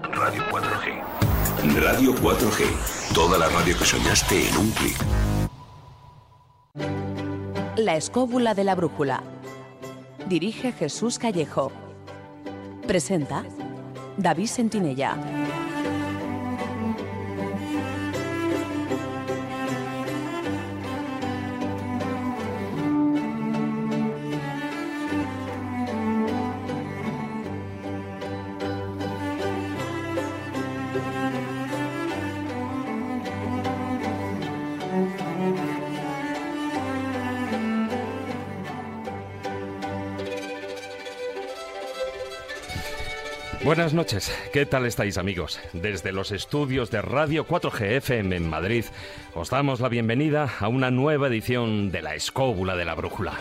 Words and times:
Radio 0.00 0.42
4G. 0.50 1.80
Radio 1.82 2.14
4G. 2.14 3.14
Toda 3.14 3.36
la 3.38 3.48
radio 3.48 3.76
que 3.76 3.84
soñaste 3.84 4.48
en 4.48 4.56
un 4.56 4.70
clic. 4.70 4.96
La 7.76 7.96
escóbula 7.96 8.54
de 8.54 8.64
la 8.64 8.74
brújula. 8.74 9.22
Dirige 10.28 10.72
Jesús 10.72 11.18
Callejo. 11.18 11.72
Presenta 12.86 13.44
David 14.16 14.46
Sentinella. 14.46 15.16
Buenas 43.82 43.94
noches, 43.94 44.32
¿qué 44.52 44.64
tal 44.64 44.86
estáis 44.86 45.18
amigos? 45.18 45.58
Desde 45.72 46.12
los 46.12 46.30
estudios 46.30 46.92
de 46.92 47.02
Radio 47.02 47.48
4G 47.48 47.96
FM 47.96 48.36
en 48.36 48.48
Madrid 48.48 48.84
os 49.34 49.50
damos 49.50 49.80
la 49.80 49.88
bienvenida 49.88 50.48
a 50.60 50.68
una 50.68 50.92
nueva 50.92 51.26
edición 51.26 51.90
de 51.90 52.00
La 52.00 52.14
Escóbula 52.14 52.76
de 52.76 52.84
la 52.84 52.94
Brújula. 52.94 53.32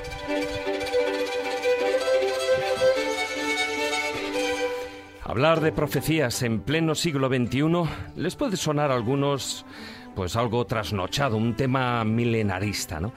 Hablar 5.24 5.62
de 5.62 5.72
profecías 5.72 6.42
en 6.42 6.62
pleno 6.62 6.96
siglo 6.96 7.28
XXI 7.28 7.84
les 8.16 8.36
puede 8.36 8.58
sonar 8.58 8.90
a 8.90 8.96
algunos 8.96 9.64
pues 10.16 10.36
algo 10.36 10.66
trasnochado, 10.66 11.38
un 11.38 11.56
tema 11.56 12.04
milenarista, 12.04 13.00
¿no? 13.00 13.14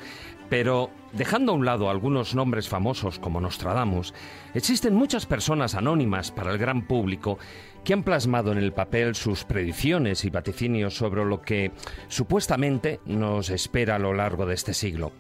Pero 0.55 0.89
dejando 1.13 1.51
a 1.51 1.57
un 1.57 1.65
lado 1.65 1.91
algunos 1.91 2.37
nombres 2.37 2.69
famosos 2.69 3.19
como 3.19 3.41
Nostradamus, 3.41 4.15
existen 4.55 4.95
muchas 4.95 5.27
personas 5.27 5.75
anónimas 5.75 6.31
para 6.31 6.53
el 6.53 6.59
gran 6.59 6.87
público 6.87 7.41
que 7.83 7.93
han 7.93 8.05
plasmado 8.05 8.53
en 8.53 8.59
el 8.59 8.73
papel 8.73 9.17
sus 9.17 9.43
predicciones 9.43 10.25
y 10.25 10.31
vaticinios 10.31 10.97
sobre 10.97 11.25
lo 11.25 11.43
que 11.43 11.73
supuestamente 12.07 13.01
nos 13.05 13.51
espera 13.51 13.97
a 13.97 13.99
lo 13.99 14.15
largo 14.15 14.47
de 14.47 14.55
este 14.55 14.75
siglo. 14.75 15.11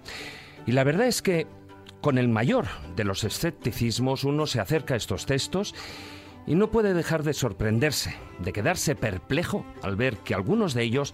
Y 0.66 0.70
la 0.70 0.84
verdad 0.84 1.08
es 1.08 1.20
que 1.20 1.48
con 2.00 2.16
el 2.16 2.28
mayor 2.28 2.66
de 2.94 3.02
los 3.02 3.24
escepticismos 3.24 4.22
uno 4.22 4.46
se 4.46 4.60
acerca 4.60 4.94
a 4.94 4.98
estos 4.98 5.26
textos 5.26 5.74
y 6.46 6.54
no 6.54 6.70
puede 6.70 6.94
dejar 6.94 7.24
de 7.24 7.34
sorprenderse, 7.34 8.14
de 8.38 8.52
quedarse 8.52 8.94
perplejo 8.94 9.66
al 9.82 9.96
ver 9.96 10.18
que 10.18 10.34
algunos 10.34 10.74
de 10.74 10.84
ellos 10.84 11.12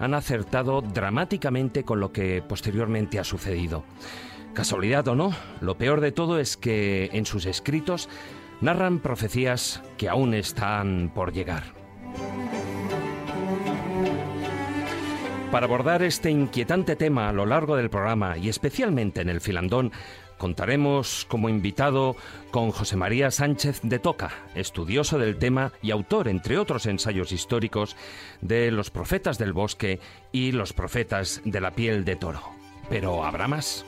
han 0.00 0.14
acertado 0.14 0.80
dramáticamente 0.80 1.84
con 1.84 2.00
lo 2.00 2.10
que 2.10 2.42
posteriormente 2.42 3.20
ha 3.20 3.24
sucedido. 3.24 3.84
Casualidad 4.54 5.06
o 5.06 5.14
no, 5.14 5.32
lo 5.60 5.76
peor 5.76 6.00
de 6.00 6.10
todo 6.10 6.40
es 6.40 6.56
que 6.56 7.10
en 7.12 7.26
sus 7.26 7.46
escritos 7.46 8.08
narran 8.60 8.98
profecías 8.98 9.82
que 9.96 10.08
aún 10.08 10.34
están 10.34 11.12
por 11.14 11.32
llegar. 11.32 11.62
Para 15.52 15.66
abordar 15.66 16.02
este 16.02 16.30
inquietante 16.30 16.94
tema 16.94 17.28
a 17.28 17.32
lo 17.32 17.44
largo 17.44 17.76
del 17.76 17.90
programa 17.90 18.38
y 18.38 18.48
especialmente 18.48 19.20
en 19.20 19.28
el 19.28 19.40
filandón, 19.40 19.92
Contaremos 20.40 21.26
como 21.28 21.50
invitado 21.50 22.16
con 22.50 22.70
José 22.70 22.96
María 22.96 23.30
Sánchez 23.30 23.82
de 23.82 23.98
Toca, 23.98 24.30
estudioso 24.54 25.18
del 25.18 25.36
tema 25.36 25.70
y 25.82 25.90
autor, 25.90 26.28
entre 26.28 26.56
otros 26.56 26.86
ensayos 26.86 27.30
históricos, 27.30 27.94
de 28.40 28.70
Los 28.70 28.90
Profetas 28.90 29.36
del 29.36 29.52
Bosque 29.52 30.00
y 30.32 30.52
Los 30.52 30.72
Profetas 30.72 31.42
de 31.44 31.60
la 31.60 31.72
Piel 31.72 32.06
de 32.06 32.16
Toro. 32.16 32.40
Pero 32.88 33.22
¿habrá 33.22 33.48
más? 33.48 33.84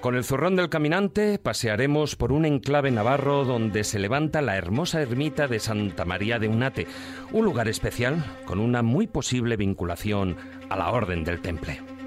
Con 0.00 0.14
el 0.14 0.22
zurrón 0.22 0.56
del 0.56 0.68
caminante 0.68 1.38
pasearemos 1.38 2.14
por 2.14 2.30
un 2.30 2.44
enclave 2.44 2.90
navarro 2.90 3.46
donde 3.46 3.84
se 3.84 3.98
levanta 3.98 4.42
la 4.42 4.58
hermosa 4.58 5.00
ermita 5.00 5.48
de 5.48 5.60
Santa 5.60 6.04
María 6.04 6.38
de 6.38 6.48
Unate, 6.48 6.86
un 7.32 7.46
lugar 7.46 7.68
especial 7.68 8.22
con 8.44 8.60
una 8.60 8.82
muy 8.82 9.06
posible 9.06 9.56
vinculación 9.56 10.36
a 10.68 10.76
la 10.76 10.90
Orden 10.90 11.24
del 11.24 11.40
Temple. 11.40 11.97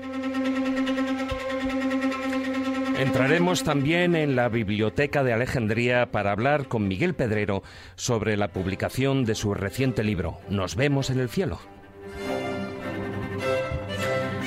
Entraremos 3.02 3.64
también 3.64 4.16
en 4.16 4.36
la 4.36 4.48
Biblioteca 4.48 5.24
de 5.24 5.34
Alejandría 5.34 6.12
para 6.12 6.32
hablar 6.32 6.68
con 6.68 6.88
Miguel 6.88 7.16
Pedrero 7.16 7.64
sobre 7.96 8.38
la 8.38 8.50
publicación 8.50 9.26
de 9.26 9.34
su 9.34 9.56
reciente 9.56 10.04
libro, 10.04 10.38
Nos 10.50 10.76
vemos 10.76 11.10
en 11.10 11.20
el 11.20 11.28
cielo. 11.28 11.60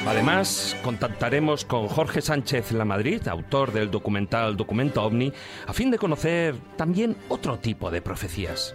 Además, 0.07 0.77
contactaremos 0.85 1.65
con 1.65 1.89
Jorge 1.89 2.21
Sánchez 2.21 2.71
Lamadrid, 2.71 3.27
autor 3.27 3.73
del 3.73 3.91
documental 3.91 4.57
Documento 4.57 5.03
OVNI, 5.03 5.33
a 5.67 5.73
fin 5.73 5.91
de 5.91 5.99
conocer 5.99 6.55
también 6.77 7.17
otro 7.29 7.59
tipo 7.59 7.91
de 7.91 8.03
profecías. 8.03 8.73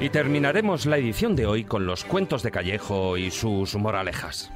Y 0.00 0.08
terminaremos 0.08 0.84
la 0.84 0.98
edición 0.98 1.36
de 1.36 1.46
hoy 1.46 1.62
con 1.62 1.86
los 1.86 2.04
cuentos 2.04 2.42
de 2.42 2.50
Callejo 2.50 3.16
y 3.16 3.30
sus 3.30 3.76
moralejas. 3.76 4.50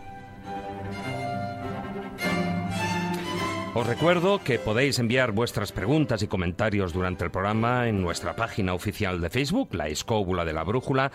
Os 3.72 3.86
recuerdo 3.86 4.42
que 4.42 4.58
podéis 4.58 4.98
enviar 4.98 5.30
vuestras 5.30 5.70
preguntas 5.70 6.24
y 6.24 6.26
comentarios 6.26 6.92
durante 6.92 7.24
el 7.24 7.30
programa 7.30 7.86
en 7.86 8.02
nuestra 8.02 8.34
página 8.34 8.74
oficial 8.74 9.20
de 9.20 9.30
Facebook, 9.30 9.72
La 9.74 9.86
Escóbula 9.86 10.44
de 10.44 10.52
la 10.52 10.64
Brújula. 10.64 11.12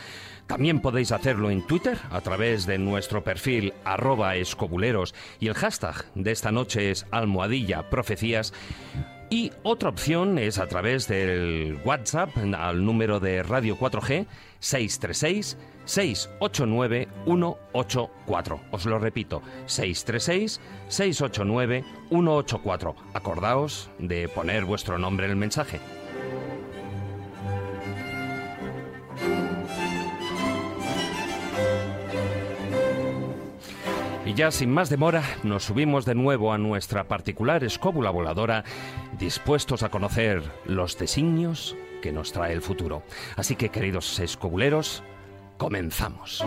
También 0.47 0.79
podéis 0.79 1.11
hacerlo 1.11 1.51
en 1.51 1.67
Twitter 1.67 1.97
a 2.09 2.21
través 2.21 2.65
de 2.65 2.77
nuestro 2.77 3.25
perfil 3.25 3.73
arroba 3.83 4.37
escobuleros 4.37 5.13
y 5.41 5.47
el 5.47 5.53
hashtag 5.53 6.05
de 6.15 6.31
esta 6.31 6.53
noche 6.53 6.91
es 6.91 7.05
almohadilla 7.11 7.89
profecías. 7.89 8.53
Y 9.29 9.51
otra 9.63 9.89
opción 9.89 10.37
es 10.37 10.57
a 10.57 10.67
través 10.67 11.09
del 11.09 11.77
WhatsApp 11.83 12.29
al 12.37 12.85
número 12.85 13.19
de 13.19 13.43
Radio 13.43 13.77
4G 13.77 14.27
636 14.59 15.57
689 15.85 17.07
184. 17.25 18.59
Os 18.71 18.85
lo 18.85 18.99
repito, 18.99 19.41
636 19.67 20.59
689 20.87 21.83
184. 22.09 22.95
Acordaos 23.13 23.89
de 23.99 24.27
poner 24.27 24.65
vuestro 24.65 24.97
nombre 24.97 25.25
en 25.25 25.31
el 25.31 25.37
mensaje. 25.37 25.79
Y 34.25 34.33
ya 34.33 34.49
sin 34.49 34.71
más 34.71 34.89
demora, 34.89 35.23
nos 35.43 35.65
subimos 35.65 36.03
de 36.05 36.15
nuevo 36.15 36.51
a 36.51 36.57
nuestra 36.57 37.07
particular 37.07 37.63
escóbula 37.63 38.09
voladora, 38.09 38.63
dispuestos 39.19 39.83
a 39.83 39.89
conocer 39.89 40.41
los 40.65 40.97
designios 40.97 41.75
que 42.05 42.11
nos 42.11 42.31
trae 42.31 42.53
el 42.53 42.61
futuro. 42.61 43.01
Así 43.35 43.55
que, 43.55 43.69
queridos 43.69 44.19
escobuleros, 44.19 45.01
comenzamos. 45.57 46.45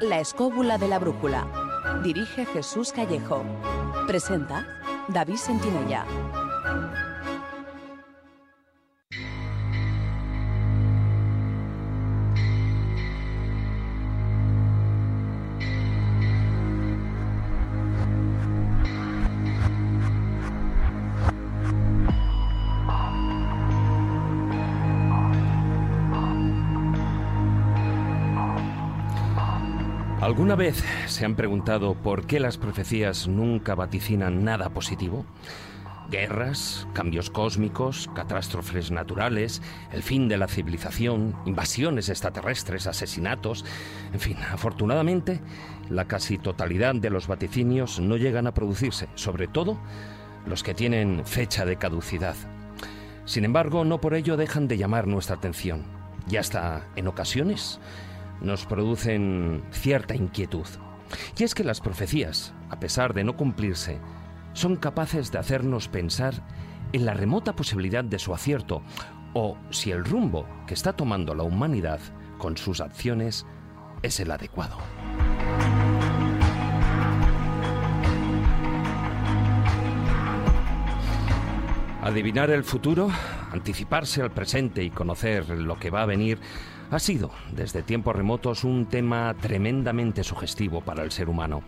La 0.00 0.18
escóbula 0.18 0.76
de 0.76 0.88
la 0.88 0.98
brújula. 0.98 1.46
Dirige 2.02 2.44
Jesús 2.46 2.90
Callejo. 2.90 3.44
Presenta 4.08 4.66
David 5.06 5.36
Sentinella. 5.36 6.04
¿Alguna 30.38 30.54
vez 30.54 30.84
se 31.08 31.24
han 31.24 31.34
preguntado 31.34 31.94
por 31.94 32.24
qué 32.24 32.38
las 32.38 32.58
profecías 32.58 33.26
nunca 33.26 33.74
vaticinan 33.74 34.44
nada 34.44 34.70
positivo? 34.70 35.26
Guerras, 36.12 36.86
cambios 36.92 37.28
cósmicos, 37.28 38.08
catástrofes 38.14 38.92
naturales, 38.92 39.60
el 39.90 40.04
fin 40.04 40.28
de 40.28 40.36
la 40.36 40.46
civilización, 40.46 41.34
invasiones 41.44 42.08
extraterrestres, 42.08 42.86
asesinatos. 42.86 43.64
En 44.12 44.20
fin, 44.20 44.36
afortunadamente, 44.52 45.40
la 45.90 46.04
casi 46.04 46.38
totalidad 46.38 46.94
de 46.94 47.10
los 47.10 47.26
vaticinios 47.26 47.98
no 47.98 48.16
llegan 48.16 48.46
a 48.46 48.54
producirse, 48.54 49.08
sobre 49.16 49.48
todo 49.48 49.76
los 50.46 50.62
que 50.62 50.72
tienen 50.72 51.26
fecha 51.26 51.64
de 51.66 51.78
caducidad. 51.78 52.36
Sin 53.24 53.44
embargo, 53.44 53.84
no 53.84 54.00
por 54.00 54.14
ello 54.14 54.36
dejan 54.36 54.68
de 54.68 54.78
llamar 54.78 55.08
nuestra 55.08 55.34
atención. 55.34 55.82
Y 56.30 56.36
hasta, 56.36 56.86
en 56.94 57.08
ocasiones, 57.08 57.80
nos 58.40 58.66
producen 58.66 59.62
cierta 59.70 60.14
inquietud. 60.14 60.66
Y 61.36 61.44
es 61.44 61.54
que 61.54 61.64
las 61.64 61.80
profecías, 61.80 62.54
a 62.70 62.78
pesar 62.78 63.14
de 63.14 63.24
no 63.24 63.36
cumplirse, 63.36 63.98
son 64.52 64.76
capaces 64.76 65.30
de 65.32 65.38
hacernos 65.38 65.88
pensar 65.88 66.34
en 66.92 67.04
la 67.04 67.14
remota 67.14 67.54
posibilidad 67.54 68.04
de 68.04 68.18
su 68.18 68.34
acierto 68.34 68.82
o 69.34 69.56
si 69.70 69.90
el 69.90 70.04
rumbo 70.04 70.46
que 70.66 70.74
está 70.74 70.94
tomando 70.94 71.34
la 71.34 71.42
humanidad 71.42 72.00
con 72.38 72.56
sus 72.56 72.80
acciones 72.80 73.46
es 74.02 74.20
el 74.20 74.30
adecuado. 74.30 74.78
Adivinar 82.00 82.48
el 82.50 82.64
futuro, 82.64 83.10
anticiparse 83.52 84.22
al 84.22 84.30
presente 84.30 84.82
y 84.82 84.90
conocer 84.90 85.50
lo 85.50 85.78
que 85.78 85.90
va 85.90 86.02
a 86.02 86.06
venir 86.06 86.38
ha 86.90 86.98
sido, 86.98 87.30
desde 87.52 87.82
tiempos 87.82 88.16
remotos, 88.16 88.64
un 88.64 88.86
tema 88.86 89.34
tremendamente 89.40 90.24
sugestivo 90.24 90.80
para 90.80 91.02
el 91.02 91.12
ser 91.12 91.28
humano. 91.28 91.62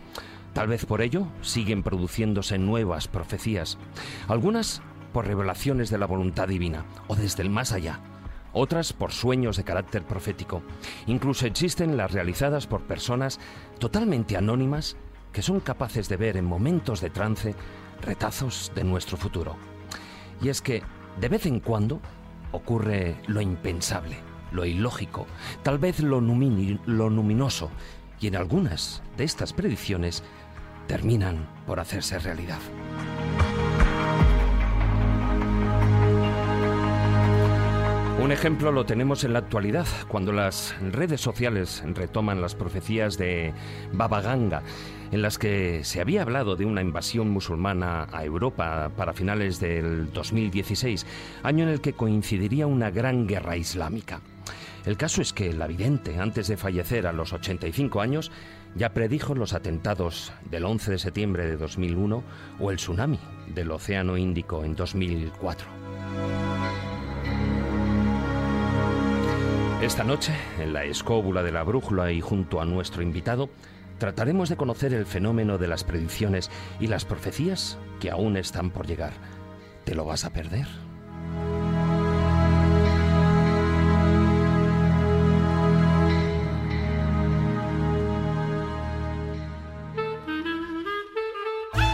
Tal 0.53 0.67
vez 0.67 0.85
por 0.85 1.01
ello 1.01 1.27
siguen 1.41 1.83
produciéndose 1.83 2.57
nuevas 2.57 3.07
profecías, 3.07 3.77
algunas 4.27 4.81
por 5.13 5.27
revelaciones 5.27 5.89
de 5.89 5.97
la 5.97 6.07
voluntad 6.07 6.47
divina 6.47 6.85
o 7.07 7.15
desde 7.15 7.43
el 7.43 7.49
más 7.49 7.71
allá, 7.71 7.99
otras 8.51 8.93
por 8.93 9.11
sueños 9.11 9.57
de 9.57 9.63
carácter 9.63 10.03
profético. 10.03 10.61
Incluso 11.07 11.45
existen 11.45 11.97
las 11.97 12.11
realizadas 12.11 12.67
por 12.67 12.81
personas 12.81 13.39
totalmente 13.79 14.37
anónimas 14.37 14.97
que 15.31 15.41
son 15.41 15.59
capaces 15.59 16.09
de 16.09 16.17
ver 16.17 16.35
en 16.35 16.45
momentos 16.45 16.99
de 16.99 17.09
trance 17.09 17.55
retazos 18.01 18.71
de 18.75 18.83
nuestro 18.83 19.17
futuro. 19.17 19.55
Y 20.41 20.49
es 20.49 20.61
que, 20.61 20.81
de 21.19 21.29
vez 21.29 21.45
en 21.45 21.59
cuando, 21.59 22.01
ocurre 22.51 23.15
lo 23.27 23.39
impensable, 23.39 24.17
lo 24.51 24.65
ilógico, 24.65 25.27
tal 25.63 25.77
vez 25.79 25.99
lo, 25.99 26.21
lo 26.21 27.09
luminoso, 27.09 27.69
y 28.19 28.27
en 28.27 28.35
algunas 28.35 29.01
de 29.17 29.23
estas 29.23 29.53
predicciones 29.53 30.23
terminan 30.87 31.47
por 31.65 31.79
hacerse 31.79 32.19
realidad. 32.19 32.59
Un 38.21 38.31
ejemplo 38.31 38.71
lo 38.71 38.85
tenemos 38.85 39.23
en 39.23 39.33
la 39.33 39.39
actualidad, 39.39 39.87
cuando 40.07 40.31
las 40.31 40.75
redes 40.79 41.19
sociales 41.19 41.83
retoman 41.95 42.39
las 42.39 42.53
profecías 42.53 43.17
de 43.17 43.51
Baba 43.93 44.21
Ganga, 44.21 44.61
en 45.11 45.23
las 45.23 45.39
que 45.39 45.83
se 45.83 46.01
había 46.01 46.21
hablado 46.21 46.55
de 46.55 46.65
una 46.65 46.81
invasión 46.81 47.31
musulmana 47.31 48.07
a 48.11 48.23
Europa 48.23 48.91
para 48.95 49.13
finales 49.13 49.59
del 49.59 50.13
2016, 50.13 51.07
año 51.41 51.63
en 51.63 51.71
el 51.71 51.81
que 51.81 51.93
coincidiría 51.93 52.67
una 52.67 52.91
gran 52.91 53.25
guerra 53.25 53.57
islámica. 53.57 54.21
El 54.85 54.97
caso 54.97 55.21
es 55.21 55.31
que 55.31 55.53
la 55.53 55.67
vidente, 55.67 56.19
antes 56.19 56.47
de 56.47 56.57
fallecer 56.57 57.05
a 57.05 57.13
los 57.13 57.33
85 57.33 58.01
años, 58.01 58.31
ya 58.75 58.93
predijo 58.93 59.35
los 59.35 59.53
atentados 59.53 60.33
del 60.49 60.65
11 60.65 60.91
de 60.91 60.99
septiembre 60.99 61.45
de 61.45 61.57
2001 61.57 62.23
o 62.59 62.71
el 62.71 62.77
tsunami 62.77 63.19
del 63.53 63.71
Océano 63.71 64.17
Índico 64.17 64.63
en 64.63 64.75
2004. 64.75 65.67
Esta 69.83 70.03
noche, 70.03 70.33
en 70.59 70.73
la 70.73 70.83
escóbula 70.83 71.43
de 71.43 71.51
la 71.51 71.63
brújula 71.63 72.11
y 72.11 72.21
junto 72.21 72.61
a 72.61 72.65
nuestro 72.65 73.01
invitado, 73.01 73.49
trataremos 73.99 74.49
de 74.49 74.57
conocer 74.57 74.93
el 74.93 75.05
fenómeno 75.05 75.59
de 75.59 75.67
las 75.67 75.83
predicciones 75.83 76.49
y 76.79 76.87
las 76.87 77.05
profecías 77.05 77.77
que 77.99 78.09
aún 78.09 78.35
están 78.35 78.71
por 78.71 78.87
llegar. 78.87 79.13
¿Te 79.83 79.93
lo 79.93 80.05
vas 80.05 80.25
a 80.25 80.31
perder? 80.31 80.67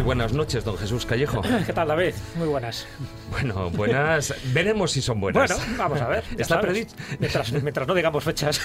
buenas 0.00 0.32
noches, 0.32 0.64
don 0.64 0.78
Jesús 0.78 1.04
Callejo. 1.04 1.42
¿Qué 1.66 1.72
tal, 1.72 1.88
David? 1.88 2.14
Muy 2.36 2.48
buenas. 2.48 2.86
Bueno, 3.30 3.70
buenas. 3.70 4.34
Veremos 4.54 4.92
si 4.92 5.02
son 5.02 5.20
buenas. 5.20 5.54
Bueno, 5.54 5.74
vamos 5.76 6.00
a 6.00 6.08
ver. 6.08 6.24
Está 6.38 6.60
predicho. 6.60 6.96
Mientras, 7.18 7.86
no 7.86 7.94
digamos 7.94 8.24
fechas. 8.24 8.60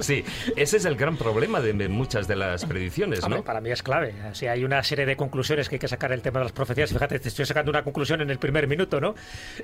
sí, 0.00 0.24
ese 0.56 0.76
es 0.78 0.84
el 0.84 0.96
gran 0.96 1.16
problema 1.16 1.60
de 1.60 1.88
muchas 1.88 2.26
de 2.26 2.36
las 2.36 2.64
predicciones, 2.64 3.28
¿no? 3.28 3.44
para 3.44 3.60
mí 3.60 3.70
es 3.70 3.82
clave. 3.82 4.14
Si 4.32 4.46
hay 4.46 4.64
una 4.64 4.82
serie 4.82 5.06
de 5.06 5.16
conclusiones 5.16 5.68
que 5.68 5.76
hay 5.76 5.78
que 5.80 5.88
sacar 5.88 6.12
el 6.12 6.22
tema 6.22 6.40
de 6.40 6.44
las 6.46 6.52
profecías. 6.52 6.90
Fíjate, 6.90 7.18
te 7.18 7.28
estoy 7.28 7.44
sacando 7.44 7.70
una 7.70 7.82
conclusión 7.82 8.20
en 8.20 8.30
el 8.30 8.38
primer 8.38 8.66
minuto, 8.66 9.00
¿no? 9.00 9.14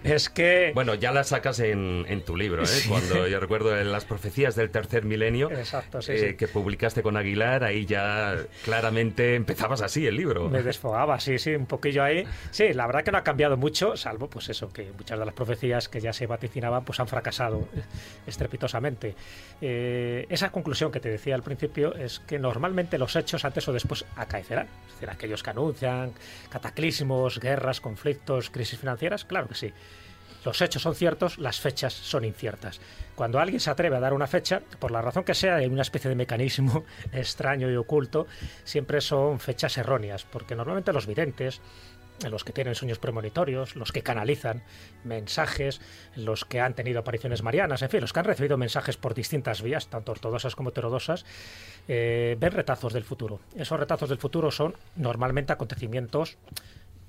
Es 0.05 0.29
que. 0.29 0.73
Bueno, 0.75 0.95
ya 0.95 1.13
la 1.13 1.25
sacas 1.25 1.61
en, 1.61 2.23
tu 2.27 2.37
libro, 2.37 2.65
¿eh? 2.65 2.83
Cuando 2.89 3.29
yo 3.29 3.41
recuerdo 3.41 3.79
en 3.79 3.93
las 3.93 4.05
profecías 4.05 4.57
del 4.57 4.71
tercer 4.71 5.05
milenio. 5.05 5.51
Exacto, 5.51 6.03
sí, 6.03 6.13
eh, 6.13 6.37
Que 6.37 6.49
publicaste 6.49 7.03
con 7.03 7.17
Aguilar, 7.17 7.65
ahí 7.65 7.87
ya 7.87 8.37
claramente 8.65 9.35
empezabas 9.35 9.81
así 9.81 10.07
el 10.07 10.17
libro. 10.17 10.49
Me 10.49 10.63
desfogaba, 10.67 11.19
sí, 11.21 11.39
sí, 11.39 11.55
un 11.55 11.67
poquillo 11.67 12.05
ahí. 12.05 12.27
Sí, 12.51 12.73
la 12.75 12.87
verdad 12.87 13.03
que 13.03 13.13
no 13.13 13.19
ha 13.19 13.25
cambiado 13.25 13.57
mucho, 13.57 13.97
salvo 13.97 14.29
pues 14.29 14.51
eso, 14.51 14.69
que 14.69 14.93
muchas 14.93 15.19
de 15.19 15.25
las 15.25 15.35
profecías 15.35 15.89
que 15.89 16.01
ya 16.01 16.13
se 16.13 16.27
vaticinaban 16.27 16.85
pues 16.85 17.01
han 17.01 17.09
fracasado 17.09 17.69
estrepitosamente. 18.27 19.15
Eh, 19.61 20.27
esa 20.29 20.51
conclusión 20.51 20.93
que 20.93 21.01
te 21.01 21.09
decía 21.09 21.35
al 21.35 21.43
principio 21.43 21.95
es 21.95 22.21
que 22.21 22.39
normalmente 22.39 22.99
los 22.99 23.17
hechos 23.17 23.45
antes 23.45 23.67
o 23.69 23.73
después 23.73 24.05
acaecerán. 24.17 24.69
Es 24.87 24.95
decir, 24.95 25.11
aquellos 25.11 25.43
que 25.43 25.51
anuncian 25.51 26.13
cataclismos, 26.51 27.41
guerras, 27.41 27.81
conflictos, 27.81 28.51
crisis 28.51 28.79
financieras, 28.79 29.25
claro 29.25 29.49
que 29.49 29.55
sí. 29.55 29.73
Los 30.47 30.63
hechos 30.63 30.83
son 30.83 30.95
ciertos, 30.95 31.39
las 31.39 31.59
fechas 31.59 31.93
son 31.93 32.25
inciertas. 32.25 32.81
Cuando 33.17 33.41
alguien 33.41 33.59
se 33.59 33.69
atreve 33.69 33.97
a 33.97 34.01
dar 34.01 34.15
una 34.15 34.29
fecha, 34.29 34.63
por 34.79 34.93
la 34.93 35.03
razón 35.03 35.25
que 35.25 35.35
sea, 35.35 35.57
hay 35.57 35.67
una 35.67 35.83
especie 35.83 36.09
de 36.09 36.15
mecanismo 36.15 36.85
extraño 37.13 37.69
y 37.69 37.75
oculto, 37.75 38.29
siempre 38.63 39.01
son 39.01 39.41
fechas 39.41 39.77
erróneas, 39.77 40.23
porque 40.23 40.55
normalmente 40.55 40.93
los 40.93 41.09
videntes, 41.09 41.61
los 42.31 42.45
que 42.45 42.53
tienen 42.53 42.77
sueños 42.77 43.01
premonitorios, 43.01 43.75
los 43.75 43.91
que 43.91 44.03
canalizan 44.03 44.63
mensajes, 45.03 45.81
los 46.15 46.45
que 46.45 46.61
han 46.61 46.75
tenido 46.75 47.01
apariciones 47.01 47.43
marianas, 47.43 47.83
en 47.83 47.91
fin, 47.91 48.01
los 48.01 48.13
que 48.13 48.21
han 48.21 48.27
recibido 48.27 48.57
mensajes 48.57 48.97
por 48.97 49.15
distintas 49.15 49.63
vías, 49.63 49.89
tanto 49.89 50.13
ortodoxas 50.13 50.55
como 50.55 50.69
heterodoxas, 50.69 51.27
eh, 51.89 52.37
ven 52.39 52.53
retazos 52.53 52.93
del 52.93 53.03
futuro. 53.03 53.41
Esos 53.57 53.81
retazos 53.81 54.11
del 54.11 54.19
futuro 54.19 54.53
son 54.53 54.77
normalmente 54.95 55.53
acontecimientos 55.53 56.39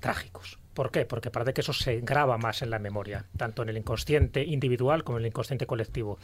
trágicos. 0.00 0.58
¿Por 0.78 0.92
qué? 0.92 1.04
Porque 1.06 1.32
parece 1.32 1.54
que 1.54 1.62
eso 1.62 1.72
se 1.72 2.02
graba 2.02 2.38
más 2.38 2.62
en 2.62 2.70
la 2.70 2.78
memoria, 2.78 3.24
tanto 3.36 3.62
en 3.62 3.68
el 3.68 3.78
inconsciente 3.78 4.44
individual 4.44 5.02
como 5.02 5.18
en 5.18 5.24
el 5.24 5.30
inconsciente 5.30 5.66
colectivo. 5.66 6.20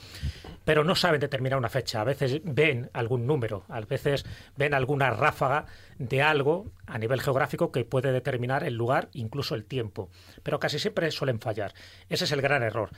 Pero 0.64 0.84
no 0.84 0.94
saben 0.94 1.20
determinar 1.20 1.58
una 1.58 1.68
fecha. 1.68 2.00
A 2.00 2.04
veces 2.04 2.40
ven 2.44 2.88
algún 2.92 3.26
número, 3.26 3.64
a 3.68 3.80
veces 3.80 4.24
ven 4.56 4.72
alguna 4.72 5.10
ráfaga 5.10 5.66
de 5.98 6.22
algo 6.22 6.70
a 6.86 6.98
nivel 6.98 7.20
geográfico 7.20 7.72
que 7.72 7.84
puede 7.84 8.12
determinar 8.12 8.62
el 8.62 8.74
lugar, 8.74 9.08
incluso 9.12 9.56
el 9.56 9.64
tiempo. 9.64 10.08
Pero 10.44 10.60
casi 10.60 10.78
siempre 10.78 11.10
suelen 11.10 11.40
fallar. 11.40 11.74
Ese 12.08 12.22
es 12.22 12.30
el 12.30 12.40
gran 12.40 12.62
error. 12.62 12.90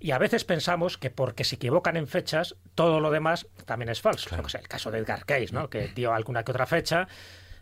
Y 0.00 0.10
a 0.10 0.18
veces 0.18 0.44
pensamos 0.44 0.98
que 0.98 1.10
porque 1.10 1.44
se 1.44 1.54
equivocan 1.54 1.96
en 1.96 2.08
fechas, 2.08 2.56
todo 2.74 2.98
lo 2.98 3.12
demás 3.12 3.46
también 3.64 3.90
es 3.90 4.00
falso. 4.00 4.34
el 4.34 4.68
caso 4.68 4.90
de 4.90 4.98
Edgar 4.98 5.24
Case, 5.24 5.52
¿no? 5.52 5.70
que 5.70 5.86
dio 5.94 6.12
alguna 6.12 6.42
que 6.42 6.50
otra 6.50 6.66
fecha 6.66 7.06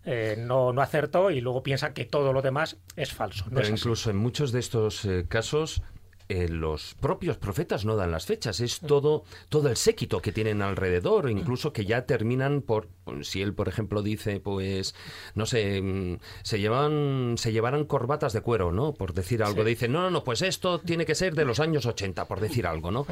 eh, 0.04 0.36
no, 0.38 0.72
no 0.72 0.82
acertó 0.82 1.30
y 1.30 1.40
luego 1.40 1.62
piensa 1.62 1.94
que 1.94 2.04
todo 2.04 2.32
lo 2.32 2.42
demás 2.42 2.76
es 2.96 3.12
falso. 3.12 3.46
Pero 3.52 3.68
incluso 3.68 4.10
en 4.10 4.16
muchos 4.16 4.52
de 4.52 4.60
estos 4.60 5.04
eh, 5.04 5.24
casos 5.28 5.82
eh, 6.30 6.48
los 6.48 6.94
propios 6.94 7.36
profetas 7.36 7.84
no 7.84 7.96
dan 7.96 8.10
las 8.10 8.24
fechas, 8.24 8.60
es 8.60 8.80
todo, 8.80 9.24
todo 9.50 9.68
el 9.68 9.76
séquito 9.76 10.22
que 10.22 10.32
tienen 10.32 10.62
alrededor, 10.62 11.28
incluso 11.28 11.74
que 11.74 11.84
ya 11.84 12.06
terminan 12.06 12.62
por, 12.62 12.88
si 13.22 13.42
él, 13.42 13.52
por 13.52 13.68
ejemplo, 13.68 14.00
dice, 14.00 14.40
pues, 14.40 14.94
no 15.34 15.44
sé, 15.44 15.82
mm, 15.82 16.18
se 16.42 16.60
llevan, 16.60 17.34
se 17.36 17.52
llevarán 17.52 17.84
corbatas 17.84 18.32
de 18.32 18.40
cuero, 18.40 18.72
¿no? 18.72 18.94
Por 18.94 19.12
decir 19.12 19.42
algo, 19.42 19.64
dice, 19.64 19.86
no, 19.86 20.00
no, 20.00 20.10
no, 20.10 20.24
pues 20.24 20.40
esto 20.40 20.80
tiene 20.80 21.04
que 21.04 21.14
ser 21.14 21.34
de 21.34 21.44
los 21.44 21.60
años 21.60 21.84
80, 21.84 22.26
por 22.26 22.40
decir 22.40 22.66
algo, 22.66 22.90
¿no? 22.90 23.06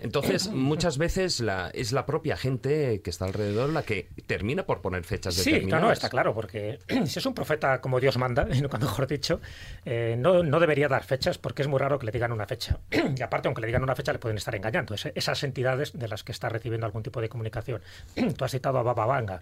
Entonces, 0.00 0.48
muchas 0.48 0.98
veces 0.98 1.40
la, 1.40 1.70
es 1.74 1.92
la 1.92 2.06
propia 2.06 2.36
gente 2.36 3.00
que 3.02 3.10
está 3.10 3.24
alrededor 3.24 3.70
la 3.70 3.82
que 3.82 4.08
termina 4.26 4.64
por 4.64 4.80
poner 4.80 5.04
fechas 5.04 5.34
sí, 5.34 5.50
determinadas. 5.50 5.82
Sí, 5.82 5.86
no, 5.86 5.92
está 5.92 6.08
claro, 6.08 6.34
porque 6.34 6.78
si 7.06 7.18
es 7.18 7.26
un 7.26 7.34
profeta 7.34 7.80
como 7.80 8.00
Dios 8.00 8.16
manda, 8.18 8.44
nunca 8.62 8.78
mejor 8.78 9.06
dicho, 9.06 9.40
eh, 9.84 10.16
no, 10.18 10.42
no, 10.42 10.60
debería 10.60 10.88
dar 10.88 11.04
fechas 11.04 11.38
porque 11.38 11.62
es 11.62 11.68
muy 11.68 11.78
raro 11.78 11.98
que 11.98 12.06
le 12.06 12.12
digan 12.12 12.32
una 12.32 12.46
fecha. 12.46 12.78
y 13.16 13.22
aparte, 13.22 13.48
aunque 13.48 13.60
le 13.60 13.66
digan 13.66 13.82
una 13.82 13.94
fecha, 13.94 14.12
le 14.12 14.18
pueden 14.18 14.38
estar 14.38 14.54
engañando. 14.54 14.94
Es, 14.94 15.06
esas 15.14 15.42
entidades 15.42 15.92
de 15.98 16.08
las 16.08 16.22
que 16.22 16.32
está 16.32 16.48
recibiendo 16.48 16.86
algún 16.86 17.02
tipo 17.02 17.20
de 17.20 17.28
comunicación. 17.28 17.82
Tú 18.36 18.44
has 18.44 18.50
citado 18.50 18.78
a 18.78 18.82
Baba 18.82 19.06
Vanga. 19.06 19.40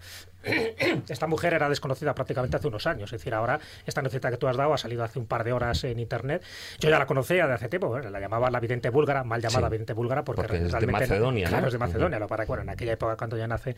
Esta 1.07 1.27
mujer 1.27 1.53
era 1.53 1.69
desconocida 1.69 2.13
prácticamente 2.13 2.57
hace 2.57 2.67
unos 2.67 2.85
años. 2.87 3.13
Es 3.13 3.19
decir, 3.19 3.33
ahora 3.33 3.59
esta 3.85 4.01
noticia 4.01 4.29
que 4.29 4.37
tú 4.37 4.47
has 4.47 4.57
dado 4.57 4.73
ha 4.73 4.77
salido 4.77 5.03
hace 5.03 5.19
un 5.19 5.25
par 5.25 5.43
de 5.43 5.53
horas 5.53 5.83
en 5.83 5.99
internet. 5.99 6.43
Yo 6.79 6.89
ya 6.89 6.99
la 6.99 7.05
conocía 7.05 7.47
de 7.47 7.53
hace 7.53 7.69
tiempo, 7.69 7.97
la 7.97 8.19
llamaba 8.19 8.49
la 8.51 8.59
vidente 8.59 8.89
búlgara, 8.89 9.23
mal 9.23 9.41
llamada 9.41 9.67
sí, 9.67 9.71
vidente 9.71 9.93
búlgara, 9.93 10.22
porque, 10.23 10.41
porque 10.43 10.57
es 10.57 10.71
de 10.71 10.87
Macedonia. 10.87 11.47
Claro, 11.47 11.61
¿no? 11.61 11.67
es 11.67 11.73
de 11.73 11.79
Macedonia. 11.79 12.19
Lo 12.19 12.27
para, 12.27 12.45
bueno, 12.45 12.63
en 12.63 12.69
aquella 12.69 12.93
época 12.93 13.17
cuando 13.17 13.37
ya 13.37 13.47
nace 13.47 13.75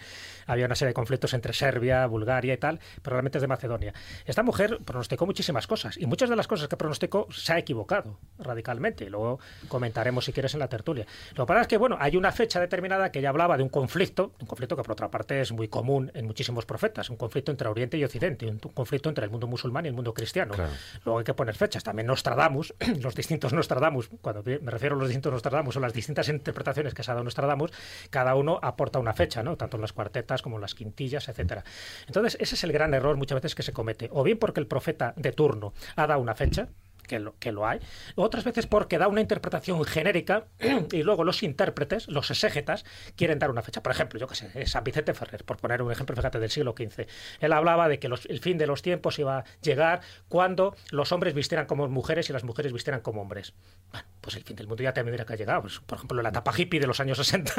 había 0.47 0.65
una 0.65 0.75
serie 0.75 0.89
de 0.89 0.93
conflictos 0.93 1.33
entre 1.33 1.53
Serbia, 1.53 2.05
Bulgaria 2.07 2.53
y 2.53 2.57
tal, 2.57 2.79
pero 3.01 3.15
realmente 3.15 3.37
es 3.37 3.41
de 3.41 3.47
Macedonia. 3.47 3.93
Esta 4.25 4.43
mujer 4.43 4.79
pronosticó 4.85 5.25
muchísimas 5.25 5.67
cosas 5.67 5.97
y 5.97 6.05
muchas 6.05 6.29
de 6.29 6.35
las 6.35 6.47
cosas 6.47 6.67
que 6.67 6.77
pronosticó 6.77 7.27
se 7.31 7.53
ha 7.53 7.57
equivocado 7.57 8.19
radicalmente. 8.39 9.09
Luego 9.09 9.39
comentaremos 9.67 10.25
si 10.25 10.33
quieres 10.33 10.53
en 10.53 10.59
la 10.59 10.67
tertulia. 10.67 11.05
Lo 11.35 11.45
que 11.45 11.47
pasa 11.47 11.61
es 11.61 11.67
que, 11.67 11.77
bueno, 11.77 11.97
hay 11.99 12.17
una 12.17 12.31
fecha 12.31 12.59
determinada 12.59 13.11
que 13.11 13.19
ella 13.19 13.29
hablaba 13.29 13.57
de 13.57 13.63
un 13.63 13.69
conflicto, 13.69 14.33
un 14.39 14.47
conflicto 14.47 14.75
que 14.75 14.83
por 14.83 14.93
otra 14.93 15.09
parte 15.09 15.41
es 15.41 15.51
muy 15.51 15.67
común 15.67 16.11
en 16.13 16.25
muchísimos 16.25 16.65
profetas, 16.65 17.09
un 17.09 17.17
conflicto 17.17 17.51
entre 17.51 17.67
Oriente 17.67 17.97
y 17.97 18.03
Occidente, 18.03 18.45
un 18.47 18.59
conflicto 18.59 19.09
entre 19.09 19.25
el 19.25 19.31
mundo 19.31 19.47
musulmán 19.47 19.85
y 19.85 19.89
el 19.89 19.93
mundo 19.93 20.13
cristiano. 20.13 20.53
Claro. 20.53 20.71
Luego 21.03 21.19
hay 21.19 21.25
que 21.25 21.33
poner 21.33 21.55
fechas. 21.55 21.83
También 21.83 22.07
Nostradamus, 22.07 22.73
los 23.01 23.15
distintos 23.15 23.53
Nostradamus, 23.53 24.09
cuando 24.21 24.43
me 24.43 24.71
refiero 24.71 24.95
a 24.95 24.99
los 24.99 25.07
distintos 25.07 25.31
Nostradamus, 25.31 25.73
son 25.73 25.83
las 25.83 25.93
distintas 25.93 26.29
interpretaciones 26.35 26.93
que 26.93 27.03
se 27.03 27.11
ha 27.11 27.13
dado 27.13 27.23
Nostradamus, 27.23 27.71
cada 28.09 28.35
uno 28.35 28.59
aporta 28.61 28.99
una 28.99 29.13
fecha, 29.13 29.43
¿no? 29.43 29.57
Tanto 29.57 29.77
en 29.77 29.81
las 29.81 29.93
cuartetas 29.93 30.41
como 30.41 30.57
en 30.57 30.61
las 30.61 30.75
quintillas, 30.75 31.27
etcétera. 31.29 31.63
Entonces, 32.07 32.37
ese 32.39 32.55
es 32.55 32.63
el 32.63 32.71
gran 32.71 32.93
error 32.93 33.17
muchas 33.17 33.35
veces 33.35 33.55
que 33.55 33.63
se 33.63 33.73
comete. 33.73 34.09
O 34.11 34.23
bien 34.23 34.37
porque 34.37 34.59
el 34.59 34.67
profeta 34.67 35.13
de 35.15 35.31
turno 35.31 35.73
ha 35.95 36.07
dado 36.07 36.19
una 36.19 36.35
fecha, 36.35 36.69
que 37.07 37.19
lo, 37.19 37.35
que 37.39 37.51
lo 37.51 37.67
hay, 37.67 37.79
otras 38.15 38.43
veces 38.43 38.67
porque 38.67 38.97
da 38.97 39.07
una 39.07 39.21
interpretación 39.21 39.83
genérica 39.85 40.45
y 40.91 41.03
luego 41.03 41.23
los 41.23 41.43
intérpretes, 41.43 42.07
los 42.07 42.29
exégetas, 42.31 42.85
quieren 43.15 43.39
dar 43.39 43.49
una 43.51 43.61
fecha. 43.61 43.81
Por 43.81 43.91
ejemplo, 43.91 44.19
yo 44.19 44.27
que 44.27 44.35
sé, 44.35 44.65
San 44.67 44.83
Vicente 44.83 45.13
Ferrer, 45.13 45.43
por 45.43 45.57
poner 45.57 45.81
un 45.81 45.91
ejemplo, 45.91 46.15
fíjate, 46.15 46.39
del 46.39 46.49
siglo 46.49 46.73
XV. 46.77 47.07
Él 47.39 47.53
hablaba 47.53 47.87
de 47.87 47.99
que 47.99 48.09
los, 48.09 48.25
el 48.25 48.39
fin 48.39 48.57
de 48.57 48.67
los 48.67 48.81
tiempos 48.81 49.19
iba 49.19 49.39
a 49.39 49.43
llegar 49.61 50.01
cuando 50.27 50.75
los 50.91 51.11
hombres 51.11 51.33
vistieran 51.33 51.65
como 51.65 51.87
mujeres 51.87 52.29
y 52.29 52.33
las 52.33 52.43
mujeres 52.43 52.73
vistieran 52.73 53.01
como 53.01 53.21
hombres. 53.21 53.53
Bueno, 53.91 54.07
pues 54.21 54.35
el 54.35 54.43
fin 54.43 54.55
del 54.55 54.67
mundo 54.67 54.83
ya 54.83 54.93
tendría 54.93 55.25
que 55.25 55.33
ha 55.33 55.35
llegado. 55.35 55.61
Pues, 55.61 55.79
por 55.79 55.97
ejemplo, 55.97 56.21
la 56.21 56.29
etapa 56.29 56.53
hippie 56.55 56.79
de 56.79 56.87
los 56.87 56.99
años 56.99 57.17
60 57.17 57.53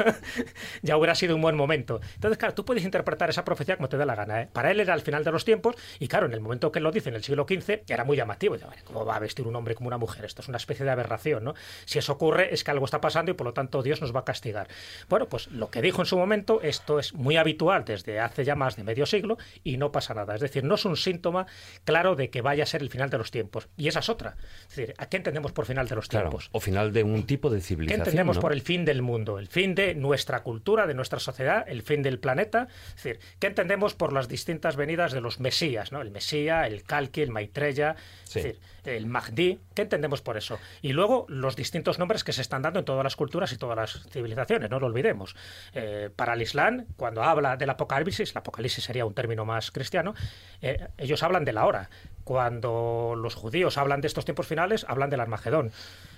ya 0.81 0.97
hubiera 0.97 1.15
sido 1.15 1.35
un 1.35 1.41
buen 1.41 1.55
momento. 1.55 1.99
Entonces, 2.15 2.37
claro, 2.37 2.53
tú 2.53 2.65
puedes 2.65 2.83
interpretar 2.83 3.29
esa 3.29 3.45
profecía 3.45 3.77
como 3.77 3.89
te 3.89 3.97
dé 3.97 4.05
la 4.05 4.15
gana. 4.15 4.41
¿eh? 4.41 4.49
Para 4.51 4.71
él 4.71 4.79
era 4.79 4.93
el 4.93 5.01
final 5.01 5.23
de 5.23 5.31
los 5.31 5.45
tiempos 5.45 5.75
y, 5.99 6.07
claro, 6.07 6.25
en 6.25 6.33
el 6.33 6.41
momento 6.41 6.71
que 6.71 6.79
lo 6.79 6.91
dice, 6.91 7.09
en 7.09 7.15
el 7.15 7.23
siglo 7.23 7.45
XV, 7.47 7.83
era 7.87 8.03
muy 8.03 8.17
llamativo. 8.17 8.55
Ya, 8.55 8.69
¿Cómo 8.83 9.05
va 9.05 9.15
a 9.15 9.19
vestir 9.19 9.36
un 9.45 9.55
hombre 9.55 9.75
como 9.75 9.87
una 9.87 9.97
mujer. 9.97 10.25
Esto 10.25 10.41
es 10.41 10.47
una 10.47 10.57
especie 10.57 10.85
de 10.85 10.91
aberración, 10.91 11.43
¿no? 11.43 11.53
Si 11.85 11.99
eso 11.99 12.13
ocurre 12.13 12.53
es 12.53 12.63
que 12.63 12.71
algo 12.71 12.85
está 12.85 13.01
pasando 13.01 13.31
y 13.31 13.33
por 13.35 13.45
lo 13.45 13.53
tanto 13.53 13.83
Dios 13.83 14.01
nos 14.01 14.15
va 14.15 14.21
a 14.21 14.25
castigar. 14.25 14.67
Bueno, 15.09 15.27
pues 15.27 15.47
lo 15.47 15.69
que 15.69 15.81
dijo 15.81 16.01
en 16.01 16.05
su 16.05 16.17
momento, 16.17 16.61
esto 16.61 16.99
es 16.99 17.13
muy 17.13 17.37
habitual 17.37 17.85
desde 17.85 18.19
hace 18.19 18.43
ya 18.45 18.55
más 18.55 18.75
de 18.75 18.83
medio 18.83 19.05
siglo 19.05 19.37
y 19.63 19.77
no 19.77 19.91
pasa 19.91 20.13
nada. 20.13 20.35
Es 20.35 20.41
decir, 20.41 20.63
no 20.63 20.75
es 20.75 20.85
un 20.85 20.95
síntoma 20.97 21.45
claro 21.83 22.15
de 22.15 22.29
que 22.29 22.41
vaya 22.41 22.63
a 22.63 22.65
ser 22.65 22.81
el 22.81 22.89
final 22.89 23.09
de 23.09 23.17
los 23.17 23.31
tiempos. 23.31 23.67
Y 23.77 23.87
esa 23.87 23.99
es 23.99 24.09
otra. 24.09 24.37
Es 24.69 24.75
decir, 24.75 24.95
¿a 24.97 25.07
qué 25.07 25.17
entendemos 25.17 25.51
por 25.51 25.65
final 25.65 25.87
de 25.87 25.95
los 25.95 26.07
claro, 26.07 26.29
tiempos? 26.29 26.49
O 26.53 26.59
final 26.59 26.93
de 26.93 27.03
un 27.03 27.25
tipo 27.25 27.49
de 27.49 27.61
civilización. 27.61 28.03
¿Qué 28.03 28.09
entendemos 28.09 28.37
¿no? 28.37 28.41
por 28.41 28.53
el 28.53 28.61
fin 28.61 28.85
del 28.85 29.01
mundo? 29.01 29.39
El 29.39 29.47
fin 29.47 29.75
de 29.75 29.95
nuestra 29.95 30.43
cultura, 30.43 30.87
de 30.87 30.93
nuestra 30.93 31.19
sociedad, 31.19 31.65
el 31.67 31.81
fin 31.81 32.03
del 32.03 32.19
planeta. 32.19 32.67
Es 32.95 33.03
decir, 33.03 33.19
¿qué 33.39 33.47
entendemos 33.47 33.93
por 33.93 34.13
las 34.13 34.27
distintas 34.27 34.75
venidas 34.75 35.11
de 35.11 35.21
los 35.21 35.39
mesías? 35.39 35.91
¿no? 35.91 36.01
El 36.01 36.11
mesía, 36.11 36.67
el 36.67 36.83
calqui, 36.83 37.21
el 37.21 37.31
maitreya, 37.31 37.95
Sí. 38.23 38.39
es 38.39 38.45
decir, 38.45 38.59
el 38.87 39.05
Mahdi. 39.05 39.59
¿Qué 39.73 39.83
entendemos 39.83 40.21
por 40.21 40.37
eso? 40.37 40.59
Y 40.81 40.93
luego 40.93 41.25
los 41.29 41.55
distintos 41.55 41.99
nombres 41.99 42.23
que 42.23 42.33
se 42.33 42.41
están 42.41 42.61
dando 42.61 42.79
en 42.79 42.85
todas 42.85 43.03
las 43.03 43.15
culturas 43.15 43.51
y 43.51 43.57
todas 43.57 43.75
las 43.75 44.07
civilizaciones, 44.09 44.69
no 44.69 44.79
lo 44.79 44.87
olvidemos. 44.87 45.35
Eh, 45.73 46.09
para 46.15 46.33
el 46.33 46.41
Islam, 46.41 46.85
cuando 46.95 47.23
habla 47.23 47.57
del 47.57 47.69
apocalipsis, 47.69 48.31
el 48.31 48.37
apocalipsis 48.37 48.83
sería 48.83 49.05
un 49.05 49.13
término 49.13 49.45
más 49.45 49.71
cristiano, 49.71 50.13
eh, 50.61 50.87
ellos 50.97 51.23
hablan 51.23 51.45
de 51.45 51.53
la 51.53 51.65
hora. 51.65 51.89
Cuando 52.27 53.13
los 53.15 53.35
judíos 53.35 53.77
hablan 53.77 54.01
de 54.01 54.07
estos 54.07 54.25
tiempos 54.25 54.47
finales, 54.47 54.85
hablan 54.89 55.09
del 55.09 55.21
Armagedón. 55.21 55.71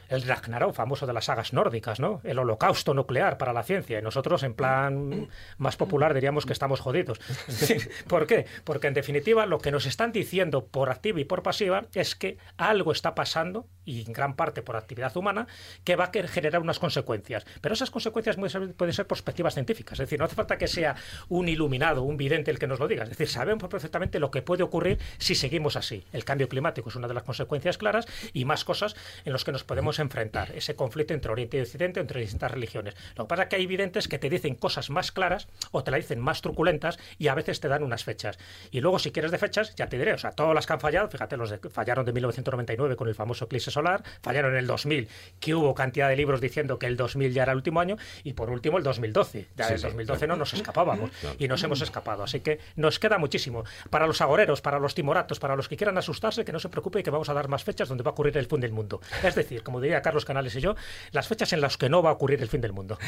El 0.08 0.24
Ragnarok, 0.24 0.74
famoso 0.74 1.06
de 1.06 1.14
las 1.14 1.26
sagas 1.26 1.54
nórdicas, 1.54 2.00
¿no? 2.00 2.20
El 2.24 2.40
holocausto 2.40 2.96
nuclear 2.96 3.38
para 3.38 3.54
la 3.54 3.62
ciencia. 3.62 4.00
Y 4.00 4.02
nosotros, 4.02 4.42
en 4.42 4.56
plan 4.56 5.30
más 5.60 5.78
popular, 5.78 6.16
diríamos 6.16 6.48
que 6.48 6.54
estamos 6.54 6.80
jodidos. 6.80 7.22
¿Por 8.08 8.26
qué? 8.26 8.48
Porque, 8.64 8.88
en 8.88 8.96
definitiva, 8.96 9.46
lo 9.46 9.60
que 9.60 9.70
nos 9.70 9.86
están 9.86 10.12
diciendo 10.12 10.66
por 10.66 10.90
activa 10.90 11.20
y 11.20 11.26
por 11.26 11.44
pasiva 11.44 11.86
es 11.94 12.16
que 12.16 12.40
algo 12.58 12.92
está 12.92 13.14
pasando, 13.14 13.68
y 13.86 14.04
en 14.04 14.12
gran 14.12 14.36
parte 14.36 14.64
por 14.64 14.78
actividad 14.78 15.16
humana, 15.16 15.46
que 15.84 15.96
va 15.96 16.06
a 16.06 16.28
generar 16.28 16.60
unas 16.60 16.80
consecuencias. 16.80 17.46
Pero 17.62 17.74
esas 17.74 17.92
consecuencias 17.92 18.36
pueden 18.36 18.94
ser 18.94 19.06
perspectivas 19.06 19.54
científicas. 19.54 20.00
Es 20.00 20.08
decir, 20.08 20.18
no 20.18 20.26
hace 20.26 20.34
falta 20.34 20.58
que 20.58 20.68
sea 20.68 20.96
un 21.28 21.50
iluminado, 21.50 22.02
un 22.02 22.18
vidente 22.18 22.50
el 22.50 22.58
que 22.58 22.66
nos 22.66 22.80
lo 22.80 22.88
diga. 22.88 23.04
Es 23.04 23.10
decir, 23.10 23.28
sabemos 23.28 23.70
perfectamente 23.70 24.20
lo 24.20 24.32
que 24.32 24.42
puede 24.42 24.64
ocurrir 24.64 24.98
si 25.20 25.36
seguimos 25.36 25.76
así. 25.76 25.99
El 26.14 26.26
cambio 26.26 26.50
climático 26.50 26.90
es 26.90 26.96
una 26.96 27.08
de 27.08 27.14
las 27.14 27.24
consecuencias 27.24 27.78
claras 27.78 28.06
y 28.34 28.46
más 28.46 28.64
cosas 28.66 28.96
en 29.26 29.34
las 29.34 29.44
que 29.44 29.52
nos 29.52 29.64
podemos 29.64 30.00
enfrentar. 30.00 30.52
Ese 30.56 30.76
conflicto 30.76 31.14
entre 31.14 31.32
Oriente 31.32 31.58
y 31.58 31.62
Occidente, 31.62 32.00
entre 32.00 32.22
distintas 32.22 32.52
religiones. 32.52 32.96
Lo 33.16 33.26
que 33.26 33.30
pasa 33.30 33.44
es 33.44 33.50
que 33.50 33.56
hay 33.58 33.68
videntes 33.68 34.08
que 34.08 34.20
te 34.20 34.30
dicen 34.30 34.56
cosas 34.56 34.90
más 34.90 35.12
claras 35.12 35.48
o 35.72 35.84
te 35.84 35.92
la 35.92 35.98
dicen 35.98 36.20
más 36.20 36.42
truculentas 36.42 37.00
y 37.18 37.28
a 37.28 37.36
veces 37.36 37.60
te 37.60 37.68
dan 37.68 37.84
unas 37.84 38.04
fechas. 38.04 38.38
Y 38.72 38.82
luego, 38.82 39.00
si 39.00 39.12
quieres 39.12 39.32
de 39.32 39.38
fechas, 39.38 39.76
ya 39.76 39.88
te 39.90 39.98
diré. 39.98 40.14
O 40.14 40.18
sea, 40.18 40.32
todas 40.32 40.54
las 40.56 40.66
que 40.68 40.74
han 40.74 40.80
fallado, 40.80 41.10
fíjate, 41.10 41.38
los 41.38 41.50
de, 41.50 41.58
fallaron 41.70 42.06
de 42.06 42.14
1999 42.14 42.96
con 42.96 43.08
el 43.08 43.16
famoso 43.16 43.46
eclipse 43.46 43.72
solar, 43.72 44.04
fallaron 44.22 44.52
en 44.54 44.60
el 44.60 44.68
2000, 44.68 45.08
que 45.40 45.56
hubo 45.56 45.74
cantidad 45.76 46.10
de 46.10 46.16
libros 46.16 46.42
diciendo 46.42 46.80
que 46.80 46.86
el 46.88 46.98
2000 46.98 47.34
ya 47.34 47.44
era 47.44 47.52
el 47.54 47.58
último 47.58 47.80
año, 47.80 47.98
y 48.24 48.34
por 48.34 48.50
último 48.50 48.78
el 48.78 48.84
2012. 48.84 49.48
Ya 49.58 49.66
Sí, 49.66 49.70
del 49.72 49.80
sí, 49.80 49.86
2012 49.88 50.20
claro. 50.20 50.34
no 50.34 50.40
nos 50.40 50.54
escapábamos 50.54 51.12
Claro. 51.22 51.36
y 51.40 51.48
nos 51.48 51.64
hemos 51.64 51.82
escapado. 51.82 52.24
Así 52.24 52.40
que 52.42 52.60
nos 52.76 53.00
queda 53.00 53.18
muchísimo. 53.18 53.64
Para 53.90 54.08
los 54.08 54.22
agoreros, 54.22 54.62
para 54.62 54.80
los 54.80 54.96
timoratos, 54.96 55.40
para 55.40 55.56
los 55.56 55.68
que 55.68 55.78
quieran 55.78 55.89
asustarse, 55.98 56.46
que 56.46 56.52
no 56.52 56.60
se 56.60 56.70
preocupe 56.70 57.04
que 57.04 57.10
vamos 57.10 57.30
a 57.30 57.34
dar 57.34 57.48
más 57.48 57.64
fechas 57.64 57.90
donde 57.90 58.04
va 58.04 58.12
a 58.12 58.14
ocurrir 58.14 58.38
el 58.38 58.46
fin 58.46 58.60
del 58.60 58.72
mundo. 58.72 59.02
Es 59.24 59.36
decir, 59.36 59.64
como 59.64 59.82
diría 59.82 60.02
Carlos 60.02 60.26
Canales 60.26 60.56
y 60.56 60.62
yo, 60.62 60.76
las 61.12 61.28
fechas 61.28 61.54
en 61.54 61.62
las 61.62 61.78
que 61.78 61.90
no 61.90 62.02
va 62.02 62.12
a 62.12 62.14
ocurrir 62.14 62.42
el 62.42 62.48
fin 62.48 62.62
del 62.62 62.74
mundo. 62.74 62.98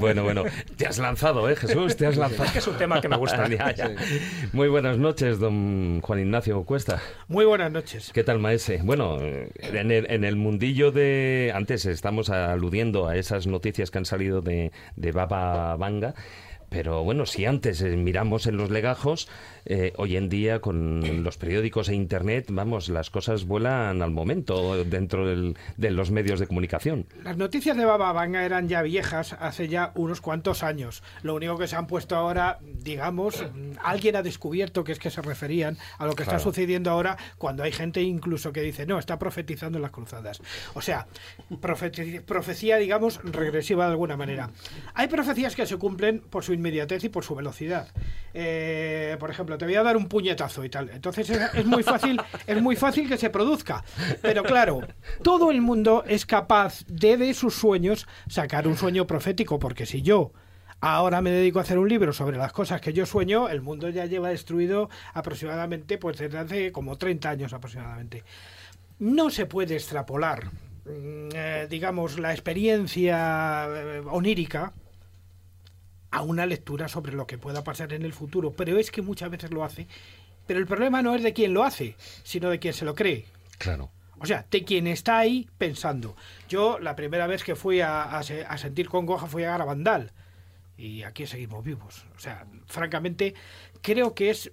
Bueno, 0.00 0.22
bueno, 0.22 0.44
te 0.76 0.86
has 0.86 0.98
lanzado, 0.98 1.48
¿eh, 1.50 1.56
Jesús? 1.56 1.96
Te 1.96 2.06
has 2.06 2.16
lanzado. 2.16 2.44
Es 2.44 2.52
que 2.52 2.58
es 2.60 2.66
un 2.66 2.78
tema 2.78 3.00
que 3.00 3.08
me 3.08 3.16
gusta. 3.16 3.40
Ya, 3.50 3.74
ya. 3.74 3.90
Muy 4.52 4.68
buenas 4.68 4.98
noches, 4.98 5.38
don 5.38 6.00
Juan 6.00 6.20
Ignacio 6.20 6.62
Cuesta. 6.64 7.02
Muy 7.28 7.44
buenas 7.44 7.72
noches. 7.72 8.12
¿Qué 8.12 8.22
tal, 8.22 8.38
maese? 8.38 8.80
Bueno, 8.82 9.18
en 9.20 9.90
el, 9.90 10.10
en 10.10 10.24
el 10.24 10.36
mundillo 10.36 10.92
de... 10.92 11.52
Antes 11.54 11.84
estamos 11.86 12.30
aludiendo 12.30 13.08
a 13.08 13.16
esas 13.16 13.46
noticias 13.46 13.90
que 13.90 13.98
han 13.98 14.04
salido 14.04 14.40
de, 14.40 14.72
de 14.96 15.12
Baba 15.12 15.76
Vanga. 15.76 16.14
Pero 16.70 17.02
bueno, 17.02 17.26
si 17.26 17.44
antes 17.46 17.82
eh, 17.82 17.96
miramos 17.96 18.46
en 18.46 18.56
los 18.56 18.70
legajos, 18.70 19.28
eh, 19.64 19.92
hoy 19.96 20.16
en 20.16 20.28
día 20.28 20.60
con 20.60 21.22
los 21.24 21.36
periódicos 21.36 21.88
e 21.88 21.94
internet, 21.94 22.46
vamos, 22.50 22.88
las 22.88 23.10
cosas 23.10 23.44
vuelan 23.44 24.02
al 24.02 24.10
momento 24.10 24.84
dentro 24.84 25.26
del- 25.26 25.56
de 25.76 25.90
los 25.90 26.10
medios 26.10 26.40
de 26.40 26.46
comunicación. 26.46 27.06
Las 27.24 27.36
noticias 27.36 27.76
de 27.76 27.84
Baba 27.84 28.12
Vanga 28.12 28.44
eran 28.44 28.68
ya 28.68 28.82
viejas 28.82 29.34
hace 29.38 29.68
ya 29.68 29.92
unos 29.94 30.20
cuantos 30.20 30.62
años. 30.62 31.02
Lo 31.22 31.34
único 31.34 31.58
que 31.58 31.66
se 31.66 31.76
han 31.76 31.86
puesto 31.86 32.16
ahora, 32.16 32.58
digamos, 32.62 33.44
alguien 33.82 34.16
ha 34.16 34.22
descubierto 34.22 34.84
que 34.84 34.92
es 34.92 34.98
que 34.98 35.10
se 35.10 35.22
referían 35.22 35.76
a 35.98 36.04
lo 36.06 36.12
que 36.12 36.24
Claro. 36.24 36.38
está 36.38 36.44
sucediendo 36.44 36.90
ahora 36.90 37.16
cuando 37.38 37.62
hay 37.62 37.72
gente 37.72 38.02
incluso 38.02 38.52
que 38.52 38.62
dice, 38.62 38.86
no, 38.86 38.98
está 38.98 39.18
profetizando 39.18 39.78
en 39.78 39.82
las 39.82 39.90
cruzadas. 39.90 40.40
O 40.74 40.80
sea, 40.82 41.06
profeti- 41.60 42.20
profecía, 42.22 42.76
digamos, 42.76 43.20
regresiva 43.24 43.86
de 43.86 43.92
alguna 43.92 44.16
manera. 44.16 44.50
Hay 44.94 45.08
profecías 45.08 45.54
que 45.56 45.66
se 45.66 45.76
cumplen 45.76 46.20
por 46.20 46.44
su 46.44 46.52
inmediatez 46.52 47.04
y 47.04 47.08
por 47.08 47.24
su 47.24 47.34
velocidad. 47.34 47.88
Eh, 48.34 49.16
por 49.18 49.30
ejemplo, 49.30 49.49
te 49.58 49.64
voy 49.64 49.74
a 49.74 49.82
dar 49.82 49.96
un 49.96 50.08
puñetazo 50.08 50.64
y 50.64 50.68
tal. 50.68 50.90
Entonces 50.90 51.30
es, 51.30 51.66
muy 51.66 51.82
fácil, 51.82 52.20
es 52.46 52.60
muy 52.60 52.76
fácil 52.76 53.08
que 53.08 53.16
se 53.16 53.30
produzca. 53.30 53.84
Pero 54.22 54.42
claro, 54.42 54.80
todo 55.22 55.50
el 55.50 55.60
mundo 55.60 56.04
es 56.06 56.26
capaz 56.26 56.84
de 56.86 57.16
de 57.16 57.34
sus 57.34 57.54
sueños 57.54 58.06
sacar 58.28 58.66
un 58.66 58.76
sueño 58.76 59.06
profético, 59.06 59.58
porque 59.58 59.86
si 59.86 60.02
yo 60.02 60.32
ahora 60.80 61.20
me 61.20 61.30
dedico 61.30 61.58
a 61.58 61.62
hacer 61.62 61.78
un 61.78 61.88
libro 61.88 62.12
sobre 62.12 62.38
las 62.38 62.52
cosas 62.52 62.80
que 62.80 62.92
yo 62.92 63.06
sueño, 63.06 63.48
el 63.48 63.60
mundo 63.60 63.88
ya 63.88 64.06
lleva 64.06 64.30
destruido 64.30 64.88
aproximadamente, 65.12 65.98
pues 65.98 66.18
desde 66.18 66.38
hace 66.38 66.72
como 66.72 66.96
30 66.96 67.30
años 67.30 67.52
aproximadamente. 67.52 68.24
No 68.98 69.30
se 69.30 69.46
puede 69.46 69.74
extrapolar, 69.74 70.46
mm, 70.84 71.28
eh, 71.34 71.66
digamos, 71.70 72.18
la 72.18 72.32
experiencia 72.32 73.66
eh, 73.68 74.02
onírica 74.06 74.72
a 76.10 76.22
una 76.22 76.46
lectura 76.46 76.88
sobre 76.88 77.12
lo 77.12 77.26
que 77.26 77.38
pueda 77.38 77.62
pasar 77.64 77.92
en 77.92 78.02
el 78.02 78.12
futuro, 78.12 78.52
pero 78.52 78.78
es 78.78 78.90
que 78.90 79.02
muchas 79.02 79.30
veces 79.30 79.50
lo 79.50 79.64
hace. 79.64 79.86
Pero 80.46 80.58
el 80.58 80.66
problema 80.66 81.02
no 81.02 81.14
es 81.14 81.22
de 81.22 81.32
quién 81.32 81.54
lo 81.54 81.62
hace, 81.64 81.96
sino 82.24 82.50
de 82.50 82.58
quién 82.58 82.74
se 82.74 82.84
lo 82.84 82.94
cree. 82.94 83.26
Claro. 83.58 83.90
O 84.18 84.26
sea, 84.26 84.44
de 84.50 84.64
quien 84.64 84.86
está 84.86 85.18
ahí 85.18 85.48
pensando. 85.56 86.16
Yo 86.48 86.78
la 86.78 86.96
primera 86.96 87.26
vez 87.26 87.42
que 87.44 87.54
fui 87.54 87.80
a, 87.80 88.02
a 88.18 88.22
se- 88.22 88.44
a 88.44 88.58
sentir 88.58 88.88
congoja 88.88 89.26
fui 89.26 89.44
a 89.44 89.50
Garabandal. 89.50 90.12
Y 90.76 91.02
aquí 91.04 91.26
seguimos 91.26 91.64
vivos. 91.64 92.04
O 92.16 92.18
sea, 92.20 92.46
francamente, 92.66 93.34
creo 93.82 94.14
que 94.14 94.30
es 94.30 94.50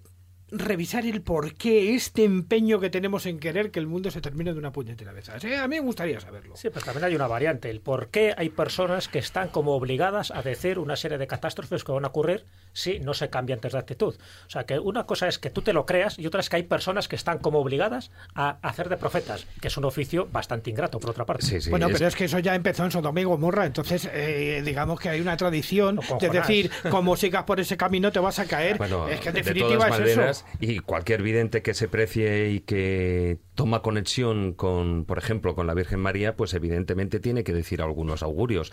revisar 0.50 1.06
el 1.06 1.22
por 1.22 1.54
qué 1.56 1.94
este 1.96 2.24
empeño 2.24 2.80
que 2.80 2.89
tenemos 2.89 3.25
en 3.25 3.38
querer 3.39 3.70
que 3.70 3.80
el 3.80 3.88
mundo 3.88 4.12
se 4.12 4.22
termine 4.22 4.54
de 4.54 4.60
una 4.60 4.72
puñetera 4.72 5.12
vez. 5.12 5.27
A 5.30 5.38
mí 5.68 5.75
me 5.75 5.80
gustaría 5.82 6.20
saberlo. 6.22 6.56
Sí, 6.56 6.70
pero 6.74 6.86
también 6.86 7.04
hay 7.06 7.16
una 7.16 7.27
variante, 7.27 7.70
el 7.70 7.82
por 7.82 8.08
qué 8.08 8.34
hay 8.38 8.50
personas 8.50 9.08
que 9.10 9.20
están 9.20 9.50
como 9.50 9.74
obligadas 9.75 10.32
a 10.32 10.42
decir 10.42 10.80
una 10.80 10.96
serie 10.96 11.18
de 11.18 11.27
catástrofes 11.27 11.84
que 11.84 11.92
van 11.92 12.06
a 12.06 12.10
ocurrir 12.10 12.46
si 12.72 13.00
no 13.00 13.13
se 13.13 13.30
cambia 13.30 13.56
antes 13.56 13.74
de 13.74 13.80
actitud. 13.80 14.16
O 14.46 14.50
sea, 14.50 14.66
que 14.66 14.80
una 14.80 15.06
cosa 15.06 15.27
es 15.27 15.38
que 15.38 15.50
tú 15.50 15.62
te 15.62 15.74
lo 15.74 15.86
creas 15.86 16.18
y 16.18 16.25
otra 16.27 16.39
es 16.39 16.50
que 16.50 16.56
hay 16.58 16.63
personas 16.63 17.08
que 17.08 17.16
están 17.18 17.39
como 17.39 17.60
obligadas 17.60 18.12
a 18.34 18.58
hacer 18.62 18.88
de 18.89 18.98
profetas, 18.98 19.46
que 19.60 19.68
es 19.68 19.75
un 19.77 19.84
oficio 19.86 20.27
bastante 20.32 20.70
ingrato, 20.70 21.00
por 21.00 21.10
otra 21.10 21.25
parte. 21.25 21.46
Sí, 21.46 21.60
sí. 21.60 21.70
bueno, 21.70 21.88
es- 21.88 21.94
pero 21.94 22.08
es 22.08 22.16
que 22.16 22.25
eso 22.25 22.39
ya 22.39 22.56
empezó 22.56 22.86
en 22.86 22.92
Sodoma 22.92 23.20
y 23.20 23.24
Gomorra, 23.25 23.66
entonces 23.66 24.10
eh, 24.13 24.62
digamos 24.63 25.00
que 25.00 25.10
hay 25.10 25.20
una 25.20 25.36
tradición 25.36 25.98
de 25.98 26.04
Jonás. 26.06 26.32
decir, 26.32 26.72
como 26.89 27.18
sigas 27.18 27.44
por 27.44 27.60
ese 27.60 27.75
camino 27.75 28.12
te 28.12 28.20
vas 28.20 28.39
a 28.39 28.46
caer. 28.46 28.77
Bueno, 28.77 29.08
es 29.10 29.20
que 29.20 29.30
en 29.30 29.36
de 29.36 29.42
definitiva 29.42 29.88
es 29.89 30.00
eso. 30.18 30.37
Y 30.60 30.79
cualquier 30.79 31.22
vidente 31.22 31.62
que 31.62 31.74
se 31.74 31.88
precie 31.88 32.50
y 32.50 32.60
que 32.62 33.38
toma 33.57 33.81
conexión 33.81 34.53
con, 34.53 35.03
por 35.03 35.17
ejemplo, 35.17 35.55
con 35.55 35.65
la 35.65 35.73
Virgen 35.73 35.99
María, 35.99 36.35
pues 36.35 36.53
evidentemente 36.53 37.19
tiene 37.19 37.43
que 37.43 37.53
decir 37.53 37.81
algunos 37.81 38.21
augurios. 38.21 38.71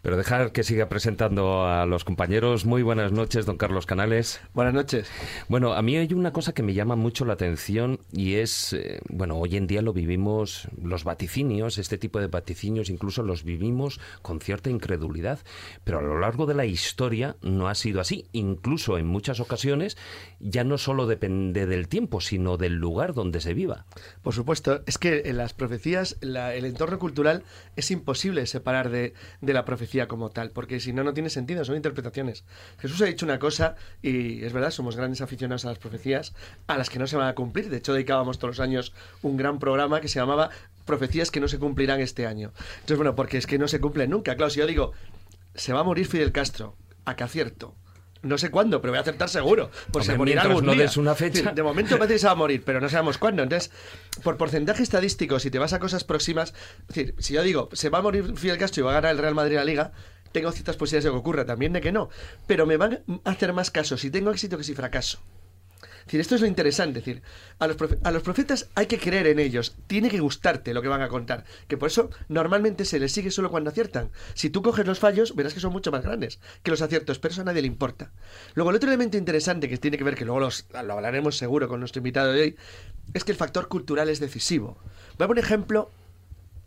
Pero 0.00 0.16
dejar 0.16 0.50
que 0.50 0.64
siga 0.64 0.88
presentando 0.88 1.66
a 1.66 1.84
los 1.84 2.04
compañeros. 2.04 2.64
Muy 2.64 2.82
buenas 2.82 3.12
noches, 3.12 3.44
don 3.44 3.58
Carlos 3.58 3.84
Canales. 3.84 4.40
Buenas 4.54 4.72
noches. 4.72 5.10
Bueno, 5.48 5.74
a 5.74 5.82
mí 5.82 5.98
hay 5.98 6.12
una 6.14 6.32
cosa 6.32 6.54
que 6.54 6.62
me 6.62 6.72
llama 6.72 6.96
mucho 6.96 7.26
la 7.26 7.34
atención 7.34 8.00
y 8.12 8.36
es, 8.36 8.72
eh, 8.72 9.00
bueno, 9.10 9.36
hoy 9.36 9.56
en 9.56 9.66
día 9.66 9.82
lo 9.82 9.92
vivimos, 9.92 10.68
los 10.82 11.04
vaticinios, 11.04 11.76
este 11.76 11.98
tipo 11.98 12.18
de 12.18 12.28
vaticinios 12.28 12.88
incluso 12.88 13.22
los 13.22 13.44
vivimos 13.44 14.00
con 14.22 14.40
cierta 14.40 14.70
incredulidad, 14.70 15.40
pero 15.84 15.98
a 15.98 16.02
lo 16.02 16.18
largo 16.18 16.46
de 16.46 16.54
la 16.54 16.64
historia 16.64 17.36
no 17.42 17.68
ha 17.68 17.74
sido 17.74 18.00
así. 18.00 18.26
Incluso 18.32 18.96
en 18.96 19.06
muchas 19.06 19.38
ocasiones 19.38 19.98
ya 20.40 20.64
no 20.64 20.78
solo 20.78 21.06
depende 21.06 21.66
del 21.66 21.88
tiempo, 21.88 22.22
sino 22.22 22.56
del 22.56 22.76
lugar 22.76 23.12
donde 23.12 23.42
se 23.42 23.52
viva. 23.52 23.84
Por 24.24 24.32
supuesto, 24.34 24.82
es 24.86 24.96
que 24.98 25.22
en 25.26 25.36
las 25.36 25.52
profecías, 25.52 26.16
la- 26.22 26.54
el 26.54 26.64
entorno 26.64 26.98
cultural 26.98 27.44
es 27.76 27.90
imposible 27.90 28.46
separar 28.46 28.88
de, 28.88 29.12
de 29.42 29.52
la 29.52 29.64
profecía 29.66 30.08
como 30.08 30.30
tal, 30.30 30.50
porque 30.50 30.80
si 30.80 30.92
no, 30.94 31.04
no 31.04 31.12
tiene 31.14 31.28
sentido, 31.28 31.62
son 31.64 31.76
interpretaciones. 31.76 32.42
Jesús 32.80 33.00
ha 33.02 33.04
dicho 33.04 33.26
una 33.26 33.38
cosa, 33.38 33.76
y 34.02 34.42
es 34.42 34.52
verdad, 34.54 34.70
somos 34.70 34.96
grandes 34.96 35.20
aficionados 35.20 35.66
a 35.66 35.68
las 35.68 35.78
profecías, 35.78 36.32
a 36.66 36.78
las 36.78 36.88
que 36.90 36.98
no 36.98 37.06
se 37.06 37.16
van 37.18 37.28
a 37.28 37.34
cumplir. 37.34 37.68
De 37.68 37.76
hecho, 37.76 37.92
dedicábamos 37.92 38.38
todos 38.38 38.56
los 38.56 38.60
años 38.60 38.94
un 39.22 39.36
gran 39.36 39.58
programa 39.58 40.00
que 40.00 40.08
se 40.08 40.18
llamaba 40.18 40.48
Profecías 40.86 41.30
que 41.30 41.40
no 41.40 41.48
se 41.48 41.58
cumplirán 41.58 42.00
este 42.00 42.26
año. 42.26 42.52
Entonces, 42.76 42.96
bueno, 42.96 43.14
porque 43.14 43.36
es 43.38 43.46
que 43.46 43.58
no 43.58 43.68
se 43.68 43.78
cumplen 43.80 44.10
nunca. 44.10 44.36
Claro, 44.36 44.50
si 44.50 44.58
yo 44.60 44.66
digo, 44.66 44.92
se 45.54 45.72
va 45.72 45.80
a 45.80 45.84
morir 45.84 46.06
Fidel 46.06 46.32
Castro, 46.32 46.76
¿a 47.04 47.14
qué 47.14 47.24
acierto? 47.24 47.74
No 48.24 48.38
sé 48.38 48.50
cuándo, 48.50 48.80
pero 48.80 48.92
voy 48.92 48.98
a 48.98 49.02
acertar 49.02 49.28
seguro. 49.28 49.70
Por 49.92 50.00
Hombre, 50.00 50.04
se 50.04 50.18
morirá 50.18 50.42
algún 50.42 50.64
no 50.64 50.72
día. 50.72 50.82
des 50.82 50.96
una 50.96 51.14
fecha. 51.14 51.52
De 51.52 51.62
momento 51.62 51.96
parece 51.98 52.14
que 52.14 52.18
se 52.18 52.26
va 52.26 52.32
a 52.32 52.36
morir, 52.36 52.62
pero 52.64 52.80
no 52.80 52.88
sabemos 52.88 53.18
cuándo. 53.18 53.42
Entonces, 53.42 53.70
por 54.22 54.36
porcentaje 54.36 54.82
estadístico, 54.82 55.38
si 55.38 55.50
te 55.50 55.58
vas 55.58 55.72
a 55.72 55.78
cosas 55.78 56.04
próximas, 56.04 56.54
es 56.80 56.86
decir, 56.88 57.14
si 57.18 57.34
yo 57.34 57.42
digo, 57.42 57.68
se 57.72 57.90
va 57.90 57.98
a 57.98 58.02
morir 58.02 58.36
Fidel 58.36 58.58
Castro 58.58 58.80
y 58.80 58.84
va 58.84 58.92
a 58.92 58.94
ganar 58.94 59.12
el 59.12 59.18
Real 59.18 59.34
Madrid 59.34 59.56
la 59.56 59.64
Liga, 59.64 59.92
tengo 60.32 60.50
ciertas 60.50 60.76
posibilidades 60.76 61.04
de 61.04 61.10
que 61.10 61.16
ocurra, 61.16 61.44
también 61.44 61.72
de 61.72 61.80
que 61.80 61.92
no. 61.92 62.08
Pero 62.46 62.66
me 62.66 62.76
van 62.76 63.04
a 63.24 63.30
hacer 63.30 63.52
más 63.52 63.70
caso 63.70 63.96
si 63.96 64.10
tengo 64.10 64.30
éxito 64.30 64.58
que 64.58 64.64
si 64.64 64.74
fracaso. 64.74 65.20
Es 66.04 66.08
decir, 66.08 66.20
esto 66.20 66.34
es 66.34 66.40
lo 66.42 66.46
interesante. 66.46 66.98
Es 66.98 67.04
decir, 67.04 67.22
a 67.58 67.66
los, 67.66 67.76
a 68.02 68.10
los 68.10 68.22
profetas 68.22 68.68
hay 68.74 68.86
que 68.86 68.98
creer 68.98 69.26
en 69.26 69.38
ellos. 69.38 69.74
Tiene 69.86 70.10
que 70.10 70.20
gustarte 70.20 70.74
lo 70.74 70.82
que 70.82 70.88
van 70.88 71.00
a 71.02 71.08
contar. 71.08 71.44
Que 71.66 71.76
por 71.78 71.88
eso 71.88 72.10
normalmente 72.28 72.84
se 72.84 72.98
les 72.98 73.12
sigue 73.12 73.30
solo 73.30 73.50
cuando 73.50 73.70
aciertan. 73.70 74.10
Si 74.34 74.50
tú 74.50 74.62
coges 74.62 74.86
los 74.86 74.98
fallos, 74.98 75.34
verás 75.34 75.54
que 75.54 75.60
son 75.60 75.72
mucho 75.72 75.90
más 75.90 76.02
grandes 76.02 76.40
que 76.62 76.70
los 76.70 76.82
aciertos, 76.82 77.18
pero 77.18 77.32
eso 77.32 77.40
a 77.40 77.44
nadie 77.44 77.62
le 77.62 77.68
importa. 77.68 78.12
Luego, 78.54 78.70
el 78.70 78.76
otro 78.76 78.88
elemento 78.90 79.16
interesante 79.16 79.68
que 79.68 79.78
tiene 79.78 79.96
que 79.98 80.04
ver, 80.04 80.14
que 80.14 80.24
luego 80.24 80.40
los- 80.40 80.66
lo 80.84 80.92
hablaremos 80.92 81.36
seguro 81.38 81.68
con 81.68 81.80
nuestro 81.80 82.00
invitado 82.00 82.32
de 82.32 82.40
hoy, 82.42 82.56
es 83.14 83.24
que 83.24 83.32
el 83.32 83.38
factor 83.38 83.68
cultural 83.68 84.08
es 84.08 84.20
decisivo. 84.20 84.76
Voy 85.18 85.24
a 85.24 85.28
poner 85.28 85.42
un 85.42 85.46
ejemplo 85.46 85.90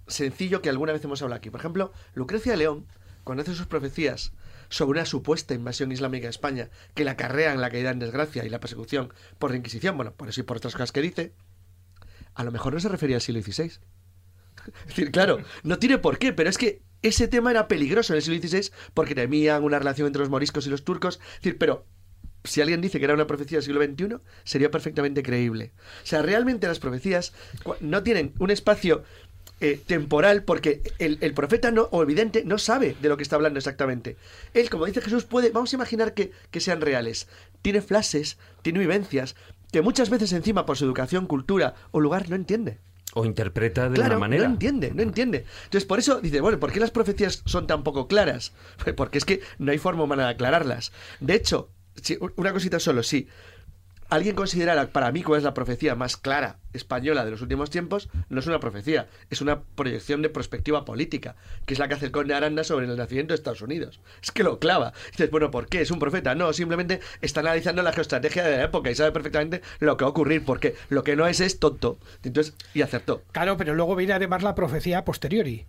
sencillo 0.07 0.61
que 0.61 0.69
alguna 0.69 0.93
vez 0.93 1.03
hemos 1.03 1.21
hablado 1.21 1.37
aquí. 1.37 1.49
Por 1.49 1.59
ejemplo, 1.59 1.91
Lucrecia 2.15 2.55
León, 2.55 2.85
cuando 3.23 3.41
hace 3.43 3.53
sus 3.53 3.67
profecías 3.67 4.31
sobre 4.69 4.99
una 4.99 5.05
supuesta 5.05 5.53
invasión 5.53 5.91
islámica 5.91 6.27
a 6.27 6.29
España 6.29 6.69
que 6.95 7.03
la 7.03 7.11
acarrean 7.11 7.61
la 7.61 7.69
caída 7.69 7.91
en 7.91 7.99
desgracia 7.99 8.45
y 8.45 8.49
la 8.49 8.59
persecución 8.59 9.13
por 9.39 9.51
la 9.51 9.57
Inquisición, 9.57 9.95
bueno, 9.95 10.13
por 10.13 10.29
eso 10.29 10.41
y 10.41 10.43
por 10.43 10.57
otras 10.57 10.73
cosas 10.73 10.91
que 10.91 11.01
dice, 11.01 11.33
a 12.35 12.43
lo 12.43 12.51
mejor 12.51 12.73
no 12.73 12.79
se 12.79 12.89
refería 12.89 13.17
al 13.17 13.21
siglo 13.21 13.41
XVI. 13.41 13.71
Es 14.67 14.87
decir, 14.87 15.11
claro, 15.11 15.39
no 15.63 15.79
tiene 15.79 15.97
por 15.97 16.17
qué, 16.17 16.33
pero 16.33 16.49
es 16.49 16.57
que 16.57 16.81
ese 17.01 17.27
tema 17.27 17.51
era 17.51 17.67
peligroso 17.67 18.13
en 18.13 18.17
el 18.17 18.23
siglo 18.23 18.41
XVI 18.41 18.71
porque 18.93 19.15
temían 19.15 19.63
una 19.63 19.79
relación 19.79 20.07
entre 20.07 20.19
los 20.19 20.29
moriscos 20.29 20.67
y 20.67 20.69
los 20.69 20.83
turcos. 20.83 21.19
Es 21.21 21.35
decir, 21.37 21.57
pero 21.57 21.85
si 22.43 22.61
alguien 22.61 22.81
dice 22.81 22.99
que 22.99 23.05
era 23.05 23.13
una 23.13 23.27
profecía 23.27 23.57
del 23.57 23.63
siglo 23.63 23.83
XXI, 23.83 24.17
sería 24.43 24.71
perfectamente 24.71 25.23
creíble. 25.23 25.73
O 26.03 26.05
sea, 26.05 26.21
realmente 26.21 26.67
las 26.67 26.79
profecías 26.79 27.33
no 27.81 28.03
tienen 28.03 28.33
un 28.39 28.51
espacio 28.51 29.03
eh, 29.59 29.79
temporal 29.85 30.43
porque 30.43 30.81
el, 30.99 31.17
el 31.21 31.33
profeta 31.33 31.71
no, 31.71 31.83
o 31.91 32.03
evidente 32.03 32.43
no 32.45 32.57
sabe 32.57 32.95
de 33.01 33.09
lo 33.09 33.17
que 33.17 33.23
está 33.23 33.35
hablando 33.35 33.57
exactamente. 33.59 34.17
Él, 34.53 34.69
como 34.69 34.85
dice 34.85 35.01
Jesús, 35.01 35.23
puede, 35.25 35.49
vamos 35.51 35.73
a 35.73 35.75
imaginar 35.75 36.13
que, 36.13 36.31
que 36.51 36.59
sean 36.59 36.81
reales. 36.81 37.27
Tiene 37.61 37.81
flashes, 37.81 38.37
tiene 38.61 38.79
vivencias, 38.79 39.35
que 39.71 39.81
muchas 39.81 40.09
veces 40.09 40.31
encima 40.33 40.65
por 40.65 40.77
su 40.77 40.85
educación, 40.85 41.25
cultura 41.27 41.75
o 41.91 41.99
lugar 41.99 42.29
no 42.29 42.35
entiende. 42.35 42.77
O 43.13 43.25
interpreta 43.25 43.89
de 43.89 43.95
Claro, 43.95 44.11
una 44.11 44.19
manera. 44.19 44.43
no 44.47 44.53
entiende, 44.53 44.91
no 44.93 45.01
entiende. 45.01 45.45
Entonces, 45.63 45.85
por 45.85 45.97
eso 45.97 46.21
dice, 46.21 46.39
bueno, 46.39 46.59
¿por 46.59 46.71
qué 46.71 46.79
las 46.79 46.91
profecías 46.91 47.41
son 47.45 47.65
tan 47.65 47.83
poco 47.83 48.07
claras? 48.07 48.53
Porque 48.95 49.17
es 49.17 49.25
que 49.25 49.41
no 49.57 49.71
hay 49.71 49.77
forma 49.79 50.03
humana 50.03 50.25
de 50.25 50.29
aclararlas. 50.31 50.91
De 51.19 51.33
hecho, 51.33 51.71
una 52.35 52.53
cosita 52.53 52.79
solo, 52.79 53.01
sí. 53.01 53.27
Alguien 54.09 54.35
considerara 54.35 54.87
para 54.87 55.11
mí 55.11 55.21
cuál 55.21 55.39
es 55.39 55.43
la 55.43 55.53
profecía 55.53 55.93
más 55.93 56.15
clara 56.15 56.59
española 56.71 57.25
de 57.25 57.31
los 57.31 57.41
últimos 57.41 57.69
tiempos, 57.69 58.07
no 58.29 58.39
es 58.39 58.47
una 58.47 58.61
profecía, 58.61 59.07
es 59.29 59.41
una 59.41 59.63
proyección 59.63 60.21
de 60.21 60.29
perspectiva 60.29 60.85
política, 60.85 61.35
que 61.65 61.73
es 61.73 61.79
la 61.79 61.89
que 61.89 61.95
hace 61.95 62.05
el 62.05 62.11
conde 62.13 62.33
Aranda 62.33 62.63
sobre 62.63 62.85
el 62.85 62.95
nacimiento 62.95 63.33
de 63.33 63.35
Estados 63.35 63.61
Unidos. 63.61 63.99
Es 64.23 64.31
que 64.31 64.43
lo 64.43 64.59
clava. 64.59 64.93
Dices, 65.11 65.29
bueno, 65.29 65.51
¿por 65.51 65.67
qué? 65.67 65.81
¿Es 65.81 65.91
un 65.91 65.99
profeta? 65.99 66.35
No, 66.35 66.53
simplemente 66.53 67.01
está 67.21 67.41
analizando 67.41 67.83
la 67.83 67.91
geoestrategia 67.91 68.45
de 68.45 68.57
la 68.57 68.63
época 68.63 68.89
y 68.89 68.95
sabe 68.95 69.11
perfectamente 69.11 69.61
lo 69.79 69.97
que 69.97 70.05
va 70.05 70.09
a 70.09 70.11
ocurrir, 70.11 70.45
porque 70.45 70.75
lo 70.87 71.03
que 71.03 71.17
no 71.17 71.27
es 71.27 71.41
es 71.41 71.59
tonto. 71.59 71.99
Entonces, 72.23 72.55
y 72.73 72.83
acertó. 72.83 73.23
Claro, 73.33 73.57
pero 73.57 73.75
luego 73.75 73.95
viene 73.97 74.13
además 74.13 74.41
la 74.41 74.55
profecía 74.55 75.03
posteriori. 75.03 75.65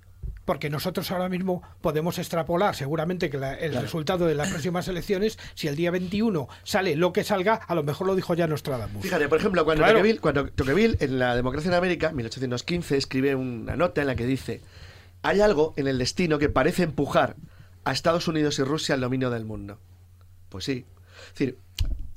Porque 0.49 0.71
nosotros 0.71 1.11
ahora 1.11 1.29
mismo 1.29 1.63
podemos 1.83 2.19
extrapolar 2.19 2.75
seguramente 2.75 3.29
que 3.29 3.37
la- 3.37 3.53
el 3.53 3.75
resultado 3.75 4.25
de 4.27 4.35
las 4.35 4.49
próximas 4.49 4.89
elecciones, 4.89 5.39
si 5.55 5.69
el 5.69 5.77
día 5.77 5.91
21 5.91 6.49
sale 6.65 6.97
lo 6.97 7.13
que 7.13 7.23
salga, 7.23 7.57
a 7.57 7.75
lo 7.75 7.83
mejor 7.83 8.07
lo 8.07 8.17
dijo 8.17 8.33
ya 8.33 8.47
Nostradamus. 8.47 9.03
Fíjate, 9.03 9.29
por 9.29 9.41
ejemplo, 9.41 9.67
cuando, 9.67 9.83
Claro. 9.85 9.99
Tocqueville, 9.99 10.21
cuando 10.21 10.47
Tocqueville, 10.51 10.97
en 11.01 11.19
la 11.19 11.37
democracia 11.37 11.69
en 11.69 11.75
América, 11.75 12.13
1815, 12.13 12.97
escribe 12.97 13.35
una 13.35 13.77
nota 13.77 14.01
en 14.01 14.07
la 14.07 14.17
que 14.17 14.25
dice: 14.25 14.63
Hay 15.21 15.43
algo 15.43 15.75
en 15.77 15.87
el 15.87 15.99
destino 15.99 16.39
que 16.39 16.49
parece 16.49 16.83
empujar 16.85 17.37
a 17.85 17.93
Estados 17.93 18.27
Unidos 18.27 18.59
y 18.59 18.63
Rusia 18.63 18.95
al 18.95 19.03
dominio 19.03 19.29
del 19.29 19.45
mundo. 19.45 19.79
Pues 20.49 20.65
sí. 20.65 20.87
Es 21.27 21.33
decir, 21.35 21.59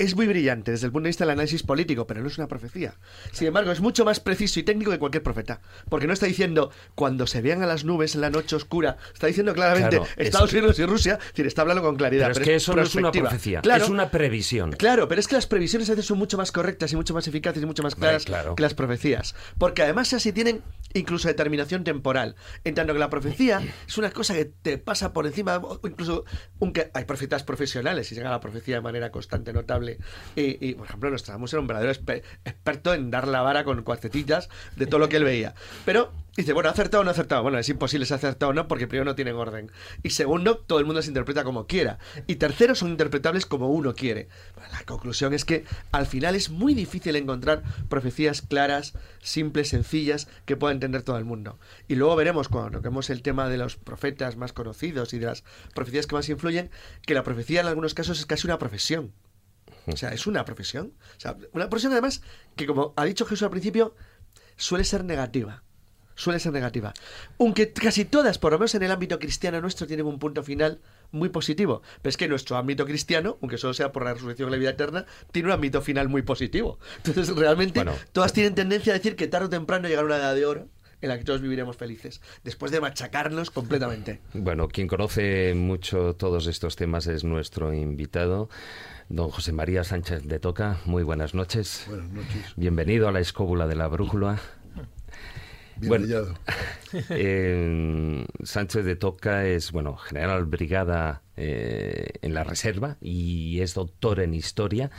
es 0.02 0.16
muy 0.16 0.28
brillante 0.28 0.72
desde 0.72 0.88
el 0.88 0.92
punto 0.92 1.06
de 1.06 1.10
vista 1.10 1.26
del 1.26 1.32
análisis 1.32 1.64
político, 1.64 2.08
pero 2.08 2.22
no 2.22 2.28
es 2.28 2.38
una 2.38 2.48
profecía. 2.48 2.96
Sin 3.32 3.48
embargo, 3.48 3.72
es 3.72 3.82
mucho 3.82 4.06
más 4.06 4.20
preciso 4.20 4.60
y 4.60 4.64
técnico 4.64 4.92
que 4.92 5.00
cualquier 5.00 5.24
profeta. 5.24 5.62
Porque 5.90 6.08
no 6.08 6.14
está 6.14 6.26
diciendo 6.26 6.72
cuando 6.96 7.28
se 7.28 7.42
vean 7.42 7.62
a 7.64 7.68
las 7.68 7.86
nubes 7.86 8.16
en 8.16 8.22
la 8.22 8.30
noche 8.30 8.56
oscura. 8.56 8.98
Está 9.14 9.28
diciendo 9.28 9.54
claramente 9.54 9.98
Claro, 9.98 10.08
Estados 10.18 10.52
Unidos 10.54 10.80
y 10.80 10.86
Rusia. 10.86 11.20
Es 11.22 11.28
decir, 11.30 11.48
está 11.48 11.62
hablando 11.62 11.84
con 11.84 11.96
claridad. 11.96 12.30
Pero 12.30 12.40
es 12.40 12.48
que 12.48 12.56
eso 12.56 12.76
no 12.76 12.82
es 12.82 12.96
una 12.96 13.12
profecía, 13.12 13.62
Claro, 13.62 13.84
es 13.84 13.90
una 13.90 14.10
previsión. 14.10 14.72
Claro, 14.74 15.08
pero 15.08 15.20
es 15.20 15.28
que 15.28 15.36
las 15.36 15.48
previsiones 15.48 15.90
a 15.90 15.94
veces 15.94 16.06
son 16.06 16.18
mucho 16.18 16.38
más 16.38 16.52
correctas 16.52 16.92
y 16.94 16.96
mucho 16.96 17.14
más 17.14 17.28
eficaces 17.28 17.62
y 17.62 17.66
mucho 17.66 17.84
más 17.84 17.96
claras 17.96 18.26
claro. 18.26 18.56
que 18.56 18.64
las 18.64 18.74
profecías. 18.74 19.36
Porque 19.58 19.84
además 19.84 20.14
así 20.14 20.32
tienen 20.32 20.62
incluso 20.94 21.28
determinación 21.28 21.84
temporal. 21.84 22.36
En 22.64 22.76
tanto 22.76 22.94
que 22.94 23.00
la 23.00 23.10
profecía 23.10 23.62
es 23.88 23.98
una 23.98 24.12
cosa 24.12 24.34
que 24.34 24.46
te 24.46 24.78
pasa 24.78 25.14
por 25.14 25.26
encima, 25.26 25.62
incluso 25.84 26.26
aunque 26.60 26.92
hay 26.94 27.06
profetas 27.06 27.44
profesionales 27.44 28.12
y 28.12 28.16
llega 28.16 28.30
la 28.30 28.40
profecía 28.40 28.76
de 28.76 28.82
manera 28.82 29.12
constante, 29.12 29.54
notable. 29.54 29.91
Y, 30.36 30.70
y, 30.70 30.76
por 30.76 30.88
ejemplo, 30.88 31.10
Nostradamus 31.10 31.54
era 31.54 31.62
un 31.62 31.68
verdadero 31.68 31.92
experto 31.92 32.94
en 32.94 33.12
dar 33.12 33.28
la 33.28 33.42
vara 33.42 33.64
con 33.64 33.84
cuartetitas 33.84 34.50
de 34.76 34.86
todo 34.88 35.00
lo 35.00 35.10
que 35.10 35.18
él 35.18 35.24
veía. 35.24 35.54
Pero 35.86 36.12
dice, 36.36 36.54
bueno, 36.54 36.70
¿ha 36.70 36.72
acertado 36.72 37.02
o 37.02 37.04
no 37.04 37.12
acertado? 37.12 37.44
Bueno, 37.44 37.58
es 37.58 37.70
imposible 37.70 38.06
si 38.06 38.14
acertado 38.14 38.52
o 38.52 38.54
no, 38.54 38.68
porque 38.68 38.88
primero 38.88 39.06
no 39.06 39.16
tienen 39.16 39.36
orden. 39.36 39.72
Y 40.04 40.12
segundo, 40.12 40.58
todo 40.58 40.80
el 40.80 40.86
mundo 40.86 41.02
se 41.02 41.10
interpreta 41.10 41.44
como 41.44 41.68
quiera. 41.68 42.00
Y 42.28 42.36
tercero, 42.36 42.76
son 42.76 42.90
interpretables 42.90 43.46
como 43.46 43.70
uno 43.70 43.94
quiere. 43.96 44.28
La 44.72 44.84
conclusión 44.86 45.34
es 45.34 45.46
que 45.46 45.66
al 45.92 46.06
final 46.06 46.36
es 46.36 46.50
muy 46.50 46.74
difícil 46.74 47.16
encontrar 47.16 47.64
profecías 47.90 48.42
claras, 48.42 48.94
simples, 49.22 49.70
sencillas, 49.70 50.28
que 50.46 50.58
pueda 50.58 50.74
entender 50.74 51.04
todo 51.04 51.18
el 51.18 51.26
mundo. 51.26 51.60
Y 51.88 51.96
luego 51.96 52.16
veremos, 52.16 52.48
cuando 52.48 52.78
toquemos 52.78 53.10
el 53.10 53.22
tema 53.22 53.50
de 53.50 53.58
los 53.58 53.76
profetas 53.76 54.38
más 54.38 54.54
conocidos 54.54 55.14
y 55.14 55.20
de 55.20 55.28
las 55.28 55.44
profecías 55.74 56.08
que 56.08 56.16
más 56.16 56.30
influyen, 56.30 56.70
que 57.06 57.14
la 57.14 57.24
profecía 57.24 57.62
en 57.62 57.68
algunos 57.68 57.94
casos 57.94 58.20
es 58.20 58.26
casi 58.26 58.48
una 58.48 58.60
profesión. 58.60 59.12
O 59.88 59.98
sea, 59.98 60.10
es 60.14 60.28
una 60.28 60.46
profesión. 60.46 60.94
O 61.18 61.20
sea, 61.20 61.38
una 61.54 61.70
profesión 61.70 61.94
además 61.94 62.22
que, 62.56 62.66
como 62.68 62.94
ha 62.96 63.06
dicho 63.06 63.26
Jesús 63.26 63.44
al 63.44 63.50
principio, 63.52 63.96
suele 64.58 64.84
ser 64.84 65.04
negativa. 65.04 65.64
suele 66.14 66.40
ser 66.40 66.52
negativa. 66.54 66.94
Aunque 67.40 67.72
casi 67.74 68.06
todas, 68.06 68.38
por 68.38 68.52
lo 68.52 68.60
menos 68.60 68.76
en 68.76 68.84
el 68.84 68.92
ámbito 68.92 69.18
cristiano 69.18 69.60
nuestro, 69.60 69.88
tienen 69.88 70.06
un 70.06 70.20
punto 70.20 70.44
final 70.44 70.80
muy 71.12 71.30
positivo. 71.30 71.82
Pero 72.04 72.10
es 72.10 72.18
que 72.18 72.28
nuestro 72.28 72.58
ámbito 72.58 72.86
cristiano, 72.86 73.40
aunque 73.42 73.58
solo 73.58 73.74
sea 73.74 73.92
por 73.92 74.04
la 74.06 74.14
resurrección 74.14 74.50
y 74.50 74.52
la 74.52 74.58
vida 74.60 74.70
eterna, 74.72 75.06
tiene 75.32 75.48
un 75.48 75.54
ámbito 75.54 75.82
final 75.82 76.10
muy 76.10 76.22
positivo. 76.22 76.78
Entonces, 76.98 77.36
realmente, 77.36 77.80
Bueno. 77.80 77.96
todas 78.12 78.34
tienen 78.34 78.54
tendencia 78.54 78.94
a 78.94 78.98
decir 78.98 79.16
que 79.16 79.28
tarde 79.28 79.48
o 79.48 79.50
temprano 79.50 79.88
llegará 79.88 80.06
una 80.06 80.18
edad 80.18 80.36
de 80.36 80.46
oro 80.46 80.68
en 81.02 81.10
la 81.10 81.18
que 81.18 81.24
todos 81.24 81.42
viviremos 81.42 81.76
felices, 81.78 82.22
después 82.44 82.72
de 82.72 82.80
machacarnos 82.80 83.50
completamente. 83.50 84.20
Bueno, 84.34 84.68
quien 84.68 84.88
conoce 84.88 85.56
mucho 85.56 86.14
todos 86.16 86.46
estos 86.46 86.76
temas 86.76 87.08
es 87.08 87.24
nuestro 87.24 87.74
invitado, 87.74 88.50
don 89.12 89.30
José 89.30 89.52
María 89.52 89.84
Sánchez 89.84 90.24
de 90.24 90.40
Toca. 90.40 90.78
Muy 90.86 91.04
buenas 91.04 91.34
noches. 91.34 91.86
Buenas 91.88 92.10
noches. 92.12 92.54
Bienvenido 92.56 93.08
a 93.08 93.12
la 93.12 93.20
escóbula 93.20 93.68
de 93.68 93.76
la 93.76 93.88
brújula. 93.88 94.40
Bien 95.78 95.90
Bueno. 95.90 96.36
Eh, 97.10 98.26
Sánchez 98.44 98.84
de 98.84 98.98
Toca 98.98 99.46
es, 99.46 99.72
bueno, 99.72 99.96
general 99.96 100.44
brigada 100.46 101.22
eh, 101.38 102.10
en 102.22 102.34
la 102.34 102.44
reserva 102.44 102.98
y 103.02 103.62
es 103.62 103.74
doctor 103.74 104.20
en 104.20 104.34
historia, 104.34 104.92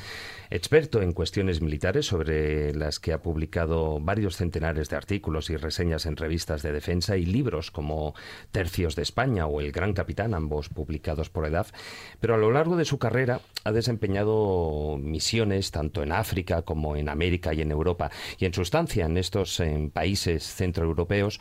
experto 0.50 1.02
en 1.02 1.12
cuestiones 1.12 1.60
militares 1.60 2.06
sobre 2.06 2.74
las 2.74 2.98
que 2.98 3.12
ha 3.12 3.22
publicado 3.22 4.00
varios 4.00 4.36
centenares 4.36 4.88
de 4.88 4.96
artículos 4.96 5.50
y 5.50 5.56
reseñas 5.56 6.06
en 6.06 6.16
revistas 6.16 6.62
de 6.62 6.72
defensa 6.72 7.16
y 7.16 7.26
libros 7.26 7.70
como 7.70 8.14
Tercios 8.50 8.96
de 8.96 9.02
España 9.02 9.46
o 9.46 9.60
El 9.60 9.72
Gran 9.72 9.92
Capitán, 9.92 10.34
ambos 10.34 10.68
publicados 10.68 11.30
por 11.30 11.46
EDAF. 11.46 11.72
Pero 12.20 12.34
a 12.34 12.38
lo 12.38 12.50
largo 12.50 12.76
de 12.76 12.84
su 12.86 12.98
carrera 12.98 13.40
ha 13.64 13.72
desempeñado 13.72 14.98
misiones 14.98 15.70
tanto 15.70 16.02
en 16.02 16.12
África 16.12 16.62
como 16.62 16.96
en 16.96 17.08
América 17.08 17.52
y 17.54 17.60
en 17.60 17.70
Europa. 17.70 18.10
Y 18.38 18.46
en 18.46 18.54
su 18.54 18.62
estancia 18.62 19.06
en 19.06 19.16
estos 19.16 19.62
países 19.92 20.44
centroeuropeos, 20.54 21.40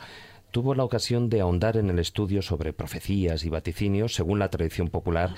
tuvo 0.52 0.74
la 0.74 0.84
ocasión 0.84 1.28
de 1.28 1.40
ahondar 1.40 1.76
en 1.76 1.90
el 1.90 1.98
estudio 1.98 2.42
sobre 2.42 2.72
profecías 2.72 3.44
y 3.44 3.48
vaticinios, 3.48 4.14
según 4.14 4.38
la 4.38 4.50
tradición 4.50 4.88
popular, 4.88 5.34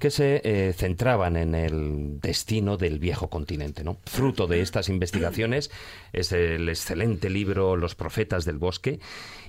que 0.00 0.10
se 0.10 0.42
eh, 0.44 0.72
centraban 0.74 1.36
en 1.36 1.54
el 1.54 2.20
destino 2.20 2.76
del 2.76 2.98
viejo 2.98 3.30
continente. 3.30 3.84
¿no? 3.84 3.96
Fruto 4.04 4.46
de 4.46 4.60
estas 4.60 4.88
investigaciones 4.88 5.70
es 6.12 6.32
el 6.32 6.68
excelente 6.68 7.30
libro 7.30 7.76
Los 7.76 7.94
profetas 7.94 8.44
del 8.44 8.58
bosque, 8.58 8.98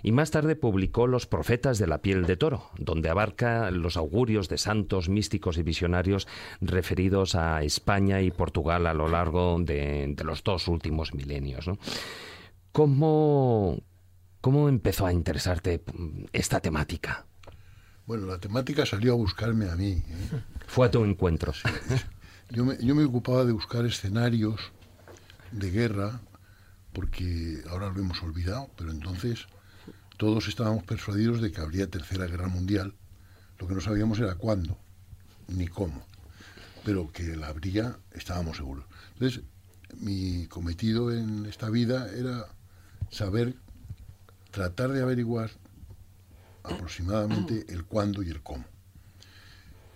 y 0.04 0.12
más 0.12 0.32
tarde 0.32 0.56
publicó 0.56 1.08
Los 1.08 1.26
profetas 1.26 1.80
de 1.80 1.88
la 1.88 1.98
piel 2.02 2.26
de 2.26 2.38
toro, 2.38 2.70
donde 2.78 3.10
abarca 3.10 3.72
los 3.72 3.98
augurios 3.98 4.48
de 4.48 4.60
santos, 4.60 5.10
místicos 5.10 5.58
y 5.58 5.64
visionarios 5.64 6.28
referidos 6.62 7.34
a 7.36 7.64
España 7.64 8.22
y 8.22 8.30
Portugal 8.30 8.86
a 8.86 8.94
lo 8.94 9.08
largo 9.08 9.58
de, 9.60 10.14
de 10.16 10.24
los 10.24 10.44
dos 10.44 10.68
últimos 10.68 11.16
milenios. 11.16 11.68
¿no? 11.68 11.80
¿Cómo, 12.72 13.80
¿Cómo 14.48 14.70
empezó 14.70 15.06
a 15.06 15.12
interesarte 15.12 15.84
mm, 15.94 16.28
esta 16.32 16.62
temática? 16.62 17.26
Bueno, 18.06 18.28
la 18.28 18.40
temática 18.40 18.86
salió 18.86 19.12
a 19.12 19.16
buscarme 19.18 19.70
a 19.70 19.76
mí. 19.76 20.02
¿eh? 20.08 20.42
Fue 20.68 20.88
a 20.88 20.90
tu 20.90 21.04
encuentro. 21.04 21.52
Yo, 22.50 22.64
me, 22.64 22.78
yo 22.78 22.96
me 22.96 23.04
ocupaba 23.04 23.44
de 23.44 23.52
buscar 23.52 23.86
escenarios 23.86 24.72
de 25.52 25.70
guerra, 25.70 26.22
porque 26.94 27.62
ahora 27.70 27.90
lo 27.90 28.00
hemos 28.00 28.24
olvidado, 28.24 28.70
pero 28.78 28.90
entonces 28.92 29.48
todos 30.16 30.48
estábamos 30.48 30.86
persuadidos 30.86 31.42
de 31.42 31.52
que 31.52 31.60
habría 31.60 31.90
tercera 31.90 32.26
guerra 32.26 32.48
mundial. 32.48 32.96
Lo 33.60 33.68
que 33.68 33.76
no 33.76 33.82
sabíamos 33.82 34.18
era 34.20 34.36
cuándo, 34.36 34.80
ni 35.50 35.68
cómo. 35.68 36.06
Pero 36.86 37.12
que 37.12 37.36
la 37.36 37.50
habría, 37.50 37.98
estábamos 38.14 38.56
seguros. 38.56 38.86
Entonces, 39.16 39.44
mi 40.00 40.48
cometido 40.48 41.12
en 41.12 41.48
esta 41.48 41.70
vida 41.70 42.10
era 42.16 42.46
saber, 43.12 43.58
tratar 44.58 44.92
de 44.92 45.04
averiguar 45.04 45.52
aproximadamente 46.64 47.64
el 47.70 47.86
cuándo 47.86 48.24
y 48.24 48.30
el 48.32 48.42
cómo. 48.42 48.66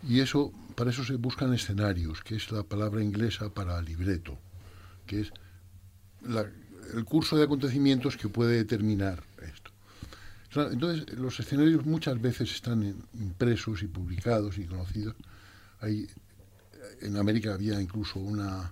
Y 0.07 0.19
eso, 0.19 0.53
para 0.75 0.91
eso 0.91 1.03
se 1.03 1.15
buscan 1.15 1.51
escenarios, 1.51 2.21
que 2.21 2.35
es 2.35 2.51
la 2.51 2.61
palabra 2.61 3.01
inglesa 3.01 3.51
para 3.51 3.81
libreto, 3.81 4.37
que 5.07 5.21
es 5.21 5.33
el 6.93 7.05
curso 7.05 7.37
de 7.37 7.45
acontecimientos 7.45 8.17
que 8.17 8.29
puede 8.29 8.57
determinar 8.57 9.23
esto. 9.41 9.71
Entonces, 10.71 11.11
los 11.17 11.39
escenarios 11.39 11.83
muchas 11.83 12.21
veces 12.21 12.51
están 12.51 12.83
impresos 13.15 13.81
y 13.81 13.87
publicados 13.87 14.59
y 14.59 14.65
conocidos. 14.65 15.15
Hay, 15.79 16.07
en 17.01 17.17
América 17.17 17.55
había 17.55 17.81
incluso 17.81 18.19
una 18.19 18.71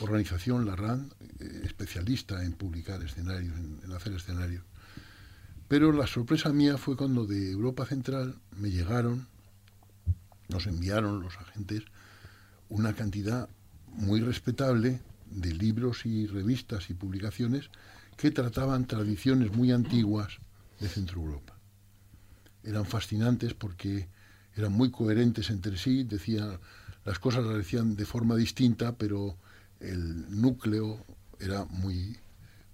organización, 0.00 0.66
la 0.66 0.74
RAND, 0.74 1.12
eh, 1.38 1.60
especialista 1.62 2.42
en 2.42 2.54
publicar 2.54 3.00
escenarios, 3.00 3.56
en, 3.56 3.78
en 3.84 3.92
hacer 3.92 4.12
escenarios. 4.14 4.64
Pero 5.74 5.90
la 5.90 6.06
sorpresa 6.06 6.52
mía 6.52 6.78
fue 6.78 6.96
cuando 6.96 7.26
de 7.26 7.50
Europa 7.50 7.84
Central 7.84 8.36
me 8.56 8.70
llegaron, 8.70 9.26
nos 10.48 10.68
enviaron 10.68 11.20
los 11.20 11.36
agentes, 11.36 11.82
una 12.68 12.92
cantidad 12.92 13.48
muy 13.88 14.20
respetable 14.20 15.00
de 15.32 15.52
libros 15.52 16.06
y 16.06 16.28
revistas 16.28 16.90
y 16.90 16.94
publicaciones 16.94 17.70
que 18.16 18.30
trataban 18.30 18.86
tradiciones 18.86 19.52
muy 19.52 19.72
antiguas 19.72 20.38
de 20.78 20.88
Centro 20.88 21.20
Europa. 21.20 21.58
Eran 22.62 22.86
fascinantes 22.86 23.52
porque 23.52 24.06
eran 24.54 24.70
muy 24.70 24.92
coherentes 24.92 25.50
entre 25.50 25.76
sí, 25.76 26.04
decían 26.04 26.60
las 27.04 27.18
cosas 27.18 27.44
las 27.44 27.56
decían 27.56 27.96
de 27.96 28.06
forma 28.06 28.36
distinta, 28.36 28.94
pero 28.96 29.36
el 29.80 30.40
núcleo 30.40 31.04
era 31.40 31.64
muy 31.64 32.16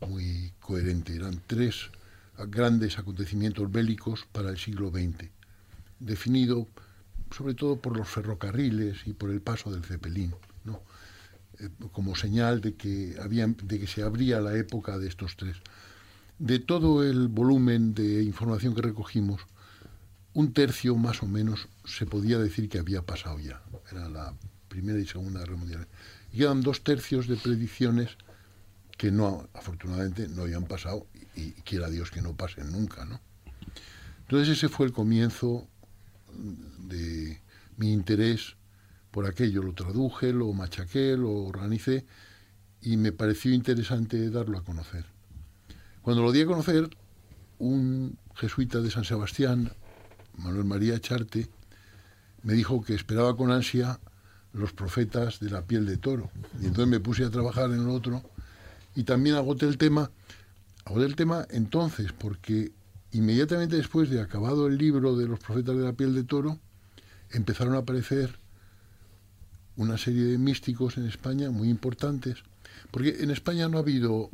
muy 0.07 0.53
coherente. 0.61 1.17
Eran 1.17 1.41
tres 1.47 1.91
grandes 2.47 2.99
acontecimientos 2.99 3.71
bélicos 3.71 4.27
para 4.33 4.51
el 4.51 4.59
siglo 4.59 4.91
XX, 4.91 5.31
definido 5.99 6.69
sobre 7.31 7.55
todo 7.55 7.77
por 7.77 7.97
los 7.97 8.09
ferrocarriles 8.09 9.07
y 9.07 9.13
por 9.13 9.31
el 9.31 9.41
paso 9.41 9.71
del 9.71 9.85
Zeppelin, 9.85 10.35
¿no? 10.65 10.83
Eh, 11.59 11.69
como 11.93 12.17
señal 12.17 12.61
de 12.61 12.75
que, 12.75 13.17
había, 13.23 13.47
de 13.47 13.79
que 13.79 13.87
se 13.87 14.03
abría 14.03 14.41
la 14.41 14.57
época 14.57 14.99
de 14.99 15.09
estos 15.09 15.37
tres. 15.37 15.57
De 16.39 16.59
todo 16.59 17.05
el 17.05 17.29
volumen 17.29 17.95
de 17.95 18.23
información 18.23 18.75
que 18.75 18.83
recogimos, 18.83 19.43
un 20.33 20.53
tercio 20.53 20.97
más 20.97 21.23
o 21.23 21.27
menos 21.27 21.69
se 21.85 22.07
podía 22.07 22.39
decir 22.39 22.69
que 22.69 22.79
había 22.79 23.03
pasado 23.03 23.39
ya. 23.39 23.63
Era 23.91 24.09
la 24.09 24.35
Primera 24.69 24.99
y 24.99 25.07
Segunda 25.07 25.41
Guerra 25.41 25.57
Mundial. 25.57 25.87
Y 26.33 26.39
quedan 26.39 26.63
dos 26.63 26.83
tercios 26.83 27.27
de 27.27 27.37
predicciones 27.37 28.17
que 28.97 29.11
no, 29.11 29.49
afortunadamente, 29.55 30.29
no 30.29 30.43
habían 30.43 30.65
pasado 30.65 31.07
y, 31.41 31.53
quiera 31.63 31.89
Dios 31.89 32.11
que 32.11 32.23
no 32.23 32.35
pasen 32.37 32.73
nunca, 32.73 33.05
¿no? 33.05 33.21
Entonces 34.23 34.57
ese 34.57 34.69
fue 34.69 34.87
el 34.87 34.93
comienzo 34.93 35.67
de 36.79 37.41
mi 37.77 37.93
interés 37.93 38.57
por 39.11 39.27
aquello. 39.27 39.63
Lo 39.63 39.73
traduje, 39.73 40.33
lo 40.33 40.53
machaqué, 40.53 41.17
lo 41.17 41.33
organicé 41.33 42.07
y 42.81 42.97
me 42.97 43.13
pareció 43.13 43.53
interesante 43.53 44.31
darlo 44.31 44.59
a 44.59 44.65
conocer. 44.65 45.05
Cuando 46.03 46.23
lo 46.23 46.33
di 46.33 46.43
a 46.43 46.47
conocer, 46.47 46.89
un 47.59 48.19
jesuita 48.35 48.81
de 48.81 48.91
San 48.91 49.05
Sebastián, 49.05 49.73
Manuel 50.37 50.65
María 50.65 50.95
Echarte, 50.95 51.49
me 52.43 52.55
dijo 52.55 52.83
que 52.83 52.95
esperaba 52.95 53.37
con 53.37 53.51
ansia 53.51 54.01
los 54.53 54.73
profetas 54.73 55.41
de 55.41 55.51
la 55.51 55.63
piel 55.63 55.87
de 55.87 55.97
toro. 55.97 56.31
Y 56.61 56.67
entonces 56.67 56.89
me 56.89 57.01
puse 57.01 57.25
a 57.25 57.31
trabajar 57.31 57.71
en 57.71 57.81
el 57.81 57.89
otro 57.89 58.23
y 58.95 59.05
también 59.05 59.37
agoté 59.37 59.67
el 59.67 59.79
tema. 59.79 60.11
Agoté 60.85 61.07
el 61.07 61.17
tema 61.17 61.47
entonces 61.51 62.13
porque 62.13 62.73
inmediatamente 63.13 63.77
después 63.77 64.11
de 64.11 64.21
acabado 64.21 64.67
el 64.67 64.79
libro 64.79 65.17
de 65.17 65.27
los 65.27 65.39
profetas 65.39 65.77
de 65.77 65.85
la 65.85 65.93
piel 65.93 66.15
de 66.15 66.25
toro, 66.25 66.59
empezaron 67.31 67.75
a 67.75 67.79
aparecer 67.79 68.39
una 69.77 69.99
serie 69.99 70.25
de 70.25 70.39
místicos 70.39 70.97
en 70.97 71.07
España 71.07 71.51
muy 71.51 71.69
importantes, 71.69 72.39
porque 72.91 73.17
en 73.21 73.31
España 73.31 73.69
no 73.69 73.79
ha 73.79 73.81
habido, 73.81 74.31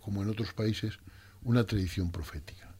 como 0.00 0.22
en 0.22 0.28
otros 0.28 0.52
países, 0.52 0.98
una 1.42 1.64
tradición 1.64 2.10
profética. 2.10 2.74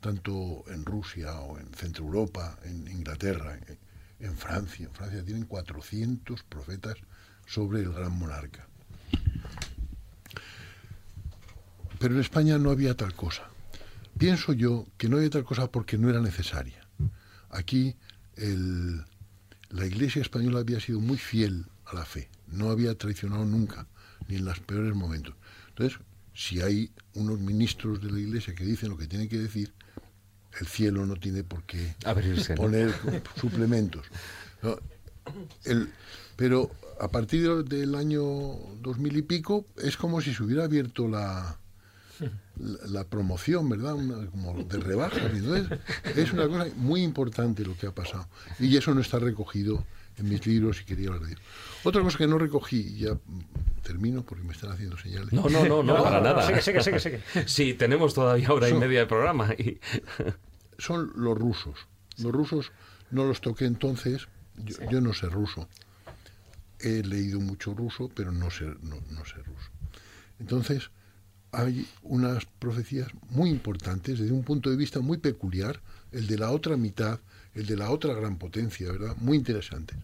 Tanto 0.00 0.64
en 0.68 0.84
Rusia 0.86 1.40
o 1.40 1.58
en 1.58 1.72
Centro 1.74 2.06
Europa, 2.06 2.58
en 2.64 2.88
Inglaterra, 2.88 3.58
en, 3.66 3.78
en 4.18 4.36
Francia. 4.36 4.86
En 4.86 4.92
Francia 4.92 5.24
tienen 5.24 5.44
400 5.44 6.42
profetas 6.44 6.96
sobre 7.46 7.80
el 7.80 7.92
gran 7.92 8.18
monarca. 8.18 8.66
Pero 12.00 12.14
en 12.14 12.20
España 12.22 12.56
no 12.56 12.70
había 12.70 12.96
tal 12.96 13.14
cosa. 13.14 13.42
Pienso 14.16 14.54
yo 14.54 14.86
que 14.96 15.08
no 15.10 15.18
había 15.18 15.28
tal 15.28 15.44
cosa 15.44 15.70
porque 15.70 15.98
no 15.98 16.08
era 16.08 16.20
necesaria. 16.20 16.80
Aquí 17.50 17.94
el- 18.36 19.04
la 19.68 19.84
Iglesia 19.86 20.22
española 20.22 20.60
había 20.60 20.80
sido 20.80 20.98
muy 20.98 21.18
fiel 21.18 21.66
a 21.84 21.94
la 21.94 22.06
fe, 22.06 22.30
no 22.48 22.70
había 22.70 22.96
traicionado 22.96 23.44
nunca, 23.44 23.86
ni 24.28 24.36
en 24.36 24.46
los 24.46 24.60
peores 24.60 24.94
momentos. 24.94 25.34
Entonces, 25.68 25.98
si 26.32 26.62
hay 26.62 26.90
unos 27.14 27.38
ministros 27.38 28.00
de 28.00 28.10
la 28.10 28.18
Iglesia 28.18 28.54
que 28.54 28.64
dicen 28.64 28.88
lo 28.88 28.96
que 28.96 29.06
tienen 29.06 29.28
que 29.28 29.38
decir, 29.38 29.74
el 30.58 30.66
cielo 30.66 31.04
no 31.04 31.16
tiene 31.16 31.44
por 31.44 31.64
qué 31.64 31.96
Abrirse, 32.06 32.54
¿no? 32.54 32.62
poner 32.62 32.94
suplementos. 33.38 34.06
No, 34.62 34.76
el- 35.64 35.90
pero 36.36 36.70
a 36.98 37.08
partir 37.08 37.62
del 37.64 37.94
año 37.94 38.22
2000 38.80 39.18
y 39.18 39.22
pico 39.22 39.66
es 39.76 39.98
como 39.98 40.22
si 40.22 40.32
se 40.34 40.42
hubiera 40.42 40.64
abierto 40.64 41.06
la, 41.08 41.59
la, 42.56 42.86
la 42.86 43.04
promoción, 43.04 43.68
¿verdad? 43.68 43.94
Una- 43.94 44.26
como 44.30 44.62
de 44.64 44.78
rebajas. 44.78 45.32
Entonces, 45.32 45.78
es 46.16 46.32
una 46.32 46.46
cosa 46.48 46.66
muy 46.76 47.02
importante 47.02 47.64
lo 47.64 47.76
que 47.76 47.86
ha 47.86 47.94
pasado. 47.94 48.28
Y 48.58 48.76
eso 48.76 48.94
no 48.94 49.00
está 49.00 49.18
recogido 49.18 49.84
en 50.18 50.28
mis 50.28 50.46
libros 50.46 50.80
y 50.82 50.84
quería 50.84 51.08
hablar 51.08 51.22
de 51.24 51.32
ello. 51.32 51.40
Otra 51.84 52.02
cosa 52.02 52.18
que 52.18 52.26
no 52.26 52.36
recogí, 52.38 52.96
ya 52.98 53.16
termino 53.82 54.22
porque 54.22 54.44
me 54.44 54.52
están 54.52 54.70
haciendo 54.72 54.98
señales. 54.98 55.32
No, 55.32 55.48
no, 55.48 55.64
no, 55.64 55.82
no, 55.82 56.02
para 56.02 56.20
nada. 56.20 56.46
Sigue, 56.46 56.60
sigue, 56.60 56.82
sigue, 56.82 57.00
sigue. 57.00 57.20
Sí, 57.46 57.74
tenemos 57.74 58.12
todavía 58.14 58.52
hora 58.52 58.68
y 58.68 58.74
media 58.74 59.00
de 59.00 59.06
programa. 59.06 59.52
Y... 59.54 59.80
son 60.78 61.12
los 61.16 61.38
rusos. 61.38 61.74
Los 62.18 62.32
rusos 62.32 62.72
no 63.10 63.24
los 63.24 63.40
toqué 63.40 63.64
entonces. 63.64 64.28
Yo, 64.56 64.76
yo 64.90 65.00
no 65.00 65.14
sé 65.14 65.26
ruso. 65.28 65.68
He 66.80 67.02
leído 67.02 67.40
mucho 67.40 67.74
ruso, 67.74 68.10
pero 68.14 68.32
no 68.32 68.50
sé, 68.50 68.64
no, 68.64 68.96
no 69.10 69.24
sé 69.24 69.36
ruso. 69.36 69.70
Entonces, 70.38 70.90
hay 71.52 71.86
unas 72.02 72.46
profecías 72.58 73.08
muy 73.30 73.50
importantes 73.50 74.18
desde 74.18 74.32
un 74.32 74.44
punto 74.44 74.70
de 74.70 74.76
vista 74.76 75.00
muy 75.00 75.18
peculiar, 75.18 75.80
el 76.12 76.26
de 76.26 76.38
la 76.38 76.50
otra 76.50 76.76
mitad, 76.76 77.20
el 77.54 77.66
de 77.66 77.76
la 77.76 77.90
otra 77.90 78.14
gran 78.14 78.38
potencia, 78.38 78.90
¿verdad? 78.92 79.16
Muy 79.18 79.36
interesantes. 79.36 79.98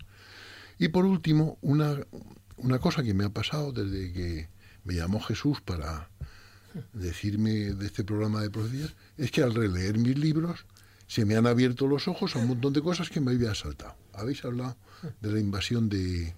Y 0.79 0.89
por 0.89 1.05
último, 1.05 1.59
una, 1.63 1.97
una 2.57 2.79
cosa 2.79 3.03
que 3.03 3.15
me 3.15 3.25
ha 3.25 3.31
pasado 3.31 3.73
desde 3.73 4.13
que 4.13 4.49
me 4.85 4.95
llamó 4.95 5.21
Jesús 5.21 5.61
para 5.61 6.09
decirme 6.93 7.75
de 7.75 7.87
este 7.87 8.05
programa 8.05 8.43
de 8.43 8.51
profecías 8.51 8.95
es 9.17 9.31
que 9.31 9.43
al 9.43 9.55
releer 9.55 9.99
mis 9.99 10.19
libros 10.19 10.67
se 11.07 11.25
me 11.25 11.37
han 11.37 11.47
abierto 11.47 11.87
los 11.87 12.09
ojos 12.09 12.37
a 12.37 12.41
un 12.41 12.49
montón 12.49 12.73
de 12.73 12.83
cosas 12.83 13.09
que 13.09 13.21
me 13.21 13.33
había 13.33 13.55
saltado. 13.55 13.95
Habéis 14.13 14.45
hablado 14.45 14.77
de 15.21 15.33
la 15.33 15.41
invasión 15.41 15.89
de 15.89 16.35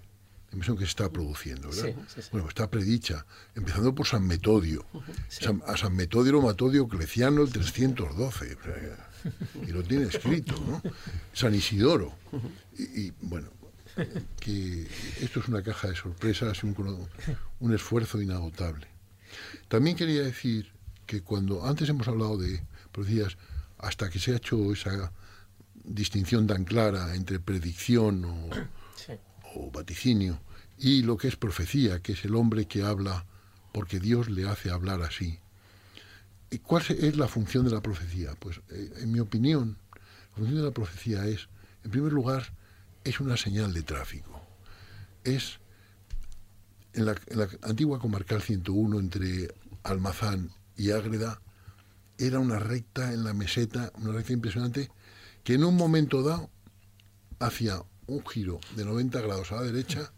la 0.51 0.59
que 0.75 0.77
se 0.79 0.83
está 0.85 1.09
produciendo, 1.09 1.69
¿verdad? 1.69 1.85
Sí, 1.85 1.93
sí, 2.15 2.21
sí. 2.21 2.29
Bueno, 2.31 2.47
está 2.47 2.69
predicha, 2.69 3.25
empezando 3.55 3.93
por 3.93 4.07
San 4.07 4.25
Metodio. 4.25 4.85
San- 5.29 5.61
a 5.67 5.77
San 5.77 5.95
Metodio 5.95 6.33
lo 6.33 6.41
mató 6.41 6.69
Diocleciano 6.69 7.43
el 7.43 7.51
312, 7.51 8.55
o 8.55 8.63
sea, 8.63 9.09
y 9.67 9.71
lo 9.71 9.83
tiene 9.83 10.05
escrito, 10.05 10.53
¿no? 10.67 10.81
San 11.33 11.53
Isidoro. 11.53 12.15
Y, 12.77 12.83
y, 13.07 13.13
bueno, 13.21 13.49
que 14.39 14.87
esto 15.21 15.39
es 15.39 15.47
una 15.47 15.61
caja 15.61 15.89
de 15.89 15.95
sorpresas 15.95 16.57
y 16.63 16.65
un, 17.59 17.73
esfuerzo 17.73 18.21
inagotable. 18.21 18.87
También 19.67 19.95
quería 19.95 20.23
decir 20.23 20.71
que 21.05 21.21
cuando 21.21 21.65
antes 21.65 21.89
hemos 21.89 22.07
hablado 22.07 22.37
de 22.37 22.61
profecías, 22.91 23.37
hasta 23.77 24.09
que 24.09 24.19
se 24.19 24.33
ha 24.33 24.37
hecho 24.37 24.71
esa 24.73 25.11
distinción 25.83 26.47
tan 26.47 26.63
clara 26.65 27.15
entre 27.15 27.39
predicción 27.39 28.25
o. 28.25 28.49
o 29.55 29.71
vaticinio 29.71 30.39
y 30.77 31.01
lo 31.01 31.17
que 31.17 31.27
es 31.27 31.35
profecía, 31.35 32.01
que 32.01 32.13
es 32.13 32.25
el 32.25 32.35
hombre 32.35 32.65
que 32.65 32.83
habla 32.83 33.25
porque 33.73 33.99
Dios 33.99 34.29
le 34.29 34.47
hace 34.47 34.71
hablar 34.71 35.01
así. 35.01 35.39
¿Y 36.49 36.59
cuál 36.59 36.83
es 36.87 37.17
la 37.17 37.27
función 37.27 37.65
de 37.65 37.71
la 37.71 37.81
profecía? 37.81 38.33
Pues 38.39 38.61
eh, 38.69 38.91
en 38.97 39.11
mi 39.11 39.19
opinión, 39.19 39.77
la 39.93 40.35
función 40.35 40.57
de 40.57 40.63
la 40.63 40.71
profecía 40.71 41.25
es, 41.25 41.47
en 41.83 41.91
primer 41.91 42.11
lugar, 42.11 42.53
es 43.03 43.19
una 43.19 43.37
señal 43.37 43.73
de 43.73 43.83
tráfico. 43.83 44.41
Es 45.23 45.59
en 46.93 47.05
la, 47.05 47.15
en 47.27 47.39
la 47.39 47.49
antigua 47.61 47.99
comarcal 47.99 48.41
101 48.41 48.99
entre 48.99 49.53
Almazán 49.83 50.51
y 50.75 50.91
Ágreda, 50.91 51.41
era 52.17 52.39
una 52.39 52.59
recta 52.59 53.13
en 53.13 53.23
la 53.23 53.33
meseta, 53.33 53.91
una 53.95 54.11
recta 54.11 54.33
impresionante, 54.33 54.89
que 55.43 55.53
en 55.53 55.63
un 55.63 55.75
momento 55.75 56.21
dado 56.23 56.49
hacía 57.39 57.81
un 58.09 58.25
giro 58.27 58.59
de 58.75 58.85
90 58.85 59.21
grados 59.21 59.51
a 59.51 59.55
la 59.55 59.63
derecha 59.63 60.11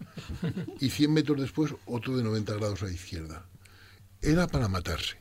y 0.80 0.90
100 0.90 1.14
metros 1.14 1.40
después 1.40 1.74
otro 1.86 2.16
de 2.18 2.24
90 2.24 2.54
grados 2.56 2.82
a 2.82 2.86
la 2.86 2.92
izquierda. 2.92 3.46
Era 4.22 4.48
para 4.48 4.68
matarse. 4.68 5.18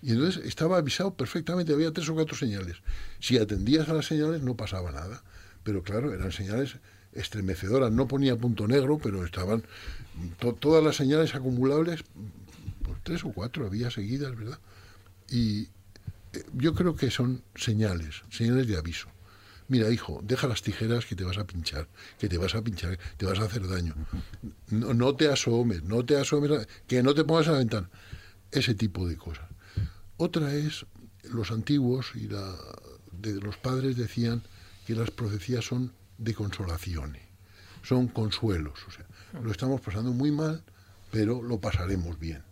Y 0.00 0.12
entonces 0.12 0.44
estaba 0.44 0.76
avisado 0.78 1.14
perfectamente, 1.14 1.72
había 1.72 1.92
tres 1.92 2.08
o 2.08 2.14
cuatro 2.14 2.36
señales. 2.36 2.76
Si 3.18 3.36
atendías 3.36 3.88
a 3.88 3.94
las 3.94 4.06
señales 4.06 4.42
no 4.42 4.56
pasaba 4.56 4.92
nada. 4.92 5.22
Pero 5.64 5.82
claro, 5.82 6.14
eran 6.14 6.30
señales 6.32 6.76
estremecedoras. 7.12 7.90
No 7.90 8.06
ponía 8.06 8.36
punto 8.36 8.68
negro, 8.68 8.98
pero 9.02 9.24
estaban 9.24 9.64
to- 10.38 10.54
todas 10.54 10.84
las 10.84 10.96
señales 10.96 11.34
acumulables, 11.34 12.04
pues 12.84 12.98
tres 13.02 13.24
o 13.24 13.32
cuatro 13.32 13.66
había 13.66 13.90
seguidas, 13.90 14.36
¿verdad? 14.36 14.58
Y 15.30 15.62
eh, 16.32 16.44
yo 16.54 16.74
creo 16.74 16.94
que 16.94 17.10
son 17.10 17.42
señales, 17.56 18.22
señales 18.30 18.66
de 18.68 18.76
aviso. 18.76 19.08
Mira, 19.68 19.90
hijo, 19.90 20.20
deja 20.22 20.46
las 20.46 20.62
tijeras 20.62 21.04
que 21.04 21.14
te 21.14 21.24
vas 21.24 21.36
a 21.36 21.46
pinchar, 21.46 21.88
que 22.18 22.28
te 22.28 22.38
vas 22.38 22.54
a 22.54 22.62
pinchar, 22.62 22.98
te 23.18 23.26
vas 23.26 23.38
a 23.38 23.44
hacer 23.44 23.68
daño. 23.68 23.94
No, 24.70 25.14
te 25.14 25.28
asomes, 25.28 25.82
no 25.82 26.04
te 26.06 26.16
asomes, 26.16 26.66
que 26.86 27.02
no 27.02 27.14
te 27.14 27.24
pongas 27.24 27.48
a 27.48 27.52
la 27.52 27.58
ventana. 27.58 27.90
Ese 28.50 28.74
tipo 28.74 29.06
de 29.06 29.16
cosas. 29.16 29.46
Otra 30.16 30.54
es, 30.54 30.86
los 31.22 31.50
antiguos 31.50 32.12
y 32.14 32.28
los 32.28 33.56
padres 33.58 33.96
decían 33.96 34.42
que 34.86 34.94
las 34.94 35.10
profecías 35.10 35.66
son 35.66 35.92
de 36.16 36.34
consolaciones, 36.34 37.22
son 37.82 38.08
consuelos. 38.08 38.78
O 38.88 38.90
sea, 38.90 39.06
lo 39.42 39.50
estamos 39.50 39.82
pasando 39.82 40.12
muy 40.12 40.32
mal, 40.32 40.62
pero 41.10 41.42
lo 41.42 41.60
pasaremos 41.60 42.18
bien. 42.18 42.42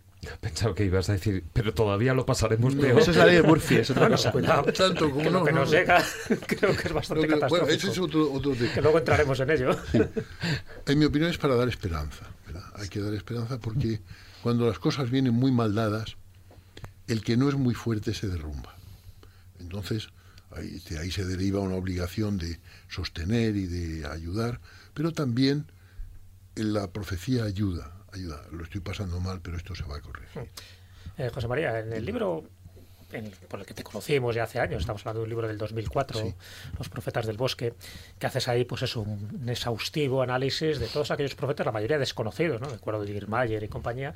Pensaba 0.41 0.73
que 0.75 0.85
ibas 0.85 1.09
a 1.09 1.13
decir, 1.13 1.43
pero 1.53 1.73
todavía 1.73 2.13
lo 2.13 2.25
pasaremos 2.25 2.75
No, 2.75 2.81
peor. 2.81 2.99
eso 3.01 3.11
es 3.11 3.17
la 3.17 3.25
ley 3.25 3.35
de 3.37 3.43
Murphy, 3.43 3.75
es 3.75 3.89
otra 3.89 4.07
Bueno, 4.07 4.15
cosa. 4.17 4.63
Tanto 4.73 5.09
como 5.09 5.23
que 5.23 5.29
no, 5.29 5.39
lo 5.39 5.45
que 5.45 5.51
no, 5.51 5.59
nos 5.61 5.71
no. 5.71 5.77
llega 5.77 6.03
creo 6.47 6.75
que 6.75 6.87
es 6.87 6.93
bastante 6.93 7.27
que- 7.27 7.35
bueno, 7.35 7.39
catastrófico. 7.47 7.69
ese 7.77 7.89
es 7.91 7.99
otro, 7.99 8.31
otro 8.31 8.53
tema. 8.53 8.73
Que 8.73 8.81
luego 8.81 8.97
entraremos 8.99 9.39
en 9.39 9.49
ello. 9.51 9.69
En 10.85 10.99
mi 10.99 11.05
opinión 11.05 11.29
es 11.31 11.37
para 11.37 11.55
dar 11.55 11.67
esperanza. 11.67 12.25
¿verdad? 12.45 12.63
Hay 12.75 12.87
que 12.89 12.99
dar 13.01 13.13
esperanza 13.13 13.59
porque 13.59 14.01
cuando 14.41 14.67
las 14.67 14.79
cosas 14.79 15.09
vienen 15.09 15.33
muy 15.33 15.51
mal 15.51 15.75
dadas, 15.75 16.15
el 17.07 17.23
que 17.23 17.37
no 17.37 17.49
es 17.49 17.55
muy 17.55 17.73
fuerte 17.73 18.13
se 18.13 18.27
derrumba. 18.27 18.75
Entonces, 19.59 20.09
ahí, 20.51 20.81
de 20.89 20.99
ahí 20.99 21.11
se 21.11 21.25
deriva 21.25 21.59
una 21.59 21.75
obligación 21.75 22.37
de 22.37 22.59
sostener 22.89 23.55
y 23.55 23.65
de 23.65 24.07
ayudar, 24.07 24.59
pero 24.93 25.11
también 25.11 25.65
la 26.55 26.91
profecía 26.91 27.43
ayuda, 27.43 27.91
ayuda. 28.13 28.41
Lo 28.51 28.63
estoy 28.63 28.81
pasando 28.81 29.19
mal, 29.19 29.41
pero 29.41 29.57
esto 29.57 29.75
se 29.75 29.83
va 29.83 29.97
a 29.97 30.01
corregir. 30.01 30.49
Eh, 31.17 31.29
José 31.33 31.47
María, 31.47 31.79
en 31.79 31.93
el 31.93 32.05
libro 32.05 32.43
en 33.13 33.25
el- 33.27 33.31
por 33.31 33.61
el 33.61 33.65
que 33.65 33.73
te 33.73 33.83
conocimos 33.83 34.35
ya 34.35 34.43
hace 34.43 34.59
años, 34.59 34.81
estamos 34.81 35.01
hablando 35.03 35.21
de 35.21 35.23
un 35.23 35.29
libro 35.29 35.47
del 35.47 35.57
2004, 35.57 36.19
Sí. 36.19 36.35
Los 36.77 36.89
Profetas 36.89 37.25
del 37.25 37.37
Bosque, 37.37 37.73
que 38.19 38.27
haces 38.27 38.49
ahí 38.49 38.65
pues 38.65 38.81
eso, 38.81 38.99
un 38.99 39.47
exhaustivo 39.47 40.21
análisis 40.21 40.77
de 40.77 40.87
todos 40.87 41.09
aquellos 41.11 41.33
profetas, 41.33 41.65
la 41.65 41.71
mayoría 41.71 41.97
desconocidos, 41.97 42.59
¿no? 42.59 42.67
Me 42.67 42.73
acuerdo 42.75 43.05
de 43.05 43.11
Irmayer 43.13 43.63
y 43.63 43.69
compañía, 43.69 44.13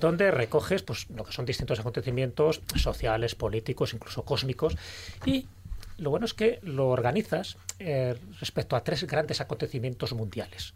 donde 0.00 0.30
recoges 0.30 0.82
pues 0.82 1.08
lo 1.08 1.24
que 1.24 1.32
son 1.32 1.46
distintos 1.46 1.80
acontecimientos 1.80 2.60
sociales, 2.74 3.34
políticos, 3.34 3.94
incluso 3.94 4.22
cósmicos, 4.26 4.76
y 5.24 5.48
lo 5.96 6.10
bueno 6.10 6.26
es 6.26 6.34
que 6.34 6.60
lo 6.62 6.88
organizas 6.88 7.56
eh, 7.78 8.18
respecto 8.38 8.76
a 8.76 8.84
tres 8.84 9.04
grandes 9.04 9.40
acontecimientos 9.40 10.12
mundiales. 10.12 10.74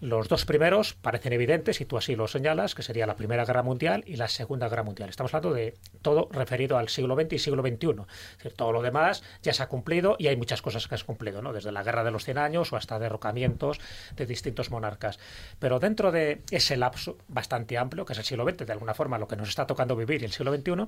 Los 0.00 0.28
dos 0.28 0.46
primeros 0.46 0.94
parecen 0.94 1.34
evidentes 1.34 1.82
y 1.82 1.84
tú 1.84 1.98
así 1.98 2.16
lo 2.16 2.26
señalas, 2.26 2.74
que 2.74 2.82
sería 2.82 3.06
la 3.06 3.16
Primera 3.16 3.44
Guerra 3.44 3.62
Mundial 3.62 4.02
y 4.06 4.16
la 4.16 4.28
Segunda 4.28 4.66
Guerra 4.66 4.82
Mundial. 4.82 5.10
Estamos 5.10 5.34
hablando 5.34 5.54
de 5.54 5.74
todo 6.00 6.30
referido 6.32 6.78
al 6.78 6.88
siglo 6.88 7.16
XX 7.16 7.34
y 7.34 7.38
siglo 7.38 7.60
XXI. 7.60 7.88
Es 8.30 8.36
decir, 8.38 8.54
todo 8.56 8.72
lo 8.72 8.80
demás 8.80 9.22
ya 9.42 9.52
se 9.52 9.62
ha 9.62 9.68
cumplido 9.68 10.16
y 10.18 10.28
hay 10.28 10.36
muchas 10.36 10.62
cosas 10.62 10.88
que 10.88 10.94
has 10.94 11.04
cumplido, 11.04 11.42
¿no? 11.42 11.52
desde 11.52 11.70
la 11.70 11.82
Guerra 11.82 12.02
de 12.02 12.12
los 12.12 12.24
Cien 12.24 12.38
Años 12.38 12.72
o 12.72 12.76
hasta 12.76 12.98
derrocamientos 12.98 13.78
de 14.16 14.24
distintos 14.24 14.70
monarcas. 14.70 15.18
Pero 15.58 15.78
dentro 15.78 16.10
de 16.12 16.40
ese 16.50 16.78
lapso 16.78 17.18
bastante 17.28 17.76
amplio, 17.76 18.06
que 18.06 18.14
es 18.14 18.18
el 18.18 18.24
siglo 18.24 18.48
XX, 18.48 18.64
de 18.64 18.72
alguna 18.72 18.94
forma 18.94 19.18
lo 19.18 19.28
que 19.28 19.36
nos 19.36 19.50
está 19.50 19.66
tocando 19.66 19.96
vivir 19.96 20.22
y 20.22 20.24
el 20.24 20.32
siglo 20.32 20.50
XXI, 20.54 20.86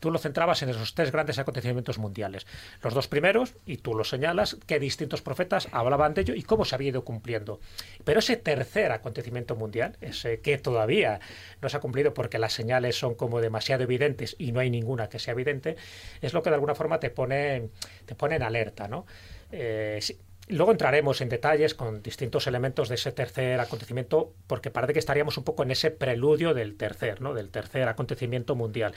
tú 0.00 0.10
lo 0.10 0.18
centrabas 0.18 0.62
en 0.62 0.68
esos 0.68 0.94
tres 0.94 1.12
grandes 1.12 1.38
acontecimientos 1.38 1.96
mundiales. 1.96 2.46
Los 2.82 2.92
dos 2.92 3.08
primeros, 3.08 3.54
y 3.64 3.78
tú 3.78 3.94
lo 3.94 4.04
señalas, 4.04 4.58
que 4.66 4.78
distintos 4.78 5.22
profetas 5.22 5.66
hablaban 5.72 6.12
de 6.12 6.20
ello 6.20 6.34
y 6.34 6.42
cómo 6.42 6.66
se 6.66 6.74
había 6.74 6.90
ido 6.90 7.06
cumpliendo. 7.06 7.58
Pero 8.04 8.18
ese 8.18 8.36
tercer 8.50 8.90
acontecimiento 8.90 9.54
mundial, 9.54 9.96
ese 10.00 10.40
que 10.40 10.58
todavía 10.58 11.20
no 11.62 11.68
se 11.68 11.76
ha 11.76 11.80
cumplido 11.80 12.14
porque 12.14 12.38
las 12.38 12.52
señales 12.52 12.96
son 12.96 13.14
como 13.14 13.40
demasiado 13.40 13.84
evidentes 13.84 14.34
y 14.38 14.50
no 14.50 14.58
hay 14.58 14.70
ninguna 14.70 15.08
que 15.08 15.20
sea 15.20 15.32
evidente, 15.32 15.76
es 16.20 16.32
lo 16.32 16.42
que 16.42 16.50
de 16.50 16.54
alguna 16.54 16.74
forma 16.74 16.98
te 16.98 17.10
pone, 17.10 17.68
te 18.06 18.14
pone 18.16 18.36
en 18.36 18.42
alerta, 18.42 18.88
¿no? 18.88 19.06
Eh, 19.52 20.00
Luego 20.48 20.72
entraremos 20.72 21.20
en 21.20 21.28
detalles 21.28 21.74
con 21.76 22.02
distintos 22.02 22.48
elementos 22.48 22.88
de 22.88 22.96
ese 22.96 23.12
tercer 23.12 23.60
acontecimiento, 23.60 24.32
porque 24.48 24.72
parece 24.72 24.92
que 24.92 24.98
estaríamos 24.98 25.38
un 25.38 25.44
poco 25.44 25.62
en 25.62 25.70
ese 25.70 25.92
preludio 25.92 26.54
del 26.54 26.76
tercer, 26.76 27.20
¿no? 27.20 27.34
del 27.34 27.50
tercer 27.50 27.86
acontecimiento 27.86 28.56
mundial. 28.56 28.92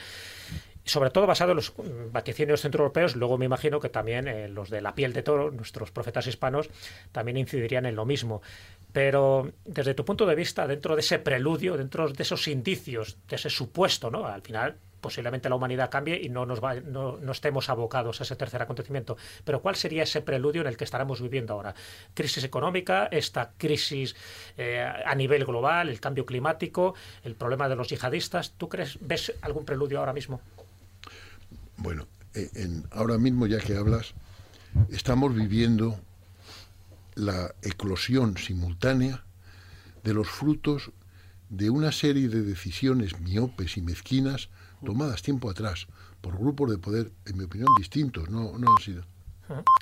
Sobre 0.84 1.10
todo 1.10 1.26
basado 1.26 1.52
en 1.52 1.56
los 1.56 1.72
mm, 1.76 2.12
vaticinios 2.12 2.60
centroeuropeos, 2.60 3.16
luego 3.16 3.38
me 3.38 3.46
imagino 3.46 3.80
que 3.80 3.88
también 3.88 4.28
eh, 4.28 4.48
los 4.48 4.70
de 4.70 4.80
la 4.80 4.94
piel 4.94 5.12
de 5.12 5.22
toro, 5.22 5.50
nuestros 5.50 5.90
profetas 5.90 6.26
hispanos, 6.26 6.68
también 7.12 7.36
incidirían 7.36 7.86
en 7.86 7.96
lo 7.96 8.04
mismo. 8.04 8.42
Pero 8.92 9.50
desde 9.64 9.94
tu 9.94 10.04
punto 10.04 10.26
de 10.26 10.34
vista, 10.34 10.66
dentro 10.66 10.94
de 10.94 11.00
ese 11.00 11.18
preludio, 11.18 11.76
dentro 11.76 12.08
de 12.08 12.22
esos 12.22 12.46
indicios, 12.48 13.16
de 13.28 13.36
ese 13.36 13.50
supuesto, 13.50 14.10
¿no? 14.10 14.26
Al 14.26 14.42
final 14.42 14.76
posiblemente 15.04 15.50
la 15.50 15.56
humanidad 15.56 15.90
cambie 15.90 16.18
y 16.22 16.30
no 16.30 16.46
nos 16.46 16.64
va, 16.64 16.76
no, 16.76 17.18
no 17.18 17.32
estemos 17.32 17.68
abocados 17.68 18.20
a 18.20 18.24
ese 18.24 18.36
tercer 18.36 18.62
acontecimiento. 18.62 19.18
Pero 19.44 19.60
¿cuál 19.60 19.76
sería 19.76 20.04
ese 20.04 20.22
preludio 20.22 20.62
en 20.62 20.66
el 20.66 20.78
que 20.78 20.84
estaremos 20.84 21.20
viviendo 21.20 21.52
ahora? 21.52 21.74
Crisis 22.14 22.42
económica, 22.42 23.08
esta 23.10 23.52
crisis 23.58 24.16
eh, 24.56 24.80
a 24.80 25.14
nivel 25.14 25.44
global, 25.44 25.90
el 25.90 26.00
cambio 26.00 26.24
climático, 26.24 26.94
el 27.22 27.34
problema 27.34 27.68
de 27.68 27.76
los 27.76 27.88
yihadistas. 27.88 28.52
¿Tú 28.52 28.70
crees, 28.70 28.96
ves 29.02 29.34
algún 29.42 29.66
preludio 29.66 29.98
ahora 29.98 30.14
mismo? 30.14 30.40
Bueno, 31.76 32.06
eh, 32.34 32.50
en, 32.54 32.86
ahora 32.90 33.18
mismo 33.18 33.46
ya 33.46 33.58
que 33.58 33.76
hablas, 33.76 34.14
estamos 34.90 35.34
viviendo 35.34 36.00
la 37.14 37.54
eclosión 37.62 38.36
simultánea 38.36 39.24
de 40.02 40.14
los 40.14 40.28
frutos 40.28 40.90
de 41.48 41.70
una 41.70 41.92
serie 41.92 42.28
de 42.28 42.42
decisiones 42.42 43.18
miopes 43.20 43.76
y 43.76 43.82
mezquinas 43.82 44.48
tomadas 44.84 45.22
tiempo 45.22 45.50
atrás 45.50 45.86
por 46.20 46.36
grupos 46.38 46.70
de 46.70 46.78
poder, 46.78 47.12
en 47.26 47.36
mi 47.38 47.44
opinión, 47.44 47.68
distintos, 47.78 48.28
no, 48.30 48.58
no 48.58 48.74
han 48.76 48.82
sido. 48.82 49.04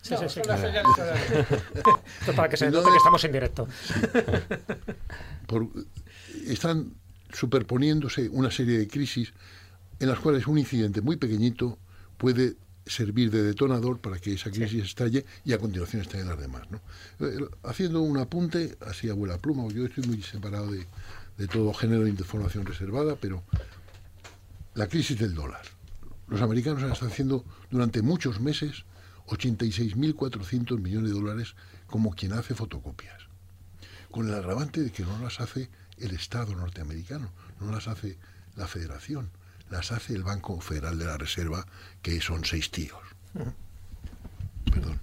Sí, 0.03 0.15
sí, 0.19 0.29
sí. 0.29 0.41
Esto 2.21 2.33
para 2.35 2.49
que 2.49 2.57
se 2.57 2.69
note 2.71 2.91
que 2.91 2.97
estamos 2.97 3.23
en 3.25 3.33
directo. 3.33 3.69
Por- 5.47 5.69
están 6.47 6.95
superponiéndose 7.33 8.29
una 8.29 8.51
serie 8.51 8.79
de 8.79 8.89
crisis 8.89 9.33
en 10.03 10.09
las 10.09 10.19
cuales 10.19 10.49
un 10.49 10.59
incidente 10.59 11.01
muy 11.01 11.17
pequeñito 11.17 11.79
puede 12.19 12.57
servir 12.85 13.31
de 13.31 13.45
detonador 13.45 14.01
para 14.01 14.19
que 14.19 14.33
esa 14.33 14.51
crisis 14.51 14.85
estalle 14.85 15.25
y 15.45 15.53
a 15.53 15.59
continuación 15.59 16.03
estallen 16.03 16.27
las 16.27 16.41
demás. 16.41 16.69
¿no? 16.73 16.81
Eh, 17.25 17.39
Haciendo 17.63 18.03
un 18.03 18.19
apunte, 18.19 18.77
así 18.81 19.09
a 19.09 19.15
vuela 19.15 19.39
pluma, 19.39 19.69
yo 19.69 19.87
estoy 19.87 20.05
muy 20.09 20.21
separado 20.21 20.73
de, 20.73 20.89
de 21.39 21.47
todo 21.47 21.73
género 21.73 22.03
de 22.03 22.11
información 22.11 22.67
reservada, 22.67 23.15
pero 23.15 23.45
la 24.75 24.89
crisis 24.89 25.21
del 25.21 25.35
dólar. 25.35 25.63
Los 26.27 26.43
americanos 26.43 26.83
han 26.83 26.91
estado 26.91 27.13
haciendo 27.13 27.45
durante 27.71 28.03
muchos 28.03 28.41
meses 28.41 28.85
86.400 29.29 30.81
millones 30.81 31.11
de 31.11 31.15
dólares 31.15 31.55
como 31.87 32.11
quien 32.11 32.33
hace 32.33 32.57
fotocopias 32.57 33.23
con 34.11 34.29
el 34.29 34.35
agravante 34.35 34.83
de 34.83 34.91
que 34.91 35.05
no 35.05 35.17
las 35.19 35.41
hace 35.41 35.71
el 35.99 36.13
Estado 36.13 36.55
norteamericano, 36.55 37.31
no 37.61 37.73
las 37.73 37.89
hace 37.89 38.19
la 38.57 38.67
Federación, 38.69 39.31
las 39.73 39.91
hace 39.91 40.15
el 40.15 40.23
Banco 40.23 40.61
Federal 40.61 40.99
de 40.99 41.07
la 41.07 41.17
Reserva, 41.17 41.67
que 42.03 42.21
son 42.21 42.45
seis 42.45 42.71
tíos. 42.71 43.01
Perdón. 44.71 45.01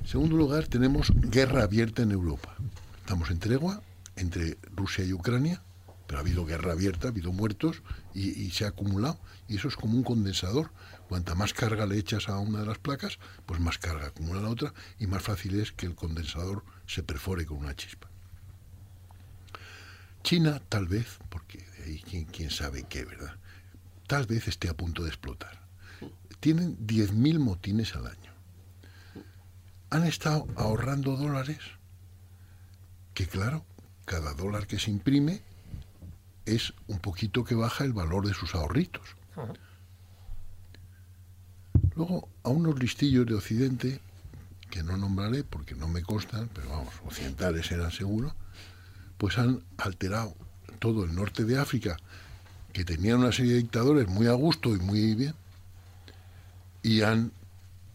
En 0.00 0.06
segundo 0.06 0.36
lugar, 0.36 0.68
tenemos 0.68 1.12
guerra 1.14 1.64
abierta 1.64 2.02
en 2.02 2.12
Europa. 2.12 2.54
Estamos 3.00 3.30
en 3.30 3.40
tregua 3.40 3.82
entre 4.14 4.56
Rusia 4.76 5.04
y 5.04 5.12
Ucrania, 5.12 5.60
pero 6.06 6.18
ha 6.18 6.20
habido 6.20 6.46
guerra 6.46 6.72
abierta, 6.72 7.08
ha 7.08 7.10
habido 7.10 7.32
muertos 7.32 7.82
y, 8.14 8.50
se 8.52 8.66
ha 8.66 8.68
acumulado. 8.68 9.18
Y 9.48 9.56
eso 9.56 9.66
es 9.66 9.74
como 9.74 9.94
un 9.94 10.04
condensador. 10.04 10.70
Cuanta 11.08 11.34
más 11.34 11.52
carga 11.52 11.86
le 11.86 11.98
echas 11.98 12.28
a 12.28 12.38
una 12.38 12.60
de 12.60 12.66
las 12.66 12.78
placas, 12.78 13.18
pues 13.46 13.58
más 13.58 13.78
carga 13.78 14.06
acumula 14.06 14.40
la 14.40 14.48
otra 14.48 14.72
y 15.00 15.08
más 15.08 15.22
fácil 15.22 15.58
es 15.58 15.72
que 15.72 15.86
el 15.86 15.96
condensador 15.96 16.62
se 16.86 17.02
perfore 17.02 17.46
con 17.46 17.58
una 17.58 17.74
chispa. 17.74 18.08
China, 20.22 20.62
tal 20.68 20.86
vez, 20.86 21.18
porque 21.28 21.63
quién, 22.08 22.24
quién 22.24 22.50
sabe 22.50 22.84
qué, 22.84 23.04
¿verdad? 23.04 23.36
Tal 24.06 24.26
vez 24.26 24.48
esté 24.48 24.68
a 24.68 24.74
punto 24.74 25.02
de 25.02 25.08
explotar. 25.08 25.60
Tienen 26.40 26.76
10.000 26.86 27.38
motines 27.38 27.94
al 27.94 28.06
año. 28.06 28.32
Han 29.90 30.04
estado 30.04 30.46
ahorrando 30.56 31.16
dólares 31.16 31.60
que, 33.14 33.26
claro, 33.26 33.64
cada 34.04 34.34
dólar 34.34 34.66
que 34.66 34.78
se 34.78 34.90
imprime 34.90 35.40
es 36.44 36.74
un 36.88 36.98
poquito 36.98 37.44
que 37.44 37.54
baja 37.54 37.84
el 37.84 37.92
valor 37.92 38.26
de 38.26 38.34
sus 38.34 38.54
ahorritos. 38.54 39.16
Luego, 41.96 42.28
a 42.42 42.48
unos 42.48 42.78
listillos 42.78 43.24
de 43.26 43.34
Occidente, 43.34 44.00
que 44.70 44.82
no 44.82 44.96
nombraré 44.96 45.44
porque 45.44 45.74
no 45.74 45.88
me 45.88 46.02
constan, 46.02 46.50
pero 46.52 46.68
vamos, 46.68 46.94
occidentales 47.06 47.70
eran 47.70 47.92
seguro, 47.92 48.34
pues 49.16 49.38
han 49.38 49.62
alterado 49.78 50.34
todo 50.78 51.04
el 51.04 51.14
norte 51.14 51.44
de 51.44 51.58
África, 51.58 51.96
que 52.72 52.84
tenía 52.84 53.16
una 53.16 53.32
serie 53.32 53.52
de 53.52 53.58
dictadores 53.58 54.08
muy 54.08 54.26
a 54.26 54.32
gusto 54.32 54.74
y 54.74 54.78
muy 54.78 55.14
bien, 55.14 55.34
y 56.82 57.02
han 57.02 57.32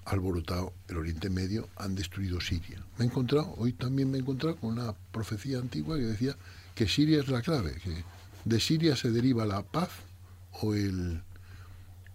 alborotado 0.05 0.73
el 0.87 0.97
Oriente 0.97 1.29
Medio, 1.29 1.69
han 1.75 1.95
destruido 1.95 2.41
Siria. 2.41 2.83
Me 2.97 3.05
he 3.05 3.07
encontrado, 3.07 3.53
hoy 3.57 3.73
también 3.73 4.09
me 4.09 4.17
he 4.17 4.21
encontrado 4.21 4.55
con 4.55 4.71
una 4.71 4.93
profecía 5.11 5.59
antigua 5.59 5.97
que 5.97 6.03
decía 6.03 6.35
que 6.75 6.87
Siria 6.87 7.19
es 7.19 7.27
la 7.27 7.41
clave, 7.41 7.75
que 7.83 8.03
de 8.45 8.59
Siria 8.59 8.95
se 8.95 9.11
deriva 9.11 9.45
la 9.45 9.61
paz 9.63 9.89
o, 10.61 10.73
el, 10.73 11.21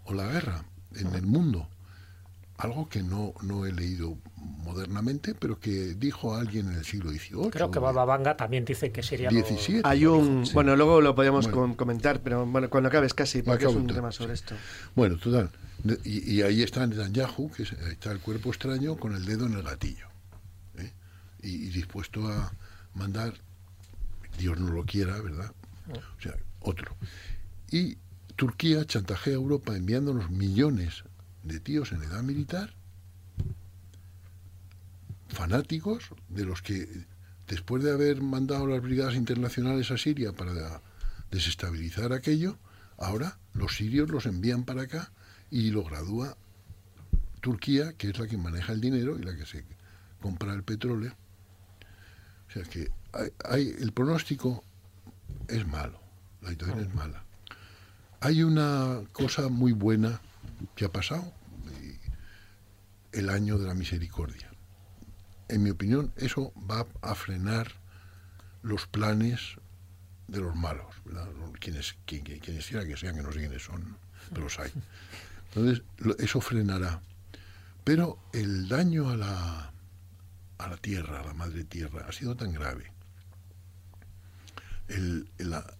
o 0.04 0.14
la 0.14 0.26
guerra 0.26 0.64
en 0.96 1.14
el 1.14 1.26
mundo. 1.26 1.68
Algo 2.56 2.88
que 2.88 3.02
no, 3.02 3.34
no 3.42 3.66
he 3.66 3.72
leído 3.72 4.16
modernamente, 4.44 5.34
pero 5.34 5.58
que 5.58 5.94
dijo 5.94 6.34
alguien 6.34 6.68
en 6.68 6.74
el 6.78 6.84
siglo 6.84 7.10
XVIII. 7.10 7.50
Creo 7.50 7.70
que 7.70 7.78
Baba 7.78 8.04
Vanga 8.04 8.36
también 8.36 8.64
dice 8.64 8.90
que 8.92 9.02
sería 9.02 9.30
lo- 9.30 9.36
17. 9.36 9.82
Hay 9.84 10.06
un. 10.06 10.44
Bueno, 10.52 10.76
luego 10.76 11.00
lo 11.00 11.14
Bueno. 11.14 11.50
com- 11.50 11.74
comentar, 11.74 12.20
pero 12.22 12.44
bueno, 12.46 12.68
cuando 12.70 12.88
acabes 12.88 13.14
casi, 13.14 13.42
porque 13.42 13.66
es 13.66 13.74
un 13.74 13.86
tema 13.86 14.12
sobre 14.12 14.34
esto. 14.34 14.54
Bueno, 14.94 15.16
total. 15.18 15.50
Y, 16.04 16.34
y 16.36 16.42
ahí 16.42 16.62
está 16.62 16.86
Netanyahu, 16.86 17.50
que 17.50 17.64
es- 17.64 17.72
ahí 17.72 17.92
está 17.92 18.10
el 18.12 18.20
cuerpo 18.20 18.48
extraño 18.50 18.96
con 18.96 19.14
el 19.14 19.24
dedo 19.24 19.46
en 19.46 19.54
el 19.54 19.62
gatillo. 19.62 20.06
¿eh? 20.78 20.92
Y, 21.42 21.48
y 21.66 21.68
dispuesto 21.70 22.26
a 22.28 22.52
mandar, 22.94 23.34
Dios 24.38 24.58
no 24.58 24.70
lo 24.72 24.84
quiera, 24.84 25.20
¿verdad? 25.20 25.52
O 26.16 26.20
sea, 26.20 26.34
otro. 26.60 26.96
Y 27.70 27.98
Turquía 28.36 28.84
chantajea 28.84 29.34
a 29.34 29.36
Europa 29.36 29.76
enviándonos 29.76 30.30
millones 30.30 31.04
de 31.42 31.60
tíos 31.60 31.92
en 31.92 32.02
edad 32.02 32.22
militar, 32.22 32.74
fanáticos, 35.34 36.10
de 36.28 36.44
los 36.44 36.62
que 36.62 37.06
después 37.46 37.82
de 37.82 37.92
haber 37.92 38.22
mandado 38.22 38.66
las 38.66 38.80
brigadas 38.82 39.14
internacionales 39.14 39.90
a 39.90 39.98
Siria 39.98 40.32
para 40.32 40.80
desestabilizar 41.30 42.12
aquello, 42.12 42.58
ahora 42.98 43.38
los 43.52 43.76
sirios 43.76 44.08
los 44.10 44.26
envían 44.26 44.64
para 44.64 44.82
acá 44.82 45.12
y 45.50 45.70
lo 45.70 45.84
gradúa 45.84 46.36
Turquía, 47.40 47.92
que 47.92 48.08
es 48.08 48.18
la 48.18 48.26
que 48.26 48.38
maneja 48.38 48.72
el 48.72 48.80
dinero 48.80 49.18
y 49.18 49.22
la 49.22 49.36
que 49.36 49.44
se 49.44 49.64
compra 50.20 50.54
el 50.54 50.62
petróleo. 50.62 51.14
O 52.48 52.52
sea 52.52 52.62
que 52.62 52.90
hay, 53.12 53.30
hay- 53.44 53.74
el 53.80 53.92
pronóstico 53.92 54.64
es 55.48 55.66
malo, 55.66 56.00
la 56.40 56.50
situación 56.50 56.80
es 56.80 56.94
mala. 56.94 57.22
Hay 58.20 58.42
una 58.42 59.02
cosa 59.12 59.48
muy 59.48 59.72
buena 59.72 60.20
que 60.74 60.86
ha 60.86 60.92
pasado, 60.92 61.30
el 63.12 63.28
año 63.30 63.58
de 63.58 63.66
la 63.68 63.74
misericordia. 63.74 64.50
En 65.48 65.62
mi 65.62 65.70
opinión, 65.70 66.12
eso 66.16 66.52
va 66.70 66.86
a 67.02 67.14
frenar 67.14 67.72
los 68.62 68.86
planes 68.86 69.56
de 70.28 70.40
los 70.40 70.56
malos, 70.56 70.94
¿verdad? 71.04 71.28
Quienes, 71.60 71.96
quien- 72.06 72.24
quien- 72.24 72.40
quienes 72.40 72.66
quiera 72.66 72.86
que 72.86 72.96
sean, 72.96 73.14
que 73.16 73.22
no 73.22 73.30
sé 73.32 73.40
quiénes 73.40 73.62
son, 73.62 73.96
pero 74.30 74.44
los 74.44 74.58
hay. 74.58 74.72
Entonces, 75.54 75.82
eso 76.18 76.40
frenará. 76.40 77.02
Pero 77.84 78.18
el 78.32 78.68
daño 78.68 79.10
a 79.10 79.16
la, 79.16 79.72
a 80.58 80.68
la 80.68 80.76
tierra, 80.78 81.20
a 81.20 81.24
la 81.26 81.34
madre 81.34 81.64
tierra, 81.64 82.06
ha 82.08 82.12
sido 82.12 82.34
tan 82.36 82.52
grave. 82.52 82.90
La, 85.38 85.76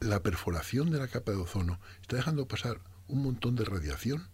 la 0.00 0.22
perforación 0.22 0.90
de 0.90 0.98
la 0.98 1.08
capa 1.08 1.32
de 1.32 1.38
ozono 1.38 1.78
está 2.02 2.16
dejando 2.16 2.46
pasar 2.46 2.80
un 3.08 3.22
montón 3.22 3.56
de 3.56 3.64
radiación 3.64 4.26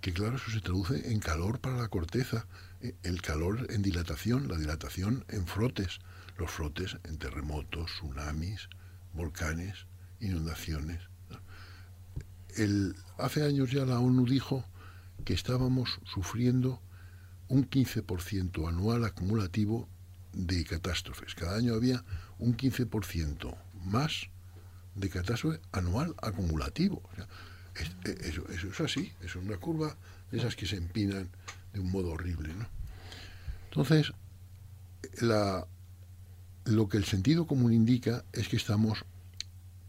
que 0.00 0.12
claro, 0.12 0.36
eso 0.36 0.50
se 0.50 0.60
traduce 0.60 1.10
en 1.12 1.18
calor 1.20 1.60
para 1.60 1.76
la 1.76 1.88
corteza, 1.88 2.46
el 2.80 3.22
calor 3.22 3.66
en 3.70 3.82
dilatación, 3.82 4.48
la 4.48 4.56
dilatación 4.56 5.24
en 5.28 5.46
frotes, 5.46 5.98
los 6.36 6.50
frotes 6.50 6.96
en 7.04 7.18
terremotos, 7.18 7.90
tsunamis, 7.92 8.68
volcanes, 9.12 9.86
inundaciones. 10.20 11.00
El, 12.56 12.94
hace 13.18 13.44
años 13.44 13.70
ya 13.70 13.84
la 13.84 13.98
ONU 13.98 14.26
dijo 14.26 14.64
que 15.24 15.34
estábamos 15.34 16.00
sufriendo 16.04 16.80
un 17.48 17.68
15% 17.68 18.68
anual 18.68 19.04
acumulativo 19.04 19.88
de 20.32 20.64
catástrofes. 20.64 21.34
Cada 21.34 21.56
año 21.56 21.74
había 21.74 22.04
un 22.38 22.56
15% 22.56 23.56
más 23.84 24.28
de 24.94 25.08
catástrofe 25.08 25.60
anual 25.72 26.14
acumulativo. 26.22 27.02
Eso, 28.04 28.48
eso 28.50 28.68
es 28.68 28.80
así, 28.80 29.12
es 29.22 29.36
una 29.36 29.56
curva 29.56 29.96
de 30.30 30.38
esas 30.38 30.56
que 30.56 30.66
se 30.66 30.76
empinan 30.76 31.30
de 31.72 31.80
un 31.80 31.90
modo 31.90 32.10
horrible. 32.10 32.54
¿no? 32.54 32.66
Entonces, 33.70 34.12
lo 36.64 36.88
que 36.88 36.96
el 36.96 37.04
sentido 37.04 37.46
común 37.46 37.72
indica 37.72 38.24
es 38.32 38.48
que 38.48 38.56
estamos 38.56 39.04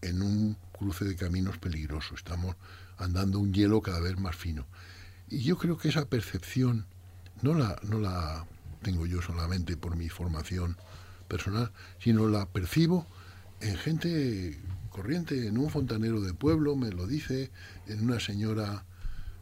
en 0.02 0.22
un 0.22 0.58
cruce 0.72 1.06
de 1.06 1.16
caminos 1.16 1.58
peligroso, 1.58 2.16
estamos 2.16 2.56
andando 2.98 3.40
un 3.40 3.54
hielo 3.54 3.82
cada 3.82 4.00
vez 4.00 4.18
más 4.18 4.36
fino. 4.36 4.66
Y 5.30 5.40
yo 5.40 5.58
creo 5.58 5.78
que 5.78 5.90
esa 5.90 6.06
percepción 6.06 6.86
no 7.42 7.54
la, 7.54 7.80
no 7.84 8.00
la 8.00 8.46
tengo 8.82 9.06
yo 9.06 9.22
solamente 9.22 9.78
por 9.78 9.96
mi 9.96 10.10
formación 10.10 10.78
personal, 11.28 11.72
sino 12.00 12.28
la 12.28 12.46
percibo 12.46 13.06
en 13.62 13.78
gente 13.78 14.60
corriente, 14.90 15.48
en 15.48 15.58
un 15.58 15.70
fontanero 15.70 16.22
de 16.22 16.34
pueblo, 16.34 16.76
me 16.76 16.92
lo 16.92 17.08
dice, 17.08 17.52
en 17.88 18.04
una 18.04 18.20
señora, 18.20 18.86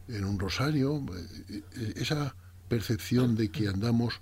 en 0.08 0.24
un 0.24 0.38
rosario, 0.38 1.04
eh, 1.50 1.62
eh, 1.76 1.92
esa 1.96 2.34
percepción 2.68 3.36
de 3.36 3.50
que 3.50 3.68
andamos 3.68 4.20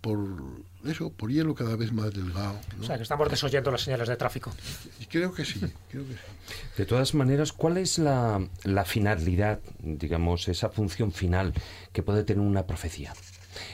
por 0.00 0.18
eso, 0.84 1.10
por 1.12 1.30
hielo 1.30 1.54
cada 1.54 1.76
vez 1.76 1.92
más 1.92 2.12
delgado. 2.12 2.58
¿no? 2.76 2.82
O 2.82 2.86
sea, 2.86 2.96
que 2.96 3.02
estamos 3.02 3.28
desoyendo 3.28 3.70
las 3.70 3.82
señales 3.82 4.08
de 4.08 4.16
tráfico. 4.16 4.50
Creo 5.10 5.32
que 5.32 5.44
sí, 5.44 5.60
creo 5.90 6.06
que 6.06 6.14
sí. 6.14 6.20
De 6.78 6.86
todas 6.86 7.14
maneras, 7.14 7.52
¿cuál 7.52 7.76
es 7.76 7.98
la, 7.98 8.46
la 8.64 8.84
finalidad, 8.86 9.60
digamos, 9.82 10.48
esa 10.48 10.70
función 10.70 11.12
final 11.12 11.52
que 11.92 12.02
puede 12.02 12.24
tener 12.24 12.40
una 12.40 12.66
profecía? 12.66 13.12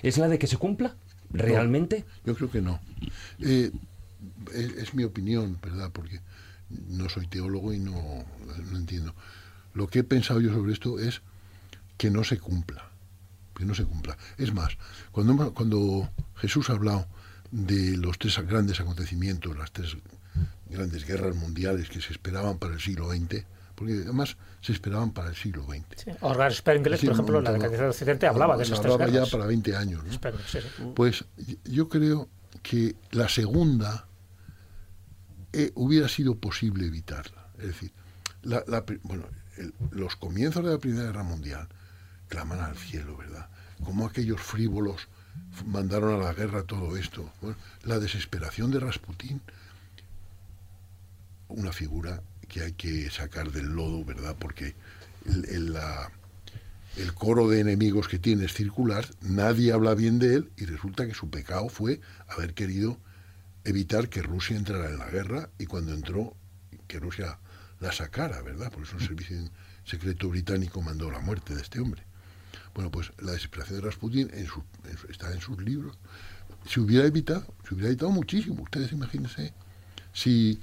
¿Es 0.02 0.18
la 0.18 0.28
de 0.28 0.38
que 0.38 0.48
se 0.48 0.56
cumpla 0.56 0.96
realmente? 1.30 2.04
Yo 2.24 2.34
creo 2.34 2.50
que 2.50 2.60
no. 2.60 2.80
Eh, 3.40 3.70
es, 4.52 4.70
es 4.72 4.94
mi 4.94 5.04
opinión, 5.04 5.58
¿verdad? 5.62 5.90
Porque 5.92 6.20
no 6.88 7.08
soy 7.08 7.28
teólogo 7.28 7.72
y 7.72 7.78
no, 7.78 8.24
no 8.70 8.76
entiendo. 8.76 9.14
Lo 9.77 9.87
que 9.89 9.99
he 10.01 10.05
pensado 10.05 10.41
yo 10.41 10.53
sobre 10.53 10.72
esto 10.72 10.99
es 10.99 11.20
que 11.99 12.11
no 12.11 12.24
se 12.24 12.39
cumpla. 12.39 12.91
Que 13.55 13.64
no 13.64 13.74
se 13.74 13.85
cumpla. 13.85 14.16
Es 14.39 14.53
más, 14.53 14.77
cuando, 15.12 15.53
cuando 15.55 16.11
Jesús 16.37 16.68
ha 16.70 16.72
hablado 16.72 17.07
de 17.51 17.97
los 17.97 18.18
tres 18.18 18.39
grandes 18.47 18.81
acontecimientos, 18.81 19.57
las 19.57 19.70
tres 19.72 19.97
grandes 20.70 21.07
guerras 21.07 21.37
mundiales 21.37 21.89
que 21.91 22.01
se 22.01 22.12
esperaban 22.12 22.59
para 22.59 22.74
el 22.74 22.81
siglo 22.81 23.11
XX, 23.11 23.45
porque 23.74 23.93
además 23.93 24.37
se 24.62 24.72
esperaban 24.72 25.12
para 25.12 25.29
el 25.29 25.37
siglo 25.37 25.64
XX. 25.64 25.85
Sí. 26.05 26.11
Oscar 26.20 26.53
Spengler, 26.55 26.99
por 27.01 27.12
ejemplo, 27.12 27.41
no, 27.43 27.53
la 27.53 27.68
del 27.68 27.85
Occidente, 27.85 28.27
hablaba 28.27 28.57
de 28.57 28.62
esas 28.64 28.81
tres 28.81 28.95
hablaba 28.95 29.11
guerras. 29.12 29.29
ya 29.31 29.37
para 29.39 29.47
20 29.47 29.77
años. 29.77 30.05
¿no? 30.05 30.12
Spengler, 30.12 30.45
sí, 30.47 30.59
sí. 30.61 30.83
Pues 30.95 31.24
yo 31.64 31.89
creo 31.89 32.29
que 32.62 32.97
la 33.12 33.29
segunda 33.29 34.07
eh, 35.53 35.72
hubiera 35.74 36.09
sido 36.09 36.35
posible 36.37 36.87
evitarla. 36.87 37.47
Es 37.59 37.66
decir, 37.68 37.93
la- 38.43 38.64
la 38.66 38.85
bueno, 39.03 39.24
los 39.90 40.16
comienzos 40.16 40.64
de 40.64 40.70
la 40.70 40.78
Primera 40.78 41.07
Guerra 41.07 41.22
Mundial 41.22 41.68
claman 42.28 42.61
al 42.61 42.76
cielo, 42.76 43.16
¿verdad? 43.16 43.48
Como 43.84 44.07
aquellos 44.07 44.40
frívolos 44.40 45.09
mandaron 45.66 46.20
a 46.20 46.24
la 46.24 46.32
guerra 46.32 46.62
todo 46.64 46.96
esto. 46.96 47.30
La 47.84 47.98
desesperación 47.98 48.70
de 48.70 48.80
Rasputín, 48.80 49.40
una 51.48 51.72
figura 51.72 52.22
que 52.48 52.62
hay 52.62 52.72
que 52.72 53.11
sacar 53.11 53.50
del 53.52 53.66
lodo, 53.66 54.04
¿verdad? 54.04 54.36
Porque 54.38 54.74
el, 55.26 55.76
el 56.96 57.14
coro 57.14 57.48
de 57.48 57.61
enemigos 57.61 58.09
que 58.09 58.18
tiene 58.18 58.46
es 58.46 58.54
circular, 58.54 59.07
nadie 59.20 59.72
habla 59.72 59.94
bien 59.94 60.18
de 60.18 60.36
él 60.36 60.50
y 60.57 60.64
resulta 60.64 61.07
que 61.07 61.14
su 61.14 61.30
pecado 61.30 61.68
fue 61.68 62.00
haber 62.28 62.54
querido 62.54 62.98
evitar 63.64 64.09
que 64.09 64.22
Rusia 64.22 64.57
entrara 64.57 64.88
en 64.88 64.98
la 64.98 65.11
guerra 65.11 65.50
y 65.59 65.66
cuando 65.66 65.92
entró, 65.92 66.36
que 66.86 67.00
Rusia 67.00 67.38
la 67.81 67.93
sacara, 67.93 68.41
¿verdad? 68.43 68.70
Por 68.72 68.83
eso 68.83 68.97
el 68.97 69.07
servicio 69.07 69.37
secreto 69.85 70.29
británico 70.29 70.81
mandó 70.83 71.11
la 71.11 71.20
muerte 71.20 71.55
de 71.55 71.62
este 71.62 71.81
hombre. 71.81 72.03
Bueno, 72.74 72.91
pues 72.91 73.12
la 73.20 73.33
desesperación 73.33 73.81
de 73.81 73.87
Rasputin 73.87 74.31
en 74.33 74.47
su- 74.47 74.64
en 74.89 74.97
su- 74.99 75.07
está 75.09 75.33
en 75.33 75.41
sus 75.41 75.59
libros. 75.62 75.97
Se 76.66 76.81
hubiera 76.81 77.07
evitado, 77.07 77.47
se 77.66 77.74
hubiera 77.74 77.89
evitado 77.89 78.11
muchísimo. 78.11 78.62
Ustedes 78.62 78.93
imagínense 78.93 79.53
si, 80.12 80.61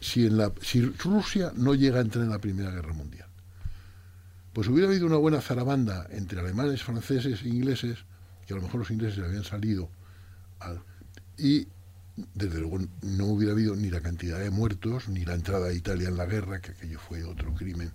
si, 0.00 0.26
en 0.26 0.36
la, 0.36 0.52
si 0.60 0.82
Rusia 0.82 1.52
no 1.56 1.74
llega 1.74 1.98
a 1.98 2.02
entrar 2.02 2.24
en 2.24 2.30
la 2.30 2.38
Primera 2.38 2.70
Guerra 2.70 2.92
Mundial. 2.92 3.28
Pues 4.52 4.68
hubiera 4.68 4.88
habido 4.88 5.06
una 5.06 5.16
buena 5.16 5.40
zarabanda 5.40 6.06
entre 6.10 6.38
alemanes, 6.40 6.82
franceses 6.82 7.42
e 7.42 7.48
ingleses, 7.48 7.98
que 8.46 8.52
a 8.52 8.56
lo 8.56 8.62
mejor 8.62 8.80
los 8.80 8.90
ingleses 8.90 9.18
le 9.18 9.26
habían 9.26 9.44
salido, 9.44 9.88
al- 10.60 10.82
y 11.38 11.66
desde 12.16 12.60
luego 12.60 12.78
no 13.02 13.26
hubiera 13.26 13.52
habido 13.52 13.74
ni 13.74 13.90
la 13.90 14.00
cantidad 14.00 14.38
de 14.38 14.50
muertos, 14.50 15.08
ni 15.08 15.24
la 15.24 15.34
entrada 15.34 15.68
de 15.68 15.76
Italia 15.76 16.08
en 16.08 16.16
la 16.16 16.26
guerra, 16.26 16.60
que 16.60 16.72
aquello 16.72 16.98
fue 16.98 17.24
otro 17.24 17.54
crimen 17.54 17.92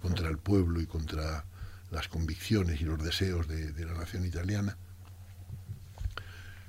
contra 0.00 0.28
el 0.28 0.38
pueblo 0.38 0.80
y 0.80 0.86
contra 0.86 1.44
las 1.90 2.08
convicciones 2.08 2.80
y 2.80 2.84
los 2.84 3.02
deseos 3.02 3.48
de, 3.48 3.84
la 3.84 3.94
nación 3.94 4.24
italiana. 4.24 4.76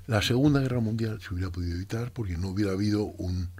La 0.06 0.20
Segunda 0.20 0.60
Guerra 0.60 0.80
Mundial 0.80 1.20
se 1.20 1.32
hubiera 1.32 1.50
podido 1.50 1.76
evitar 1.76 2.12
porque 2.12 2.36
no 2.36 2.48
hubiera 2.48 2.72
habido 2.72 3.04
un, 3.04 3.50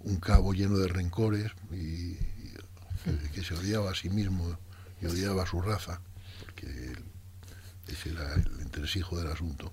un 0.00 0.16
cabo 0.16 0.52
lleno 0.52 0.76
de 0.78 0.88
rencores 0.88 1.52
y, 1.70 2.16
que, 3.34 3.44
se 3.44 3.54
odiaba 3.54 3.92
a 3.92 3.94
sí 3.94 4.10
mismo 4.10 4.58
y 5.00 5.06
odiaba 5.06 5.44
a 5.44 5.46
su 5.46 5.60
raza, 5.60 6.00
porque 6.40 6.92
ese 7.86 8.10
era 8.10 8.34
el 8.34 8.60
entresijo 8.60 9.16
del 9.18 9.28
asunto. 9.30 9.72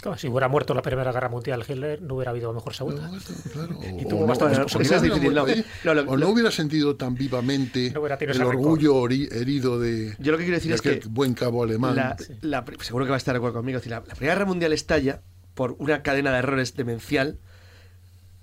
Claro, 0.00 0.18
si 0.18 0.28
hubiera 0.28 0.48
muerto 0.48 0.72
en 0.72 0.76
la 0.76 0.82
Primera 0.82 1.10
Guerra 1.10 1.28
Mundial 1.28 1.64
Hitler, 1.66 2.00
no 2.02 2.14
hubiera 2.16 2.30
habido 2.30 2.52
mejor 2.52 2.74
segunda. 2.74 3.08
No, 3.08 3.18
claro, 3.52 3.78
o- 3.78 3.82
Y 4.00 4.04
o 4.04 4.08
tuvo 4.08 4.26
no- 4.26 4.32
o 4.32 4.48
es 4.48 4.74
hubiera 4.76 5.00
difícil, 5.00 5.22
muerto 5.32 5.46
¿no? 5.46 5.52
ahí, 5.52 5.64
No, 5.84 5.94
lo- 5.94 6.02
o 6.10 6.16
no 6.16 6.28
hubiera 6.28 6.50
sentido 6.50 6.96
tan 6.96 7.14
vivamente 7.14 7.86
el 7.88 8.42
orgullo 8.42 8.94
ori- 8.96 9.32
herido 9.32 9.80
de, 9.80 10.14
Yo 10.18 10.32
lo 10.32 10.38
que 10.38 10.44
quiero 10.44 10.56
decir 10.58 10.70
de 10.70 10.74
es 10.76 10.82
que 10.82 11.08
buen 11.08 11.34
cabo 11.34 11.62
alemán. 11.62 11.96
la, 11.96 12.16
la 12.42 12.64
pri- 12.64 12.76
seguro 12.82 13.04
que 13.04 13.10
va 13.10 13.16
a 13.16 13.18
estar 13.18 13.34
de 13.34 13.38
acuerdo 13.38 13.58
conmigo. 13.58 13.78
es 13.78 13.82
decir, 13.84 13.92
La, 13.92 14.04
la 14.06 14.14
Primera 14.14 14.34
Guerra 14.34 14.46
Mundial 14.46 14.72
estalla 14.72 15.22
por 15.54 15.74
una 15.78 16.02
cadena 16.02 16.30
de 16.32 16.38
errores 16.38 16.76
demencial, 16.76 17.38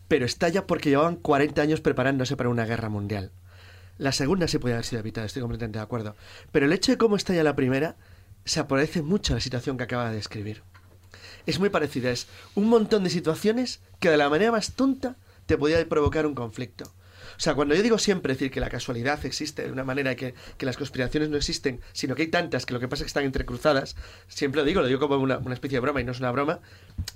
pero 0.08 0.26
estalla 0.26 0.66
porque 0.68 0.90
llevaban 0.90 1.16
40 1.18 1.62
años 1.62 1.82
preparándose 1.82 2.36
para 2.36 2.50
una 2.50 2.66
guerra 2.66 2.90
mundial. 2.90 3.32
La 4.00 4.12
segunda 4.12 4.48
se 4.48 4.60
puede 4.60 4.74
haber 4.74 4.86
sido 4.86 5.00
evitada, 5.02 5.28
estoy 5.28 5.42
completamente 5.44 5.78
de 5.78 5.84
acuerdo. 5.84 6.16
Pero 6.52 6.66
el 6.66 6.74
hecho 6.74 6.92
de 6.92 6.98
cómo 6.98 7.16
estalla 7.16 7.44
la 7.44 7.56
primera 7.56 7.96
se 8.44 8.64
parece 8.64 9.04
mucho 9.04 9.34
a 9.34 9.36
la 9.38 9.40
situación 9.42 9.78
que 9.78 9.84
acaba 9.84 10.10
de 10.10 10.16
describir. 10.16 10.64
Es 11.46 11.60
muy 11.60 11.70
parecida, 11.70 12.12
es 12.12 12.28
un 12.56 12.70
montón 12.70 13.04
de 13.04 13.10
situaciones 13.10 13.82
que 14.00 14.10
de 14.10 14.18
la 14.18 14.30
manera 14.30 14.52
más 14.52 14.74
tonta 14.74 15.18
te 15.46 15.58
podía 15.58 15.88
provocar 15.88 16.26
un 16.26 16.36
conflicto. 16.36 16.86
O 17.38 17.40
sea, 17.40 17.56
cuando 17.56 17.76
yo 17.76 17.82
digo 17.82 17.98
siempre 17.98 18.34
decir 18.34 18.52
que 18.52 18.60
la 18.60 18.70
casualidad 18.70 19.26
existe 19.26 19.64
de 19.64 19.72
una 19.72 19.84
manera 19.84 20.16
que, 20.16 20.34
que 20.58 20.66
las 20.66 20.78
conspiraciones 20.78 21.30
no 21.30 21.38
existen, 21.38 21.82
sino 21.92 22.16
que 22.16 22.24
hay 22.24 22.28
tantas 22.28 22.66
que 22.66 22.74
lo 22.74 22.80
que 22.80 22.88
pasa 22.88 23.02
es 23.02 23.06
que 23.06 23.10
están 23.10 23.26
entrecruzadas, 23.26 23.96
siempre 24.28 24.62
lo 24.62 24.66
digo, 24.66 24.82
lo 24.82 24.88
digo 24.88 25.00
como 25.00 25.18
una, 25.18 25.38
una 25.40 25.54
especie 25.54 25.78
de 25.78 25.82
broma 25.82 26.02
y 26.02 26.04
no 26.04 26.12
es 26.12 26.20
una 26.20 26.32
broma, 26.32 26.60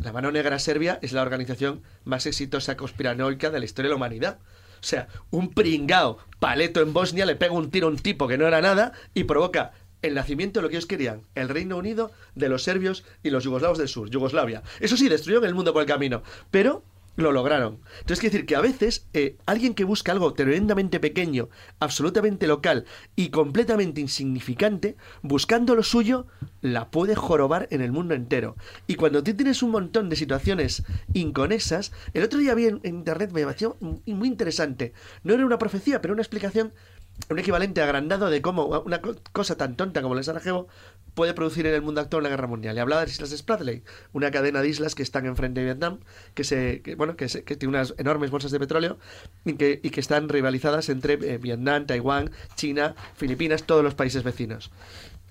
la 0.04 0.12
Mano 0.12 0.32
Negra 0.32 0.60
Serbia 0.60 1.00
es 1.02 1.14
la 1.14 1.22
organización 1.22 1.84
más 2.04 2.26
exitosa 2.26 2.78
conspiranoica 2.78 3.50
de 3.50 3.60
la 3.60 3.66
historia 3.66 3.88
de 3.88 3.92
la 3.92 3.98
humanidad. 3.98 4.40
O 4.80 4.84
sea, 4.84 5.08
un 5.32 5.54
pringao 5.54 6.20
paleto 6.40 6.82
en 6.82 6.94
Bosnia 6.94 7.26
le 7.26 7.36
pega 7.36 7.54
un 7.54 7.72
tiro 7.72 7.88
a 7.88 7.90
un 7.90 7.98
tipo 7.98 8.28
que 8.28 8.38
no 8.38 8.48
era 8.48 8.62
nada 8.62 8.94
y 9.14 9.24
provoca 9.24 9.72
el 10.08 10.16
nacimiento 10.16 10.60
de 10.60 10.64
lo 10.64 10.70
que 10.70 10.76
ellos 10.76 10.86
querían, 10.86 11.24
el 11.36 11.50
Reino 11.50 11.78
Unido 11.78 12.12
de 12.36 12.50
los 12.50 12.64
serbios 12.64 13.04
y 13.24 13.30
los 13.30 13.44
yugoslavos 13.44 13.78
del 13.78 13.88
sur, 13.88 14.10
Yugoslavia. 14.10 14.64
Eso 14.80 14.98
sí, 14.98 15.10
destruyeron 15.10 15.46
el 15.46 15.56
mundo 15.56 15.74
por 15.74 15.82
el 15.82 15.88
camino, 15.88 16.24
pero 16.52 16.84
lo 17.18 17.32
lograron. 17.32 17.80
Entonces, 18.00 18.20
quiere 18.20 18.34
decir 18.34 18.46
que 18.46 18.56
a 18.56 18.62
veces 18.62 19.08
eh, 19.14 19.38
alguien 19.46 19.74
que 19.74 19.84
busca 19.84 20.12
algo 20.12 20.34
tremendamente 20.34 21.00
pequeño, 21.00 21.50
absolutamente 21.80 22.46
local 22.46 22.86
y 23.16 23.30
completamente 23.30 24.00
insignificante, 24.00 24.96
buscando 25.24 25.76
lo 25.76 25.84
suyo, 25.84 26.28
la 26.62 26.92
puede 26.92 27.16
jorobar 27.16 27.68
en 27.72 27.82
el 27.82 27.92
mundo 27.92 28.14
entero. 28.14 28.56
Y 28.86 28.96
cuando 28.96 29.24
tú 29.24 29.34
tienes 29.34 29.64
un 29.64 29.72
montón 29.72 30.10
de 30.10 30.16
situaciones 30.16 30.84
inconexas, 31.14 31.92
el 32.14 32.24
otro 32.24 32.40
día 32.40 32.54
vi 32.54 32.68
en, 32.68 32.80
en 32.84 32.98
internet, 32.98 33.32
me 33.34 33.44
pareció 33.44 33.78
muy 33.80 34.28
interesante. 34.28 34.94
No 35.24 35.34
era 35.34 35.46
una 35.46 35.58
profecía, 35.58 36.02
pero 36.02 36.14
una 36.14 36.22
explicación 36.22 36.72
un 37.30 37.40
equivalente 37.40 37.82
agrandado 37.82 38.30
de 38.30 38.42
cómo 38.42 38.66
una 38.86 39.02
co- 39.02 39.16
cosa 39.32 39.56
tan 39.58 39.76
tonta 39.76 40.02
como 40.02 40.18
el 40.18 40.24
Sarajevo 40.24 40.68
puede 41.14 41.34
producir 41.34 41.66
en 41.66 41.74
el 41.74 41.82
mundo 41.82 42.00
actual 42.00 42.22
una 42.22 42.30
guerra 42.30 42.48
mundial. 42.48 42.76
Le 42.76 42.82
hablaba 42.82 43.02
de 43.02 43.08
las 43.08 43.16
Islas 43.16 43.32
Spratly, 43.38 43.84
una 44.14 44.30
cadena 44.32 44.62
de 44.62 44.70
islas 44.70 44.94
que 44.94 45.02
están 45.04 45.26
enfrente 45.26 45.60
de 45.62 45.66
Vietnam, 45.66 45.98
que 46.36 46.44
se, 46.44 46.82
que, 46.82 46.94
bueno, 46.96 47.16
que, 47.16 47.28
se- 47.28 47.44
que 47.44 47.56
tiene 47.56 47.72
unas 47.76 47.96
enormes 47.98 48.30
bolsas 48.30 48.52
de 48.52 48.60
petróleo 48.60 48.98
y 49.44 49.54
que, 49.54 49.80
y 49.82 49.90
que 49.90 50.00
están 50.00 50.30
rivalizadas 50.30 50.90
entre 50.90 51.16
eh, 51.16 51.38
Vietnam, 51.40 51.88
Taiwán, 51.88 52.32
China, 52.56 52.96
Filipinas, 53.16 53.64
todos 53.64 53.84
los 53.84 53.96
países 53.96 54.24
vecinos. 54.24 54.70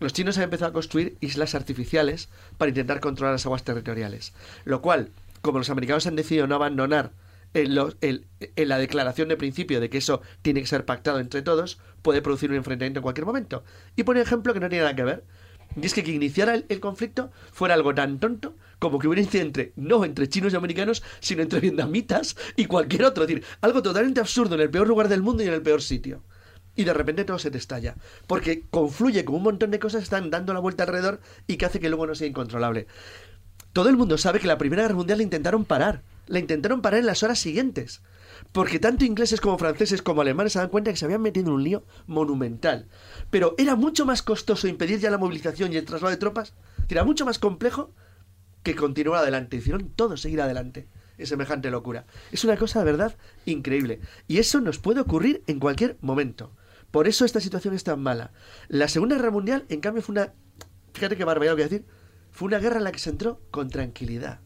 Los 0.00 0.12
chinos 0.12 0.36
han 0.38 0.44
empezado 0.44 0.70
a 0.70 0.74
construir 0.74 1.16
islas 1.20 1.54
artificiales 1.54 2.28
para 2.58 2.68
intentar 2.68 3.00
controlar 3.00 3.32
las 3.34 3.46
aguas 3.46 3.62
territoriales, 3.62 4.32
lo 4.64 4.82
cual, 4.82 5.10
como 5.40 5.58
los 5.58 5.70
americanos 5.70 6.06
han 6.06 6.16
decidido 6.16 6.46
no 6.48 6.56
abandonar 6.56 7.12
en, 7.56 8.68
la 8.68 8.78
declaración 8.78 9.28
de 9.28 9.36
principio 9.36 9.80
de 9.80 9.88
que 9.88 9.98
eso 9.98 10.20
tiene 10.42 10.60
que 10.60 10.66
ser 10.66 10.84
pactado 10.84 11.20
entre 11.20 11.42
todos, 11.42 11.78
puede 12.02 12.22
producir 12.22 12.50
un 12.50 12.56
enfrentamiento 12.56 13.00
en 13.00 13.02
cualquier 13.02 13.26
momento. 13.26 13.64
Y 13.96 14.02
pone 14.02 14.20
ejemplo 14.20 14.52
que 14.52 14.60
no 14.60 14.68
tiene 14.68 14.84
nada 14.84 14.96
que 14.96 15.04
ver. 15.04 15.24
Y 15.80 15.84
es 15.84 15.94
que 15.94 16.02
quien 16.02 16.16
iniciara 16.16 16.54
el, 16.54 16.80
conflicto 16.80 17.30
fuera 17.52 17.74
algo 17.74 17.94
tan 17.94 18.18
tonto 18.18 18.54
como 18.78 18.98
que 18.98 19.08
hubiera 19.08 19.22
incidido 19.22 19.46
entre, 19.46 19.72
no 19.76 20.04
entre 20.04 20.28
chinos 20.28 20.52
y 20.52 20.56
americanos, 20.56 21.02
sino 21.20 21.42
entre 21.42 21.60
vietnamitas 21.60 22.36
y 22.56 22.66
cualquier 22.66 23.04
otro. 23.04 23.24
Es 23.24 23.28
decir, 23.28 23.44
algo 23.60 23.82
totalmente 23.82 24.20
absurdo 24.20 24.54
en 24.54 24.60
el 24.60 24.70
peor 24.70 24.86
lugar 24.86 25.08
del 25.08 25.22
mundo 25.22 25.42
y 25.42 25.48
en 25.48 25.54
el 25.54 25.62
peor 25.62 25.82
sitio. 25.82 26.22
Y 26.76 26.84
de 26.84 26.92
repente 26.92 27.24
todo 27.24 27.38
se 27.38 27.50
te 27.50 27.58
estalla. 27.58 27.96
Porque 28.26 28.64
confluye 28.70 29.24
con 29.24 29.36
un 29.36 29.42
montón 29.42 29.70
de 29.70 29.78
cosas 29.78 30.00
que 30.00 30.04
están 30.04 30.30
dando 30.30 30.52
la 30.52 30.60
vuelta 30.60 30.84
alrededor 30.84 31.20
y 31.46 31.56
que 31.56 31.64
hace 31.64 31.80
que 31.80 31.88
luego 31.88 32.06
no 32.06 32.14
sea 32.14 32.28
incontrolable. 32.28 32.86
Todo 33.72 33.88
el 33.88 33.96
mundo 33.96 34.18
sabe 34.18 34.40
que 34.40 34.46
la 34.46 34.58
Primera 34.58 34.82
Guerra 34.82 34.94
Mundial 34.94 35.18
la 35.18 35.24
intentaron 35.24 35.64
parar. 35.64 36.02
La 36.26 36.38
intentaron 36.38 36.82
parar 36.82 37.00
en 37.00 37.06
las 37.06 37.22
horas 37.22 37.38
siguientes. 37.38 38.02
Porque 38.52 38.78
tanto 38.78 39.04
ingleses 39.04 39.40
como 39.40 39.58
franceses 39.58 40.02
como 40.02 40.22
alemanes 40.22 40.52
se 40.52 40.58
dan 40.58 40.68
cuenta 40.68 40.90
que 40.90 40.96
se 40.96 41.04
habían 41.04 41.22
metido 41.22 41.46
en 41.46 41.52
un 41.52 41.64
lío 41.64 41.84
monumental. 42.06 42.88
Pero 43.30 43.54
era 43.58 43.76
mucho 43.76 44.04
más 44.04 44.22
costoso 44.22 44.68
impedir 44.68 44.98
ya 44.98 45.10
la 45.10 45.18
movilización 45.18 45.72
y 45.72 45.76
el 45.76 45.84
traslado 45.84 46.10
de 46.10 46.16
tropas. 46.16 46.54
Era 46.88 47.04
mucho 47.04 47.24
más 47.24 47.38
complejo 47.38 47.92
que 48.62 48.74
continuar 48.74 49.22
adelante. 49.22 49.56
Hicieron 49.56 49.90
todo 49.90 50.16
seguir 50.16 50.40
adelante. 50.40 50.88
En 51.18 51.26
semejante 51.26 51.70
locura. 51.70 52.04
Es 52.30 52.44
una 52.44 52.56
cosa 52.56 52.80
de 52.80 52.84
verdad 52.84 53.16
increíble. 53.46 54.00
Y 54.28 54.38
eso 54.38 54.60
nos 54.60 54.78
puede 54.78 55.00
ocurrir 55.00 55.42
en 55.46 55.58
cualquier 55.60 55.96
momento. 56.02 56.52
Por 56.90 57.08
eso 57.08 57.24
esta 57.24 57.40
situación 57.40 57.74
es 57.74 57.84
tan 57.84 58.00
mala. 58.00 58.32
La 58.68 58.88
Segunda 58.88 59.16
Guerra 59.16 59.30
Mundial, 59.30 59.64
en 59.68 59.80
cambio, 59.80 60.02
fue 60.02 60.12
una. 60.12 60.32
Fíjate 60.92 61.16
qué 61.16 61.24
barbaridad 61.24 61.54
voy 61.54 61.62
a 61.62 61.68
decir. 61.68 61.86
fue 62.30 62.46
una 62.48 62.58
guerra 62.58 62.78
en 62.78 62.84
la 62.84 62.92
que 62.92 62.98
se 62.98 63.10
entró 63.10 63.40
con 63.50 63.70
tranquilidad. 63.70 64.40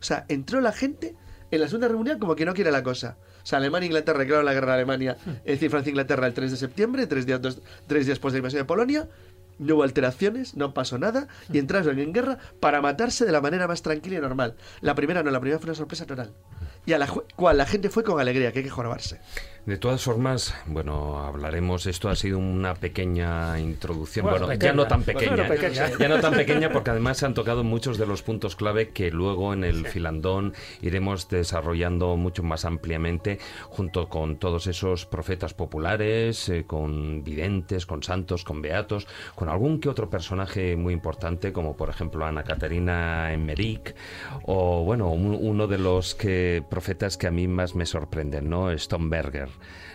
O 0.00 0.02
sea, 0.04 0.24
entró 0.28 0.60
la 0.60 0.72
gente 0.72 1.14
en 1.50 1.60
la 1.60 1.66
segunda 1.68 1.88
reunión 1.88 2.18
como 2.18 2.34
que 2.36 2.44
no 2.44 2.54
quiere 2.54 2.70
la 2.70 2.82
cosa. 2.82 3.16
O 3.42 3.46
sea, 3.46 3.58
Alemania 3.58 3.84
e 3.86 3.88
Inglaterra 3.88 4.18
declararon 4.20 4.46
la 4.46 4.52
guerra 4.54 4.68
de 4.68 4.74
Alemania, 4.74 5.16
es 5.44 5.54
decir, 5.54 5.70
Francia 5.70 5.88
e 5.88 5.92
Inglaterra 5.92 6.26
el 6.26 6.34
3 6.34 6.50
de 6.50 6.56
septiembre, 6.56 7.06
tres 7.06 7.26
días, 7.26 7.40
dos- 7.40 7.60
tres 7.86 8.06
días 8.06 8.16
después 8.16 8.32
de 8.32 8.38
la 8.38 8.40
invasión 8.40 8.60
de 8.60 8.64
Polonia. 8.66 9.08
No 9.58 9.74
hubo 9.74 9.82
alteraciones, 9.82 10.56
no 10.56 10.72
pasó 10.72 10.98
nada 10.98 11.28
y 11.52 11.58
entraron 11.58 11.98
en 11.98 12.14
guerra 12.14 12.38
para 12.60 12.80
matarse 12.80 13.26
de 13.26 13.32
la 13.32 13.42
manera 13.42 13.68
más 13.68 13.82
tranquila 13.82 14.16
y 14.16 14.20
normal. 14.20 14.54
La 14.80 14.94
primera 14.94 15.22
no, 15.22 15.30
la 15.30 15.38
primera 15.40 15.58
fue 15.58 15.66
una 15.68 15.74
sorpresa 15.74 16.06
total. 16.06 16.32
Y 16.86 16.94
a 16.94 16.98
la 16.98 17.06
cual 17.36 17.58
la 17.58 17.66
gente 17.66 17.90
fue 17.90 18.02
con 18.02 18.18
alegría, 18.18 18.52
que 18.52 18.60
hay 18.60 18.64
que 18.64 18.70
jorobarse. 18.70 19.20
De 19.66 19.76
todas 19.76 20.02
formas, 20.02 20.54
bueno, 20.66 21.18
hablaremos. 21.22 21.86
Esto 21.86 22.08
ha 22.08 22.16
sido 22.16 22.38
una 22.38 22.74
pequeña 22.74 23.60
introducción. 23.60 24.24
Bueno, 24.26 24.46
Bueno, 24.46 24.60
ya 24.60 24.72
no 24.72 24.86
tan 24.86 25.02
pequeña. 25.04 25.46
pequeña. 25.46 25.46
Bueno, 25.46 25.60
pequeña. 25.60 25.90
Ya 25.98 26.08
no 26.08 26.18
tan 26.20 26.34
pequeña 26.34 26.70
porque 26.72 26.90
además 26.90 27.18
se 27.18 27.26
han 27.26 27.34
tocado 27.34 27.62
muchos 27.62 27.96
de 27.98 28.06
los 28.06 28.22
puntos 28.22 28.56
clave 28.56 28.88
que 28.88 29.10
luego 29.12 29.52
en 29.52 29.62
el 29.62 29.86
filandón 29.86 30.54
iremos 30.82 31.28
desarrollando 31.28 32.16
mucho 32.16 32.42
más 32.42 32.64
ampliamente 32.64 33.38
junto 33.68 34.08
con 34.08 34.38
todos 34.38 34.66
esos 34.66 35.06
profetas 35.06 35.54
populares, 35.54 36.48
eh, 36.48 36.64
con 36.66 37.22
videntes, 37.22 37.86
con 37.86 38.02
santos, 38.02 38.42
con 38.44 38.62
beatos, 38.62 39.06
con 39.36 39.48
algún 39.50 39.78
que 39.78 39.88
otro 39.90 40.08
personaje 40.10 40.74
muy 40.74 40.94
importante 40.94 41.52
como 41.52 41.76
por 41.76 41.90
ejemplo 41.90 42.24
Ana 42.24 42.42
Caterina 42.42 43.32
Emmerich 43.32 43.94
o 44.44 44.82
bueno, 44.84 45.10
un- 45.12 45.38
uno 45.40 45.66
de 45.68 45.78
los 45.78 46.14
que 46.16 46.64
profetas 46.68 47.16
que 47.18 47.26
a 47.28 47.30
mí 47.30 47.46
más 47.46 47.74
me 47.76 47.84
sorprenden, 47.86 48.48
¿no? 48.48 48.76
Stomberger. 48.76 49.49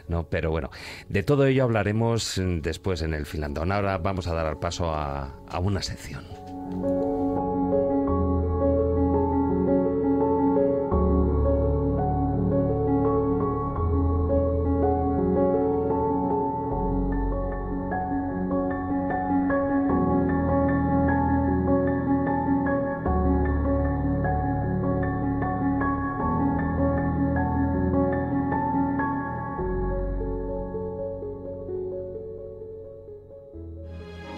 ¿No? 0.08 0.28
Pero 0.30 0.52
bueno, 0.52 0.70
de 1.10 1.24
todo 1.24 1.46
ello 1.46 1.64
hablaremos 1.64 2.38
mm, 2.38 2.60
después 2.60 3.02
en 3.02 3.14
el 3.14 3.26
filandón. 3.26 3.72
Ahora 3.72 3.98
vamos 3.98 4.28
a 4.28 4.34
dar 4.34 4.60
paso 4.60 4.94
a, 4.94 5.34
a 5.50 5.60
una 5.60 5.82
sección. 5.82 6.24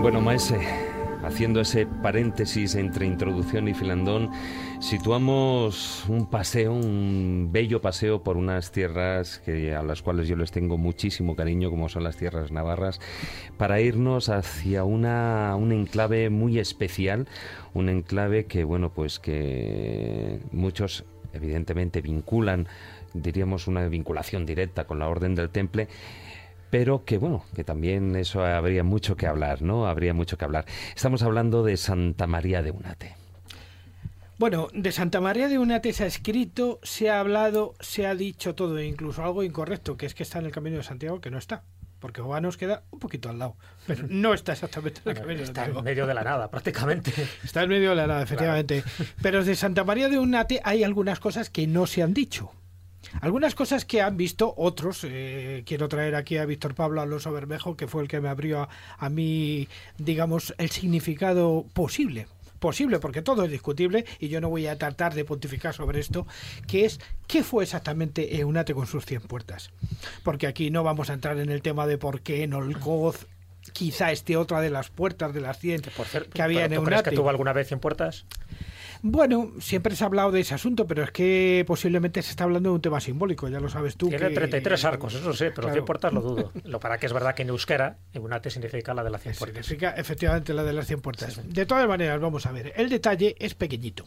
Bueno, 0.00 0.22
Maese, 0.22 0.58
haciendo 1.22 1.60
ese 1.60 1.86
paréntesis 1.86 2.74
entre 2.74 3.04
introducción 3.04 3.68
y 3.68 3.74
filandón, 3.74 4.30
situamos 4.80 6.06
un 6.08 6.24
paseo, 6.30 6.72
un 6.72 7.50
bello 7.52 7.82
paseo 7.82 8.22
por 8.22 8.38
unas 8.38 8.72
tierras 8.72 9.40
que, 9.44 9.74
a 9.74 9.82
las 9.82 10.00
cuales 10.00 10.26
yo 10.26 10.36
les 10.36 10.52
tengo 10.52 10.78
muchísimo 10.78 11.36
cariño, 11.36 11.68
como 11.68 11.90
son 11.90 12.04
las 12.04 12.16
tierras 12.16 12.50
navarras, 12.50 12.98
para 13.58 13.82
irnos 13.82 14.30
hacia 14.30 14.84
una, 14.84 15.54
un 15.56 15.70
enclave 15.70 16.30
muy 16.30 16.58
especial, 16.58 17.28
un 17.74 17.90
enclave 17.90 18.46
que, 18.46 18.64
bueno, 18.64 18.88
pues 18.88 19.18
que 19.18 20.40
muchos 20.50 21.04
evidentemente 21.34 22.00
vinculan, 22.00 22.68
diríamos 23.12 23.66
una 23.66 23.86
vinculación 23.86 24.46
directa 24.46 24.84
con 24.84 24.98
la 24.98 25.08
Orden 25.08 25.34
del 25.34 25.50
Temple, 25.50 25.88
pero 26.70 27.04
que 27.04 27.18
bueno, 27.18 27.44
que 27.54 27.64
también 27.64 28.16
eso 28.16 28.44
habría 28.44 28.84
mucho 28.84 29.16
que 29.16 29.26
hablar, 29.26 29.62
¿no? 29.62 29.86
Habría 29.86 30.14
mucho 30.14 30.38
que 30.38 30.44
hablar. 30.44 30.64
Estamos 30.94 31.22
hablando 31.22 31.62
de 31.62 31.76
Santa 31.76 32.26
María 32.26 32.62
de 32.62 32.70
Unate. 32.70 33.16
Bueno, 34.38 34.68
de 34.72 34.90
Santa 34.90 35.20
María 35.20 35.48
de 35.48 35.58
Unate 35.58 35.92
se 35.92 36.04
ha 36.04 36.06
escrito, 36.06 36.80
se 36.82 37.10
ha 37.10 37.20
hablado, 37.20 37.74
se 37.80 38.06
ha 38.06 38.14
dicho 38.14 38.54
todo, 38.54 38.78
e 38.78 38.86
incluso 38.86 39.22
algo 39.22 39.42
incorrecto, 39.42 39.98
que 39.98 40.06
es 40.06 40.14
que 40.14 40.22
está 40.22 40.38
en 40.38 40.46
el 40.46 40.52
Camino 40.52 40.78
de 40.78 40.82
Santiago, 40.82 41.20
que 41.20 41.30
no 41.30 41.36
está. 41.36 41.62
Porque 41.98 42.22
Oba 42.22 42.40
nos 42.40 42.56
queda 42.56 42.84
un 42.90 42.98
poquito 43.00 43.28
al 43.28 43.38
lado, 43.38 43.56
pero 43.86 44.06
no 44.08 44.32
está 44.32 44.52
exactamente 44.52 45.02
en 45.04 45.10
el 45.10 45.20
Camino 45.20 45.40
de 45.40 45.44
Está 45.44 45.66
en 45.66 45.84
medio 45.84 46.06
de 46.06 46.14
la 46.14 46.24
nada, 46.24 46.50
prácticamente. 46.50 47.12
Está 47.44 47.64
en 47.64 47.68
medio 47.68 47.90
de 47.90 47.96
la 47.96 48.06
nada, 48.06 48.22
efectivamente. 48.22 48.82
Pero 49.20 49.44
de 49.44 49.54
Santa 49.54 49.84
María 49.84 50.08
de 50.08 50.18
Unate 50.18 50.62
hay 50.64 50.84
algunas 50.84 51.20
cosas 51.20 51.50
que 51.50 51.66
no 51.66 51.86
se 51.86 52.02
han 52.02 52.14
dicho. 52.14 52.50
Algunas 53.20 53.54
cosas 53.54 53.84
que 53.84 54.00
han 54.00 54.16
visto 54.16 54.54
otros. 54.56 55.04
eh, 55.04 55.62
quiero 55.66 55.88
traer 55.88 56.14
aquí 56.14 56.36
a 56.36 56.44
Víctor 56.46 56.74
Pablo 56.74 57.00
Alonso 57.00 57.32
Bermejo, 57.32 57.76
que 57.76 57.86
fue 57.86 58.02
el 58.02 58.08
que 58.08 58.20
me 58.20 58.28
abrió 58.28 58.62
a, 58.62 58.68
a 58.98 59.08
mí, 59.10 59.68
digamos, 59.98 60.54
el 60.58 60.70
significado 60.70 61.64
posible. 61.74 62.26
Posible, 62.58 62.98
porque 62.98 63.22
todo 63.22 63.44
es 63.44 63.50
discutible 63.50 64.04
y 64.18 64.28
yo 64.28 64.40
no 64.42 64.50
voy 64.50 64.66
a 64.66 64.76
tratar 64.76 65.14
de 65.14 65.24
pontificar 65.24 65.72
sobre 65.74 65.98
esto, 65.98 66.26
que 66.66 66.84
es 66.84 67.00
qué 67.26 67.42
fue 67.42 67.64
exactamente 67.64 68.36
Eunate 68.38 68.74
con 68.74 68.86
sus 68.86 69.06
100 69.06 69.22
puertas. 69.22 69.70
Porque 70.22 70.46
aquí 70.46 70.70
no 70.70 70.82
vamos 70.84 71.08
a 71.08 71.14
entrar 71.14 71.38
en 71.38 71.48
el 71.48 71.62
tema 71.62 71.86
de 71.86 71.96
por 71.96 72.20
qué 72.20 72.46
Nolcoz 72.46 73.26
quizá 73.72 74.12
esté 74.12 74.36
otra 74.36 74.60
de 74.60 74.68
las 74.68 74.90
puertas 74.90 75.32
de 75.32 75.40
las 75.40 75.58
100 75.58 75.82
Por 75.96 76.06
cierto, 76.06 76.30
que 76.32 76.42
había 76.42 76.64
en 76.64 76.68
¿pero 76.70 76.80
¿tú 76.82 76.84
crees 76.86 77.02
que 77.02 77.08
Eunate. 77.08 77.16
tuvo 77.16 77.30
alguna 77.30 77.52
vez 77.54 77.72
en 77.72 77.80
puertas? 77.80 78.26
Bueno, 79.02 79.52
siempre 79.60 79.96
se 79.96 80.04
ha 80.04 80.06
hablado 80.08 80.30
de 80.30 80.40
ese 80.40 80.54
asunto, 80.54 80.86
pero 80.86 81.02
es 81.02 81.10
que 81.10 81.64
posiblemente 81.66 82.20
se 82.22 82.30
está 82.30 82.44
hablando 82.44 82.68
de 82.70 82.74
un 82.74 82.80
tema 82.82 83.00
simbólico, 83.00 83.48
ya 83.48 83.60
lo 83.60 83.68
sabes 83.68 83.96
tú. 83.96 84.08
Tiene 84.08 84.28
que- 84.28 84.34
33 84.34 84.84
arcos, 84.84 85.14
eso 85.14 85.32
sí, 85.32 85.44
pero 85.54 85.62
Claro. 85.62 85.72
100 85.74 85.84
puertas 85.84 86.12
lo 86.12 86.20
dudo. 86.20 86.52
Lo 86.64 86.80
para 86.80 86.98
que 86.98 87.06
es 87.06 87.12
verdad 87.12 87.34
que 87.34 87.42
en 87.42 87.48
euskera, 87.48 87.96
Eunate 88.12 88.50
significa 88.50 88.92
la 88.94 89.02
de 89.02 89.10
las 89.10 89.22
100 89.22 89.34
puertas. 89.36 89.64
Significa 89.66 89.90
efectivamente 89.92 90.52
la 90.54 90.64
de 90.64 90.72
las 90.72 90.86
100 90.86 91.00
puertas. 91.00 91.40
De 91.48 91.66
todas 91.66 91.88
maneras, 91.88 92.20
vamos 92.20 92.44
a 92.46 92.52
ver, 92.52 92.72
el 92.76 92.88
detalle 92.90 93.36
es 93.38 93.54
pequeñito. 93.54 94.04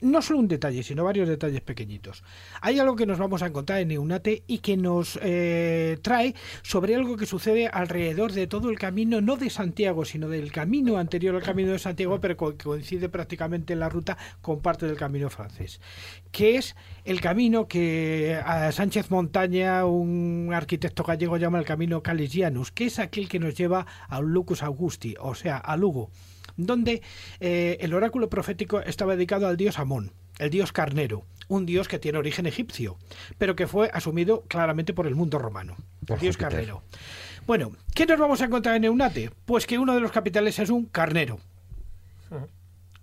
No 0.00 0.22
solo 0.22 0.38
un 0.38 0.48
detalle, 0.48 0.82
sino 0.82 1.04
varios 1.04 1.28
detalles 1.28 1.60
pequeñitos. 1.60 2.24
Hay 2.62 2.78
algo 2.78 2.96
que 2.96 3.04
nos 3.04 3.18
vamos 3.18 3.42
a 3.42 3.46
encontrar 3.46 3.80
en 3.80 3.90
Eunate 3.90 4.42
y 4.46 4.58
que 4.58 4.76
nos 4.76 5.18
eh, 5.22 5.98
trae 6.00 6.34
sobre 6.62 6.94
algo 6.94 7.16
que 7.16 7.26
sucede 7.26 7.68
alrededor 7.68 8.32
de 8.32 8.46
todo 8.46 8.70
el 8.70 8.78
camino, 8.78 9.20
no 9.20 9.36
de 9.36 9.50
Santiago, 9.50 10.04
sino 10.04 10.28
del 10.28 10.50
camino 10.50 10.96
anterior 10.96 11.34
al 11.34 11.42
camino 11.42 11.72
de 11.72 11.78
Santiago, 11.78 12.20
pero 12.20 12.36
que 12.36 12.64
coincide 12.64 13.10
prácticamente 13.10 13.74
en 13.74 13.80
la 13.80 13.90
ruta 13.90 14.16
con 14.40 14.60
parte 14.60 14.86
del 14.86 14.96
camino 14.96 15.28
francés, 15.28 15.80
que 16.32 16.56
es 16.56 16.74
el 17.04 17.20
camino 17.20 17.68
que 17.68 18.40
a 18.44 18.72
Sánchez 18.72 19.10
Montaña, 19.10 19.84
un 19.84 20.50
arquitecto 20.54 21.04
gallego, 21.04 21.36
llama 21.36 21.58
el 21.58 21.64
camino 21.64 22.02
Calisianus, 22.02 22.72
que 22.72 22.86
es 22.86 22.98
aquel 22.98 23.28
que 23.28 23.38
nos 23.38 23.54
lleva 23.54 23.86
a 24.08 24.20
Lucus 24.20 24.62
Augusti, 24.62 25.14
o 25.20 25.34
sea, 25.34 25.58
a 25.58 25.76
Lugo 25.76 26.10
donde 26.56 27.02
eh, 27.40 27.78
el 27.80 27.94
oráculo 27.94 28.28
profético 28.28 28.80
estaba 28.80 29.14
dedicado 29.14 29.46
al 29.46 29.56
dios 29.56 29.78
Amón, 29.78 30.12
el 30.38 30.50
dios 30.50 30.72
carnero, 30.72 31.24
un 31.48 31.66
dios 31.66 31.88
que 31.88 31.98
tiene 31.98 32.18
origen 32.18 32.46
egipcio, 32.46 32.98
pero 33.38 33.56
que 33.56 33.66
fue 33.66 33.90
asumido 33.92 34.42
claramente 34.48 34.94
por 34.94 35.06
el 35.06 35.14
mundo 35.14 35.38
romano, 35.38 35.76
el 36.08 36.18
dios 36.18 36.36
Júpiter. 36.36 36.38
carnero. 36.38 36.82
Bueno, 37.46 37.72
¿qué 37.94 38.06
nos 38.06 38.18
vamos 38.18 38.40
a 38.40 38.46
encontrar 38.46 38.76
en 38.76 38.84
Eunate? 38.84 39.30
Pues 39.44 39.66
que 39.66 39.78
uno 39.78 39.94
de 39.94 40.00
los 40.00 40.12
capitales 40.12 40.58
es 40.58 40.70
un 40.70 40.86
carnero. 40.86 41.38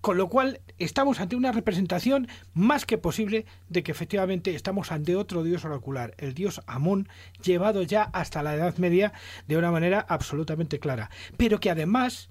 Con 0.01 0.17
lo 0.17 0.27
cual 0.27 0.59
estamos 0.79 1.21
ante 1.21 1.37
una 1.37 1.53
representación 1.53 2.27
más 2.53 2.85
que 2.85 2.97
posible 2.97 3.45
de 3.69 3.83
que 3.83 3.93
efectivamente 3.93 4.53
estamos 4.53 4.91
ante 4.91 5.15
otro 5.15 5.43
dios 5.43 5.63
oracular, 5.63 6.13
el 6.17 6.33
dios 6.33 6.61
Amón, 6.67 7.07
llevado 7.41 7.83
ya 7.83 8.03
hasta 8.11 8.43
la 8.43 8.53
Edad 8.53 8.75
Media 8.79 9.13
de 9.47 9.55
una 9.55 9.71
manera 9.71 10.05
absolutamente 10.09 10.77
clara. 10.77 11.09
Pero 11.37 11.61
que 11.61 11.69
además 11.69 12.27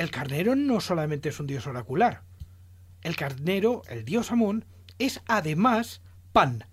el 0.00 0.10
carnero 0.10 0.56
no 0.56 0.80
solamente 0.80 1.28
es 1.28 1.40
un 1.40 1.46
dios 1.46 1.66
oracular. 1.66 2.22
El 3.02 3.16
carnero, 3.16 3.82
el 3.86 4.06
dios 4.06 4.32
Amón, 4.32 4.64
es 4.98 5.20
además 5.26 6.00
pan. 6.32 6.64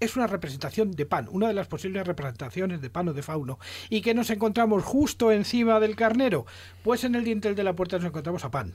Es 0.00 0.16
una 0.16 0.26
representación 0.26 0.90
de 0.92 1.04
pan, 1.04 1.28
una 1.30 1.48
de 1.48 1.54
las 1.54 1.68
posibles 1.68 2.06
representaciones 2.06 2.80
de 2.80 2.88
pan 2.88 3.08
o 3.08 3.12
de 3.12 3.22
fauno. 3.22 3.58
¿Y 3.90 4.00
que 4.00 4.14
nos 4.14 4.30
encontramos 4.30 4.84
justo 4.84 5.32
encima 5.32 5.80
del 5.80 5.96
carnero? 5.96 6.46
Pues 6.82 7.04
en 7.04 7.14
el 7.14 7.24
dintel 7.24 7.54
de 7.54 7.62
la 7.62 7.76
puerta 7.76 7.98
nos 7.98 8.06
encontramos 8.06 8.42
a 8.46 8.50
pan. 8.50 8.74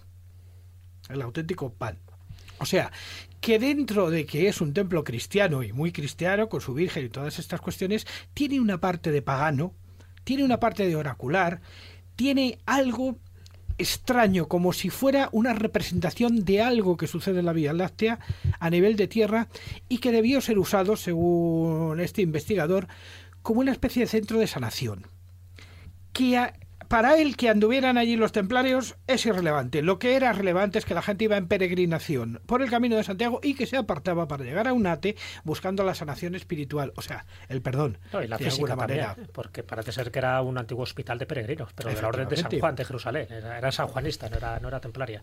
El 1.10 1.24
auténtico 1.24 1.74
pan. 1.74 1.98
O 2.60 2.68
sea, 2.68 2.92
que 3.42 3.58
dentro 3.58 4.12
de 4.12 4.28
que 4.28 4.48
es 4.48 4.62
un 4.62 4.76
templo 4.76 5.04
cristiano 5.04 5.64
y 5.64 5.74
muy 5.74 5.92
cristiano, 5.92 6.50
con 6.50 6.62
su 6.62 6.76
Virgen 6.76 7.06
y 7.06 7.10
todas 7.10 7.40
estas 7.40 7.62
cuestiones, 7.62 8.06
tiene 8.36 8.60
una 8.60 8.80
parte 8.80 9.12
de 9.12 9.24
pagano, 9.24 9.74
tiene 10.24 10.44
una 10.44 10.60
parte 10.60 10.88
de 10.88 10.96
oracular, 10.96 11.62
tiene 12.16 12.60
algo 12.68 13.18
extraño, 13.78 14.48
como 14.48 14.74
si 14.74 14.90
fuera 14.90 15.30
una 15.32 15.54
representación 15.54 16.44
de 16.46 16.62
algo 16.62 16.98
que 16.98 17.08
sucede 17.08 17.40
en 17.40 17.46
la 17.46 17.54
Vía 17.54 17.74
Láctea 17.74 18.20
a 18.60 18.70
nivel 18.70 18.96
de 18.96 19.08
Tierra 19.08 19.48
y 19.88 20.00
que 20.00 20.12
debió 20.12 20.42
ser 20.42 20.58
usado, 20.58 20.96
según 20.96 22.00
este 22.00 22.22
investigador, 22.22 22.88
como 23.42 23.62
una 23.62 23.72
especie 23.72 24.02
de 24.02 24.08
centro 24.08 24.40
de 24.40 24.48
sanación. 24.48 25.08
Para 26.88 27.18
él 27.18 27.36
que 27.36 27.50
anduvieran 27.50 27.98
allí 27.98 28.16
los 28.16 28.32
templarios 28.32 28.96
es 29.08 29.26
irrelevante. 29.26 29.82
Lo 29.82 30.00
que 30.00 30.16
era 30.16 30.32
relevante 30.34 30.80
es 30.80 30.86
que 30.86 30.94
la 30.94 31.02
gente 31.02 31.26
iba 31.26 31.38
en 31.38 31.48
peregrinación 31.48 32.42
por 32.46 32.62
el 32.62 32.70
camino 32.70 32.96
de 32.96 33.04
Santiago 33.04 33.40
y 33.44 33.56
que 33.56 33.66
se 33.66 33.78
apartaba 33.78 34.28
para 34.28 34.44
llegar 34.44 34.68
a 34.68 34.74
Unate 34.74 35.16
buscando 35.44 35.84
la 35.84 35.96
sanación 35.96 36.36
espiritual, 36.36 36.94
o 36.96 37.02
sea, 37.02 37.26
el 37.50 37.62
perdón. 37.62 37.98
No, 38.14 38.24
y 38.24 38.28
la 38.28 38.38
de 38.38 38.46
física 38.46 38.74
alguna 38.74 38.88
también, 38.88 39.06
manera. 39.08 39.30
porque 39.34 39.64
parece 39.64 39.92
ser 39.92 40.12
que 40.12 40.20
era 40.20 40.42
un 40.42 40.58
antiguo 40.58 40.84
hospital 40.84 41.18
de 41.20 41.26
peregrinos, 41.26 41.74
pero 41.74 41.90
de 41.90 42.02
la 42.02 42.08
Orden 42.08 42.30
de 42.30 42.38
San. 42.38 42.60
Juan 42.60 42.76
de 42.76 42.86
Jerusalén. 42.86 43.28
Era, 43.30 43.58
era 43.58 43.72
sanjuanista, 43.72 44.30
no 44.30 44.38
era, 44.38 44.60
no 44.60 44.68
era 44.68 44.80
templaria. 44.80 45.20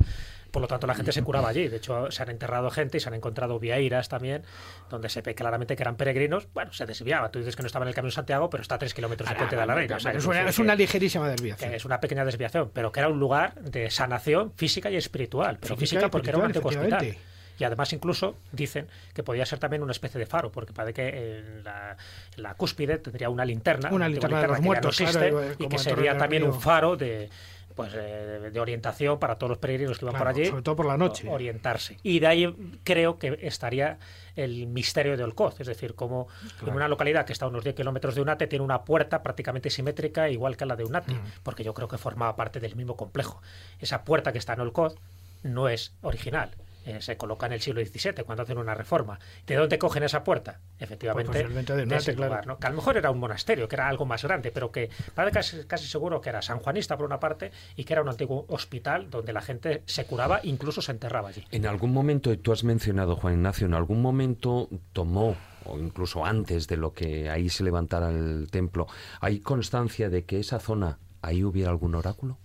Por 0.55 0.61
lo 0.63 0.69
tanto, 0.69 0.87
la 0.87 0.95
gente 0.95 1.11
se 1.11 1.21
curaba 1.25 1.49
allí. 1.49 1.67
De 1.67 1.79
hecho, 1.79 2.13
se 2.13 2.23
han 2.23 2.31
enterrado 2.31 2.71
gente 2.71 2.99
y 2.99 3.01
se 3.01 3.09
han 3.09 3.15
encontrado 3.15 3.59
vieiras 3.59 4.09
también, 4.09 4.45
donde 4.89 5.09
se 5.09 5.21
ve 5.21 5.35
claramente 5.35 5.75
que 5.75 5.83
eran 5.83 5.97
peregrinos. 5.97 6.47
Bueno, 6.55 6.73
se 6.73 6.87
desviaba. 6.87 7.33
Tú 7.33 7.41
dices 7.41 7.57
que 7.57 7.63
no 7.63 7.67
estaba 7.67 7.85
en 7.85 7.89
el 7.89 7.95
Camino 7.97 8.11
de 8.11 8.15
Santiago, 8.15 8.49
pero 8.51 8.63
está 8.63 8.77
a 8.77 8.79
tres 8.79 8.95
kilómetros 8.95 9.29
del 9.29 9.37
Puente 9.37 9.57
de 9.57 9.67
la 9.67 9.75
Reina. 9.75 9.97
O 9.97 9.99
sea, 9.99 10.13
es, 10.13 10.25
una, 10.25 10.49
es 10.49 10.61
una 10.61 10.77
ligerísima 10.77 11.29
desviación. 11.29 11.75
es 11.75 11.85
una 11.85 11.99
pequeña 11.99 12.25
desviación, 12.25 12.71
pero 12.73 12.93
que 12.93 13.01
era 13.01 13.09
un 13.09 13.19
lugar 13.19 13.57
de 13.63 13.91
sanación 13.91 14.53
física 14.55 14.93
y 14.93 14.97
espiritual. 14.97 15.59
Pero 15.61 15.77
Física 15.77 16.09
porque 16.09 16.31
era 16.31 16.39
un 16.39 16.45
antiguo 16.45 16.71
hospital. 16.71 17.17
Y 17.59 17.65
además 17.65 17.93
incluso 17.93 18.37
dicen 18.53 18.87
que 19.13 19.25
podía 19.25 19.45
ser 19.47 19.59
también 19.59 19.83
una 19.83 19.93
especie 19.93 20.21
de 20.21 20.27
faro, 20.27 20.53
porque 20.53 20.73
parece 20.73 20.95
que 20.95 21.39
en 21.39 21.65
la, 21.65 21.97
en 22.37 22.43
la 22.45 22.55
cúspide 22.55 22.99
tendría 22.99 23.29
una 23.29 23.45
linterna, 23.45 23.91
Una 23.93 24.09
linterna 24.09 24.41
de 24.41 24.49
los 24.49 24.59
no 24.59 24.65
muertos, 24.65 25.01
existe, 25.01 25.31
claro, 25.31 25.43
igual, 25.43 25.57
y 25.59 25.69
que 25.69 25.79
sería 25.79 26.17
también 26.17 26.45
un 26.45 26.61
faro 26.61 26.97
de 26.97 27.29
pues 27.75 27.93
eh, 27.95 28.51
de, 28.53 28.61
orientación 28.61 29.19
para 29.19 29.37
todos 29.37 29.51
los 29.51 29.59
peregrinos 29.59 29.99
que 29.99 30.05
iban 30.05 30.13
Claro, 30.15 30.25
por 30.33 30.35
allí. 30.41 30.47
sobre 30.49 30.63
todo 30.63 30.77
por 30.77 30.87
la 30.87 30.97
noche. 30.97 31.29
Orientarse. 31.29 31.99
Y 32.03 32.21
de 32.21 32.27
ahí 32.27 32.57
creo 32.85 33.19
que 33.19 33.39
estaría 33.43 33.99
el 34.37 34.67
misterio 34.69 35.17
de 35.17 35.25
Olcoz, 35.25 35.61
es 35.61 35.67
decir, 35.67 35.95
como 35.95 36.29
en 36.67 36.73
una 36.75 36.89
localidad 36.89 37.25
que 37.27 37.33
está 37.33 37.47
a 37.47 37.49
unos 37.49 37.65
10 37.65 37.75
kilómetros 37.77 38.15
de 38.15 38.21
Unate 38.21 38.47
tiene 38.47 38.65
una 38.65 38.85
puerta 38.85 39.23
prácticamente 39.23 39.71
simétrica 39.71 40.29
igual 40.29 40.57
que 40.57 40.67
la 40.67 40.77
de 40.77 40.85
Unate, 40.85 41.15
Mm. 41.15 41.23
porque 41.43 41.65
yo 41.65 41.75
creo 41.75 41.89
que 41.89 41.99
formaba 41.99 42.37
parte 42.37 42.61
del 42.61 42.77
mismo 42.77 42.97
complejo. 42.97 43.41
Esa 43.81 44.05
puerta 44.05 44.33
que 44.33 44.39
está 44.39 44.53
en 44.55 44.61
Olcoz 44.61 44.95
no 45.43 45.69
es 45.69 45.95
original. 46.03 46.51
Eh, 46.85 47.01
se 47.01 47.17
coloca 47.17 47.47
en 47.47 47.53
el 47.53 47.61
siglo 47.61 47.85
XVII 47.85 48.25
cuando 48.25 48.43
hacen 48.43 48.59
una 48.59 48.75
reforma. 48.75 49.19
¿De 49.47 49.55
dónde 49.57 49.79
cogen 49.79 50.03
esa 50.03 50.23
puerta? 50.25 50.61
Efectivamente, 50.79 51.31
Pues 51.31 51.67
de 51.67 51.75
de 51.75 51.83
Unate, 51.83 51.97
ese 51.97 52.15
claro. 52.15 52.31
lugar, 52.31 52.47
¿no? 52.47 52.59
que 52.59 52.67
a 52.67 52.71
lo 52.71 52.77
mejor 52.77 52.97
era 52.97 53.11
un 53.11 53.19
monasterio, 53.19 53.69
que 53.69 53.77
era 53.77 53.89
algo 53.89 54.07
más 54.07 54.23
grande, 54.23 54.51
pero 54.53 54.71
que 54.71 54.91
parece 55.15 55.35
casi, 55.35 55.65
casi 55.65 55.87
seguro 55.87 56.21
que 56.21 56.29
era 56.29 56.43
sanjuanista 56.43 56.97
por 56.97 57.07
una 57.07 57.21
parte 57.21 57.53
y 57.77 57.85
que 57.85 57.93
era 57.93 58.03
un 58.03 58.09
antiguo 58.09 58.45
hospital 58.49 59.11
donde 59.11 59.33
la 59.33 59.41
gente 59.41 59.83
se 59.87 60.05
curaba, 60.07 60.41
incluso 60.43 60.83
se 60.83 60.93
enterraba 60.93 61.29
allí. 61.29 61.45
En 61.51 61.67
algún 61.67 61.93
momento, 61.93 62.33
y 62.33 62.37
tú 62.37 62.53
has 62.53 62.65
mencionado, 62.65 63.17
Juan 63.17 63.35
Ignacio, 63.35 63.67
en 63.67 63.75
algún 63.75 64.03
momento 64.03 64.69
tomó, 64.93 65.37
o 65.65 65.79
incluso 65.79 66.25
antes 66.25 66.67
de 66.67 66.77
lo 66.77 66.93
que 66.93 67.31
ahí 67.31 67.49
se 67.49 67.65
levantara 67.65 68.11
el 68.11 68.49
templo, 68.51 68.87
¿hay 69.21 69.41
constancia 69.41 70.11
de 70.11 70.25
que 70.25 70.41
esa 70.41 70.59
zona, 70.59 70.99
ahí 71.23 71.45
hubiera 71.45 71.71
algún 71.71 71.95
oráculo? 71.95 72.39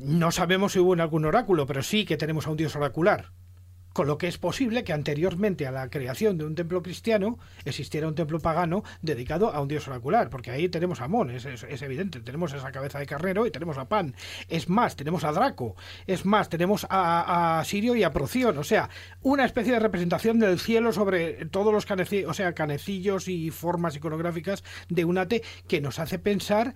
No 0.00 0.30
sabemos 0.32 0.72
si 0.72 0.78
hubo 0.78 0.94
en 0.94 1.00
algún 1.00 1.26
oráculo, 1.26 1.66
pero 1.66 1.82
sí 1.82 2.06
que 2.06 2.16
tenemos 2.16 2.46
a 2.46 2.50
un 2.50 2.56
dios 2.56 2.74
oracular. 2.74 3.32
Con 3.92 4.06
lo 4.06 4.18
que 4.18 4.28
es 4.28 4.38
posible 4.38 4.84
que 4.84 4.92
anteriormente 4.92 5.66
a 5.66 5.72
la 5.72 5.90
creación 5.90 6.38
de 6.38 6.44
un 6.44 6.54
templo 6.54 6.80
cristiano 6.80 7.38
existiera 7.64 8.06
un 8.06 8.14
templo 8.14 8.38
pagano 8.38 8.84
dedicado 9.02 9.52
a 9.52 9.60
un 9.60 9.66
dios 9.66 9.88
oracular, 9.88 10.30
porque 10.30 10.52
ahí 10.52 10.68
tenemos 10.68 11.00
a 11.00 11.04
Amón, 11.04 11.30
es, 11.30 11.44
es- 11.44 11.82
evidente, 11.82 12.20
tenemos 12.20 12.52
esa 12.54 12.70
cabeza 12.70 13.00
de 13.00 13.06
carnero 13.06 13.46
y 13.46 13.50
tenemos 13.50 13.78
a 13.78 13.88
Pan. 13.88 14.14
Es 14.48 14.68
más, 14.68 14.94
tenemos 14.94 15.24
a 15.24 15.32
Draco, 15.32 15.74
es 16.06 16.24
más, 16.24 16.48
tenemos 16.48 16.86
a, 16.88 17.58
a 17.58 17.64
Sirio 17.64 17.96
y 17.96 18.04
a 18.04 18.12
Proción, 18.12 18.56
o 18.58 18.64
sea, 18.64 18.88
una 19.22 19.44
especie 19.44 19.72
de 19.72 19.80
representación 19.80 20.38
del 20.38 20.60
cielo 20.60 20.92
sobre 20.92 21.44
todos 21.46 21.72
los 21.74 21.86
caneci- 21.86 22.24
o 22.28 22.32
sea, 22.32 22.54
canecillos 22.54 23.26
y 23.26 23.50
formas 23.50 23.96
iconográficas 23.96 24.62
de 24.88 25.04
Unate 25.04 25.42
que 25.66 25.80
nos 25.80 25.98
hace 25.98 26.20
pensar 26.20 26.74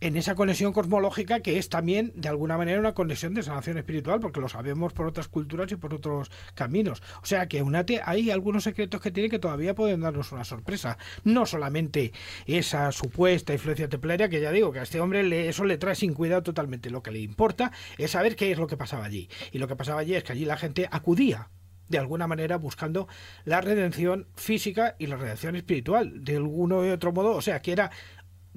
en 0.00 0.16
esa 0.16 0.34
conexión 0.34 0.72
cosmológica 0.72 1.40
que 1.40 1.58
es 1.58 1.68
también 1.68 2.12
de 2.14 2.28
alguna 2.28 2.56
manera 2.56 2.78
una 2.78 2.94
conexión 2.94 3.34
de 3.34 3.42
sanación 3.42 3.78
espiritual 3.78 4.20
porque 4.20 4.40
lo 4.40 4.48
sabemos 4.48 4.92
por 4.92 5.06
otras 5.06 5.28
culturas 5.28 5.70
y 5.72 5.76
por 5.76 5.94
otros 5.94 6.30
caminos. 6.54 7.02
O 7.22 7.26
sea 7.26 7.48
que 7.48 7.62
UNATE 7.62 8.00
hay 8.04 8.30
algunos 8.30 8.64
secretos 8.64 9.00
que 9.00 9.10
tiene 9.10 9.28
que 9.28 9.38
todavía 9.38 9.74
pueden 9.74 10.00
darnos 10.00 10.32
una 10.32 10.44
sorpresa. 10.44 10.98
No 11.24 11.46
solamente 11.46 12.12
esa 12.46 12.92
supuesta 12.92 13.52
influencia 13.52 13.88
templaria 13.88 14.28
que 14.28 14.40
ya 14.40 14.52
digo 14.52 14.72
que 14.72 14.80
a 14.80 14.82
este 14.82 15.00
hombre 15.00 15.22
le, 15.22 15.48
eso 15.48 15.64
le 15.64 15.78
trae 15.78 15.94
sin 15.94 16.14
cuidado 16.14 16.42
totalmente. 16.42 16.90
Lo 16.90 17.02
que 17.02 17.10
le 17.10 17.20
importa 17.20 17.72
es 17.96 18.12
saber 18.12 18.36
qué 18.36 18.52
es 18.52 18.58
lo 18.58 18.66
que 18.66 18.76
pasaba 18.76 19.04
allí. 19.04 19.28
Y 19.52 19.58
lo 19.58 19.68
que 19.68 19.76
pasaba 19.76 20.00
allí 20.00 20.14
es 20.14 20.24
que 20.24 20.32
allí 20.32 20.44
la 20.44 20.56
gente 20.56 20.88
acudía 20.90 21.50
de 21.88 21.98
alguna 21.98 22.26
manera 22.26 22.56
buscando 22.56 23.08
la 23.44 23.60
redención 23.60 24.26
física 24.36 24.94
y 24.98 25.06
la 25.06 25.16
redención 25.16 25.56
espiritual 25.56 26.24
de 26.24 26.36
alguno 26.36 26.86
y 26.86 26.90
otro 26.90 27.12
modo. 27.12 27.34
O 27.34 27.42
sea 27.42 27.60
que 27.62 27.72
era 27.72 27.90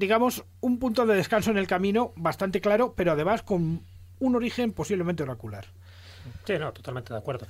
digamos, 0.01 0.43
un 0.61 0.79
punto 0.79 1.05
de 1.05 1.15
descanso 1.15 1.51
en 1.51 1.57
el 1.59 1.67
camino 1.67 2.11
bastante 2.15 2.59
claro, 2.59 2.93
pero 2.97 3.11
además 3.11 3.43
con 3.43 3.83
un 4.19 4.35
origen 4.35 4.73
posiblemente 4.73 5.21
oracular. 5.21 5.67
Sí, 6.45 6.53
no, 6.57 6.71
totalmente 6.71 7.13
de 7.13 7.19
acuerdo. 7.19 7.45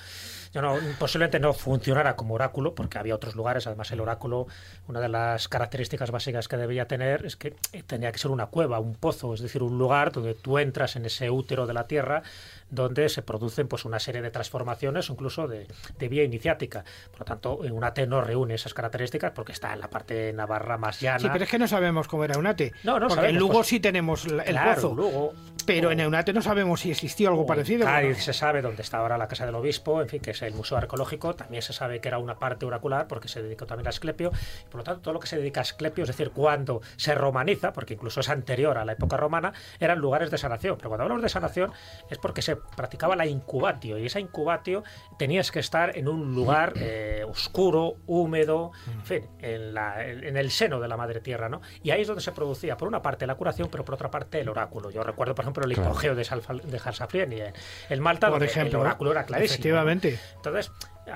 Yo 0.53 0.61
no, 0.61 0.75
posiblemente 0.99 1.39
no 1.39 1.53
funcionara 1.53 2.15
como 2.15 2.35
oráculo, 2.35 2.75
porque 2.75 2.97
había 2.97 3.15
otros 3.15 3.35
lugares. 3.35 3.67
Además, 3.67 3.89
el 3.91 4.01
oráculo, 4.01 4.47
una 4.87 4.99
de 4.99 5.07
las 5.07 5.47
características 5.47 6.11
básicas 6.11 6.47
que 6.47 6.57
debía 6.57 6.87
tener 6.87 7.25
es 7.25 7.37
que 7.37 7.51
tenía 7.87 8.11
que 8.11 8.19
ser 8.19 8.31
una 8.31 8.47
cueva, 8.47 8.79
un 8.79 8.95
pozo, 8.95 9.33
es 9.33 9.41
decir, 9.41 9.63
un 9.63 9.77
lugar 9.77 10.11
donde 10.11 10.33
tú 10.33 10.57
entras 10.57 10.95
en 10.97 11.05
ese 11.05 11.29
útero 11.29 11.67
de 11.67 11.73
la 11.73 11.87
tierra, 11.87 12.23
donde 12.71 13.09
se 13.09 13.21
producen 13.21 13.67
pues 13.67 13.85
una 13.85 13.99
serie 13.99 14.21
de 14.21 14.31
transformaciones, 14.31 15.09
incluso 15.09 15.47
de, 15.47 15.67
de 15.99 16.07
vía 16.09 16.23
iniciática. 16.23 16.83
Por 17.11 17.19
lo 17.19 17.25
tanto, 17.25 17.57
un 17.57 17.83
AT 17.83 17.99
no 18.07 18.21
reúne 18.21 18.55
esas 18.55 18.73
características 18.73 19.31
porque 19.31 19.51
está 19.51 19.73
en 19.73 19.81
la 19.81 19.89
parte 19.89 20.33
navarra 20.33 20.77
más 20.77 20.99
llana. 20.99 21.19
Sí, 21.19 21.27
pero 21.31 21.43
es 21.43 21.49
que 21.51 21.59
no 21.59 21.67
sabemos 21.67 22.07
cómo 22.07 22.23
era 22.23 22.35
Eunate. 22.35 22.73
No, 22.83 22.93
no 22.93 23.01
porque 23.07 23.15
sabemos, 23.15 23.33
en 23.33 23.39
Lugo 23.39 23.53
pues- 23.53 23.67
sí 23.67 23.79
tenemos 23.79 24.25
el 24.25 24.41
Claro, 24.43 24.75
pozo, 24.81 24.95
Lugo, 24.95 25.33
pero 25.73 25.91
en 25.91 25.99
Eunate 26.01 26.33
no 26.33 26.41
sabemos 26.41 26.81
si 26.81 26.91
existió 26.91 27.29
algo 27.29 27.45
parecido. 27.45 27.85
Cádiz 27.85 28.09
Bueno, 28.09 28.21
se 28.23 28.33
sabe 28.33 28.61
dónde 28.61 28.81
está 28.81 28.97
ahora 28.97 29.17
la 29.17 29.27
casa 29.27 29.45
del 29.45 29.55
obispo, 29.55 30.01
en 30.01 30.09
fin, 30.09 30.21
que 30.21 30.31
es 30.31 30.41
el 30.41 30.53
museo 30.53 30.77
arqueológico. 30.77 31.33
También 31.33 31.61
se 31.61 31.71
sabe 31.71 32.01
que 32.01 32.09
era 32.09 32.17
una 32.17 32.35
parte 32.37 32.65
oracular 32.65 33.07
porque 33.07 33.27
se 33.29 33.41
dedicó 33.41 33.65
también 33.65 33.87
a 33.87 33.89
Asclepio. 33.91 34.31
Por 34.69 34.79
lo 34.79 34.83
tanto, 34.83 35.01
todo 35.01 35.13
lo 35.13 35.19
que 35.21 35.27
se 35.27 35.37
dedica 35.37 35.61
a 35.61 35.63
Asclepio, 35.63 36.03
es 36.03 36.09
decir, 36.09 36.31
cuando 36.31 36.81
se 36.97 37.15
romaniza, 37.15 37.71
porque 37.71 37.93
incluso 37.93 38.19
es 38.19 38.27
anterior 38.29 38.77
a 38.77 38.83
la 38.85 38.91
época 38.93 39.15
romana, 39.17 39.53
eran 39.79 39.99
lugares 39.99 40.29
de 40.29 40.37
sanación. 40.37 40.75
Pero 40.77 40.89
cuando 40.89 41.03
hablamos 41.03 41.23
de 41.23 41.29
sanación 41.29 41.71
es 42.09 42.17
porque 42.17 42.41
se 42.41 42.57
practicaba 42.57 43.15
la 43.15 43.25
incubatio. 43.25 43.97
Y 43.97 44.05
esa 44.07 44.19
incubatio 44.19 44.83
tenías 45.17 45.51
que 45.51 45.59
estar 45.59 45.97
en 45.97 46.07
un 46.09 46.35
lugar 46.35 46.73
eh, 46.77 47.23
oscuro, 47.25 47.95
húmedo, 48.07 48.71
en 48.87 49.03
fin, 49.05 49.29
en, 49.39 49.73
la- 49.73 50.05
en 50.05 50.35
el 50.35 50.51
seno 50.51 50.79
de 50.81 50.87
la 50.89 50.97
madre 50.97 51.21
tierra, 51.21 51.47
¿no? 51.47 51.61
Y 51.81 51.91
ahí 51.91 52.01
es 52.01 52.07
donde 52.07 52.21
se 52.21 52.31
producía, 52.33 52.75
por 52.77 52.87
una 52.87 53.01
parte, 53.01 53.25
la 53.25 53.35
curación, 53.35 53.69
pero 53.71 53.85
por 53.85 53.95
otra 53.95 54.11
parte, 54.11 54.39
el 54.41 54.49
oráculo. 54.49 54.89
Yo 54.91 55.03
recuerdo, 55.03 55.33
por 55.35 55.43
ejemplo, 55.45 55.60
el 55.65 55.73
Claro. 55.73 55.89
hipogeo 55.91 56.15
de, 56.15 56.23
Salfa- 56.23 56.61
de 56.61 56.81
Harsafrieni 56.83 57.41
en, 57.41 57.53
en 57.89 57.99
Malta, 57.99 58.27
por 58.27 58.33
donde 58.39 58.45
ejemplo, 58.47 58.79
el 58.79 58.85
oráculo 58.87 59.11
era 59.11 59.25
clarísimo. 59.25 59.53
efectivamente. 59.55 60.19
Entonces, 60.35 60.71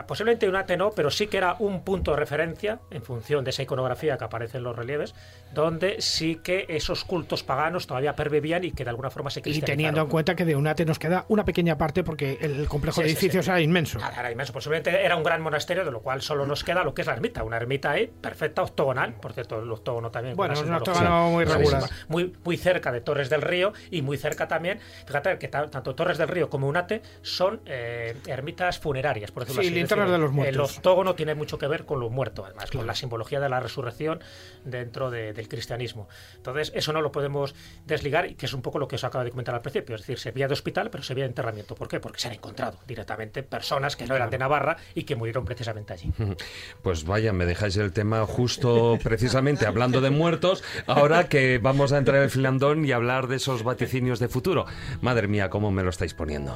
posiblemente 0.07 0.49
un 0.49 0.55
ate 0.55 0.77
no, 0.77 0.91
pero 0.91 1.09
sí 1.11 1.27
que 1.27 1.37
era 1.37 1.55
un 1.59 1.83
punto 1.83 2.11
de 2.11 2.17
referencia 2.17 2.79
en 2.91 3.01
función 3.03 3.43
de 3.43 3.51
esa 3.51 3.63
iconografía 3.63 4.17
que 4.17 4.23
aparece 4.23 4.57
en 4.57 4.63
los 4.63 4.75
relieves, 4.75 5.13
donde 5.53 6.01
sí 6.01 6.39
que 6.43 6.65
esos 6.69 7.05
cultos 7.05 7.43
paganos 7.43 7.87
todavía 7.87 8.15
pervivían 8.15 8.63
y 8.63 8.71
que 8.71 8.83
de 8.83 8.89
alguna 8.89 9.09
forma 9.09 9.29
se 9.29 9.39
Y 9.39 9.43
cristianizaron. 9.43 9.77
teniendo 9.77 10.01
en 10.01 10.07
cuenta 10.07 10.35
que 10.35 10.43
de 10.45 10.53
Eunate 10.53 10.85
nos 10.85 10.99
queda 10.99 11.25
una 11.29 11.45
pequeña 11.45 11.77
parte 11.77 12.03
porque 12.03 12.37
el 12.41 12.67
complejo 12.67 12.95
Sí, 13.01 13.03
de 13.03 13.11
edificios 13.11 13.45
sí. 13.45 13.51
era 13.51 13.61
inmenso. 13.61 13.99
Nada, 13.99 14.19
era 14.19 14.31
inmenso. 14.31 14.51
Posiblemente 14.53 15.03
era 15.05 15.15
un 15.15 15.23
gran 15.23 15.41
monasterio, 15.41 15.85
de 15.85 15.91
lo 15.91 16.01
cual 16.01 16.21
solo 16.21 16.45
nos 16.45 16.63
queda 16.63 16.83
lo 16.83 16.93
que 16.93 17.01
es 17.01 17.07
la 17.07 17.13
ermita. 17.13 17.43
Una 17.43 17.57
ermita 17.57 17.91
ahí, 17.91 18.07
perfecta, 18.07 18.63
octogonal. 18.63 19.13
Por 19.15 19.33
cierto, 19.33 19.61
el 19.61 19.71
octógono 19.71 20.11
también. 20.11 20.35
Bueno, 20.35 20.59
un 20.59 20.73
octógono 20.73 21.29
muy 21.31 21.45
regular. 21.45 21.83
Muy, 22.07 22.33
muy 22.43 22.57
cerca 22.57 22.91
de 22.91 23.01
Torres 23.01 23.29
del 23.29 23.41
Río 23.41 23.73
y 23.91 24.01
muy 24.01 24.17
cerca 24.17 24.47
también. 24.47 24.79
Fíjate 25.05 25.37
que 25.37 25.47
ta- 25.47 25.69
tanto 25.69 25.95
Torres 25.95 26.17
del 26.17 26.27
Río 26.27 26.49
como 26.49 26.67
Unate 26.67 27.01
son 27.21 27.61
eh, 27.65 28.15
ermitas 28.27 28.79
funerarias, 28.79 29.31
por 29.31 29.43
decirlo 29.43 29.61
Sí, 29.61 29.67
así. 29.69 29.74
Es 29.75 29.89
linternas 29.89 30.09
de 30.11 30.17
los 30.17 30.47
El 30.47 30.59
octógono 30.59 31.15
tiene 31.15 31.35
mucho 31.35 31.57
que 31.57 31.67
ver 31.67 31.85
con 31.85 31.99
los 31.99 32.11
muertos, 32.11 32.45
además, 32.45 32.71
con 32.71 32.85
la 32.87 32.95
simbología 32.95 33.39
de 33.39 33.49
la 33.49 33.59
resurrección 33.59 34.19
dentro 34.63 35.11
de- 35.11 35.33
del 35.33 35.47
cristianismo. 35.47 36.07
Entonces, 36.35 36.71
eso 36.75 36.93
no 36.93 37.01
lo 37.01 37.11
podemos 37.11 37.55
desligar, 37.85 38.25
y 38.27 38.35
que 38.35 38.45
es 38.45 38.53
un 38.53 38.61
poco 38.61 38.79
lo 38.79 38.87
que 38.87 38.95
os 38.95 39.03
acabo 39.03 39.23
de 39.23 39.31
comentar 39.31 39.53
al 39.55 39.61
principio. 39.61 39.95
Es 39.95 40.01
decir, 40.01 40.19
se 40.19 40.31
veía 40.31 40.47
de 40.47 40.53
hospital, 40.53 40.89
pero 40.89 41.03
se 41.03 41.13
veía 41.13 41.25
de 41.25 41.29
enterramiento. 41.29 41.75
¿Por 41.75 41.87
qué? 41.87 41.99
Porque 41.99 42.19
se 42.19 42.27
han 42.27 42.33
encontrado 42.33 42.77
directamente 42.87 43.43
personas 43.43 43.95
que 43.95 44.05
no 44.05 44.15
eran 44.15 44.29
de 44.29 44.37
Navarra 44.37 44.77
y 44.93 45.03
que 45.03 45.15
murieron 45.15 45.45
precisamente 45.45 45.93
allí. 45.93 46.11
Pues 46.81 47.05
vaya, 47.05 47.33
me 47.33 47.45
dejáis 47.45 47.77
el 47.77 47.91
tema 47.93 48.25
justo 48.25 48.97
precisamente 49.03 49.65
hablando 49.65 50.01
de 50.01 50.09
muertos, 50.09 50.63
ahora 50.87 51.27
que 51.29 51.57
vamos 51.57 51.91
a 51.93 51.97
entrar 51.97 52.17
en 52.17 52.23
el 52.23 52.29
filandón 52.29 52.85
y 52.85 52.91
hablar 52.91 53.27
de 53.27 53.37
esos 53.37 53.63
vaticinios 53.63 54.19
de 54.19 54.27
futuro. 54.27 54.65
Madre 55.01 55.27
mía, 55.27 55.49
cómo 55.49 55.71
me 55.71 55.83
lo 55.83 55.89
estáis 55.89 56.13
poniendo. 56.13 56.55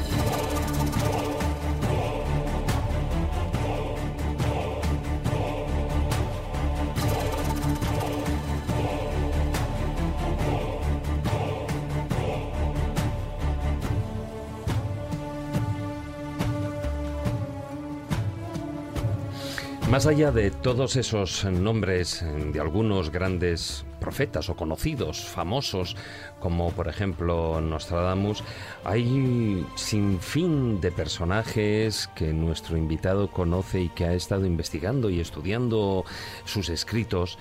Más 20.01 20.07
allá 20.07 20.31
de 20.31 20.49
todos 20.49 20.95
esos 20.95 21.45
nombres 21.45 22.25
de 22.51 22.59
algunos 22.59 23.11
grandes 23.11 23.85
profetas 23.99 24.49
o 24.49 24.55
conocidos, 24.55 25.25
famosos, 25.25 25.95
como 26.39 26.71
por 26.71 26.87
ejemplo 26.87 27.61
Nostradamus, 27.61 28.43
hay 28.83 29.63
sin 29.75 30.19
fin 30.19 30.81
de 30.81 30.91
personajes 30.91 32.09
que 32.15 32.33
nuestro 32.33 32.77
invitado 32.77 33.29
conoce 33.29 33.81
y 33.81 33.89
que 33.89 34.05
ha 34.05 34.13
estado 34.15 34.47
investigando 34.47 35.11
y 35.11 35.19
estudiando 35.19 36.03
sus 36.45 36.69
escritos 36.69 37.37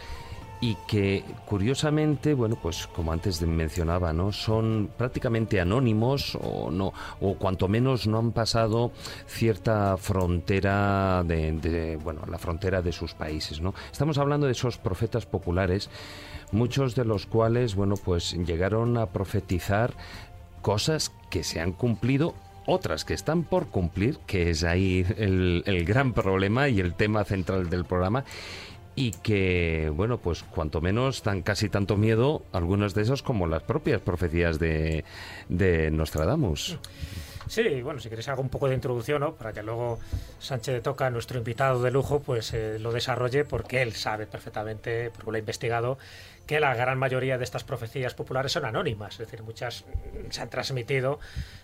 y 0.61 0.77
que 0.87 1.25
curiosamente, 1.47 2.35
bueno, 2.35 2.57
pues 2.61 2.87
como 2.87 3.13
antes 3.13 3.41
mencionaba, 3.41 4.13
¿no? 4.13 4.31
Son 4.31 4.91
prácticamente 4.97 5.59
anónimos 5.59 6.37
o 6.41 6.71
no 6.71 6.93
o 7.21 7.35
cuanto 7.37 7.67
menos 7.67 8.07
no 8.07 8.19
han 8.19 8.33
pasado 8.33 8.93
cierta 9.27 9.97
frontera 9.97 11.25
de, 11.25 11.53
de, 11.53 11.97
bueno, 11.97 12.23
la 12.29 12.39
frontera 12.39 12.83
de 12.83 12.93
sus 12.93 13.15
países, 13.15 13.61
¿no? 13.61 13.75
Estamos 13.91 14.19
hablando 14.19 14.47
de 14.47 14.53
esos 14.53 14.77
profetas 14.77 15.25
populares, 15.25 15.89
muchos 16.53 16.95
de 16.95 17.07
los 17.07 17.27
cuales, 17.27 17.75
bueno, 17.75 17.95
pues 17.97 18.33
llegaron 18.33 18.99
a 18.99 19.07
profetizar 19.07 19.95
cosas 20.61 21.11
que 21.31 21.43
se 21.43 21.61
han 21.61 21.73
cumplido 21.73 22.35
otras 22.67 23.07
que 23.07 23.15
están 23.15 23.45
por 23.45 23.69
cumplir, 23.69 24.19
que 24.27 24.51
es 24.51 24.63
ahí 24.63 25.07
el, 25.17 25.63
el 25.67 25.85
gran 25.87 26.13
problema 26.13 26.69
y 26.69 26.81
el 26.81 26.95
tema 26.95 27.25
central 27.25 27.71
del 27.71 27.87
programa 27.87 28.25
y 29.01 29.13
que, 29.13 29.91
bueno, 29.95 30.19
pues 30.19 30.43
cuanto 30.43 30.83
menos 30.83 31.23
dan 31.23 31.41
casi 31.41 31.71
tanto 31.71 31.97
miedo 31.97 32.43
algunos 32.53 32.93
de 32.93 33.01
esos 33.01 33.23
como 33.23 33.47
las 33.47 33.63
propias 33.63 34.03
profecías 34.03 34.59
de, 34.59 35.05
de 35.49 35.91
Nostradamus. 35.91 36.79
Sí, 37.47 37.81
bueno, 37.81 37.99
si 37.99 38.11
queréis 38.11 38.29
hago 38.29 38.43
un 38.43 38.51
poco 38.51 38.69
de 38.69 38.75
introducción, 38.75 39.23
¿no? 39.23 39.35
Para 39.37 39.55
que 39.55 39.63
luego 39.63 39.99
Sánchez 40.39 40.75
de 40.75 40.81
Toca, 40.83 41.09
nuestro 41.09 41.39
invitado 41.39 41.83
de 41.83 41.91
lujo, 41.91 42.21
pues 42.21 42.53
eh, 42.53 42.79
lo 42.79 42.93
desarrolle 42.93 43.47
porque 43.47 43.81
él 43.81 43.95
sabe 43.95 44.27
perfectamente, 44.27 45.11
porque 45.11 45.31
lo 45.31 45.37
ha 45.37 45.41
investigado, 45.41 45.97
que 46.51 46.59
la 46.59 46.75
gran 46.75 46.99
mayoría 46.99 47.39
de 47.39 47.45
estas 47.45 47.63
profecías 47.63 48.15
populares 48.15 48.51
son 48.51 48.65
anónimas, 48.65 49.13
es 49.13 49.19
decir, 49.19 49.45
muchas 49.45 49.85
se 50.31 50.43
han 50.43 50.51
transmitido 50.51 51.21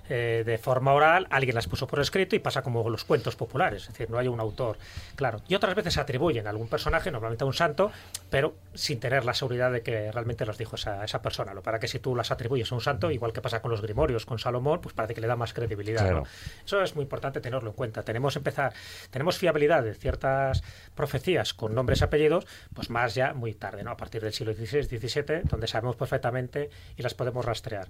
eh, 0.09 0.45
de 0.47 0.59
forma 0.59 0.93
oral, 0.93 1.27
alguien 1.31 1.57
las 1.57 1.67
puso 1.67 1.89
por 1.89 1.99
escrito 1.99 2.37
y 2.37 2.39
pasa 2.39 2.63
como 2.63 2.89
los 2.89 3.03
cuentos 3.03 3.35
populares, 3.35 3.83
es 3.83 3.89
decir, 3.89 4.09
no 4.09 4.17
hay 4.17 4.29
un 4.29 4.39
autor, 4.39 4.79
claro. 5.17 5.41
Y 5.49 5.57
otras 5.57 5.75
veces 5.75 5.95
se 5.95 6.01
atribuyen 6.01 6.47
a 6.47 6.51
algún 6.51 6.69
personaje, 6.69 7.11
normalmente 7.11 7.43
a 7.43 7.49
un 7.49 7.53
santo, 7.53 7.91
pero 8.31 8.55
sin 8.75 9.01
tener 9.01 9.25
la 9.25 9.35
seguridad 9.35 9.73
de 9.73 9.83
que 9.83 10.13
realmente 10.13 10.47
los 10.47 10.57
dijo 10.57 10.77
esa, 10.77 11.05
esa 11.05 11.21
persona. 11.21 11.53
Lo 11.53 11.63
para 11.65 11.81
que 11.81 11.89
si 11.89 11.99
tú 11.99 12.15
las 12.15 12.31
atribuyes 12.31 12.71
a 12.71 12.77
un 12.77 12.81
santo, 12.81 13.11
igual 13.11 13.33
que 13.33 13.41
pasa 13.41 13.61
con 13.61 13.73
los 13.73 13.83
grimorios, 13.83 14.25
con 14.25 14.39
Salomón, 14.39 14.81
pues 14.81 14.95
parece 14.95 15.15
que 15.15 15.21
le 15.21 15.27
da 15.27 15.35
más 15.35 15.53
credibilidad. 15.53 16.03
Claro. 16.03 16.21
¿no? 16.21 16.27
Eso 16.65 16.81
es 16.81 16.95
muy 16.95 17.03
importante 17.03 17.41
tenerlo 17.41 17.71
en 17.71 17.75
cuenta. 17.75 18.05
Tenemos 18.05 18.37
empezar, 18.37 18.73
tenemos 19.11 19.37
fiabilidad 19.37 19.83
de 19.83 19.95
ciertas 19.95 20.63
profecías 20.95 21.55
con 21.55 21.75
nombres 21.75 22.03
y 22.03 22.05
apellidos, 22.05 22.47
pues 22.73 22.89
más 22.89 23.17
ya 23.17 23.35
muy 23.35 23.53
tarde, 23.53 23.83
¿no? 23.83 23.91
A 23.91 23.97
partir 23.97 24.23
del 24.23 24.33
siglo 24.33 24.55
XVI, 24.55 24.76
XVII, 24.85 25.43
donde 25.45 25.67
sabemos 25.67 25.97
perfectamente 25.97 26.71
y 26.97 27.03
las 27.03 27.15
podemos 27.15 27.45
rastrear. 27.45 27.89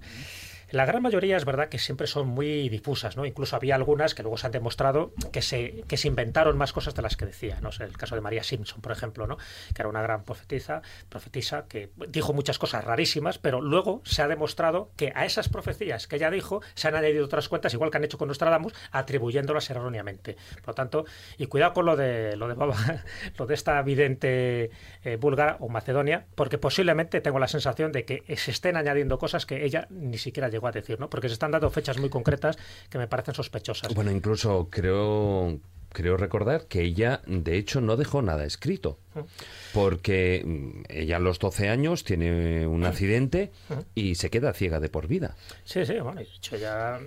La 0.69 0.85
gran 0.85 1.01
mayoría 1.01 1.37
es 1.37 1.45
verdad 1.45 1.69
que 1.69 1.79
siempre 1.79 2.07
son 2.07 2.27
muy 2.27 2.67
difusas, 2.67 3.15
¿no? 3.15 3.25
Incluso 3.25 3.55
había 3.55 3.75
algunas 3.75 4.13
que 4.13 4.21
luego 4.21 4.37
se 4.37 4.47
han 4.47 4.51
demostrado 4.51 5.13
que 5.31 5.41
se, 5.41 5.85
que 5.87 5.95
se 5.95 6.09
inventaron 6.09 6.57
más 6.57 6.73
cosas 6.73 6.93
de 6.93 7.01
las 7.01 7.15
que 7.15 7.25
decía, 7.25 7.59
¿no? 7.61 7.71
sé, 7.71 7.85
el 7.85 7.95
caso 7.95 8.15
de 8.15 8.21
María 8.21 8.43
Simpson, 8.43 8.81
por 8.81 8.91
ejemplo, 8.91 9.27
¿no? 9.27 9.37
Que 9.37 9.81
era 9.81 9.87
una 9.87 10.01
gran 10.01 10.23
profetisa, 10.23 10.81
profetisa 11.07 11.67
que 11.69 11.89
dijo 12.09 12.33
muchas 12.33 12.59
cosas 12.59 12.83
rarísimas, 12.83 13.37
pero 13.37 13.61
luego 13.61 14.01
se 14.03 14.21
ha 14.21 14.27
demostrado 14.27 14.91
que 14.97 15.13
a 15.15 15.25
esas 15.25 15.47
profecías 15.47 16.05
que 16.05 16.17
ella 16.17 16.29
dijo 16.29 16.61
se 16.75 16.89
han 16.89 16.95
añadido 16.95 17.23
otras 17.23 17.47
cuentas, 17.47 17.73
igual 17.73 17.89
que 17.89 17.97
han 17.97 18.03
hecho 18.03 18.17
con 18.17 18.27
Nostradamus, 18.27 18.73
atribuyéndolas 18.91 19.69
erróneamente. 19.69 20.35
Por 20.59 20.69
lo 20.69 20.73
tanto, 20.73 21.05
y 21.37 21.45
cuidado 21.45 21.73
con 21.73 21.85
lo 21.85 21.95
de 21.95 22.35
lo 22.35 22.49
de 22.49 22.55
lo 23.37 23.45
de 23.45 23.53
esta 23.53 23.81
vidente 23.83 24.71
eh, 25.05 25.15
búlgara 25.15 25.55
o 25.61 25.69
macedonia, 25.69 26.25
porque 26.35 26.57
posiblemente 26.57 27.21
tengo 27.21 27.39
la 27.39 27.47
sensación 27.47 27.93
de 27.93 28.03
que 28.03 28.23
se 28.35 28.51
estén 28.51 28.75
añadiendo 28.75 29.17
cosas 29.17 29.45
que 29.45 29.63
ella 29.63 29.87
ni 29.89 30.17
siquiera 30.17 30.49
llegó 30.49 30.56
a 30.65 30.71
decir, 30.71 30.99
¿no? 30.99 31.09
Porque 31.09 31.29
se 31.29 31.33
están 31.33 31.51
dando 31.51 31.69
fechas 31.69 31.97
muy 31.99 32.09
concretas 32.09 32.57
que 32.89 32.97
me 32.97 33.07
parecen 33.07 33.33
sospechosas. 33.33 33.93
Bueno, 33.93 34.11
incluso 34.11 34.67
creo 34.69 35.59
creo 35.97 36.17
recordar 36.17 36.67
que 36.67 36.81
ella, 36.81 37.21
de 37.25 37.57
hecho, 37.57 37.81
no 37.81 37.97
dejó 37.97 38.21
nada 38.21 38.45
escrito. 38.45 38.99
Porque 39.73 40.43
mm, 40.45 40.83
ella 40.89 41.15
a 41.15 41.19
los 41.19 41.39
12 41.39 41.69
años 41.69 42.03
tiene 42.03 42.67
un 42.67 42.85
accidente 42.85 43.51
y 43.95 44.15
se 44.15 44.29
queda 44.29 44.53
ciega 44.53 44.79
de 44.79 44.89
por 44.89 45.07
vida. 45.07 45.35
Sí, 45.63 45.85
sí, 45.85 45.99
bueno, 45.99 46.19
de 46.19 46.27
hecho 46.27 46.55
ya 46.55 46.99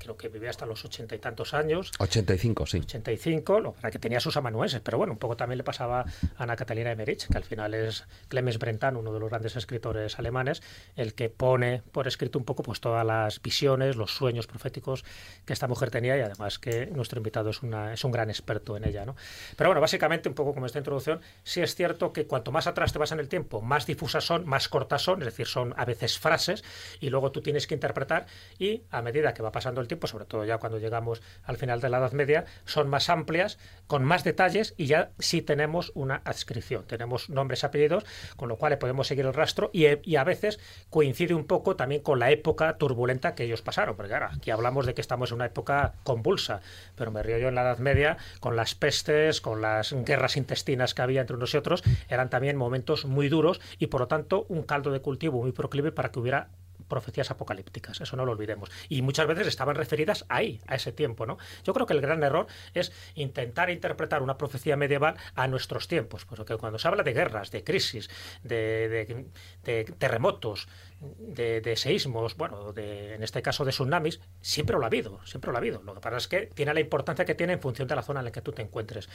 creo 0.00 0.16
que 0.16 0.28
vivía 0.28 0.50
hasta 0.50 0.66
los 0.66 0.84
ochenta 0.84 1.14
y 1.14 1.18
tantos 1.18 1.54
años. 1.54 1.92
85, 1.98 2.66
sí. 2.66 2.78
85, 2.78 3.60
lo 3.60 3.72
para 3.72 3.90
que 3.90 3.98
tenía 3.98 4.18
sus 4.18 4.36
amanuenses, 4.36 4.80
pero 4.80 4.98
bueno, 4.98 5.12
un 5.12 5.18
poco 5.18 5.36
también 5.36 5.58
le 5.58 5.64
pasaba 5.64 6.00
a 6.00 6.06
Ana 6.42 6.56
Catalina 6.56 6.90
Emmerich, 6.90 7.28
que 7.28 7.36
al 7.36 7.44
final 7.44 7.74
es 7.74 8.04
Clemens 8.28 8.58
Brentan, 8.58 8.96
uno 8.96 9.12
de 9.12 9.20
los 9.20 9.28
grandes 9.28 9.54
escritores 9.56 10.18
alemanes, 10.18 10.62
el 10.96 11.14
que 11.14 11.28
pone 11.28 11.82
por 11.92 12.08
escrito 12.08 12.38
un 12.38 12.44
poco 12.44 12.62
pues 12.62 12.80
todas 12.80 13.06
las 13.06 13.40
visiones, 13.42 13.96
los 13.96 14.10
sueños 14.12 14.46
proféticos 14.46 15.04
que 15.44 15.52
esta 15.52 15.68
mujer 15.68 15.90
tenía 15.90 16.16
y 16.16 16.20
además 16.20 16.58
que 16.58 16.86
nuestro 16.86 17.18
invitado 17.18 17.50
es, 17.50 17.62
una, 17.62 17.92
es 17.92 18.02
un 18.04 18.10
gran 18.10 18.30
experto 18.30 18.76
en 18.76 18.84
ella, 18.84 19.04
¿no? 19.04 19.14
Pero 19.56 19.68
bueno, 19.68 19.80
básicamente 19.80 20.28
un 20.28 20.34
poco 20.34 20.54
como 20.54 20.66
esta 20.66 20.78
introducción, 20.78 21.20
sí 21.42 21.60
es 21.60 21.74
cierto 21.74 22.12
que 22.12 22.26
cuanto 22.26 22.52
más 22.52 22.66
atrás 22.66 22.92
te 22.92 22.98
vas 22.98 23.12
en 23.12 23.20
el 23.20 23.28
tiempo, 23.28 23.60
más 23.60 23.86
difusas 23.86 24.24
son, 24.24 24.46
más 24.46 24.68
cortas 24.68 25.02
son, 25.02 25.20
es 25.20 25.26
decir, 25.26 25.46
son 25.46 25.74
a 25.76 25.84
veces 25.84 26.18
frases 26.18 26.64
y 27.00 27.10
luego 27.10 27.30
tú 27.32 27.42
tienes 27.42 27.66
que 27.66 27.74
interpretar 27.74 28.26
y 28.58 28.82
a 28.90 29.02
medida 29.02 29.34
que 29.34 29.42
va 29.42 29.52
pasando 29.52 29.80
el 29.80 29.89
tiempo, 29.90 30.06
sobre 30.06 30.24
todo 30.24 30.44
ya 30.44 30.58
cuando 30.58 30.78
llegamos 30.78 31.20
al 31.44 31.56
final 31.56 31.80
de 31.80 31.90
la 31.90 31.98
Edad 31.98 32.12
Media, 32.12 32.44
son 32.64 32.88
más 32.88 33.10
amplias, 33.10 33.58
con 33.86 34.04
más 34.04 34.24
detalles 34.24 34.74
y 34.76 34.86
ya 34.86 35.10
sí 35.18 35.42
tenemos 35.42 35.90
una 35.94 36.22
adscripción, 36.24 36.84
tenemos 36.86 37.28
nombres, 37.28 37.64
apellidos, 37.64 38.06
con 38.36 38.48
lo 38.48 38.56
cual 38.56 38.78
podemos 38.78 39.08
seguir 39.08 39.26
el 39.26 39.34
rastro 39.34 39.70
y, 39.72 39.86
y, 40.08 40.16
a 40.16 40.24
veces 40.24 40.60
coincide 40.90 41.34
un 41.34 41.44
poco 41.44 41.74
también 41.74 42.02
con 42.02 42.20
la 42.20 42.30
época 42.30 42.78
turbulenta 42.78 43.34
que 43.34 43.44
ellos 43.44 43.62
pasaron, 43.62 43.96
porque 43.96 44.14
ahora 44.14 44.30
aquí 44.34 44.50
hablamos 44.50 44.86
de 44.86 44.94
que 44.94 45.00
estamos 45.00 45.30
en 45.30 45.36
una 45.36 45.46
época 45.46 45.94
convulsa, 46.04 46.60
pero 46.94 47.10
me 47.10 47.22
río 47.22 47.38
yo 47.38 47.48
en 47.48 47.56
la 47.56 47.62
Edad 47.62 47.78
Media 47.78 48.16
con 48.38 48.54
las 48.54 48.76
pestes, 48.76 49.40
con 49.40 49.60
las 49.60 49.92
guerras 50.04 50.36
intestinas 50.36 50.94
que 50.94 51.02
había 51.02 51.20
entre 51.20 51.36
unos 51.36 51.52
y 51.52 51.56
otros, 51.56 51.82
eran 52.08 52.30
también 52.30 52.56
momentos 52.56 53.04
muy 53.04 53.28
duros 53.28 53.60
y 53.78 53.88
por 53.88 54.02
lo 54.02 54.08
tanto 54.08 54.46
un 54.48 54.62
caldo 54.62 54.92
de 54.92 55.00
cultivo 55.00 55.42
muy 55.42 55.52
proclive 55.52 55.90
para 55.90 56.12
que 56.12 56.20
hubiera 56.20 56.48
profecías 56.90 57.30
apocalípticas, 57.30 58.02
eso 58.02 58.16
no 58.16 58.26
lo 58.26 58.32
olvidemos. 58.32 58.70
Y 58.90 59.00
muchas 59.00 59.26
veces 59.26 59.46
estaban 59.46 59.76
referidas 59.76 60.26
ahí, 60.28 60.60
a 60.66 60.74
ese 60.74 60.92
tiempo, 60.92 61.24
¿no? 61.24 61.38
Yo 61.64 61.72
creo 61.72 61.86
que 61.86 61.94
el 61.94 62.02
gran 62.02 62.22
error 62.22 62.46
es 62.74 62.92
intentar 63.14 63.70
interpretar 63.70 64.22
una 64.22 64.36
profecía 64.36 64.76
medieval 64.76 65.16
a 65.34 65.48
nuestros 65.48 65.88
tiempos, 65.88 66.26
porque 66.26 66.56
cuando 66.56 66.78
se 66.78 66.88
habla 66.88 67.02
de 67.02 67.14
guerras, 67.14 67.50
de 67.50 67.64
crisis, 67.64 68.10
de, 68.42 68.88
de, 68.90 69.26
de 69.64 69.84
terremotos, 69.96 70.68
de, 71.00 71.60
de, 71.60 71.76
seísmos, 71.76 72.36
bueno, 72.36 72.74
en 72.76 73.22
este 73.22 73.42
caso 73.42 73.64
de 73.64 73.70
tsunamis, 73.70 74.20
siempre 74.40 74.76
lo 74.76 74.82
ha 74.82 74.86
habido, 74.86 75.24
siempre 75.26 75.50
lo 75.50 75.56
ha 75.56 75.60
habido. 75.60 75.82
Lo 75.82 75.94
que 75.94 76.00
pasa 76.00 76.18
es 76.18 76.28
que 76.28 76.46
tiene 76.46 76.74
la 76.74 76.80
importancia 76.80 77.24
que 77.24 77.34
tiene 77.34 77.54
en 77.54 77.60
función 77.60 77.88
de 77.88 77.96
la 77.96 78.02
zona 78.02 78.20
en 78.20 78.26
la 78.26 78.32
que 78.32 78.42
tú 78.42 78.52
te 78.52 78.62
encuentres. 78.62 79.08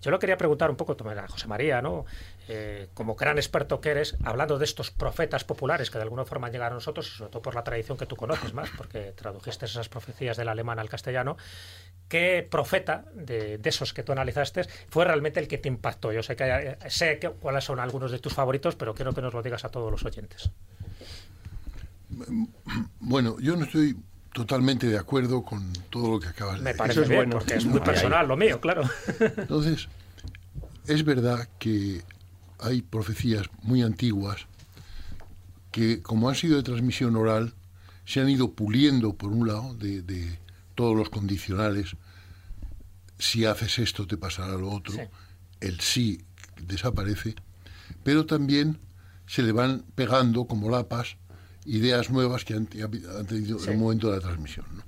Yo 0.00 0.10
lo 0.10 0.18
quería 0.18 0.36
preguntar 0.36 0.70
un 0.70 0.76
poco, 0.76 0.92
a 0.92 1.28
José 1.28 1.48
María, 1.48 1.82
¿no? 1.82 2.04
Eh, 2.48 2.88
como 2.94 3.16
gran 3.16 3.38
experto 3.38 3.80
que 3.80 3.90
eres, 3.90 4.16
hablando 4.24 4.58
de 4.58 4.64
estos 4.64 4.90
profetas 4.90 5.44
populares 5.44 5.90
que 5.90 5.98
de 5.98 6.04
alguna 6.04 6.24
forma 6.24 6.46
han 6.46 6.62
a 6.62 6.70
nosotros, 6.70 7.08
y 7.08 7.10
sobre 7.16 7.30
todo 7.30 7.42
por 7.42 7.54
la 7.54 7.64
tradición 7.64 7.98
que 7.98 8.06
tú 8.06 8.16
conoces 8.16 8.52
más, 8.52 8.70
porque 8.76 9.12
tradujiste 9.12 9.64
esas 9.64 9.88
profecías 9.88 10.36
del 10.36 10.48
alemán 10.48 10.78
al 10.78 10.88
castellano, 10.88 11.36
¿qué 12.08 12.46
profeta 12.48 13.04
de, 13.14 13.58
de 13.58 13.68
esos 13.68 13.92
que 13.92 14.02
tú 14.02 14.12
analizaste 14.12 14.64
fue 14.88 15.04
realmente 15.04 15.40
el 15.40 15.48
que 15.48 15.58
te 15.58 15.68
impactó? 15.68 16.12
Yo 16.12 16.22
sé, 16.22 16.36
que, 16.36 16.76
sé 16.88 17.18
que, 17.18 17.30
cuáles 17.30 17.64
son 17.64 17.80
algunos 17.80 18.10
de 18.10 18.18
tus 18.18 18.32
favoritos, 18.32 18.76
pero 18.76 18.94
quiero 18.94 19.12
que 19.12 19.22
nos 19.22 19.34
lo 19.34 19.42
digas 19.42 19.64
a 19.64 19.70
todos 19.70 19.90
los 19.90 20.04
oyentes. 20.04 20.50
Bueno, 23.00 23.38
yo 23.40 23.56
no 23.56 23.64
estoy 23.64 23.96
totalmente 24.32 24.86
de 24.86 24.98
acuerdo 24.98 25.42
con 25.42 25.72
todo 25.90 26.12
lo 26.12 26.20
que 26.20 26.28
acabas 26.28 26.56
de 26.58 26.62
Me 26.62 26.70
decir. 26.70 26.78
parece 26.78 27.00
bien, 27.00 27.14
bueno. 27.16 27.38
porque 27.38 27.54
es 27.54 27.64
muy 27.66 27.80
personal 27.80 28.26
lo 28.28 28.36
mío, 28.36 28.60
claro. 28.60 28.82
Entonces, 29.36 29.88
es 30.86 31.04
verdad 31.04 31.48
que 31.58 32.02
hay 32.60 32.82
profecías 32.82 33.46
muy 33.62 33.82
antiguas 33.82 34.46
que, 35.70 36.02
como 36.02 36.28
han 36.28 36.34
sido 36.34 36.56
de 36.56 36.62
transmisión 36.62 37.16
oral, 37.16 37.54
se 38.04 38.20
han 38.20 38.28
ido 38.28 38.52
puliendo, 38.52 39.14
por 39.14 39.30
un 39.32 39.48
lado, 39.48 39.74
de, 39.74 40.02
de 40.02 40.38
todos 40.74 40.96
los 40.96 41.08
condicionales. 41.10 41.96
Si 43.18 43.44
haces 43.44 43.78
esto, 43.78 44.06
te 44.06 44.16
pasará 44.16 44.54
lo 44.54 44.70
otro. 44.70 44.94
Sí. 44.94 45.00
El 45.60 45.80
sí 45.80 46.24
desaparece. 46.60 47.36
Pero 48.02 48.26
también 48.26 48.78
se 49.26 49.42
le 49.42 49.52
van 49.52 49.84
pegando, 49.94 50.46
como 50.46 50.68
lapas, 50.68 51.16
ideas 51.64 52.10
nuevas 52.10 52.44
que 52.44 52.54
han, 52.54 52.68
han 53.18 53.26
tenido 53.26 53.58
Sí. 53.58 53.66
en 53.66 53.72
el 53.72 53.78
momento 53.78 54.08
de 54.10 54.16
la 54.16 54.22
transmisión. 54.22 54.66
¿no? 54.74 54.82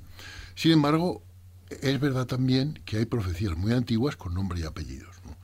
Sin 0.55 0.73
embargo, 0.73 1.23
es 1.71 2.01
verdad 2.01 2.27
también 2.27 2.81
que 2.85 2.99
hay 2.99 3.05
profecías 3.07 3.57
muy 3.57 3.73
antiguas 3.73 4.17
con 4.17 4.35
nombre 4.35 4.61
y 4.61 4.65
apellidos. 4.65 5.17
¿no? 5.25 5.37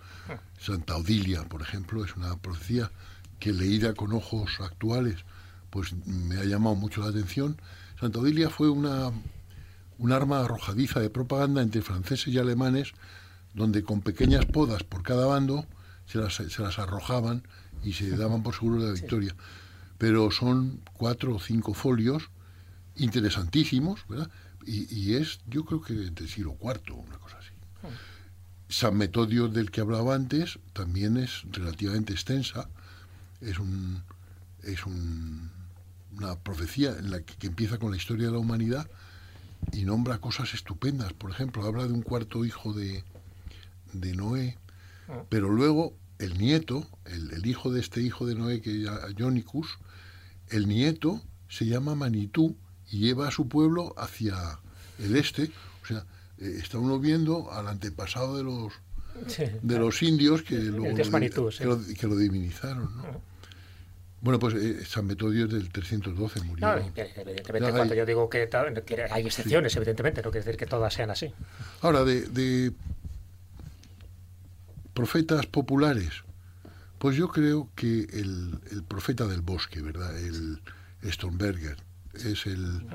Santa 0.59 0.97
Odilia, 0.97 1.45
por 1.45 1.62
ejemplo, 1.62 2.05
es 2.05 2.16
una 2.16 2.37
profecía 2.37 2.91
que 3.39 3.53
leída 3.53 3.95
con 3.95 4.12
ojos 4.12 4.51
actuales, 4.61 5.16
pues 5.70 5.95
me 6.07 6.37
ha 6.37 6.45
llamado 6.45 6.76
mucho 6.76 7.01
la 7.01 7.09
atención. 7.09 7.61
Santa 7.99 8.18
Odilia 8.18 8.51
fue 8.51 8.68
una, 8.68 9.11
un 9.99 10.12
arma 10.12 10.41
arrojadiza 10.41 11.01
de 11.01 11.11
propaganda 11.11 11.62
entre 11.62 11.81
franceses 11.83 12.28
y 12.28 12.39
alemanes, 12.39 12.93
donde 13.55 13.83
con 13.83 14.03
pequeñas 14.03 14.47
podas 14.47 14.83
por 14.85 15.03
cada 15.03 15.26
bando 15.26 15.66
se 16.07 16.18
las, 16.18 16.35
se 16.35 16.62
las 16.62 16.78
arrojaban 16.78 17.43
y 17.83 17.95
se 17.95 18.11
daban 18.16 18.43
por 18.43 18.55
seguro 18.55 18.78
la 18.78 18.93
victoria. 18.93 19.35
Pero 20.01 20.30
son 20.30 20.80
cuatro 20.94 21.34
o 21.36 21.40
cinco 21.40 21.74
folios 21.74 22.30
interesantísimos, 22.96 24.01
¿verdad? 24.09 24.30
Y, 24.66 24.92
y 24.94 25.14
es, 25.14 25.40
yo 25.46 25.64
creo 25.64 25.80
que 25.82 25.92
del 25.94 26.28
siglo 26.28 26.57
IV, 26.61 26.94
una 26.94 27.18
cosa 27.18 27.36
así. 27.38 27.51
San 28.68 28.96
Metodio 28.96 29.48
del 29.48 29.70
que 29.70 29.80
hablaba 29.80 30.14
antes 30.14 30.59
también 30.72 31.16
es 31.16 31.42
relativamente 31.53 32.12
extensa. 32.12 32.68
Es 33.40 33.59
un 33.59 34.03
es 34.62 34.84
un- 34.86 35.51
una 36.16 36.36
profecía 36.38 36.90
en 36.98 37.11
la 37.11 37.20
que, 37.20 37.34
que 37.36 37.46
empieza 37.46 37.78
con 37.78 37.90
la 37.90 37.96
historia 37.96 38.26
de 38.26 38.32
la 38.32 38.38
humanidad 38.38 38.86
y 39.72 39.84
nombra 39.84 40.18
cosas 40.18 40.53
estupendas. 40.55 41.12
Por 41.14 41.30
ejemplo, 41.30 41.64
habla 41.66 41.86
de 41.86 41.92
un 41.92 42.03
cuarto 42.03 42.44
hijo 42.44 42.72
de, 42.74 43.05
de 43.92 44.14
Noé, 44.14 44.59
pero 45.28 45.48
luego 45.51 45.94
el 46.18 46.36
nieto, 46.38 46.86
el, 47.07 47.32
el 47.32 47.46
hijo 47.46 47.72
de 47.72 47.80
este 47.80 48.03
hijo 48.03 48.26
de 48.26 48.34
Noé, 48.34 48.61
que 48.61 48.82
era 48.82 49.01
Jonicus, 49.18 49.78
el 50.51 50.68
nieto 50.68 51.20
se 51.48 51.66
llama 51.66 51.94
Manitú 51.94 52.57
y 52.90 52.98
lleva 53.01 53.28
a 53.28 53.30
su 53.30 53.48
pueblo 53.48 53.94
hacia 53.96 54.36
el 54.98 55.16
este. 55.16 55.51
O 55.82 55.86
sea, 55.86 56.05
eh, 56.38 56.57
está 56.59 56.78
uno 56.78 56.98
viendo 56.98 57.53
al 57.53 57.68
antepasado 57.68 58.36
de 58.36 58.44
los 58.44 58.72
Sí. 59.26 59.42
de 59.62 59.78
los 59.78 60.03
indios 60.03 60.42
que, 60.42 60.55
luego 60.57 60.96
lo, 60.96 61.11
Manitú, 61.11 61.51
sí. 61.51 61.59
que, 61.59 61.64
lo, 61.64 61.78
que 61.98 62.07
lo 62.07 62.16
divinizaron. 62.16 62.96
¿no? 62.96 63.20
Bueno, 64.22 64.38
pues 64.38 64.55
eh, 64.55 64.84
San 64.86 65.07
Metodio 65.07 65.46
es 65.46 65.53
del 65.53 65.68
312, 65.70 66.40
murió. 66.42 66.66
No, 66.66 66.74
evidentemente, 66.74 67.42
Ya, 67.61 67.70
cuando 67.72 67.92
hay- 67.94 67.98
yo 67.98 68.07
digo 68.07 68.30
que, 68.30 68.48
hay 69.11 69.26
excepciones, 69.26 69.74
evidentemente, 69.76 70.22
no 70.22 70.30
quiere 70.30 70.44
decir 70.44 70.59
que 70.59 70.66
todas 70.66 70.94
sean 70.94 71.11
así. 71.11 71.32
Ahora, 71.82 72.05
de, 72.05 72.22
de 72.28 72.72
profetas 74.94 75.46
populares, 75.46 76.22
pues 77.01 77.16
yo 77.16 77.28
creo 77.28 77.68
que 77.74 78.03
el, 78.12 78.61
el 78.70 78.82
profeta 78.84 79.26
del 79.26 79.40
bosque, 79.40 79.80
¿verdad? 79.80 80.16
El 80.18 80.61
Stonberger 81.03 81.78
es 82.14 82.44
el, 82.46 82.86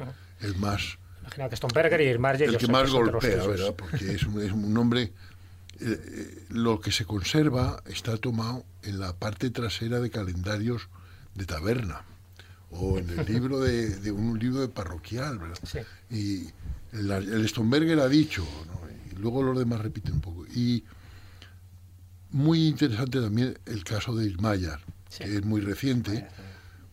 el 0.42 0.56
más 0.58 1.00
Imagina 1.22 1.50
que 1.50 1.56
Stonberger 1.56 2.02
y 2.02 2.06
Irmar 2.06 2.40
el 2.40 2.56
que 2.56 2.68
más 2.68 2.92
golpea, 2.92 3.48
¿verdad? 3.48 3.74
Porque 3.76 4.14
es 4.14 4.24
un, 4.24 4.40
es 4.44 4.52
un 4.52 4.72
nombre. 4.72 5.02
eh, 5.02 5.12
eh, 5.82 6.46
lo 6.50 6.80
que 6.80 6.92
se 6.92 7.04
conserva 7.06 7.82
está 7.88 8.16
tomado 8.18 8.64
en 8.84 9.00
la 9.00 9.14
parte 9.18 9.50
trasera 9.50 10.00
de 10.00 10.12
calendarios 10.12 10.88
de 11.34 11.46
taberna 11.48 12.04
o 12.70 13.00
en 13.00 13.10
el 13.10 13.26
libro 13.26 13.60
de, 13.60 13.96
de 13.98 14.12
un 14.12 14.38
libro 14.38 14.62
de 14.62 14.68
parroquial, 14.68 15.40
¿verdad? 15.40 15.58
Sí. 15.64 15.80
Y 16.12 16.52
el, 16.96 17.10
el 17.12 17.50
Stonberger 17.50 18.00
ha 18.00 18.08
dicho, 18.08 18.46
¿no? 18.68 18.80
y 19.12 19.16
luego 19.16 19.42
los 19.42 19.58
demás 19.58 19.82
repiten 19.82 20.14
un 20.14 20.22
poco. 20.22 20.46
Y 20.54 20.84
muy 22.32 22.68
interesante 22.68 23.20
también 23.22 23.58
el 23.66 23.84
caso 23.84 24.16
de 24.16 24.28
Ismayar, 24.28 24.80
Sí. 25.10 25.24
que 25.24 25.38
es 25.38 25.46
muy 25.46 25.62
reciente, 25.62 26.28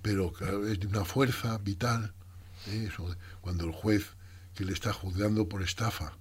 pero 0.02 0.32
claro, 0.32 0.66
es 0.66 0.78
de 0.80 0.86
una 0.86 1.04
fuerza 1.04 1.58
vital. 1.58 2.12
¿eh? 2.68 2.88
Eso 2.92 3.08
de- 3.10 3.16
cuando 3.40 3.64
el 3.64 3.72
juez 3.72 4.04
que 4.54 4.64
le 4.64 4.72
está 4.72 4.92
juzgando 4.92 5.48
por 5.48 5.62
estafa 5.62 6.12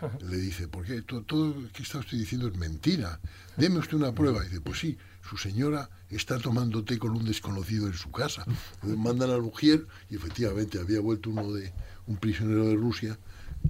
le 0.28 0.36
dice, 0.36 0.68
¿por 0.68 0.84
qué? 0.84 1.00
Todo, 1.02 1.22
todo 1.22 1.60
lo 1.60 1.72
que 1.72 1.82
está 1.82 1.98
usted 1.98 2.18
diciendo 2.18 2.48
es 2.48 2.56
mentira. 2.56 3.18
Deme 3.56 3.78
usted 3.78 3.94
una 3.96 4.12
prueba. 4.14 4.42
Y 4.44 4.48
dice, 4.48 4.60
pues 4.60 4.78
sí, 4.80 4.98
su 5.28 5.36
señora 5.38 5.88
está 6.10 6.38
tomando 6.38 6.84
té 6.84 6.98
con 6.98 7.12
un 7.12 7.24
desconocido 7.24 7.86
en 7.86 7.94
su 7.94 8.10
casa. 8.10 8.44
Entonces 8.74 8.98
mandan 8.98 9.30
a 9.30 9.36
Lugier 9.38 9.86
y 10.10 10.16
efectivamente 10.16 10.78
había 10.78 11.00
vuelto 11.00 11.30
uno 11.30 11.50
de 11.52 11.72
un 12.06 12.16
prisionero 12.18 12.66
de 12.68 12.74
Rusia 12.74 13.18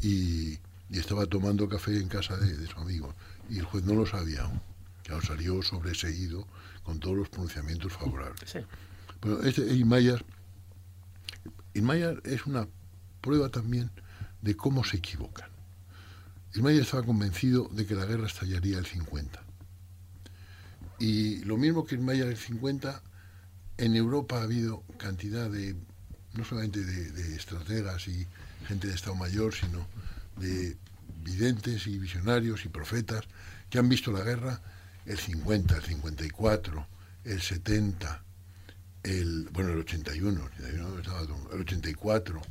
y, 0.00 0.54
y 0.90 0.98
estaba 0.98 1.26
tomando 1.26 1.68
café 1.68 1.96
en 1.98 2.08
casa 2.08 2.36
de, 2.36 2.56
de 2.56 2.66
su 2.66 2.78
amigo. 2.80 3.14
Y 3.48 3.58
el 3.58 3.64
juez 3.64 3.84
no 3.84 3.94
lo 3.94 4.04
sabía 4.06 4.42
aún. 4.42 4.60
Claro, 5.06 5.22
salió 5.22 5.62
sobreseído 5.62 6.48
con 6.82 6.98
todos 6.98 7.16
los 7.16 7.28
pronunciamientos 7.28 7.92
favorables. 7.92 8.50
Sí. 8.50 8.58
Bueno, 9.20 9.40
este 9.44 9.62
Inmayar, 9.72 10.24
Inmayar 11.74 12.20
es 12.24 12.44
una 12.46 12.66
prueba 13.20 13.48
también 13.48 13.88
de 14.42 14.56
cómo 14.56 14.82
se 14.82 14.96
equivocan. 14.96 15.48
Inmayar 16.56 16.82
estaba 16.82 17.04
convencido 17.04 17.68
de 17.70 17.86
que 17.86 17.94
la 17.94 18.04
guerra 18.04 18.26
estallaría 18.26 18.78
el 18.78 18.86
50. 18.86 19.40
Y 20.98 21.44
lo 21.44 21.56
mismo 21.56 21.86
que 21.86 21.94
Inmayar 21.94 22.26
el 22.26 22.36
50, 22.36 23.00
en 23.78 23.94
Europa 23.94 24.40
ha 24.40 24.42
habido 24.42 24.82
cantidad 24.98 25.48
de, 25.48 25.76
no 26.34 26.44
solamente 26.44 26.84
de, 26.84 27.12
de 27.12 27.36
estrategas 27.36 28.08
y 28.08 28.26
gente 28.66 28.88
de 28.88 28.94
Estado 28.94 29.14
Mayor, 29.14 29.54
sino 29.54 29.86
de 30.36 30.76
videntes 31.22 31.86
y 31.86 31.96
visionarios 31.96 32.64
y 32.64 32.70
profetas 32.70 33.24
que 33.70 33.78
han 33.78 33.88
visto 33.88 34.10
la 34.10 34.24
guerra 34.24 34.60
el 35.06 35.18
50, 35.18 35.76
el 35.76 35.82
54, 35.82 36.86
el 37.24 37.40
70, 37.40 38.22
el 39.02 39.48
bueno 39.52 39.70
el 39.70 39.78
81, 39.78 40.40
el 40.40 40.64
81 40.64 40.98
estaba 40.98 41.20
el 41.52 41.60
84 41.60 42.42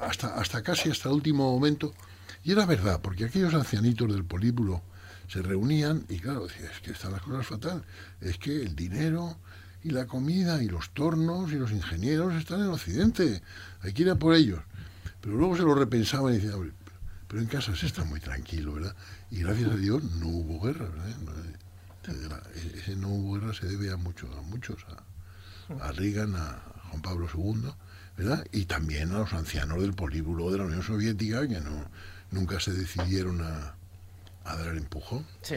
hasta 0.00 0.34
hasta 0.34 0.62
casi 0.62 0.90
hasta 0.90 1.08
el 1.08 1.16
último 1.16 1.52
momento. 1.52 1.94
Y 2.42 2.52
era 2.52 2.64
verdad 2.64 3.00
porque 3.02 3.24
aquellos 3.24 3.54
ancianitos 3.54 4.12
del 4.12 4.24
políbulo 4.24 4.82
se 5.28 5.42
reunían 5.42 6.06
y 6.08 6.18
claro 6.18 6.46
decía, 6.46 6.70
es 6.70 6.80
que 6.80 6.92
están 6.92 7.12
las 7.12 7.22
cosas 7.22 7.46
fatal. 7.46 7.84
Es 8.20 8.38
que 8.38 8.62
el 8.62 8.74
dinero 8.74 9.36
y 9.82 9.90
la 9.90 10.06
comida 10.06 10.62
y 10.62 10.68
los 10.68 10.90
tornos 10.90 11.52
y 11.52 11.56
los 11.56 11.70
ingenieros 11.70 12.34
están 12.34 12.60
en 12.60 12.68
Occidente. 12.68 13.42
Hay 13.82 13.92
que 13.92 14.02
ir 14.02 14.10
a 14.10 14.16
por 14.16 14.34
ellos 14.34 14.60
pero 15.20 15.36
luego 15.36 15.56
se 15.56 15.62
lo 15.62 15.74
repensaban 15.74 16.32
y 16.32 16.36
decían 16.36 16.54
"Hombre, 16.54 16.72
pero 17.28 17.42
en 17.42 17.48
casa 17.48 17.74
se 17.76 17.86
está 17.86 18.04
muy 18.04 18.20
tranquilo 18.20 18.74
verdad 18.74 18.96
y 19.30 19.40
gracias 19.40 19.70
a 19.70 19.76
Dios 19.76 20.02
no 20.02 20.28
hubo 20.28 20.60
guerra 20.60 20.88
¿verdad? 20.88 21.16
La- 22.06 22.42
ese 22.78 22.96
no 22.96 23.08
hubo 23.08 23.34
guerra 23.38 23.52
se 23.54 23.66
debe 23.66 23.90
a 23.92 23.96
muchos 23.96 24.30
a 24.36 24.40
muchos 24.42 24.78
a, 24.88 25.86
a 25.88 25.92
Reagan, 25.92 26.34
a 26.34 26.62
Juan 26.90 27.02
Pablo 27.02 27.28
II, 27.32 27.70
¿verdad? 28.16 28.44
Y 28.52 28.64
también 28.64 29.12
a 29.12 29.18
los 29.18 29.32
ancianos 29.32 29.80
del 29.80 29.92
políbulo 29.92 30.50
de 30.50 30.58
la 30.58 30.64
Unión 30.64 30.82
Soviética 30.82 31.46
que 31.46 31.60
no, 31.60 31.90
nunca 32.30 32.58
se 32.58 32.72
decidieron 32.72 33.42
a, 33.42 33.74
a 34.44 34.56
dar 34.56 34.68
el 34.68 34.78
empujón. 34.78 35.24
Sí. 35.42 35.56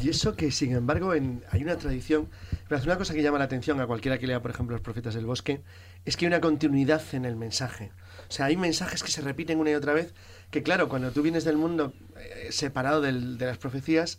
Y 0.00 0.08
eso 0.08 0.34
que, 0.36 0.50
sin 0.52 0.72
embargo, 0.74 1.14
en, 1.14 1.42
hay 1.50 1.62
una 1.64 1.76
tradición. 1.76 2.28
Pero 2.68 2.82
una 2.84 2.96
cosa 2.96 3.12
que 3.12 3.22
llama 3.22 3.38
la 3.38 3.44
atención 3.44 3.80
a 3.80 3.86
cualquiera 3.86 4.18
que 4.18 4.26
lea, 4.28 4.40
por 4.40 4.52
ejemplo, 4.52 4.74
Los 4.76 4.82
Profetas 4.82 5.14
del 5.14 5.26
Bosque, 5.26 5.60
es 6.04 6.16
que 6.16 6.24
hay 6.24 6.28
una 6.28 6.40
continuidad 6.40 7.02
en 7.12 7.24
el 7.24 7.36
mensaje. 7.36 7.90
O 8.28 8.32
sea, 8.32 8.46
hay 8.46 8.56
mensajes 8.56 9.02
que 9.02 9.10
se 9.10 9.20
repiten 9.20 9.58
una 9.58 9.70
y 9.70 9.74
otra 9.74 9.92
vez, 9.92 10.14
que 10.50 10.62
claro, 10.62 10.88
cuando 10.88 11.10
tú 11.10 11.20
vienes 11.22 11.44
del 11.44 11.56
mundo 11.56 11.92
eh, 12.16 12.48
separado 12.52 13.00
del- 13.00 13.36
de 13.36 13.46
las 13.46 13.58
profecías, 13.58 14.18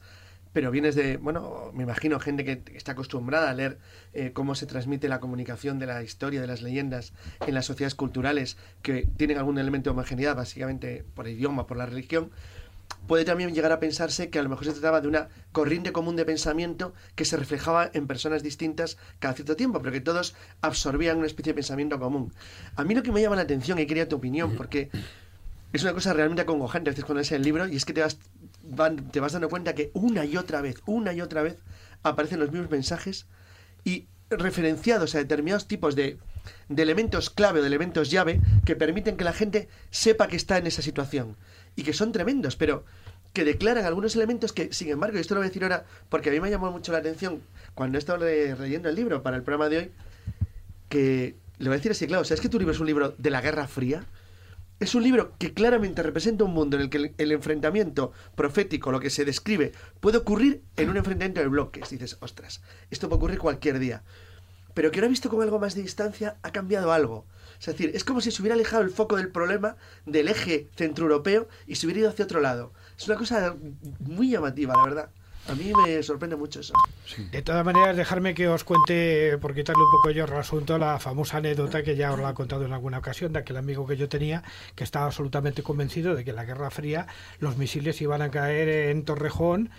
pero 0.53 0.71
vienes 0.71 0.95
de, 0.95 1.17
bueno, 1.17 1.71
me 1.73 1.83
imagino 1.83 2.19
gente 2.19 2.43
que 2.43 2.63
está 2.75 2.93
acostumbrada 2.93 3.49
a 3.49 3.53
leer 3.53 3.77
eh, 4.13 4.31
cómo 4.33 4.55
se 4.55 4.65
transmite 4.65 5.07
la 5.07 5.19
comunicación 5.19 5.79
de 5.79 5.85
la 5.85 6.03
historia, 6.03 6.41
de 6.41 6.47
las 6.47 6.61
leyendas 6.61 7.13
en 7.45 7.53
las 7.53 7.65
sociedades 7.65 7.95
culturales 7.95 8.57
que 8.81 9.07
tienen 9.17 9.37
algún 9.37 9.57
elemento 9.57 9.89
de 9.89 9.91
homogeneidad, 9.91 10.35
básicamente 10.35 11.05
por 11.15 11.27
el 11.27 11.33
idioma, 11.33 11.67
por 11.67 11.77
la 11.77 11.85
religión, 11.85 12.31
puede 13.07 13.25
también 13.25 13.53
llegar 13.53 13.71
a 13.71 13.79
pensarse 13.79 14.29
que 14.29 14.39
a 14.39 14.43
lo 14.43 14.49
mejor 14.49 14.65
se 14.65 14.73
trataba 14.73 15.01
de 15.01 15.07
una 15.07 15.29
corriente 15.51 15.91
común 15.91 16.15
de 16.15 16.25
pensamiento 16.25 16.93
que 17.15 17.25
se 17.25 17.37
reflejaba 17.37 17.89
en 17.93 18.07
personas 18.07 18.43
distintas 18.43 18.97
cada 19.19 19.33
cierto 19.33 19.55
tiempo, 19.55 19.79
pero 19.79 19.91
que 19.91 20.01
todos 20.01 20.35
absorbían 20.61 21.17
una 21.17 21.27
especie 21.27 21.53
de 21.53 21.55
pensamiento 21.55 21.99
común. 21.99 22.33
A 22.75 22.83
mí 22.83 22.95
lo 22.95 23.03
que 23.03 23.11
me 23.11 23.21
llama 23.21 23.35
la 23.35 23.43
atención, 23.43 23.79
y 23.79 23.85
quería 23.85 24.07
tu 24.07 24.17
opinión, 24.17 24.55
porque 24.55 24.89
es 25.73 25.83
una 25.83 25.93
cosa 25.93 26.13
realmente 26.13 26.41
acongojante 26.41 26.89
a 26.89 26.91
veces 26.91 27.05
cuando 27.05 27.19
lees 27.19 27.31
el 27.31 27.41
libro, 27.41 27.67
y 27.67 27.75
es 27.75 27.85
que 27.85 27.93
te 27.93 28.01
vas, 28.01 28.17
van- 28.63 29.11
te 29.11 29.19
vas 29.19 29.33
dando 29.33 29.49
cuenta 29.49 29.75
que 29.75 29.91
una 29.93 30.25
y 30.25 30.37
otra 30.37 30.61
vez, 30.61 30.81
una 30.85 31.13
y 31.13 31.21
otra 31.21 31.41
vez, 31.41 31.57
aparecen 32.03 32.39
los 32.39 32.51
mismos 32.51 32.69
mensajes 32.71 33.25
y 33.83 34.07
referenciados 34.29 35.13
a 35.15 35.19
determinados 35.19 35.67
tipos 35.67 35.95
de, 35.95 36.17
de 36.69 36.81
elementos 36.83 37.29
clave 37.29 37.59
o 37.59 37.61
de 37.61 37.67
elementos 37.67 38.09
llave 38.11 38.39
que 38.65 38.75
permiten 38.75 39.17
que 39.17 39.23
la 39.23 39.33
gente 39.33 39.67
sepa 39.89 40.27
que 40.27 40.35
está 40.37 40.57
en 40.57 40.67
esa 40.67 40.81
situación 40.81 41.35
y 41.75 41.83
que 41.83 41.93
son 41.93 42.11
tremendos, 42.11 42.55
pero 42.55 42.85
que 43.33 43.43
declaran 43.45 43.85
algunos 43.85 44.15
elementos 44.15 44.51
que, 44.53 44.73
sin 44.73 44.89
embargo, 44.89 45.17
y 45.17 45.21
esto 45.21 45.35
lo 45.35 45.39
voy 45.41 45.45
a 45.45 45.49
decir 45.49 45.63
ahora 45.63 45.85
porque 46.09 46.29
a 46.29 46.31
mí 46.33 46.39
me 46.39 46.47
ha 46.47 46.51
llamado 46.51 46.71
mucho 46.73 46.91
la 46.91 46.97
atención 46.99 47.41
cuando 47.75 47.97
he 47.97 47.99
estado 47.99 48.25
le- 48.25 48.55
leyendo 48.55 48.89
el 48.89 48.95
libro 48.95 49.21
para 49.23 49.37
el 49.37 49.43
programa 49.43 49.69
de 49.69 49.77
hoy, 49.77 49.91
que 50.89 51.35
le 51.59 51.65
voy 51.69 51.75
a 51.75 51.77
decir 51.77 51.91
así, 51.91 52.07
claro, 52.07 52.23
¿sabes 52.23 52.41
que 52.41 52.49
tu 52.49 52.57
libro 52.59 52.73
es 52.73 52.79
un 52.79 52.87
libro 52.87 53.13
de 53.17 53.29
la 53.29 53.41
Guerra 53.41 53.67
Fría? 53.67 54.03
Es 54.81 54.95
un 54.95 55.03
libro 55.03 55.35
que 55.37 55.53
claramente 55.53 56.01
representa 56.01 56.43
un 56.43 56.55
mundo 56.55 56.75
en 56.75 56.81
el 56.81 56.89
que 56.89 57.13
el, 57.15 57.31
enfrentamiento 57.31 58.13
profético, 58.33 58.91
lo 58.91 58.99
que 58.99 59.11
se 59.11 59.25
describe, 59.25 59.73
puede 59.99 60.17
ocurrir 60.17 60.63
en 60.75 60.89
un 60.89 60.97
enfrentamiento 60.97 61.39
de 61.39 61.49
bloques. 61.49 61.91
Dices, 61.91 62.17
ostras, 62.19 62.63
esto 62.89 63.07
puede 63.07 63.17
ocurrir 63.19 63.37
cualquier 63.37 63.77
día. 63.77 64.01
Pero 64.73 64.89
que 64.89 64.97
ahora 64.97 65.09
visto 65.09 65.29
con 65.29 65.43
algo 65.43 65.59
más 65.59 65.75
de 65.75 65.83
distancia, 65.83 66.37
ha 66.41 66.51
cambiado 66.51 66.91
algo. 66.91 67.27
Es 67.59 67.67
decir, 67.67 67.91
es 67.93 68.03
como 68.03 68.21
si 68.21 68.31
se 68.31 68.41
hubiera 68.41 68.55
alejado 68.55 68.81
el 68.81 68.89
foco 68.89 69.17
del 69.17 69.29
problema 69.29 69.77
del 70.07 70.29
eje 70.29 70.67
centroeuropeo 70.75 71.47
y 71.67 71.75
se 71.75 71.85
hubiera 71.85 71.99
ido 71.99 72.09
hacia 72.09 72.25
otro 72.25 72.41
lado. 72.41 72.73
Es 72.97 73.07
una 73.07 73.17
cosa 73.17 73.55
muy 73.99 74.31
llamativa, 74.31 74.73
la 74.75 74.83
verdad. 74.83 75.09
A 75.51 75.55
mí 75.55 75.73
me 75.85 76.01
sorprende 76.01 76.37
mucho 76.37 76.61
eso. 76.61 76.73
De 77.29 77.41
todas 77.41 77.65
maneras, 77.65 77.97
dejarme 77.97 78.33
que 78.33 78.47
os 78.47 78.63
cuente, 78.63 79.37
por 79.39 79.53
quitarle 79.53 79.83
un 79.83 79.91
poco 79.91 80.09
yo 80.11 80.23
el 80.23 80.31
asunto, 80.31 80.77
la 80.77 80.97
famosa 80.97 81.37
anécdota 81.37 81.83
que 81.83 81.97
ya 81.97 82.13
os 82.13 82.19
la 82.19 82.29
he 82.29 82.33
contado 82.33 82.65
en 82.65 82.71
alguna 82.71 82.99
ocasión, 82.99 83.33
de 83.33 83.39
aquel 83.39 83.57
amigo 83.57 83.85
que 83.85 83.97
yo 83.97 84.07
tenía, 84.07 84.43
que 84.75 84.85
estaba 84.85 85.07
absolutamente 85.07 85.61
convencido 85.61 86.15
de 86.15 86.23
que 86.23 86.29
en 86.29 86.37
la 86.37 86.45
Guerra 86.45 86.71
Fría 86.71 87.05
los 87.39 87.57
misiles 87.57 88.01
iban 88.01 88.21
a 88.21 88.31
caer 88.31 88.69
en 88.89 89.03
Torrejón. 89.03 89.71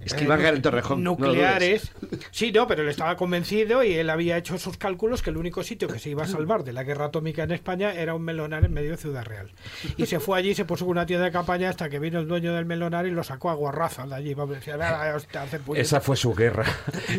Es 0.00 0.12
que 0.12 0.24
iban 0.24 0.38
a 0.38 0.42
caer 0.42 0.54
en 0.56 0.60
Torrejón, 0.62 1.02
no 1.02 1.12
Nucleares. 1.12 1.90
sí, 2.30 2.52
no, 2.52 2.66
pero 2.66 2.82
él 2.82 2.88
estaba 2.90 3.16
convencido 3.16 3.82
y 3.82 3.94
él 3.94 4.10
había 4.10 4.36
hecho 4.36 4.58
sus 4.58 4.76
cálculos 4.76 5.22
que 5.22 5.30
el 5.30 5.38
único 5.38 5.62
sitio 5.62 5.88
que 5.88 5.98
se 5.98 6.10
iba 6.10 6.24
a 6.24 6.26
salvar 6.26 6.62
de 6.62 6.74
la 6.74 6.82
guerra 6.82 7.06
atómica 7.06 7.44
en 7.44 7.52
España 7.52 7.94
era 7.94 8.14
un 8.14 8.20
melonar 8.22 8.64
en 8.66 8.74
medio 8.74 8.90
de 8.90 8.96
Ciudad 8.98 9.24
Real. 9.24 9.50
Y 9.96 10.04
se 10.04 10.20
fue 10.20 10.38
allí, 10.38 10.54
se 10.54 10.66
puso 10.66 10.84
una 10.84 11.06
tienda 11.06 11.24
de 11.24 11.32
campaña 11.32 11.70
hasta 11.70 11.88
que 11.88 11.98
vino 12.00 12.18
el 12.20 12.28
dueño 12.28 12.52
del 12.54 12.66
melonar 12.66 13.06
y 13.06 13.12
lo 13.12 13.24
sacó 13.24 13.48
a 13.48 13.54
guarraza 13.54 14.06
de 14.06 14.14
allí. 14.14 14.34
Vamos, 14.34 14.56
decía, 14.56 14.76
"Ah, 14.78 15.14
hostia, 15.16 15.42
hacer 15.42 15.60
puñetas". 15.60 15.86
Esa 15.86 16.00
fue 16.02 16.16
su 16.16 16.34
guerra. 16.34 16.64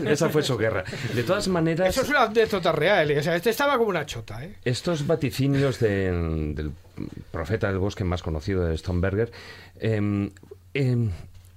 Esa 0.05 0.29
fue 0.29 0.43
su 0.43 0.55
guerra. 0.57 0.83
De 1.13 1.23
todas 1.23 1.47
maneras, 1.47 1.89
Eso 1.89 2.01
es 2.03 2.09
una 2.09 2.23
anécdota 2.23 2.71
real. 2.71 3.09
¿eh? 3.09 3.17
O 3.19 3.23
sea, 3.23 3.35
este 3.35 3.49
estaba 3.49 3.77
como 3.77 3.89
una 3.89 4.05
chota, 4.05 4.43
¿eh? 4.45 4.57
estos 4.63 5.07
vaticinios 5.07 5.79
de- 5.79 6.11
del 6.53 6.71
profeta 7.31 7.67
del 7.67 7.79
bosque 7.79 8.03
más 8.03 8.21
conocido 8.21 8.63
de 8.65 8.77
Stonberger, 8.77 9.31
em, 9.79 10.29
em, 10.73 11.09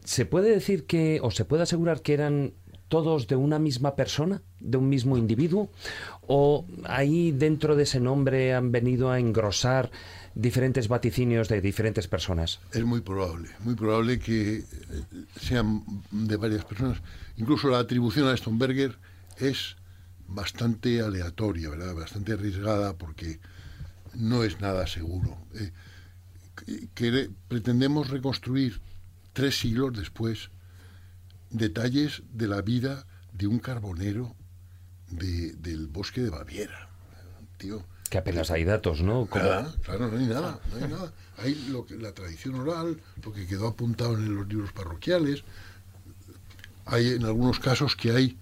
¿se 0.08 0.24
puede 0.24 0.48
decir 0.50 0.86
que, 0.86 1.20
o 1.22 1.30
se 1.30 1.44
puede 1.44 1.64
asegurar 1.64 2.00
que 2.00 2.14
eran 2.14 2.54
todos 2.88 3.26
de 3.26 3.36
una 3.36 3.58
misma 3.58 3.94
persona, 3.94 4.40
de 4.58 4.78
un 4.78 4.88
mismo 4.88 5.18
individuo? 5.18 5.68
¿O 6.26 6.64
ahí 6.84 7.30
dentro 7.30 7.76
de 7.76 7.82
ese 7.82 8.00
nombre 8.00 8.54
han 8.54 8.72
venido 8.72 9.10
a 9.10 9.18
engrosar 9.18 9.90
diferentes 10.34 10.88
vaticinios 10.88 11.48
de 11.48 11.60
diferentes 11.60 12.08
personas? 12.08 12.58
Es 12.72 12.82
muy 12.84 13.02
probable, 13.02 13.50
muy 13.64 13.74
probable 13.74 14.18
que 14.18 14.60
eh, 14.60 14.64
sean 15.38 15.84
de 16.10 16.36
varias 16.36 16.64
personas. 16.64 17.02
Incluso 17.36 17.68
la 17.68 17.78
atribución 17.78 18.28
a 18.28 18.36
Stonberger 18.36 18.96
es 19.36 19.76
bastante 20.26 21.02
aleatoria, 21.02 21.68
¿verdad? 21.68 21.94
Bastante 21.94 22.32
arriesgada 22.32 22.96
porque 22.96 23.40
no 24.14 24.42
es 24.42 24.58
nada 24.62 24.86
seguro. 24.86 25.36
Eh, 25.54 25.70
que- 26.94 27.28
pretendemos 27.48 28.08
reconstruir 28.08 28.80
tres 29.38 29.56
siglos 29.56 29.92
después 29.96 30.50
detalles 31.50 32.24
de 32.32 32.48
la 32.48 32.60
vida 32.60 33.06
de 33.32 33.46
un 33.46 33.60
carbonero 33.60 34.34
de- 35.12 35.52
del 35.52 35.86
bosque 35.86 36.20
de 36.22 36.30
Baviera. 36.30 36.88
Tío, 37.56 37.84
Que 38.10 38.18
apenas 38.18 38.50
hay 38.50 38.64
datos, 38.64 39.00
¿no? 39.00 39.28
Nada, 39.32 39.74
claro, 39.84 40.08
no 40.10 40.18
hay 40.18 40.26
nada, 40.26 40.58
no 40.72 40.76
hay 40.84 40.90
nada. 40.90 41.12
Hay 41.36 41.54
lo 41.70 41.86
que, 41.86 41.94
la 41.98 42.12
tradición 42.12 42.56
oral, 42.56 43.00
lo 43.22 43.32
que 43.32 43.46
quedó 43.46 43.68
apuntado 43.68 44.14
en 44.18 44.34
los 44.34 44.48
libros 44.48 44.72
parroquiales. 44.72 45.44
Hay 46.86 47.10
en 47.12 47.24
algunos 47.24 47.60
casos 47.60 47.94
que 47.94 48.10
hay 48.10 48.38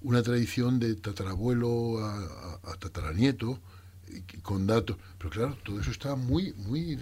una 0.00 0.22
tradición 0.22 0.78
de 0.78 0.94
tatarabuelo 0.94 1.98
a, 1.98 2.16
a- 2.16 2.72
a 2.72 2.74
tataranieto 2.78 3.60
con 4.42 4.66
datos. 4.66 4.96
Pero 5.18 5.30
claro, 5.30 5.58
todo 5.64 5.80
eso 5.80 5.90
está 5.90 6.14
muy, 6.16 6.52
muy... 6.54 6.98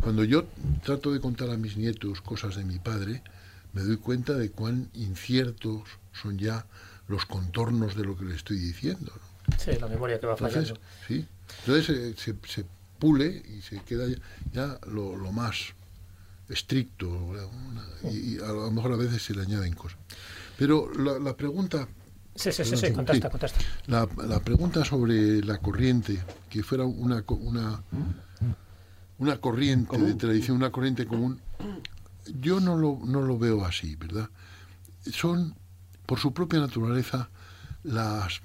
Cuando 0.00 0.24
yo 0.24 0.44
trato 0.84 1.12
de 1.12 1.20
contar 1.20 1.50
a 1.50 1.56
mis 1.56 1.76
nietos 1.76 2.20
cosas 2.20 2.56
de 2.56 2.64
mi 2.64 2.78
padre, 2.78 3.22
me 3.72 3.82
doy 3.82 3.96
cuenta 3.98 4.34
de 4.34 4.50
cuán 4.50 4.90
inciertos 4.94 5.82
son 6.12 6.38
ya 6.38 6.66
los 7.08 7.26
contornos 7.26 7.96
de 7.96 8.04
lo 8.04 8.16
que 8.16 8.24
le 8.24 8.34
estoy 8.34 8.58
diciendo. 8.58 9.12
¿no? 9.48 9.56
Sí, 9.58 9.72
la 9.80 9.88
memoria 9.88 10.18
que 10.20 10.26
va 10.26 10.32
Entonces, 10.34 10.68
fallando. 10.68 10.80
sí. 11.06 11.26
Entonces 11.66 11.88
eh, 11.96 12.14
se, 12.16 12.34
se 12.46 12.64
pule 12.98 13.42
y 13.48 13.62
se 13.62 13.80
queda 13.82 14.06
ya, 14.08 14.16
ya 14.52 14.78
lo, 14.86 15.16
lo 15.16 15.32
más 15.32 15.74
estricto 16.48 17.08
y, 18.04 18.34
y 18.34 18.38
a 18.38 18.48
lo 18.52 18.70
mejor 18.70 18.92
a 18.92 18.96
veces 18.96 19.22
se 19.22 19.34
le 19.34 19.42
añaden 19.42 19.74
cosas. 19.74 19.98
Pero 20.58 20.92
la, 20.92 21.18
la 21.18 21.36
pregunta, 21.36 21.88
Sí, 22.40 22.52
sí, 22.52 22.64
sí, 22.64 22.76
sí, 22.76 22.92
contesta, 22.92 23.28
sí. 23.28 23.30
contesta. 23.30 23.60
la, 23.86 24.08
la 24.26 24.40
pregunta 24.40 24.84
sobre 24.84 25.42
la 25.42 25.58
corriente, 25.58 26.18
que 26.48 26.62
fuera 26.62 26.84
una 26.84 27.22
una 27.28 27.82
una 29.20 29.36
corriente 29.36 29.98
de 29.98 30.14
tradición, 30.14 30.56
una 30.56 30.72
corriente 30.72 31.06
común, 31.06 31.40
yo 32.40 32.58
no 32.58 32.76
lo, 32.76 32.98
no 33.04 33.20
lo 33.20 33.38
veo 33.38 33.64
así, 33.64 33.94
¿verdad? 33.96 34.30
Son, 35.12 35.54
por 36.06 36.18
su 36.18 36.32
propia 36.32 36.58
naturaleza, 36.58 37.28
las, 37.82 38.40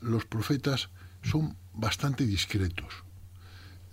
los 0.00 0.24
profetas 0.24 0.90
son 1.22 1.56
bastante 1.72 2.26
discretos. 2.26 3.04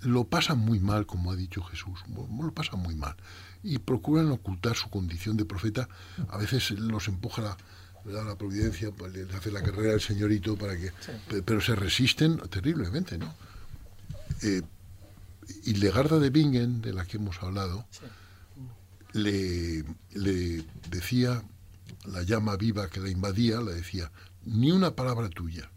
Lo 0.01 0.23
pasan 0.23 0.57
muy 0.59 0.80
mal, 0.80 1.05
como 1.05 1.32
ha 1.32 1.36
dicho 1.36 1.61
Jesús, 1.61 1.99
lo 2.07 2.53
pasan 2.53 2.80
muy 2.80 2.95
mal. 2.95 3.15
Y 3.61 3.77
procuran 3.77 4.32
ocultar 4.32 4.75
su 4.75 4.89
condición 4.89 5.38
de 5.38 5.45
profeta. 5.45 5.89
A 6.30 6.38
veces 6.38 6.71
los 6.71 7.07
empuja 7.07 7.41
la, 7.41 7.57
¿verdad? 8.10 8.26
la 8.28 8.36
providencia, 8.38 8.91
pues, 8.91 9.14
les 9.14 9.34
hace 9.34 9.51
la 9.51 9.62
carrera 9.62 9.93
el 9.93 10.01
señorito 10.01 10.55
para 10.57 10.76
que... 10.78 10.91
pe- 11.28 11.41
Pero 11.43 11.62
se 11.62 11.76
resisten 11.76 12.38
terriblemente, 12.49 13.18
¿no? 13.18 13.34
Eh, 14.41 14.62
Hildegarda 15.66 16.20
de 16.20 16.30
Bingen, 16.30 16.82
de 16.82 16.93
la 16.93 17.05
que 17.05 17.18
hemos 17.18 17.41
hablado, 17.43 17.86
le, 19.14 19.84
le 20.14 20.64
decía, 20.89 21.43
la 22.05 22.24
llama 22.24 22.55
viva 22.55 22.89
que 22.89 22.99
la 22.99 23.10
invadía, 23.10 23.60
le 23.62 23.74
decía, 23.74 24.12
ni 24.45 24.72
una 24.72 24.95
palabra 24.95 25.30
tuya. 25.30 25.70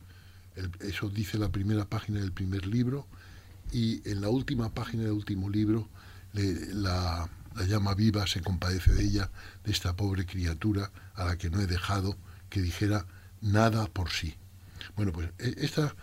El- 0.57 0.71
eso 0.81 1.09
dice 1.09 1.39
la 1.39 1.51
primera 1.51 1.85
página 1.87 2.21
del 2.21 2.33
primer 2.33 2.67
libro 2.67 3.07
y 3.73 4.07
en 4.09 4.21
la 4.21 4.29
última 4.29 4.73
página 4.73 5.05
del 5.05 5.13
último 5.13 5.49
libro 5.49 5.89
le- 6.35 6.75
la, 6.75 7.29
la 7.55 7.65
llama 7.65 7.95
viva 7.95 8.27
se 8.27 8.41
compadece 8.41 8.93
de 8.93 9.05
ella, 9.05 9.31
de 9.65 9.73
esta 9.73 9.95
pobre 9.95 10.27
criatura 10.27 10.91
a 11.15 11.25
la 11.25 11.39
que 11.39 11.51
no 11.51 11.61
he 11.61 11.67
dejado 11.67 12.17
que 12.49 12.61
dijera 12.61 13.07
nada 13.41 13.87
por 13.87 14.11
sí. 14.11 14.35
Bueno, 14.97 15.13
pues 15.13 15.31
e- 15.39 15.55
esta 15.59 15.95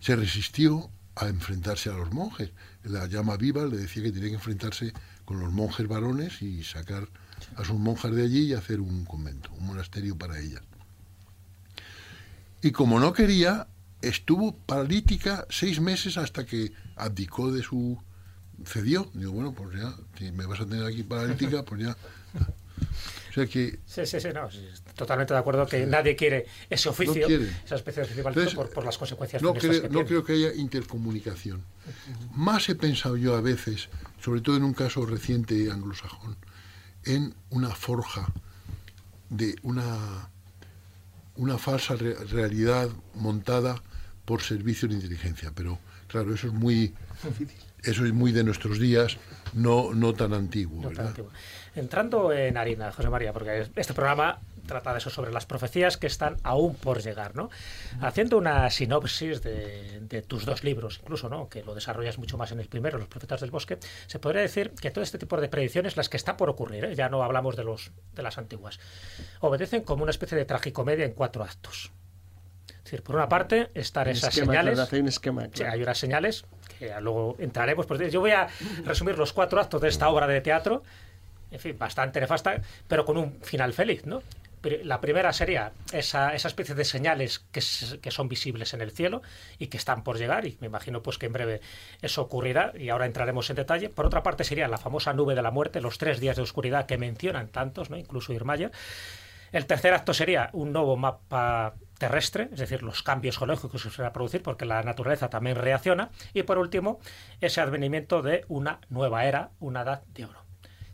se 0.00 0.16
resistió 0.16 0.90
a 1.14 1.28
enfrentarse 1.28 1.90
a 1.90 1.94
los 1.94 2.12
monjes. 2.12 2.50
La 2.84 3.06
llama 3.06 3.36
viva 3.36 3.64
le 3.66 3.76
decía 3.76 4.02
que 4.02 4.12
tenía 4.12 4.30
que 4.30 4.36
enfrentarse 4.36 4.92
con 5.24 5.40
los 5.40 5.52
monjes 5.52 5.86
varones 5.86 6.42
y 6.42 6.64
sacar 6.64 7.08
a 7.56 7.64
sus 7.64 7.78
monjas 7.78 8.14
de 8.14 8.22
allí 8.22 8.46
y 8.46 8.54
hacer 8.54 8.80
un 8.80 9.04
convento, 9.04 9.50
un 9.52 9.66
monasterio 9.66 10.16
para 10.16 10.38
ellas. 10.38 10.62
Y 12.62 12.70
como 12.70 13.00
no 13.00 13.12
quería, 13.12 13.66
estuvo 14.00 14.54
paralítica 14.54 15.46
seis 15.50 15.80
meses 15.80 16.16
hasta 16.16 16.46
que 16.46 16.72
abdicó 16.96 17.52
de 17.52 17.62
su... 17.62 18.00
cedió. 18.64 19.10
Digo, 19.14 19.32
bueno, 19.32 19.52
pues 19.52 19.74
ya, 19.80 19.94
si 20.18 20.32
me 20.32 20.46
vas 20.46 20.60
a 20.60 20.66
tener 20.66 20.84
aquí 20.86 21.02
paralítica, 21.02 21.62
pues 21.64 21.82
ya... 21.82 21.96
O 23.30 23.34
sea 23.34 23.46
que 23.46 23.78
Sí, 23.86 24.04
sí, 24.04 24.20
sí, 24.20 24.28
no, 24.34 24.50
sí, 24.50 24.62
totalmente 24.94 25.32
de 25.32 25.40
acuerdo 25.40 25.66
que 25.66 25.86
nadie 25.86 26.14
quiere 26.16 26.46
ese 26.68 26.90
oficio, 26.90 27.26
quiere. 27.26 27.48
esa 27.64 27.76
especie 27.76 28.02
de 28.02 28.06
oficio 28.08 28.28
Entonces, 28.28 28.54
por, 28.54 28.68
por 28.68 28.84
las 28.84 28.98
consecuencias 28.98 29.42
no, 29.42 29.54
creo, 29.54 29.70
que 29.72 29.80
no 29.82 29.88
tiene. 29.88 30.04
creo 30.06 30.24
que 30.24 30.32
haya 30.34 30.54
intercomunicación. 30.54 31.62
Más 32.34 32.68
he 32.68 32.74
pensado 32.74 33.16
yo 33.16 33.34
a 33.34 33.40
veces, 33.40 33.88
sobre 34.22 34.42
todo 34.42 34.56
en 34.58 34.64
un 34.64 34.74
caso 34.74 35.06
reciente 35.06 35.70
anglosajón, 35.70 36.36
en 37.04 37.34
una 37.48 37.70
forja 37.70 38.30
de 39.30 39.56
una, 39.62 40.28
una 41.36 41.56
falsa 41.56 41.94
re- 41.96 42.14
realidad 42.26 42.90
montada 43.14 43.82
por 44.24 44.42
servicios 44.42 44.90
de 44.90 44.96
inteligencia. 44.96 45.52
Pero 45.54 45.78
claro, 46.08 46.34
eso 46.34 46.48
es 46.48 46.52
muy, 46.52 46.94
eso 47.82 48.04
es 48.04 48.12
muy 48.12 48.32
de 48.32 48.44
nuestros 48.44 48.78
días, 48.78 49.18
no, 49.52 49.92
no 49.94 50.14
tan 50.14 50.32
antiguo. 50.32 50.82
No 50.82 50.90
tan 50.90 51.08
antiguo. 51.08 51.30
Entrando 51.74 52.32
en 52.32 52.56
harina, 52.56 52.92
José 52.92 53.08
María, 53.08 53.32
porque 53.32 53.66
este 53.76 53.94
programa 53.94 54.40
trata 54.66 54.92
de 54.92 54.98
eso 54.98 55.10
sobre 55.10 55.32
las 55.32 55.46
profecías 55.46 55.96
que 55.96 56.06
están 56.06 56.36
aún 56.42 56.74
por 56.74 57.02
llegar, 57.02 57.34
¿no? 57.34 57.50
Haciendo 58.00 58.38
una 58.38 58.70
sinopsis 58.70 59.42
de, 59.42 60.00
de 60.00 60.22
tus 60.22 60.44
dos 60.44 60.64
libros, 60.64 61.00
incluso, 61.02 61.28
¿no? 61.28 61.48
Que 61.48 61.64
lo 61.64 61.74
desarrollas 61.74 62.18
mucho 62.18 62.38
más 62.38 62.52
en 62.52 62.60
el 62.60 62.68
primero, 62.68 62.98
Los 62.98 63.08
profetas 63.08 63.40
del 63.40 63.50
bosque, 63.50 63.78
se 64.06 64.18
podría 64.18 64.42
decir 64.42 64.72
que 64.80 64.90
todo 64.90 65.02
este 65.02 65.18
tipo 65.18 65.40
de 65.40 65.48
predicciones, 65.48 65.96
las 65.96 66.08
que 66.08 66.16
están 66.16 66.36
por 66.36 66.48
ocurrir, 66.48 66.84
¿eh? 66.84 66.94
ya 66.94 67.08
no 67.08 67.22
hablamos 67.22 67.56
de 67.56 67.64
los 67.64 67.90
de 68.14 68.22
las 68.22 68.38
antiguas, 68.38 68.78
obedecen 69.40 69.82
como 69.82 70.02
una 70.02 70.10
especie 70.10 70.38
de 70.38 70.44
tragicomedia 70.44 71.04
en 71.04 71.12
cuatro 71.12 71.42
actos. 71.42 71.92
Decir, 72.92 73.02
por 73.04 73.16
una 73.16 73.26
parte, 73.26 73.70
Un 73.74 73.80
esas 73.80 74.06
esquema, 74.06 74.30
señales. 74.52 74.74
claro, 74.74 74.82
hace 74.82 75.00
un 75.00 75.08
esquema, 75.08 75.44
Sí, 75.44 75.50
claro. 75.52 75.72
hay 75.72 75.82
unas 75.82 75.96
señales 75.96 76.44
que 76.78 76.92
luego 77.00 77.36
entraremos. 77.38 77.86
Pues 77.86 78.12
yo 78.12 78.20
voy 78.20 78.32
a 78.32 78.48
resumir 78.84 79.16
los 79.16 79.32
cuatro 79.32 79.58
actos 79.62 79.80
de 79.80 79.88
esta 79.88 80.10
obra 80.10 80.26
de 80.26 80.42
teatro 80.42 80.82
en 81.50 81.58
fin, 81.58 81.78
bastante 81.78 82.20
nefasta, 82.20 82.60
pero 82.88 83.06
con 83.06 83.16
un 83.16 83.40
final 83.40 83.72
feliz, 83.72 84.04
¿no? 84.04 84.22
La 84.84 85.00
primera 85.00 85.32
sería 85.32 85.72
esa, 85.92 86.34
esa 86.34 86.48
especie 86.48 86.74
de 86.74 86.84
señales 86.84 87.40
que, 87.50 87.60
que, 88.00 88.10
son 88.10 88.28
visibles 88.28 88.74
en 88.74 88.80
el 88.80 88.92
cielo 88.92 89.20
y 89.58 89.66
que 89.66 89.76
están 89.76 90.04
por 90.04 90.18
llegar, 90.18 90.46
y 90.46 90.56
me 90.60 90.68
imagino 90.68 91.02
pues 91.02 91.18
que 91.18 91.26
en 91.26 91.32
breve 91.32 91.60
eso 92.00 92.22
ocurrirá, 92.22 92.72
y 92.78 92.90
ahora 92.90 93.06
entraremos 93.06 93.50
en 93.50 93.56
detalle. 93.56 93.88
Por 93.88 94.06
otra 94.06 94.22
parte 94.22 94.44
sería 94.44 94.68
la 94.68 94.78
famosa 94.78 95.14
nube 95.14 95.34
de 95.34 95.42
la 95.42 95.50
muerte, 95.50 95.80
los 95.80 95.98
tres 95.98 96.20
días 96.20 96.36
de 96.36 96.42
oscuridad 96.42 96.86
que 96.86 96.96
mencionan 96.96 97.48
tantos, 97.48 97.90
¿no? 97.90 97.96
incluso 97.96 98.32
Irmayer. 98.32 98.70
El 99.50 99.66
tercer 99.66 99.92
acto 99.94 100.14
sería 100.14 100.48
un 100.52 100.72
nuevo 100.72 100.96
mapa 100.96 101.74
terrestre, 102.02 102.48
es 102.50 102.58
decir, 102.58 102.82
los 102.82 103.04
cambios 103.04 103.38
geológicos 103.38 103.80
que 103.80 103.88
se 103.88 104.02
van 104.02 104.10
a 104.10 104.12
producir 104.12 104.42
porque 104.42 104.64
la 104.64 104.82
naturaleza 104.82 105.30
también 105.30 105.54
reacciona. 105.54 106.10
Y 106.34 106.42
por 106.42 106.58
último, 106.58 106.98
ese 107.40 107.60
advenimiento 107.60 108.22
de 108.22 108.44
una 108.48 108.80
nueva 108.88 109.24
era, 109.24 109.50
una 109.60 109.82
edad 109.82 110.02
de 110.12 110.24
oro. 110.24 110.40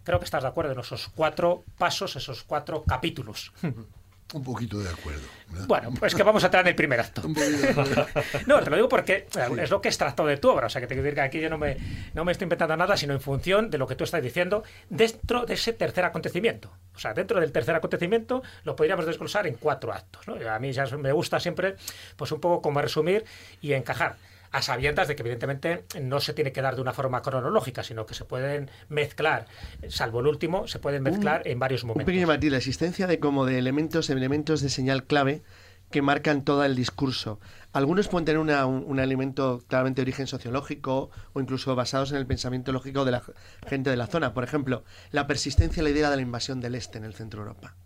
Creo 0.04 0.18
que 0.18 0.26
estás 0.26 0.42
de 0.42 0.50
acuerdo 0.50 0.72
en 0.72 0.80
esos 0.80 1.09
cuatro 1.09 1.64
pasos, 1.78 2.14
esos 2.16 2.42
cuatro 2.42 2.84
capítulos. 2.84 3.52
Un 4.35 4.45
poquito 4.45 4.79
de 4.79 4.91
acuerdo. 4.91 5.26
Bueno, 5.66 5.91
pues 5.99 6.14
que 6.14 6.22
vamos 6.22 6.43
a 6.43 6.49
entrar 6.49 6.62
en 6.62 6.68
el 6.68 6.74
primer 6.74 7.01
acto. 7.01 7.22
no, 8.47 8.61
te 8.62 8.70
lo 8.70 8.76
digo 8.76 8.89
porque 8.89 9.26
es 9.59 9.70
lo 9.70 9.81
que 9.81 9.89
extracto 9.89 10.26
de 10.26 10.37
tu 10.37 10.51
obra. 10.51 10.66
O 10.66 10.68
sea, 10.68 10.83
que 10.83 10.87
te 10.87 10.95
quiero 10.95 11.05
decir 11.05 11.14
que 11.14 11.20
aquí 11.22 11.41
yo 11.41 11.49
no 11.49 11.57
me, 11.57 11.79
no 12.12 12.26
me 12.26 12.33
estoy 12.33 12.45
inventando 12.45 12.76
nada, 12.76 12.97
sino 12.99 13.14
en 13.14 13.20
función 13.20 13.70
de 13.70 13.79
lo 13.79 13.87
que 13.87 13.97
tú 13.97 14.05
estás 14.05 14.22
diciendo 14.22 14.64
dentro 14.91 15.47
de 15.47 15.55
ese 15.55 15.72
tercer 15.72 16.05
acontecimiento. 16.05 16.70
O 16.95 16.99
sea, 16.99 17.14
dentro 17.14 17.41
del 17.41 17.53
tercer 17.53 17.74
acontecimiento 17.74 18.43
lo 18.64 18.76
podríamos 18.76 19.07
desglosar 19.07 19.47
en 19.47 19.55
cuatro 19.55 19.95
actos. 19.95 20.29
¿no? 20.29 20.37
A 20.51 20.59
mí 20.59 20.72
ya 20.72 20.85
me 20.99 21.12
gusta 21.12 21.41
siempre, 21.41 21.76
pues 22.16 22.31
un 22.31 22.41
poco 22.41 22.61
como 22.61 22.83
resumir 22.83 23.24
y 23.62 23.72
encajar 23.72 24.16
a 24.51 24.62
sabiendas 24.62 25.09
de 25.09 25.16
que 25.16 25.22
evidentemente 25.22 25.84
no 26.01 26.20
se 26.20 26.32
tiene 26.32 26.53
que 26.53 26.62
dar 26.62 26.76
de 26.76 26.82
una 26.82 26.92
forma 26.92 27.22
cronológica, 27.22 27.82
sino 27.82 28.07
que 28.07 28.14
se 28.14 28.24
pueden 28.24 28.70
mezclar, 28.88 29.46
salvo 29.88 30.20
el 30.20 30.26
último, 30.26 30.66
se 30.68 30.78
pueden 30.78 31.03
mezclar 31.03 31.42
en 31.46 31.59
varios 31.59 31.84
momentos. 31.84 32.03
Un 32.03 32.07
pequeño 32.07 32.26
matiz, 32.26 32.51
la 32.51 32.59
existencia 32.59 33.07
de 33.07 33.18
como 33.18 33.46
de 33.46 33.59
elementos, 33.59 34.11
elementos 34.11 34.61
de 34.61 34.70
señal 34.70 35.05
clave 35.05 35.42
que 35.90 36.03
marcan 36.03 36.44
todo 36.44 36.64
el 36.64 36.76
discurso. 36.76 37.40
Algunos 37.72 38.09
pueden 38.09 38.26
tener 38.26 38.38
un, 38.38 38.51
un, 38.51 38.99
elemento 38.99 39.62
claramente 39.68 40.01
de 40.01 40.05
origen 40.05 40.26
sociológico 40.26 41.11
o 41.32 41.40
incluso 41.40 41.74
basados 41.74 42.11
en 42.11 42.18
el 42.18 42.26
pensamiento 42.26 42.72
lógico 42.72 43.05
de 43.05 43.12
la 43.12 43.22
gente 43.66 43.88
de 43.88 43.96
la 43.96 44.07
zona. 44.07 44.34
Por 44.34 44.44
ejemplo, 44.44 44.84
la 45.12 45.26
persistencia 45.26 45.82
la 45.82 45.90
idea 45.90 46.11
de 46.11 46.16
la 46.16 46.22
invasión 46.22 46.61
del 46.61 46.74
este 46.74 46.99
en 46.99 47.05
el 47.05 47.14
centro 47.14 47.42
de 47.42 47.49
Europa. 47.49 47.76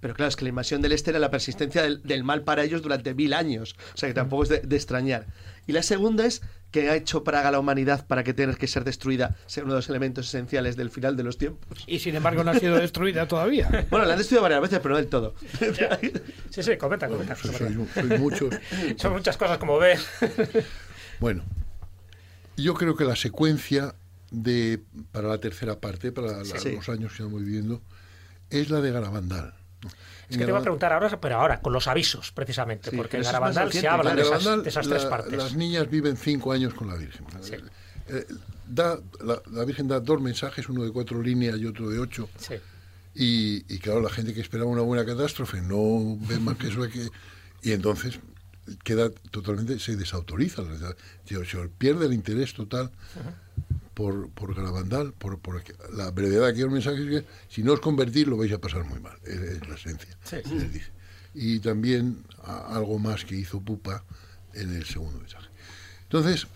Pero 0.00 0.14
claro, 0.14 0.28
es 0.28 0.36
que 0.36 0.44
la 0.44 0.48
invasión 0.48 0.80
del 0.80 0.92
este 0.92 1.10
era 1.10 1.18
la 1.18 1.30
persistencia 1.30 1.82
del, 1.82 2.24
mal 2.24 2.42
para 2.42 2.64
ellos 2.64 2.82
durante 2.82 3.14
mil 3.14 3.34
años. 3.34 3.76
O 3.94 3.96
sea 3.96 4.08
que 4.08 4.14
tampoco 4.14 4.44
es 4.44 4.48
de, 4.48 4.76
extrañar. 4.76 5.26
Y 5.66 5.72
la 5.72 5.82
segunda 5.82 6.26
es 6.26 6.42
que 6.70 6.88
ha 6.88 6.96
hecho 6.96 7.24
Praga 7.24 7.48
a 7.48 7.52
la 7.52 7.58
humanidad 7.58 8.06
para 8.06 8.22
que 8.22 8.32
tenga 8.32 8.54
que 8.54 8.66
ser 8.66 8.84
destruida, 8.84 9.36
sea 9.46 9.64
uno 9.64 9.74
de 9.74 9.78
los 9.78 9.88
elementos 9.88 10.28
esenciales 10.28 10.76
del 10.76 10.90
final 10.90 11.16
de 11.16 11.24
los 11.24 11.36
tiempos. 11.36 11.84
Y 11.86 11.98
sin 11.98 12.14
embargo 12.14 12.44
no 12.44 12.52
ha 12.52 12.58
sido 12.58 12.76
destruida 12.76 13.26
todavía. 13.26 13.68
Bueno, 13.90 14.06
la 14.06 14.12
han 14.12 14.18
destruido 14.18 14.42
varias 14.42 14.60
veces, 14.60 14.78
pero 14.80 14.94
no 14.94 14.98
del 14.98 15.08
todo. 15.08 15.34
Sí, 16.50 16.62
sí, 16.62 16.76
comenta, 16.76 17.08
comenta. 17.08 17.36
muchos. 18.18 18.54
Son 18.96 19.12
muchas 19.12 19.36
cosas, 19.36 19.58
como 19.58 19.78
ves. 19.78 20.06
Bueno, 21.18 21.42
yo 22.56 22.72
creo 22.72 22.96
que 22.96 23.04
la 23.04 23.14
secuencia 23.14 23.94
de 24.30 24.80
para 25.12 25.28
la 25.28 25.38
tercera 25.38 25.80
parte, 25.80 26.12
para 26.12 26.38
los 26.38 26.88
años 26.88 27.12
que 27.12 27.22
estamos 27.22 27.42
viviendo, 27.42 27.82
es 28.48 28.70
la 28.70 28.80
de 28.80 28.90
Garabandal. 28.90 29.59
Es 30.30 30.36
que 30.36 30.44
te 30.44 30.50
iba 30.50 30.58
a 30.58 30.62
preguntar 30.62 30.92
ahora, 30.92 31.20
pero 31.20 31.36
ahora, 31.36 31.60
con 31.60 31.72
los 31.72 31.88
avisos, 31.88 32.30
precisamente, 32.30 32.92
porque 32.92 33.16
en 33.16 33.24
Garabandal 33.24 33.72
se 33.72 33.86
habla 33.88 34.14
de 34.14 34.22
esas, 34.68 34.88
tres 34.88 35.04
partes. 35.04 35.36
Las 35.36 35.54
niñas 35.54 35.90
viven 35.90 36.16
cinco 36.16 36.52
años 36.52 36.72
con 36.74 36.88
la 36.88 36.94
Virgen. 36.94 37.26
Eh, 38.08 38.26
da, 38.66 38.98
la, 39.24 39.64
Virgen 39.64 39.88
da 39.88 39.98
dos 40.00 40.20
mensajes, 40.20 40.68
uno 40.68 40.84
de 40.84 40.92
cuatro 40.92 41.20
líneas 41.20 41.58
y 41.58 41.66
otro 41.66 41.90
de 41.90 41.98
ocho. 41.98 42.28
Y, 43.14 43.78
claro, 43.80 44.00
la 44.00 44.10
gente 44.10 44.32
que 44.32 44.40
esperaba 44.40 44.70
una 44.70 44.82
buena 44.82 45.04
catástrofe 45.04 45.60
no 45.60 46.16
ve 46.20 46.38
más 46.38 46.56
que 46.56 46.68
eso. 46.68 46.80
Que, 46.88 47.08
y 47.62 47.72
entonces 47.72 48.20
queda 48.84 49.10
totalmente, 49.30 49.80
se 49.80 49.96
desautoriza, 49.96 50.62
se 51.24 51.68
pierde 51.76 52.06
el 52.06 52.12
interés 52.12 52.54
total 52.54 52.92
por, 54.00 54.30
por 54.30 54.54
Garabandal, 54.54 55.12
por, 55.12 55.38
por, 55.40 55.62
la 55.92 56.10
brevedad 56.10 56.54
que 56.54 56.62
el 56.62 56.70
mensaje 56.70 57.02
es 57.02 57.22
que 57.22 57.28
si 57.50 57.62
no 57.62 57.74
os 57.74 57.80
convertís 57.80 58.26
lo 58.26 58.38
vais 58.38 58.50
a 58.50 58.58
pasar 58.58 58.82
muy 58.84 58.98
mal, 58.98 59.18
es, 59.24 59.68
la 59.68 59.74
esencia. 59.74 60.16
Y 61.34 61.60
también 61.60 62.24
algo 62.42 62.98
más 62.98 63.26
que 63.26 63.36
hizo 63.36 63.60
Pupa 63.60 64.02
en 64.54 64.74
el 64.74 64.86
segundo 64.86 65.18
mensaje. 65.18 65.48
Entonces, 66.04 66.46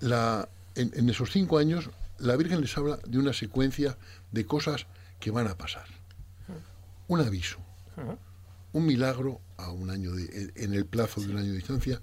la, 0.00 0.48
en, 0.74 1.08
esos 1.08 1.30
cinco 1.30 1.58
años, 1.58 1.88
la 2.18 2.34
Virgen 2.34 2.60
les 2.60 2.76
habla 2.76 2.98
de 3.06 3.18
una 3.18 3.32
secuencia 3.32 3.96
de 4.32 4.44
cosas 4.44 4.88
que 5.20 5.30
van 5.30 5.46
a 5.46 5.56
pasar. 5.56 5.86
Un 7.06 7.20
aviso, 7.20 7.58
un 8.72 8.86
milagro 8.86 9.40
a 9.56 9.70
un 9.70 9.90
año 9.90 10.10
de, 10.10 10.52
en 10.56 10.74
el 10.74 10.84
plazo 10.84 11.20
de 11.20 11.28
un 11.28 11.36
año 11.36 11.52
de 11.52 11.58
distancia, 11.58 12.02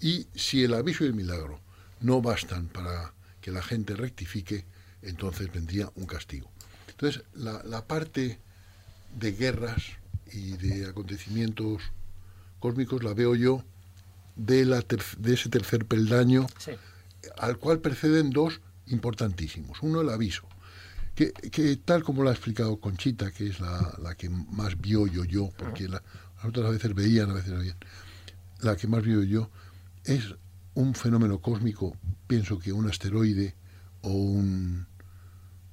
y 0.00 0.28
si 0.36 0.62
el 0.62 0.74
aviso 0.74 1.02
y 1.02 1.08
el 1.08 1.14
milagro 1.14 1.60
no 2.00 2.22
bastan 2.22 2.68
para 2.68 3.17
que 3.48 3.54
la 3.54 3.62
gente 3.62 3.96
rectifique, 3.96 4.66
entonces 5.00 5.50
vendría 5.50 5.90
un 5.94 6.04
castigo. 6.04 6.50
Entonces, 6.90 7.22
la, 7.32 7.86
parte 7.86 8.38
de 9.18 9.32
guerras 9.32 9.82
y 10.30 10.58
de 10.58 10.86
acontecimientos 10.86 11.82
cósmicos 12.58 13.02
la 13.02 13.14
veo 13.14 13.34
yo 13.34 13.64
de, 14.36 14.66
la 14.66 14.84
de 15.16 15.32
ese 15.32 15.48
tercer 15.48 15.86
peldaño, 15.86 16.46
al 17.38 17.56
cual 17.56 17.80
preceden 17.80 18.28
dos 18.28 18.60
importantísimos. 18.88 19.78
Uno, 19.80 20.02
el 20.02 20.10
aviso, 20.10 20.46
que, 21.14 21.32
tal 21.86 22.02
como 22.02 22.22
lo 22.22 22.28
ha 22.28 22.32
explicado 22.32 22.78
Conchita, 22.78 23.30
que 23.32 23.46
es 23.46 23.60
la, 23.60 24.14
que 24.18 24.28
más 24.28 24.78
vio 24.78 25.06
yo, 25.06 25.24
yo, 25.24 25.48
porque 25.56 25.88
las 25.88 26.02
otras 26.44 26.66
a 26.66 26.70
veces 26.70 26.94
veían, 26.94 27.30
a 27.30 27.34
veces 27.34 27.52
no 27.52 27.60
veían, 27.60 27.78
la 28.60 28.76
que 28.76 28.88
más 28.88 29.02
vio 29.02 29.22
yo, 29.22 29.48
es 30.04 30.34
un 30.74 30.94
fenómeno 30.94 31.40
cósmico, 31.40 31.96
pienso 32.28 32.58
que 32.60 32.72
un 32.72 32.86
asteroide 32.86 33.54
o 34.02 34.10
un, 34.10 34.86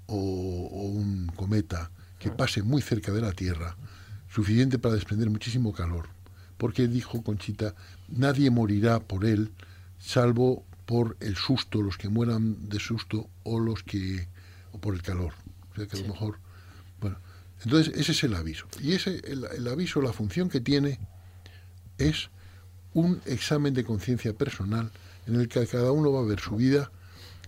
o, 0.07 0.15
un 0.15 1.27
cometa 1.35 1.91
que 2.17 2.31
pase 2.31 2.63
muy 2.63 2.81
cerca 2.81 3.11
de 3.11 3.21
la 3.21 3.33
Tierra, 3.33 3.75
suficiente 4.29 4.79
para 4.79 4.95
desprender 4.95 5.29
muchísimo 5.29 5.73
calor. 5.73 6.07
Porque 6.57 6.87
dijo 6.87 7.21
Conchita, 7.21 7.75
nadie 8.07 8.49
morirá 8.49 8.99
por 8.99 9.25
él, 9.25 9.51
salvo 9.99 10.65
por 10.85 11.17
el 11.19 11.35
susto, 11.35 11.81
los 11.81 11.97
que 11.97 12.09
mueran 12.09 12.69
de 12.69 12.79
susto 12.79 13.29
o 13.43 13.59
los 13.59 13.83
que 13.83 14.27
o 14.71 14.79
por 14.79 14.95
el 14.95 15.03
calor. 15.03 15.33
O 15.71 15.75
sea 15.75 15.85
que 15.85 15.97
a 15.97 16.01
lo 16.01 16.07
mejor, 16.07 16.39
bueno, 17.01 17.17
entonces 17.63 17.93
ese 17.95 18.13
es 18.13 18.23
el 18.23 18.33
aviso. 18.33 18.67
Y 18.81 18.93
ese 18.93 19.21
el 19.25 19.67
aviso, 19.67 20.01
la 20.01 20.13
función 20.13 20.49
que 20.49 20.61
tiene 20.61 20.99
es 21.97 22.29
un 22.93 23.21
examen 23.25 23.73
de 23.73 23.83
conciencia 23.83 24.33
personal 24.33 24.89
en 25.27 25.35
el 25.35 25.47
que 25.47 25.65
cada 25.67 25.91
uno 25.91 26.11
va 26.11 26.21
a 26.21 26.25
ver 26.25 26.39
su 26.39 26.55
vida, 26.55 26.91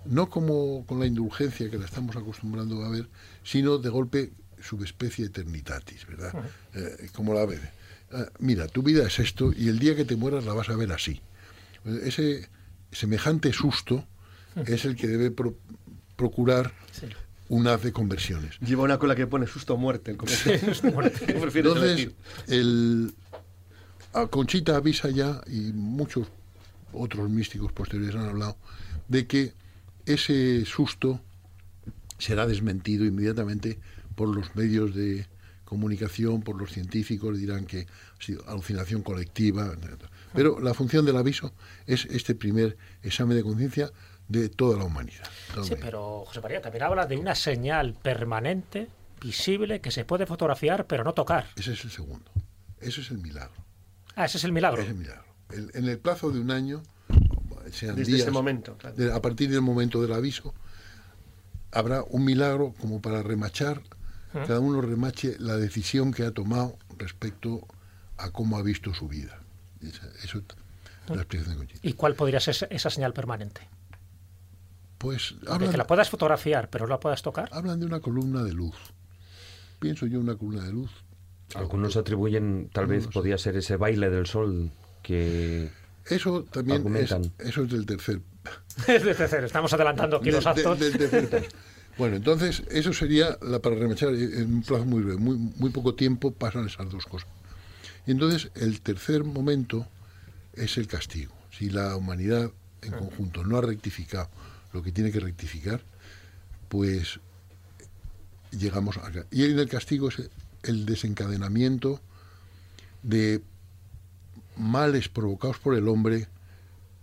no 0.06 0.30
como 0.30 0.86
con 0.86 1.00
la 1.00 1.06
indulgencia 1.06 1.70
que 1.70 1.78
la 1.78 1.86
estamos 1.86 2.16
acostumbrando 2.16 2.84
a 2.84 2.90
ver, 2.90 3.08
sino 3.44 3.78
de 3.78 3.90
golpe 3.90 4.32
subespecie 4.62 5.26
eternitatis, 5.26 6.08
¿verdad? 6.08 6.34
Eh, 6.74 7.10
como 7.14 7.34
la 7.34 7.46
ve. 7.46 7.60
Ah, 8.12 8.26
mira, 8.40 8.68
tu 8.68 8.84
vida 8.84 9.06
es 9.06 9.20
esto 9.20 9.52
y 9.56 9.68
el 9.68 9.80
día 9.80 9.96
que 9.96 10.06
te 10.06 10.16
mueras 10.16 10.46
la 10.46 10.54
vas 10.54 10.70
a 10.70 10.76
ver 10.76 10.92
así. 10.92 11.22
Ese 12.04 12.50
semejante 12.92 13.54
susto 13.54 14.06
es 14.66 14.86
el 14.86 14.96
que 14.96 15.08
debe 15.08 15.36
procurar 16.16 16.74
un 17.50 17.68
haz 17.68 17.84
de 17.84 17.92
conversiones. 17.92 18.60
Lleva 18.60 18.84
una 18.84 18.98
cola 18.98 19.16
que 19.16 19.28
pone 19.28 19.48
susto 19.48 19.78
muerte. 19.78 20.12
Entonces, 21.56 22.10
el, 22.48 23.14
a 24.14 24.28
Conchita 24.28 24.76
avisa 24.76 25.10
ya, 25.10 25.42
y 25.48 25.72
muchos 25.74 26.28
otros 26.94 27.30
místicos 27.30 27.72
posteriores 27.72 28.16
han 28.16 28.30
hablado, 28.30 28.58
de 29.08 29.28
que 29.28 29.54
ese 30.06 30.66
susto 30.66 31.22
será 32.18 32.48
desmentido 32.48 33.06
inmediatamente 33.06 33.80
por 34.16 34.34
los 34.34 34.56
medios 34.56 34.96
de 34.96 35.28
comunicación, 35.66 36.42
por 36.42 36.58
los 36.58 36.72
científicos, 36.72 37.38
dirán 37.38 37.66
que 37.66 37.82
ha 37.82 38.24
sido 38.24 38.48
alucinación 38.48 39.04
colectiva. 39.04 39.76
Pero 40.34 40.60
la 40.60 40.74
función 40.74 41.06
del 41.06 41.18
aviso 41.18 41.54
es 41.86 42.06
este 42.06 42.36
primer 42.36 42.78
examen 43.04 43.38
de 43.38 43.44
conciencia 43.44 43.92
de 44.28 44.50
toda 44.50 44.78
la 44.78 44.86
humanidad. 44.86 45.28
sí, 45.64 45.76
pero 45.80 46.24
José 46.26 46.42
María 46.42 46.62
también 46.62 46.84
habla 46.84 47.06
de 47.06 47.18
una 47.18 47.36
señal 47.36 47.94
permanente, 47.94 48.90
visible, 49.22 49.82
que 49.82 49.92
se 49.92 50.06
puede 50.06 50.26
fotografiar 50.26 50.86
pero 50.88 51.04
no 51.04 51.14
tocar. 51.14 51.48
Ese 51.56 51.74
es 51.74 51.84
el 51.84 51.92
segundo. 51.92 52.32
Ese 52.80 53.02
es 53.02 53.12
el 53.12 53.18
milagro. 53.18 53.64
Ah, 54.16 54.26
ese 54.26 54.38
es 54.38 54.44
el 54.44 54.52
milagro. 54.52 54.82
Es 54.82 54.90
el 54.90 54.96
milagro. 54.96 55.27
En 55.52 55.88
el 55.88 56.00
plazo 56.00 56.32
de 56.32 56.40
un 56.40 56.52
año, 56.52 56.84
sean 57.72 57.96
Desde 57.96 58.18
ese 58.18 58.32
momento, 58.32 58.78
a 59.14 59.22
partir 59.22 59.50
del 59.50 59.62
momento 59.62 60.02
del 60.02 60.14
aviso, 60.14 60.54
habrá 61.72 62.04
un 62.04 62.26
milagro 62.26 62.74
como 62.80 63.02
para 63.02 63.24
remachar, 63.24 63.82
cada 64.32 64.60
uno 64.60 64.82
remache 64.82 65.36
la 65.40 65.56
decisión 65.56 66.12
que 66.12 66.24
ha 66.24 66.32
tomado 66.32 66.78
respecto 66.98 67.66
a 68.18 68.32
cómo 68.32 68.58
ha 68.58 68.62
visto 68.62 68.94
su 68.94 69.08
vida. 69.08 69.40
Eso, 70.24 70.42
la 71.08 71.22
explicación 71.22 71.68
de 71.68 71.80
¿Y 71.82 71.94
cuál 71.94 72.16
podría 72.16 72.40
ser 72.40 72.68
esa 72.70 72.90
señal 72.90 73.14
permanente? 73.14 73.62
Pues 74.98 75.36
de 75.60 75.70
que 75.70 75.78
la 75.78 75.88
puedas 75.88 76.10
fotografiar, 76.10 76.70
pero 76.70 76.86
no 76.86 76.92
la 76.92 77.00
puedas 77.00 77.22
tocar. 77.22 77.50
Hablan 77.52 77.80
de 77.80 77.86
una 77.86 78.00
columna 78.00 78.44
de 78.44 78.54
luz. 78.54 78.76
pienso 79.80 80.08
yo, 80.08 80.20
una 80.20 80.36
columna 80.36 80.64
de 80.64 80.72
luz. 80.72 80.92
Algunos 81.56 81.96
atribuyen, 81.96 82.70
tal 82.74 82.88
vez 82.88 83.08
podía 83.08 83.38
ser 83.38 83.56
ese 83.56 83.78
baile 83.78 84.10
del 84.10 84.26
sol 84.26 84.72
que 85.08 85.70
Eso 86.06 86.44
también 86.44 86.96
es, 86.98 87.12
eso 87.40 87.64
es 87.64 87.72
del 87.72 87.86
tercer 87.86 88.20
Es 88.88 89.04
de 89.04 89.16
tercero, 89.16 89.46
estamos 89.46 89.72
adelantando 89.74 90.18
aquí 90.18 90.32
los 90.32 90.44
de- 90.44 90.54
de- 90.54 90.60
actos. 90.60 90.80
del 90.80 90.98
tercer. 90.98 91.48
Bueno, 91.98 92.16
entonces, 92.18 92.62
eso 92.70 92.94
sería, 92.94 93.40
la, 93.42 93.58
para 93.58 93.76
remachar, 93.76 94.10
en 94.14 94.54
un 94.54 94.62
plazo 94.62 94.86
muy 94.86 95.02
breve, 95.02 95.18
muy, 95.20 95.36
muy 95.36 95.72
poco 95.72 95.96
tiempo 95.96 96.32
pasan 96.32 96.68
esas 96.68 96.92
dos 96.92 97.08
cosas. 97.08 97.28
Y 98.06 98.12
entonces, 98.12 98.52
el 98.54 98.82
tercer 98.82 99.24
momento 99.24 99.88
es 100.54 100.78
el 100.78 100.86
castigo. 100.86 101.34
Si 101.50 101.72
la 101.72 101.96
humanidad 101.96 102.52
en 102.84 102.92
conjunto 102.92 103.44
no 103.44 103.58
ha 103.58 103.62
rectificado 103.62 104.30
lo 104.74 104.84
que 104.84 104.92
tiene 104.92 105.12
que 105.12 105.20
rectificar, 105.20 105.82
pues 106.70 107.20
llegamos 108.52 108.98
acá. 108.98 109.26
Y 109.32 109.46
en 109.46 109.58
el 109.58 109.68
castigo 109.68 110.10
es 110.10 110.30
el 110.62 110.86
desencadenamiento 110.86 112.00
de 113.02 113.42
males 114.58 115.10
provocados 115.10 115.60
por 115.60 115.76
el 115.76 115.88
hombre 115.88 116.28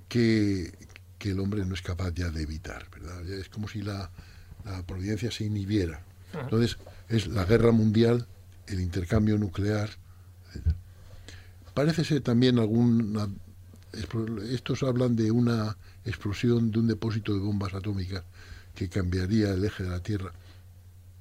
que, 0.09 0.73
que 1.19 1.31
el 1.31 1.41
hombre 1.41 1.65
no 1.65 1.75
es 1.75 1.83
capaz 1.83 2.13
ya 2.15 2.31
de 2.31 2.43
evitar, 2.43 2.89
¿verdad? 2.91 3.23
Ya 3.25 3.37
Es 3.37 3.49
como 3.49 3.69
si 3.69 3.83
la, 3.83 4.11
la 4.65 4.83
providencia 4.83 5.31
se 5.31 5.45
inhibiera. 5.45 6.03
Entonces, 6.33 6.79
es 7.09 7.29
la 7.29 7.45
guerra 7.45 7.71
mundial, 7.71 8.27
el 8.67 8.81
intercambio 8.81 9.39
nuclear. 9.39 9.91
Parece 11.75 12.05
ser 12.05 12.21
también 12.23 12.59
alguna... 12.59 13.29
Estos 14.51 14.83
hablan 14.83 15.15
de 15.15 15.31
una 15.31 15.77
explosión 16.05 16.73
de 16.73 16.81
un 16.81 16.89
depósito 16.89 17.33
de 17.33 17.41
bombas 17.41 17.75
atómicas 17.75 18.25
que 18.75 18.89
cambiaría 18.89 19.53
el 19.53 19.65
eje 19.65 19.85
de 19.85 19.91
la 19.91 20.01
Tierra. 20.01 20.33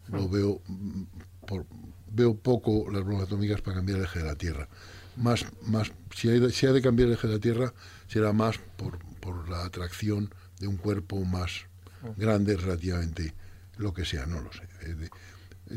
Lo 0.08 0.28
veo, 0.28 0.60
mm, 0.68 1.04
por, 1.46 1.66
veo 2.12 2.36
poco 2.36 2.90
las 2.92 3.04
bombas 3.04 3.28
atómicas 3.28 3.62
para 3.62 3.78
cambiar 3.78 4.00
el 4.00 4.06
eje 4.06 4.20
de 4.20 4.26
la 4.26 4.36
Tierra. 4.36 4.68
Más, 5.16 5.46
más, 5.68 5.92
si, 6.16 6.30
hay 6.30 6.40
de, 6.40 6.52
si 6.52 6.66
ha 6.66 6.72
de 6.72 6.82
cambiar 6.82 7.08
el 7.10 7.14
eje 7.16 7.28
de 7.28 7.34
la 7.36 7.40
Tierra, 7.40 7.74
será 8.08 8.34
más 8.34 8.58
por, 8.78 8.98
por 9.20 9.48
la 9.50 9.64
atracción 9.66 10.34
de 10.60 10.68
un 10.68 10.78
cuerpo 10.78 11.24
más 11.24 11.66
grande 12.18 12.58
relativamente, 12.58 13.34
lo 13.78 13.94
que 13.94 14.06
sea, 14.06 14.26
no 14.26 14.42
lo 14.42 14.52
sé. 14.52 14.64
Eh, 14.82 14.96
de- 14.96 15.10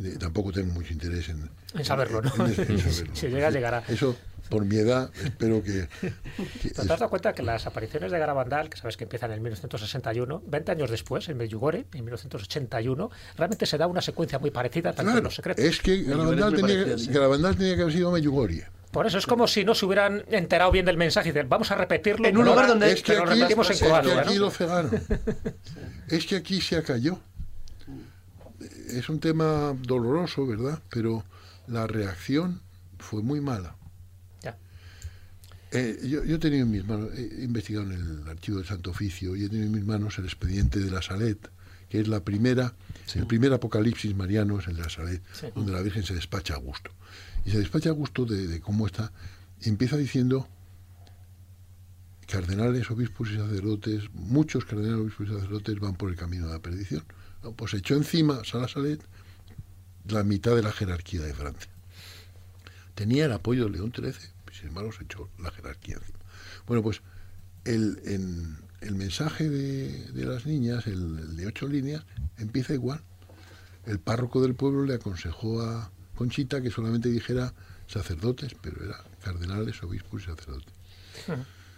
de- 0.01 0.17
tampoco 0.19 0.53
tengo 0.53 0.73
mucho 0.75 0.93
interés 0.93 1.29
en, 1.29 1.49
En 1.75 1.85
saberlo, 1.85 2.21
¿no? 2.23 2.33
en- 2.47 2.53
en 2.61 2.79
saberlo. 2.79 3.15
Si 3.15 3.29
llega, 3.29 3.51
llegará. 3.51 3.85
Eso, 3.89 4.17
por 4.51 4.65
mi 4.65 4.77
edad, 4.77 5.11
espero 5.23 5.63
que... 5.63 5.89
que 6.63 6.71
¿Te 6.71 6.81
has 6.81 6.87
dado 6.89 7.09
cuenta 7.09 7.33
que 7.35 7.43
las 7.43 7.67
apariciones 7.67 8.11
de 8.13 8.19
Garabandal, 8.19 8.69
que 8.71 8.77
sabes 8.79 8.97
que 8.97 9.05
empiezan 9.05 9.31
en 9.33 9.43
1961, 9.43 10.43
20 10.47 10.73
años 10.73 10.91
después, 10.91 11.29
en 11.29 11.37
Medjugorje, 11.37 11.87
en 11.95 12.05
1981, 12.05 13.11
realmente 13.37 13.67
se 13.67 13.79
da 13.79 13.87
una 13.87 14.01
secuencia 14.03 14.39
muy 14.39 14.51
parecida 14.51 14.91
tanto 14.93 15.03
en 15.03 15.07
Claro, 15.09 15.25
los 15.25 15.35
secretos? 15.35 15.65
es 15.65 15.81
que 15.81 16.03
Garabandal 16.03 16.55
tenía, 16.55 16.99
sí. 16.99 17.07
Garabandal 17.13 17.57
tenía 17.57 17.77
que 17.77 17.83
haber 17.83 17.95
sido 17.95 18.11
Medjugorje. 18.13 18.67
Por 18.97 19.07
eso 19.07 19.19
es 19.19 19.27
como 19.27 19.47
si 19.47 19.63
no 19.63 19.75
se 19.75 19.85
hubieran 19.85 20.25
enterado 20.29 20.73
bien 20.73 20.87
del 20.87 20.97
mensaje 20.97 21.29
y 21.29 21.33
dicen, 21.33 21.51
vamos 21.51 21.71
a 21.71 21.75
repetirlo. 21.75 22.27
En 22.27 22.39
un 22.39 22.47
lugar 22.47 22.67
donde- 22.67 22.91
es 22.91 23.03
que 23.03 23.15
lo 23.15 23.25
aquí, 23.25 23.35
repetimos 23.35 23.67
en 23.69 23.73
es 23.75 23.83
que 23.83 23.93
aquí 23.93 24.35
¿no? 24.37 24.41
lo 24.41 24.51
cegaron. 24.51 24.91
Es 26.09 26.25
que 26.25 26.37
aquí 26.37 26.63
se 26.63 26.77
acalló. 26.77 27.21
Es 28.89 29.11
un 29.11 29.21
tema 29.21 29.77
doloroso, 29.83 30.47
¿verdad? 30.47 30.79
Pero 30.89 31.23
la 31.67 31.87
reacción 31.87 32.63
fue 32.99 33.21
muy 33.21 33.43
mala. 33.43 33.77
Ya. 34.41 34.57
Eh, 35.73 35.99
yo, 36.05 36.25
yo 36.25 36.37
he 36.37 36.39
tenido 36.39 36.63
en 36.65 36.71
mis 36.71 36.87
manos, 36.87 37.11
he 37.19 37.45
investigado 37.45 37.85
en 37.93 38.23
el 38.23 38.29
archivo 38.31 38.57
del 38.57 38.67
Santo 38.67 38.93
Oficio 38.93 39.37
y 39.37 39.45
he 39.45 39.49
tenido 39.51 39.67
en 39.67 39.73
mis 39.73 39.85
manos 39.85 40.17
el 40.17 40.25
expediente 40.25 40.81
de 40.81 40.91
la 40.91 41.03
Salet, 41.03 41.51
que 41.89 42.01
es 42.01 42.09
la 42.09 42.25
primera, 42.25 42.75
el 43.15 43.27
primer 43.27 43.53
apocalipsis 43.53 44.15
mariano 44.17 44.59
es 44.59 44.67
el 44.69 44.77
de 44.77 44.83
la 44.83 44.89
Salet, 44.89 45.23
Sí. 45.33 45.47
donde 45.55 45.73
la 45.73 45.83
Virgen 45.83 46.03
se 46.05 46.15
despacha 46.15 46.55
a 46.55 46.59
gusto. 46.59 46.91
Y 47.45 47.51
se 47.53 47.59
despacha 47.59 47.91
a 47.91 47.93
gusto 47.93 48.25
de, 48.25 48.47
de 48.49 48.61
cómo 48.61 48.87
está, 48.87 49.13
y 49.61 49.69
empieza 49.69 49.97
diciendo 49.97 50.49
cardenales, 52.27 52.91
obispos 52.91 53.31
y 53.31 53.37
sacerdotes, 53.37 54.11
muchos 54.13 54.65
cardenales, 54.65 55.01
obispos 55.01 55.29
y 55.29 55.33
sacerdotes 55.33 55.79
van 55.79 55.95
por 55.95 56.11
el 56.11 56.17
camino 56.17 56.47
de 56.49 56.53
la 56.55 56.59
perdición. 56.61 57.05
Pues 57.55 57.75
echó 57.75 57.95
encima 57.95 58.43
Sala 58.45 58.67
Salet 58.67 59.01
la 60.09 60.25
mitad 60.25 60.57
de 60.57 60.63
la 60.63 60.73
jerarquía 60.73 61.23
de 61.23 61.35
Francia. 61.35 61.71
Tenía 62.97 63.27
el 63.27 63.33
apoyo 63.33 63.65
de 63.67 63.71
León 63.71 63.93
XIII, 63.95 64.13
sin 64.53 64.69
embargo 64.69 64.91
se 64.93 65.05
echó 65.05 65.29
la 65.39 65.51
jerarquía 65.53 65.97
encima. 65.97 66.19
Bueno, 66.67 66.83
pues 66.83 67.03
el, 67.65 68.01
en- 68.07 68.59
el 68.81 68.95
mensaje 68.95 69.49
de, 69.49 70.13
de 70.13 70.25
las 70.25 70.47
niñas, 70.47 70.87
el, 70.87 71.37
de 71.37 71.47
ocho 71.47 71.69
líneas, 71.69 72.05
empieza 72.39 72.75
igual. 72.75 73.01
El 73.87 73.99
párroco 73.99 74.43
del 74.43 74.55
pueblo 74.55 74.85
le 74.85 74.95
aconsejó 74.95 75.63
a 75.63 75.91
Conchita 76.15 76.61
que 76.63 76.71
solamente 76.71 77.09
dijera 77.09 77.55
sacerdotes, 77.87 78.57
pero 78.61 78.85
era 78.85 78.97
cardenales, 79.23 79.83
obispos 79.83 80.23
y 80.23 80.25
sacerdotes. 80.27 80.73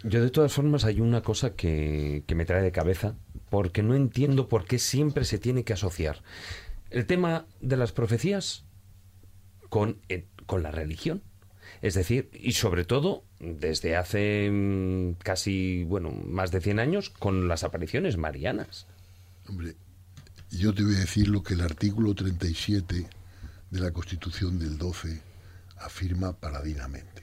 Yo 0.05 0.23
de 0.23 0.31
todas 0.31 0.53
formas 0.53 0.85
hay 0.85 1.01
una 1.01 1.23
cosa 1.23 1.55
que, 1.55 2.25
que 2.27 2.35
me 2.35 2.45
trae 2.45 2.63
de 2.63 2.73
cabeza, 2.73 3.15
porque 3.51 3.83
no 3.83 3.95
entiendo 3.95 4.49
por 4.49 4.65
qué 4.65 4.79
siempre 4.79 5.25
se 5.25 5.39
tiene 5.39 5.65
que 5.65 5.73
asociar 5.73 6.23
el 6.91 7.07
tema 7.07 7.47
de 7.61 7.77
las 7.77 7.93
profecías 7.93 8.65
con, 9.69 9.99
eh, 10.09 10.27
con 10.47 10.63
la 10.63 10.71
religión. 10.71 11.23
Es 11.81 11.95
decir, 11.95 12.31
y 12.33 12.53
sobre 12.53 12.85
todo 12.85 13.25
desde 13.39 13.97
hace 13.97 14.51
mm, 14.51 15.13
casi, 15.23 15.85
bueno, 15.85 16.11
más 16.11 16.51
de 16.51 16.61
100 16.61 16.81
años, 16.81 17.11
con 17.11 17.49
las 17.49 17.65
apariciones 17.65 18.17
marianas. 18.17 18.87
Hombre, 19.49 19.77
yo 20.51 20.75
te 20.75 20.83
voy 20.83 20.97
a 20.97 21.01
decir 21.01 21.29
lo 21.29 21.43
que 21.43 21.55
el 21.55 21.61
artículo 21.61 22.15
37 22.15 23.09
de 23.71 23.81
la 23.81 23.93
Constitución 23.93 24.59
del 24.59 24.79
12 24.79 25.21
afirma 25.79 26.33
paladinamente. 26.33 27.23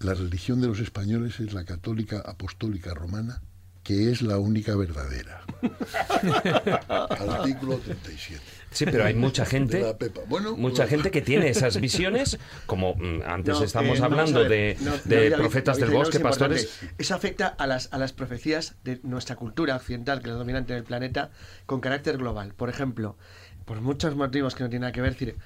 La 0.00 0.14
religión 0.14 0.60
de 0.60 0.68
los 0.68 0.80
españoles 0.80 1.38
es 1.40 1.52
la 1.52 1.64
católica 1.64 2.20
apostólica 2.20 2.94
romana, 2.94 3.42
que 3.82 4.10
es 4.10 4.22
la 4.22 4.38
única 4.38 4.74
verdadera. 4.74 5.42
artículo 6.88 7.78
37. 7.78 8.61
Sí, 8.72 8.84
pero 8.86 9.04
hay 9.04 9.14
mucha 9.14 9.44
gente. 9.52 9.84
Bueno, 10.28 10.56
mucha 10.56 10.86
gente 10.86 11.10
que 11.10 11.22
tiene 11.22 11.48
esas 11.48 11.80
visiones, 11.80 12.38
como 12.66 12.94
mm, 12.94 13.22
antes 13.26 13.58
No, 13.58 13.64
estamos 13.64 14.00
eh, 14.00 14.02
hablando 14.02 14.44
de, 14.44 14.76
No, 14.80 14.92
de 15.04 15.16
no, 15.16 15.30
David, 15.30 15.34
profetas 15.36 15.78
del 15.78 15.90
bosque, 15.90 16.20
pastores. 16.20 16.80
Eso 16.98 17.14
afecta 17.14 17.46
a 17.46 17.66
las, 17.66 17.92
a 17.92 17.98
las 17.98 18.12
profecías 18.12 18.76
de 18.84 19.00
nuestra 19.02 19.36
cultura 19.36 19.76
occidental, 19.76 20.20
que 20.20 20.26
es 20.28 20.32
la 20.32 20.38
dominante 20.38 20.72
en 20.72 20.78
el 20.78 20.84
planeta, 20.84 21.30
con 21.66 21.80
carácter 21.80 22.18
global. 22.18 22.54
Por 22.54 22.68
ejemplo, 22.68 23.16
por 23.64 23.80
muchos 23.80 24.14
motivos 24.16 24.54
que 24.54 24.64
no 24.64 24.68
tienen 24.68 24.82
nada 24.82 24.92
que 24.92 25.00
ver, 25.00 25.12
es 25.12 25.18
decir, 25.18 25.36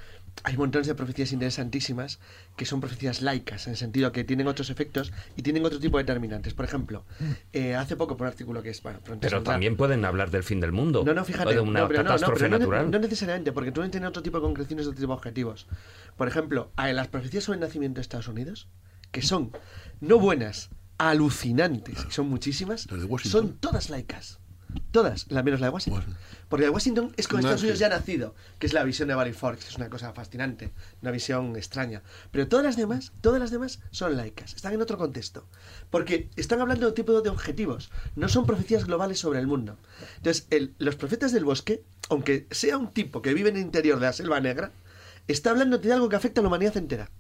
hay 0.45 0.57
montones 0.57 0.87
de 0.87 0.95
profecías 0.95 1.33
interesantísimas 1.33 2.19
que 2.57 2.65
son 2.67 2.81
profecías 2.81 3.23
laicas, 3.23 3.67
en 3.67 3.73
el 3.73 3.77
sentido 3.77 4.13
que 4.13 4.25
tienen 4.25 4.47
otros 4.47 4.71
efectos 4.71 5.13
y 5.37 5.43
tienen 5.43 5.65
otro 5.65 5.79
tipo 5.81 5.97
de 5.99 6.05
determinantes. 6.05 6.55
Por 6.55 6.65
ejemplo, 6.65 7.05
eh, 7.53 7.75
hace 7.75 7.97
poco 7.97 8.17
por 8.17 8.27
un 8.27 8.33
artículo 8.33 8.63
que 8.63 8.71
es, 8.71 8.83
bueno, 8.83 9.01
Pero 9.21 9.43
también 9.43 9.77
pueden 9.77 10.05
hablar 10.05 10.31
del 10.31 10.43
fin 10.43 10.61
del 10.61 10.73
mundo. 10.73 11.03
No, 11.05 11.15
no, 11.15 11.25
fíjate. 11.25 11.49
O 11.49 11.53
de 11.53 11.61
una 11.61 11.81
no, 11.81 11.89
pero 11.89 12.05
catástrofe 12.05 12.41
pero 12.41 12.51
no 12.51 12.57
ne- 12.57 12.59
natural. 12.61 12.91
No, 12.91 12.99
necesariamente, 12.99 13.53
porque 13.53 13.73
tú 13.73 13.81
tienes 13.89 14.09
otro 14.09 14.23
tipo 14.23 14.39
de 14.39 14.43
concreciones 14.43 14.87
otro 14.87 15.01
tipo 15.01 15.13
de 15.13 15.17
objetivos. 15.17 15.67
Por 16.17 16.29
ejemplo, 16.29 16.71
las 16.77 17.09
profecías 17.09 17.45
sobre 17.45 17.57
el 17.57 17.61
nacimiento 17.61 17.97
de 17.97 18.03
Estados 18.03 18.29
Unidos, 18.29 18.69
que 19.11 19.23
son 19.23 19.53
no 20.01 20.19
buenas, 20.19 20.71
alucinantes, 20.99 22.07
y 22.09 22.13
son 22.13 22.29
muchísimas, 22.29 22.87
son 23.25 23.57
todas 23.59 23.91
laicas. 23.91 24.39
Todas, 24.91 25.27
la 25.31 25.43
menos 25.43 25.61
la 25.61 25.67
de 25.67 25.73
Washington. 25.73 26.17
Porque 26.49 26.63
la 26.63 26.69
de 26.69 26.75
Washington 26.75 27.13
es 27.17 27.29
con 27.29 27.37
Un 27.37 27.41
Estados 27.41 27.63
Unidos 27.63 27.79
ya 27.79 27.89
nacido, 27.89 28.35
que 28.59 28.67
es 28.67 28.73
la 28.73 28.85
visión 28.85 29.09
de 29.09 29.15
Valley 29.15 29.33
Forge, 29.33 29.61
que 29.63 29.69
es 29.69 29.77
una 29.77 29.91
cosa 29.91 30.13
fascinante, 30.13 30.73
una 31.03 31.11
visión 31.11 31.55
extraña. 31.57 32.03
Pero 32.31 32.49
todas 32.49 32.65
las 32.65 32.77
demás, 32.77 33.13
todas 33.21 33.41
las 33.41 33.51
demás 33.51 33.81
son 33.91 34.17
laicas, 34.17 34.55
están 34.55 34.73
en 34.75 34.81
otro 34.83 34.97
contexto. 34.99 35.47
Porque 35.91 36.31
están 36.37 36.61
hablando 36.61 36.87
de 36.87 36.93
tipo 36.93 37.21
de 37.21 37.29
objetivos, 37.31 37.91
no 38.15 38.29
son 38.29 38.47
profecías 38.47 38.85
globales 38.87 39.19
sobre 39.19 39.39
el 39.41 39.47
mundo. 39.47 39.77
Entonces, 40.17 40.47
el- 40.51 40.75
los 40.79 40.97
profetas 40.97 41.33
del 41.33 41.45
bosque, 41.45 41.83
aunque 42.09 42.47
sea 42.51 42.79
un 42.79 42.93
tipo 42.93 43.23
que 43.23 43.35
vive 43.35 43.51
en 43.51 43.57
el 43.57 43.63
interior 43.63 43.99
de 44.01 44.07
la 44.07 44.13
selva 44.13 44.41
negra, 44.41 44.73
está 45.29 45.51
hablando 45.51 45.79
de 45.79 45.93
algo 45.93 46.09
que 46.09 46.17
afecta 46.17 46.41
a 46.41 46.43
la 46.43 46.49
humanidad 46.49 46.77
entera. 46.77 47.11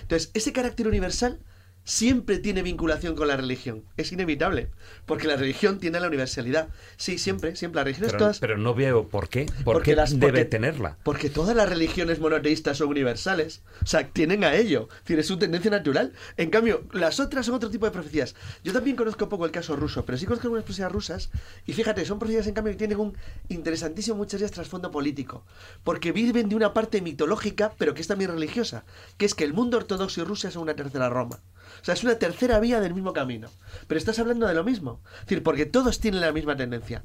Entonces, 0.00 0.30
ese 0.34 0.52
carácter 0.52 0.88
universal 0.88 1.38
siempre 1.84 2.38
tiene 2.38 2.62
vinculación 2.62 3.14
con 3.16 3.28
la 3.28 3.36
religión. 3.36 3.84
Es 3.96 4.12
inevitable, 4.12 4.70
porque 5.06 5.26
la 5.26 5.36
religión 5.36 5.78
tiene 5.78 5.98
la 6.00 6.06
universalidad. 6.08 6.68
Sí, 6.96 7.18
siempre, 7.18 7.56
siempre. 7.56 7.76
Las 7.80 7.84
religiones 7.84 8.12
Pero, 8.12 8.18
todas... 8.18 8.38
pero 8.38 8.56
no 8.58 8.74
veo 8.74 9.08
por 9.08 9.28
qué. 9.28 9.46
¿Por 9.64 9.74
Porque 9.74 9.90
qué 9.92 9.96
las- 9.96 10.12
debe 10.12 10.26
porque- 10.32 10.44
tenerla? 10.44 10.98
Porque 11.02 11.30
todas 11.30 11.56
las 11.56 11.68
religiones 11.68 12.20
monoteístas 12.20 12.78
son 12.78 12.88
universales. 12.88 13.62
O 13.82 13.86
sea, 13.86 14.08
tienen 14.08 14.44
a 14.44 14.54
ello. 14.54 14.88
Es 15.06 15.26
su 15.26 15.38
tendencia 15.38 15.70
natural. 15.70 16.12
En 16.36 16.50
cambio, 16.50 16.84
las 16.92 17.20
otras 17.20 17.46
son 17.46 17.54
otro 17.56 17.70
tipo 17.70 17.84
de 17.86 17.92
profecías. 17.92 18.34
Yo 18.64 18.72
también 18.72 18.96
conozco 18.96 19.28
poco 19.28 19.44
el 19.44 19.50
caso 19.52 19.76
ruso, 19.76 20.04
pero 20.04 20.18
sí 20.18 20.24
conozco 20.26 20.46
algunas 20.46 20.64
profecías 20.64 20.90
rusas. 20.90 21.30
Y 21.66 21.72
fíjate, 21.74 22.04
son 22.04 22.18
profecías 22.18 22.46
en 22.46 22.54
cambio 22.54 22.72
que 22.72 22.78
tienen 22.78 22.98
un 22.98 23.16
interesantísimo 23.48 24.16
muchas 24.16 24.40
veces 24.40 24.54
trasfondo 24.54 24.90
político. 24.90 25.44
Porque 25.84 26.12
viven 26.12 26.48
de 26.48 26.56
una 26.56 26.72
parte 26.74 27.00
mitológica, 27.00 27.72
pero 27.78 27.94
que 27.94 28.00
es 28.00 28.08
también 28.08 28.30
religiosa. 28.30 28.84
Que 29.16 29.26
es 29.26 29.34
que 29.34 29.44
el 29.44 29.52
mundo 29.52 29.76
ortodoxo 29.76 30.20
y 30.20 30.24
Rusia 30.24 30.50
son 30.50 30.62
una 30.62 30.74
tercera 30.76 31.08
Roma. 31.08 31.40
O 31.82 31.84
sea, 31.84 31.94
es 31.94 32.04
una 32.04 32.14
tercera 32.14 32.58
vía 32.60 32.80
del 32.80 32.94
mismo 32.94 33.12
camino. 33.12 33.48
Pero 33.88 33.98
estás 33.98 34.18
hablando 34.20 34.46
de 34.46 34.54
lo 34.54 34.64
mismo. 34.64 35.00
Es 35.16 35.20
decir, 35.26 35.42
porque 35.42 35.66
todos 35.66 35.98
tienen 36.00 36.20
la 36.20 36.32
misma 36.32 36.56
tendencia. 36.56 37.02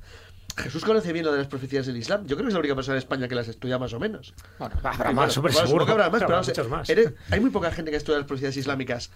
Jesús 0.55 0.83
conoce 0.85 1.13
bien 1.13 1.25
lo 1.25 1.31
de 1.31 1.39
las 1.39 1.47
profecías 1.47 1.85
del 1.85 1.97
Islam. 1.97 2.25
Yo 2.25 2.35
creo 2.35 2.45
que 2.45 2.49
es 2.49 2.53
la 2.53 2.59
única 2.59 2.75
persona 2.75 2.95
en 2.95 2.99
España 2.99 3.27
que 3.27 3.35
las 3.35 3.47
estudia 3.47 3.77
más 3.77 3.93
o 3.93 3.99
menos. 3.99 4.33
Bueno, 4.57 4.75
habrá 4.83 5.11
más, 5.11 5.37
bueno, 5.37 5.53
seguro. 5.55 5.67
supongo 5.67 5.85
que 5.85 5.91
habrá 5.91 6.09
más, 6.09 6.13
pero 6.13 6.25
Habrá 6.25 6.35
vamos, 6.37 6.47
muchos 6.47 6.69
más. 6.69 6.89
eres- 6.89 7.13
hay 7.29 7.39
muy 7.39 7.49
poca 7.51 7.71
gente 7.71 7.91
que 7.91 7.97
estudia 7.97 8.17
las 8.19 8.27
profecías 8.27 8.55
islámicas. 8.57 9.11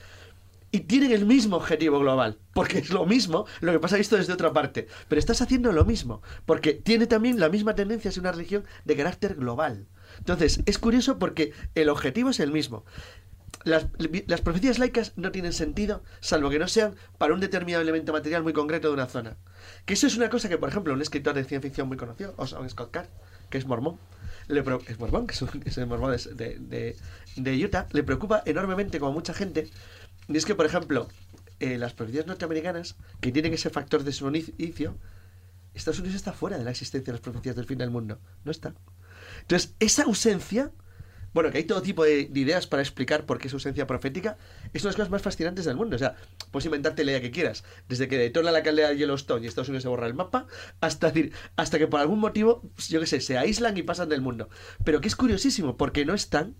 Y 0.73 0.81
tienen 0.81 1.11
el 1.11 1.25
mismo 1.25 1.57
objetivo 1.57 1.99
global, 1.99 2.37
porque 2.53 2.77
es 2.77 2.91
lo 2.91 3.05
mismo, 3.05 3.45
lo 3.59 3.71
que 3.73 3.79
pasa 3.79 3.97
visto 3.97 4.15
desde 4.15 4.31
otra 4.33 4.53
parte. 4.53 4.87
Pero 5.09 5.19
estás 5.19 5.41
haciendo 5.41 5.71
lo 5.73 5.83
mismo, 5.83 6.21
porque 6.45 6.73
tiene 6.73 7.07
también 7.07 7.39
la 7.39 7.49
misma 7.49 7.75
tendencia 7.75 8.07
a 8.09 8.11
ser 8.13 8.21
una 8.21 8.31
religión 8.31 8.63
de 8.85 8.95
carácter 8.95 9.35
global. 9.35 9.87
Entonces, 10.19 10.61
es 10.65 10.77
curioso 10.77 11.19
porque 11.19 11.51
el 11.75 11.89
objetivo 11.89 12.29
es 12.29 12.39
el 12.39 12.51
mismo. 12.51 12.85
Las, 13.63 13.85
las 14.27 14.41
profecías 14.41 14.79
laicas 14.79 15.13
no 15.17 15.31
tienen 15.31 15.53
sentido, 15.53 16.03
salvo 16.19 16.49
que 16.49 16.57
no 16.57 16.67
sean 16.67 16.95
para 17.19 17.33
un 17.33 17.39
determinado 17.39 17.83
elemento 17.83 18.11
material 18.11 18.41
muy 18.41 18.53
concreto 18.53 18.87
de 18.87 18.95
una 18.95 19.05
zona. 19.05 19.37
Que 19.85 19.93
eso 19.93 20.07
es 20.07 20.15
una 20.17 20.29
cosa 20.29 20.49
que, 20.49 20.57
por 20.57 20.69
ejemplo, 20.69 20.93
un 20.93 21.01
escritor 21.01 21.35
de 21.35 21.43
ciencia 21.43 21.61
ficción 21.69 21.87
muy 21.87 21.97
conocido, 21.97 22.33
Orson 22.37 22.67
Scott 22.69 22.89
Card, 22.91 23.07
que 23.51 23.59
es 23.59 23.65
mormón, 23.67 23.99
le 24.47 24.63
es 24.87 24.99
mormón, 24.99 25.27
que 25.27 25.33
es, 25.35 25.41
un- 25.43 25.63
el 25.63 25.87
mormón 25.87 26.15
de, 26.35 26.57
de- 26.59 26.95
de- 27.35 27.65
Utah, 27.65 27.87
le 27.91 28.01
preocupa 28.03 28.41
enormemente, 28.45 28.99
como 28.99 29.11
mucha 29.11 29.33
gente, 29.33 29.69
y 30.27 30.37
es 30.37 30.45
que, 30.45 30.55
por 30.55 30.65
ejemplo, 30.65 31.07
eh, 31.59 31.77
las 31.77 31.93
profecías 31.93 32.25
norteamericanas, 32.25 32.95
que 33.19 33.31
tienen 33.31 33.53
ese 33.53 33.69
factor 33.69 34.03
de 34.03 34.11
su 34.11 34.27
inicio, 34.27 34.97
Estados 35.75 35.99
Unidos 35.99 36.15
está 36.15 36.33
fuera 36.33 36.57
de 36.57 36.63
la 36.63 36.71
existencia 36.71 37.11
de 37.13 37.17
las 37.19 37.21
profecías 37.21 37.55
del 37.55 37.65
fin 37.65 37.77
del 37.77 37.91
mundo. 37.91 38.19
No 38.43 38.49
está. 38.51 38.73
Entonces, 39.41 39.75
esa 39.79 40.03
ausencia, 40.03 40.71
bueno, 41.33 41.51
que 41.51 41.59
hay 41.59 41.63
todo 41.63 41.81
tipo 41.81 42.03
de, 42.03 42.25
de 42.25 42.39
ideas 42.39 42.67
para 42.67 42.81
explicar 42.81 43.25
por 43.25 43.37
qué 43.37 43.47
esa 43.47 43.55
ausencia 43.55 43.87
profética, 43.87 44.37
es 44.73 44.81
una 44.83 44.89
de 44.89 44.89
las 44.89 44.95
cosas 44.95 45.09
más 45.11 45.21
fascinantes 45.21 45.65
del 45.65 45.75
mundo. 45.75 45.95
O 45.95 45.99
sea, 45.99 46.15
puedes 46.51 46.65
inventarte 46.65 47.03
la 47.05 47.11
idea 47.11 47.21
que 47.21 47.31
quieras. 47.31 47.63
Desde 47.87 48.07
que 48.07 48.17
detona 48.17 48.51
la 48.51 48.63
caldera 48.63 48.89
de 48.89 48.97
Yellowstone 48.97 49.43
y 49.43 49.47
Estados 49.47 49.69
Unidos 49.69 49.83
se 49.83 49.89
borra 49.89 50.07
el 50.07 50.13
mapa, 50.13 50.47
hasta, 50.81 51.07
decir, 51.07 51.31
hasta 51.55 51.77
que 51.79 51.87
por 51.87 51.99
algún 51.99 52.19
motivo, 52.19 52.61
yo 52.89 52.99
qué 52.99 53.07
sé, 53.07 53.21
se 53.21 53.37
aíslan 53.37 53.77
y 53.77 53.83
pasan 53.83 54.09
del 54.09 54.21
mundo. 54.21 54.49
Pero 54.83 55.01
que 55.01 55.07
es 55.07 55.15
curiosísimo, 55.15 55.77
porque 55.77 56.05
no 56.05 56.13
están, 56.13 56.55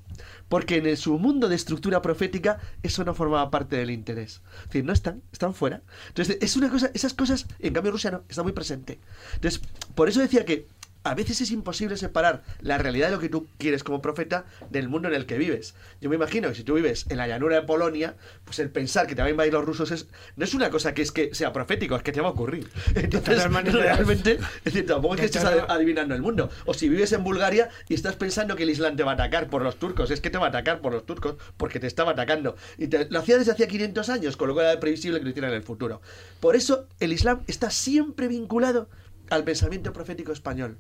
porque 0.49 0.77
en 0.77 0.85
el- 0.85 0.97
su 0.97 1.17
mundo 1.19 1.49
de 1.49 1.55
estructura 1.55 2.01
profética 2.01 2.59
eso 2.83 3.03
no 3.03 3.13
formaba 3.15 3.51
parte 3.51 3.75
del 3.75 3.91
interés. 3.91 4.41
Es 4.59 4.65
decir, 4.67 4.85
no 4.85 4.93
están, 4.93 5.21
están 5.31 5.53
fuera. 5.53 5.81
Entonces, 6.07 6.37
es 6.41 6.55
una 6.55 6.69
cosa, 6.69 6.91
esas 6.93 7.13
cosas, 7.13 7.45
en 7.59 7.73
cambio 7.73 7.91
Rusia 7.91 8.11
no, 8.11 8.23
está 8.29 8.43
muy 8.43 8.51
presente. 8.53 8.99
Entonces, 9.35 9.61
por 9.95 10.07
eso 10.09 10.19
decía 10.19 10.45
que 10.45 10.67
a 11.03 11.15
veces 11.15 11.41
es 11.41 11.49
imposible 11.51 11.97
separar 11.97 12.43
la 12.61 12.77
realidad 12.77 13.07
de 13.07 13.13
lo 13.15 13.19
que 13.19 13.29
tú 13.29 13.47
quieres 13.57 13.83
como 13.83 14.01
profeta 14.01 14.45
del 14.69 14.87
mundo 14.87 15.07
en 15.07 15.15
el 15.15 15.25
que 15.25 15.37
vives. 15.37 15.73
Yo 15.99 16.09
me 16.09 16.15
imagino 16.15 16.49
que 16.49 16.55
si 16.55 16.63
tú 16.63 16.75
vives 16.75 17.05
en 17.09 17.17
la 17.17 17.27
llanura 17.27 17.55
de 17.55 17.63
Polonia, 17.63 18.15
pues 18.45 18.59
el 18.59 18.69
pensar 18.69 19.07
que 19.07 19.15
te 19.15 19.21
van 19.21 19.29
a 19.29 19.31
invadir 19.31 19.53
los 19.53 19.65
rusos 19.65 19.89
es, 19.91 20.07
no 20.35 20.45
es 20.45 20.53
una 20.53 20.69
cosa 20.69 20.93
que 20.93 21.01
es 21.01 21.11
que 21.11 21.33
sea 21.33 21.51
profético, 21.53 21.95
es 21.95 22.03
que 22.03 22.11
te 22.11 22.21
va 22.21 22.27
a 22.27 22.31
ocurrir. 22.31 22.69
Entonces, 22.95 23.37
realmente, 23.71 24.33
es 24.59 24.63
decir, 24.63 24.85
tampoco 24.85 25.15
es 25.15 25.21
que 25.21 25.25
estés 25.25 25.43
adivinando 25.67 26.13
el 26.13 26.21
mundo. 26.21 26.49
O 26.65 26.73
si 26.75 26.87
vives 26.87 27.11
en 27.13 27.23
Bulgaria 27.23 27.69
y 27.89 27.95
estás 27.95 28.15
pensando 28.15 28.55
que 28.55 28.63
el 28.63 28.69
Islam 28.69 28.95
te 28.95 29.03
va 29.03 29.11
a 29.11 29.13
atacar 29.15 29.49
por 29.49 29.63
los 29.63 29.77
turcos, 29.77 30.11
es 30.11 30.21
que 30.21 30.29
te 30.29 30.37
va 30.37 30.45
a 30.45 30.49
atacar 30.49 30.81
por 30.81 30.93
los 30.93 31.05
turcos 31.05 31.35
porque 31.57 31.79
te 31.79 31.87
estaba 31.87 32.11
atacando. 32.11 32.55
Y 32.77 32.87
te- 32.87 33.07
lo 33.09 33.19
hacía 33.19 33.37
desde 33.39 33.51
hacía 33.53 33.67
500 33.67 34.09
años, 34.09 34.37
con 34.37 34.47
lo 34.49 34.53
cual 34.53 34.67
era 34.67 34.79
previsible 34.79 35.17
que 35.17 35.23
lo 35.23 35.29
hiciera 35.31 35.47
en 35.47 35.55
el 35.55 35.63
futuro. 35.63 36.01
Por 36.39 36.55
eso 36.55 36.87
el 36.99 37.11
Islam 37.11 37.41
está 37.47 37.71
siempre 37.71 38.27
vinculado 38.27 38.87
al 39.31 39.43
pensamiento 39.43 39.93
profético 39.93 40.31
español. 40.31 40.77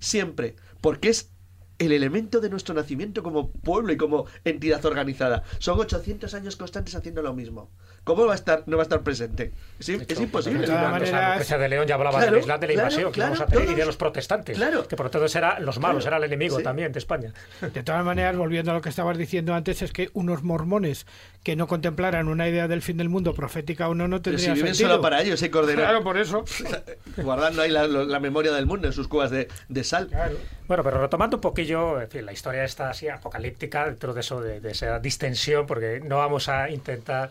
Siempre. 0.00 0.56
Porque 0.80 1.10
es 1.10 1.32
el 1.78 1.92
elemento 1.92 2.40
de 2.40 2.50
nuestro 2.50 2.74
nacimiento 2.74 3.22
como 3.22 3.52
pueblo 3.52 3.92
y 3.92 3.96
como 3.96 4.26
entidad 4.44 4.84
organizada. 4.84 5.44
Son 5.58 5.80
800 5.80 6.34
años 6.34 6.56
constantes 6.56 6.94
haciendo 6.94 7.22
lo 7.22 7.32
mismo. 7.32 7.70
¿Cómo 8.04 8.24
va 8.26 8.32
a 8.32 8.34
estar, 8.34 8.62
no 8.66 8.76
va 8.78 8.82
a 8.82 8.84
estar 8.84 9.02
presente? 9.02 9.52
Es, 9.78 9.88
im- 9.90 10.04
es 10.08 10.20
imposible. 10.20 10.60
de 10.60 10.66
todas 10.66 10.90
maneras- 10.90 11.48
de 11.48 11.68
León 11.68 11.86
ya 11.86 11.94
hablaba 11.96 12.18
Claro, 12.18 12.32
del 12.32 12.40
Islam 12.40 12.58
de 12.60 12.66
la 12.68 12.72
claro, 12.72 12.88
invasión 12.88 13.12
que 13.12 13.14
claro, 13.16 13.34
íbamos 13.34 13.48
a 13.48 13.52
tener 13.52 13.70
y 13.70 13.74
de 13.74 13.86
los 13.86 13.96
protestantes. 13.96 14.56
claro. 14.56 14.88
Que 14.88 14.96
por 14.96 15.06
lo 15.06 15.10
tanto 15.10 15.38
eran 15.38 15.64
los 15.64 15.78
malos, 15.78 16.04
Claro, 16.04 16.16
era 16.16 16.26
el 16.26 16.32
enemigo 16.32 16.56
sí. 16.58 16.62
también 16.64 16.92
de 16.92 16.98
España. 16.98 17.32
De 17.60 17.82
todas 17.82 18.04
maneras, 18.04 18.36
volviendo 18.36 18.70
a 18.70 18.74
lo 18.74 18.80
que 18.80 18.88
estabas 18.88 19.18
diciendo 19.18 19.54
antes, 19.54 19.82
es 19.82 19.92
que 19.92 20.08
unos 20.14 20.42
mormones 20.42 21.06
que 21.42 21.56
no 21.56 21.66
contemplaran 21.66 22.28
una 22.28 22.48
idea 22.48 22.68
del 22.68 22.82
fin 22.82 22.96
del 22.96 23.08
mundo 23.10 23.34
profética 23.34 23.88
o 23.88 23.94
no, 23.94 24.08
no 24.08 24.20
Pero 24.22 24.38
si 24.38 24.50
viven 24.50 24.74
sentido. 24.74 24.90
solo 24.90 25.02
para 25.02 25.22
ellos, 25.22 25.42
¿eh, 25.42 25.50
Cordero? 25.50 25.80
Claro, 25.80 26.02
por 26.02 26.16
eso. 26.18 26.44
Guardando 27.18 27.62
ahí 27.62 27.70
la, 27.70 27.86
la 27.86 28.20
memoria 28.20 28.52
del 28.52 28.66
mundo 28.66 28.86
en 28.86 28.92
sus 28.92 29.08
cuevas 29.08 29.30
de, 29.30 29.48
de 29.68 29.84
sal. 29.84 30.08
Bueno, 30.66 30.82
pero 30.82 31.00
retomando 31.00 31.36
un 31.36 31.40
poquillo, 31.40 32.00
en 32.00 32.08
fin, 32.08 32.24
la 32.26 32.32
historia 32.32 32.64
está 32.64 32.90
así 32.90 33.08
apocalíptica 33.08 33.86
dentro 33.86 34.14
de 34.14 34.20
eso, 34.20 34.40
de, 34.40 34.60
de 34.60 34.70
esa 34.72 34.98
distensión, 34.98 35.66
porque 35.66 36.00
no 36.04 36.18
vamos 36.18 36.48
a 36.48 36.70
intentar 36.70 37.30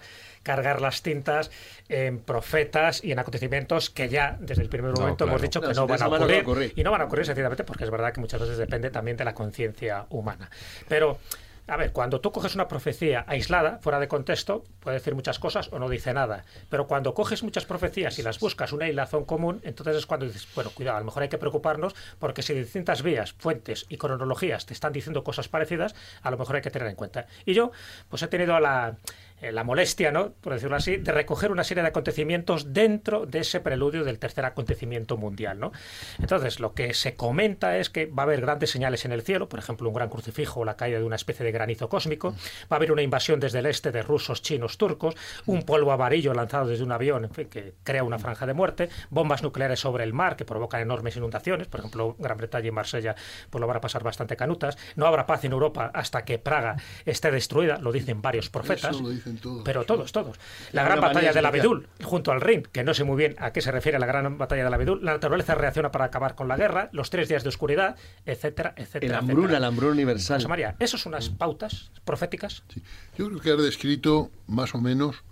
cargar 0.50 0.82
las 0.82 1.04
tintas 1.04 1.52
en 1.90 2.18
profetas 2.18 3.04
y 3.04 3.12
en 3.12 3.20
acontecimientos 3.20 3.92
que 3.92 4.10
ya 4.10 4.36
desde 4.40 4.64
el 4.64 4.70
primer 4.70 4.94
No, 4.94 5.02
momento 5.02 5.26
claro. 5.26 5.34
hemos 5.34 5.42
dicho 5.44 5.62
que 5.62 5.76
No, 5.76 5.86
van 5.86 6.02
a 6.02 6.08
no 6.08 6.16
ocurrir. 6.16 6.74
Y 6.76 6.84
no 6.84 6.90
van 6.90 7.02
a 7.02 7.06
ocurrir 7.06 7.28
sencillamente 7.28 7.64
porque 7.64 7.84
es 7.84 7.92
verdad 7.92 8.12
que 8.14 8.20
muchas 8.20 8.42
veces 8.42 8.58
depende 8.58 8.90
también 8.90 9.16
de 9.16 9.26
la 9.26 9.36
conciencia 9.36 10.08
humana. 10.10 10.50
Pero 10.88 11.20
a 11.68 11.78
ver, 11.78 11.92
cuando 11.92 12.20
tú 12.20 12.32
coges 12.32 12.56
una 12.56 12.68
profecía 12.68 13.26
aislada, 13.28 13.78
fuera 13.84 14.00
de 14.00 14.08
contexto, 14.08 14.64
puede 14.80 14.98
decir 14.98 15.14
muchas 15.14 15.38
cosas 15.38 15.70
o 15.72 15.78
no 15.78 15.88
dice 15.88 16.16
nada. 16.16 16.44
Pero 16.68 16.88
cuando 16.88 17.14
coges 17.14 17.44
muchas 17.44 17.66
profecías 17.66 18.18
y 18.18 18.24
las 18.24 18.40
buscas 18.40 18.74
una 18.74 18.88
hilazón 18.88 19.24
común, 19.24 19.62
entonces 19.64 19.96
es 19.98 20.08
cuando 20.08 20.26
dices, 20.26 20.48
bueno, 20.56 20.72
cuidado, 20.72 20.98
a 20.98 21.02
lo 21.02 21.06
mejor 21.06 21.22
hay 21.22 21.30
que 21.30 21.38
preocuparnos 21.38 21.96
porque 22.18 22.42
si 22.42 22.56
distintas 22.56 23.04
vías, 23.04 23.34
fuentes 23.34 23.86
y 23.88 23.98
cronologías 23.98 24.66
te 24.66 24.74
están 24.74 24.94
diciendo 24.94 25.24
cosas 25.24 25.48
parecidas, 25.48 25.94
a 26.24 26.32
lo 26.32 26.40
mejor 26.40 26.56
hay 26.56 26.64
que 26.64 26.72
tener 26.72 26.88
en 26.88 26.96
cuenta. 26.96 27.28
Y 27.46 27.54
yo, 27.54 27.72
pues 28.10 28.24
he 28.24 28.28
tenido 28.28 28.60
la, 28.60 28.96
eh, 29.42 29.52
la 29.52 29.64
molestia, 29.64 30.12
¿no? 30.12 30.34
por 30.34 30.54
decirlo 30.54 30.76
así, 30.76 30.98
de 30.98 31.12
recoger 31.12 31.52
una 31.52 31.64
serie 31.64 31.84
de 31.84 31.90
acontecimientos 31.90 32.74
dentro 32.74 33.26
de 33.26 33.40
ese 33.40 33.60
preludio 33.60 34.04
del 34.04 34.20
tercer 34.20 34.46
acontecimiento 34.46 35.18
mundial. 35.18 35.60
¿no? 35.60 35.72
Entonces, 36.20 36.60
lo 36.60 36.74
que 36.74 36.94
se 36.94 37.16
comenta 37.16 37.78
es 37.78 37.90
que 37.90 38.06
va 38.06 38.24
a 38.24 38.26
haber 38.26 38.42
grandes 38.42 38.72
señales 38.72 39.06
en 39.06 39.12
el 39.12 39.22
cielo, 39.22 39.48
por 39.48 39.60
ejemplo, 39.60 39.88
un 39.88 39.96
gran 39.96 40.10
crucifijo 40.10 40.60
o 40.62 40.66
la 40.66 40.76
caída 40.76 41.00
de 41.00 41.06
una 41.06 41.16
especie 41.16 41.46
de 41.46 41.52
granizo 41.52 41.90
cósmico, 41.90 42.32
va 42.64 42.68
a 42.72 42.76
haber 42.76 42.92
una 42.92 43.02
invasión 43.02 43.40
desde 43.40 43.60
el 43.60 43.66
este 43.66 43.92
de 43.92 44.02
rusos, 44.02 44.42
chinos, 44.42 44.78
turcos, 44.78 45.16
un 45.46 45.64
polvo 45.64 45.92
amarillo 45.92 46.34
lanzado 46.34 46.68
desde 46.68 46.84
un 46.84 46.92
avión 46.92 47.26
en 47.26 47.32
fin, 47.32 47.48
que 47.48 47.76
crea 47.84 48.04
una 48.04 48.20
franja 48.20 48.46
de 48.46 48.54
muerte, 48.54 48.90
bombas 49.10 49.44
nucleares 49.44 49.80
sobre 49.80 50.04
el 50.04 50.14
mar 50.14 50.36
que 50.36 50.46
provocan 50.46 50.82
enormes 50.82 51.16
inundaciones, 51.16 51.68
por 51.68 51.80
ejemplo, 51.80 52.16
Gran 52.20 52.38
Bretaña 52.38 52.68
y 52.68 52.72
Marsella 52.72 53.16
pues 53.50 53.60
lo 53.60 53.68
van 53.68 53.78
a 53.78 53.82
pasar 53.82 54.04
bastante 54.04 54.36
canutas, 54.36 54.78
no 54.96 55.06
habrá 55.06 55.26
paz 55.26 55.44
en 55.46 55.54
Europa 55.54 55.92
hasta 55.94 56.26
que 56.26 56.40
Praga 56.40 56.76
esté 57.06 57.32
destruida, 57.32 57.78
lo 57.78 57.92
dicen 57.92 58.22
varios 58.22 58.50
profetas. 58.50 58.96
Eso 58.96 59.04
lo 59.04 59.10
todos. 59.38 59.62
Pero 59.64 59.84
todos, 59.86 60.12
todos. 60.12 60.38
La 60.72 60.84
gran 60.84 61.00
batalla 61.00 61.14
manía 61.16 61.34
de 61.34 61.42
la 61.42 61.50
especial. 61.50 61.80
Bedul, 61.80 61.90
junto 62.04 62.32
al 62.32 62.42
Rin, 62.42 62.64
que 62.72 62.84
no 62.84 62.94
sé 62.94 63.04
muy 63.04 63.18
bien 63.18 63.36
a 63.40 63.52
qué 63.52 63.62
se 63.62 63.72
refiere 63.72 64.00
la 64.00 64.06
gran 64.06 64.38
batalla 64.38 64.64
de 64.64 64.70
la 64.70 64.78
Bedul, 64.78 65.04
la 65.06 65.14
naturaleza 65.14 65.56
reacciona 65.56 65.92
para 65.92 66.06
acabar 66.06 66.36
con 66.36 66.48
la 66.48 66.58
guerra, 66.58 66.90
los 66.92 67.10
tres 67.10 67.30
días 67.30 67.44
de 67.44 67.50
oscuridad, 67.50 67.96
etcétera, 68.26 68.74
etcétera. 68.78 69.14
El 69.20 69.20
hambruna, 69.20 69.58
el 69.58 69.64
hambruna 69.64 69.94
universal. 69.94 70.38
José 70.38 70.48
María, 70.48 70.76
¿esas 70.80 71.02
son 71.02 71.14
unas 71.14 71.30
pautas 71.30 71.92
proféticas? 72.06 72.64
Sí. 72.74 72.82
Yo 73.18 73.28
creo 73.28 73.40
que 73.40 73.52
has 73.52 73.62
descrito 73.62 74.32
más 74.48 74.74
o 74.76 74.80
menos 74.82 75.24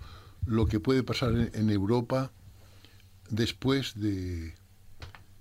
lo 0.46 0.66
que 0.68 0.80
puede 0.80 1.04
pasar 1.04 1.32
en, 1.54 1.70
Europa 1.70 2.32
después 3.30 3.94
de, 4.00 4.56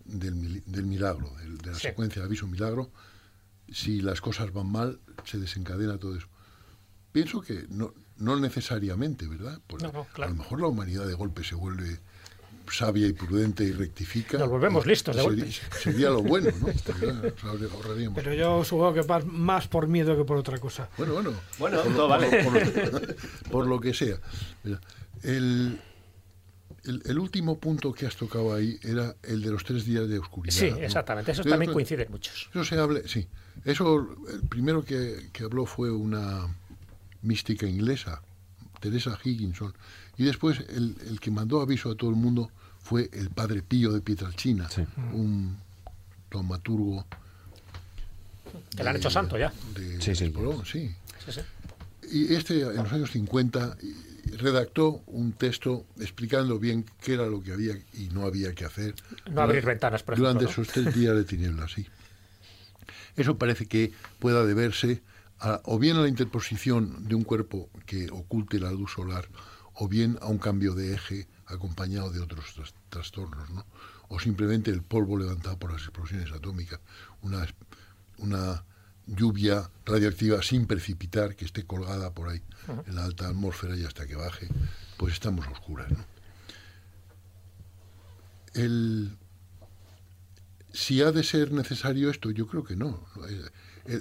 del, 0.04 0.62
del 0.66 0.86
milagro, 0.86 1.30
del- 1.38 1.58
de 1.58 1.70
la 1.70 1.76
Sí. 1.76 1.82
secuencia 1.88 2.22
de 2.22 2.26
aviso 2.26 2.46
milagro. 2.46 2.90
Si 3.70 4.00
las 4.00 4.20
cosas 4.20 4.52
van 4.52 4.70
mal, 4.70 5.00
se 5.24 5.38
desencadena 5.38 5.98
todo 5.98 6.16
eso. 6.16 6.28
Pienso 7.12 7.40
que 7.40 7.66
no, 7.68 7.94
no 8.18 8.36
necesariamente, 8.38 9.26
¿verdad? 9.26 9.60
Porque 9.66 9.86
No, 9.86 9.92
no, 9.92 10.04
claro. 10.12 10.32
A 10.32 10.34
lo 10.36 10.42
mejor 10.42 10.60
la 10.60 10.66
humanidad 10.68 11.06
de 11.06 11.14
golpe 11.14 11.44
se 11.44 11.54
vuelve 11.54 11.98
sabia 12.72 13.06
y 13.06 13.12
prudente 13.12 13.62
y 13.62 13.70
rectifica. 13.70 14.38
Nos 14.38 14.48
volvemos 14.48 14.84
y 14.84 14.88
listos 14.88 15.14
de 15.14 15.22
sería, 15.22 15.44
golpe. 15.44 15.52
Sería 15.82 16.10
lo 16.10 16.22
bueno, 16.22 16.50
¿no? 16.60 16.66
Sería- 16.84 17.12
nos 17.12 17.72
ahorraríamos. 17.72 18.16
Pero 18.16 18.34
yo 18.34 18.64
supongo 18.64 18.94
que 18.94 19.22
más 19.26 19.68
por 19.68 19.86
miedo 19.86 20.16
que 20.16 20.24
por 20.24 20.36
otra 20.36 20.58
cosa. 20.58 20.88
Bueno, 20.98 21.12
bueno. 21.14 21.32
Bueno, 21.58 21.82
por, 21.82 21.92
todo 21.94 22.08
por 22.08 22.18
vale. 22.20 22.42
lo- 22.42 22.50
por 22.50 22.62
lo- 23.08 23.14
por 23.52 23.66
lo 23.68 23.80
que 23.80 23.94
sea. 23.94 24.16
Mira, 24.64 24.80
el, 25.22 25.80
el, 26.84 27.02
el 27.04 27.18
último 27.20 27.58
punto 27.58 27.92
que 27.92 28.06
has 28.06 28.16
tocado 28.16 28.52
ahí 28.52 28.78
era 28.82 29.14
el 29.22 29.42
de 29.42 29.50
los 29.52 29.62
tres 29.64 29.84
días 29.84 30.08
de 30.08 30.18
oscuridad. 30.18 30.52
Sí, 30.56 30.70
¿no? 30.72 30.78
exactamente. 30.78 31.30
Esos 31.32 31.44
Yo 31.44 31.50
también 31.52 31.72
coinciden 31.72 32.10
muchos. 32.10 32.48
Eso 32.50 32.64
se 32.64 32.76
hable, 32.76 33.06
sí. 33.06 33.28
Eso, 33.64 34.08
el 34.32 34.40
primero 34.48 34.84
que, 34.84 35.28
que 35.32 35.44
habló 35.44 35.66
fue 35.66 35.90
una 35.92 36.46
mística 37.26 37.66
inglesa, 37.66 38.22
Teresa 38.80 39.18
Higginson. 39.22 39.74
Y 40.16 40.24
después 40.24 40.60
el, 40.68 40.96
el 41.08 41.20
que 41.20 41.30
mandó 41.30 41.60
aviso 41.60 41.90
a 41.90 41.94
todo 41.96 42.10
el 42.10 42.16
mundo 42.16 42.50
fue 42.82 43.10
el 43.12 43.30
padre 43.30 43.62
Pío 43.62 43.92
de 43.92 44.00
Pietralcina, 44.00 44.68
Sí. 44.70 44.82
un 45.12 45.56
taumaturgo. 46.30 47.04
Que 48.76 48.82
le 48.84 48.90
han 48.90 48.96
hecho 48.96 49.10
santo 49.10 49.36
ya. 49.36 49.52
de 49.74 50.00
Sí, 50.00 50.14
sí. 50.14 50.24
Espolón, 50.26 50.64
sí. 50.64 50.94
Sí. 51.28 51.40
Y 52.12 52.34
este, 52.34 52.60
en 52.60 52.76
los 52.76 52.92
años 52.92 53.10
50, 53.10 53.76
y- 53.82 54.06
redactó 54.36 55.02
un 55.06 55.32
texto 55.32 55.86
explicando 56.00 56.58
bien 56.58 56.84
qué 57.00 57.14
era 57.14 57.26
lo 57.26 57.42
que 57.42 57.52
había 57.52 57.74
y 57.94 58.08
no 58.12 58.26
había 58.26 58.54
que 58.54 58.64
hacer. 58.64 58.94
No 59.30 59.40
abrir 59.42 59.64
ventanas, 59.64 60.02
por 60.02 60.14
ejemplo. 60.14 60.32
Durante 60.32 60.44
¿no? 60.44 60.50
esos 60.50 60.68
tres 60.72 60.94
días 60.94 61.14
de 61.16 61.24
tinieblas, 61.24 61.72
sí. 61.72 61.86
Eso 63.16 63.38
parece 63.38 63.66
que 63.66 63.92
pueda 64.18 64.44
deberse 64.44 65.00
a- 65.40 65.60
o 65.64 65.78
bien 65.78 65.96
a 65.96 66.00
la 66.00 66.08
interposición 66.08 67.06
de 67.08 67.14
un 67.14 67.24
cuerpo 67.24 67.68
que 67.86 68.08
oculte 68.10 68.58
la 68.58 68.70
luz 68.72 68.92
solar, 68.92 69.28
o 69.74 69.88
bien 69.88 70.18
a 70.22 70.26
un 70.26 70.38
cambio 70.38 70.74
de 70.74 70.94
eje 70.94 71.28
acompañado 71.46 72.10
de 72.10 72.20
otros 72.20 72.54
tras- 72.54 72.74
trastornos, 72.88 73.50
¿no? 73.50 73.66
o 74.08 74.18
simplemente 74.20 74.70
el 74.70 74.82
polvo 74.82 75.18
levantado 75.18 75.58
por 75.58 75.72
las 75.72 75.82
explosiones 75.82 76.30
atómicas, 76.32 76.80
una, 77.22 77.46
una 78.18 78.64
lluvia 79.06 79.68
radioactiva 79.84 80.42
sin 80.42 80.66
precipitar 80.66 81.34
que 81.36 81.44
esté 81.44 81.64
colgada 81.66 82.12
por 82.14 82.28
ahí 82.28 82.40
en 82.86 82.94
la 82.94 83.04
alta 83.04 83.28
atmósfera 83.28 83.76
y 83.76 83.84
hasta 83.84 84.06
que 84.06 84.14
baje, 84.16 84.48
pues 84.96 85.12
estamos 85.14 85.46
a 85.46 85.50
oscuras. 85.50 85.90
¿no? 85.90 85.98
El, 88.54 89.16
si 90.72 91.02
ha 91.02 91.12
de 91.12 91.22
ser 91.22 91.52
necesario 91.52 92.10
esto, 92.10 92.30
yo 92.30 92.46
creo 92.46 92.64
que 92.64 92.76
no. 92.76 93.04
El, 93.28 93.50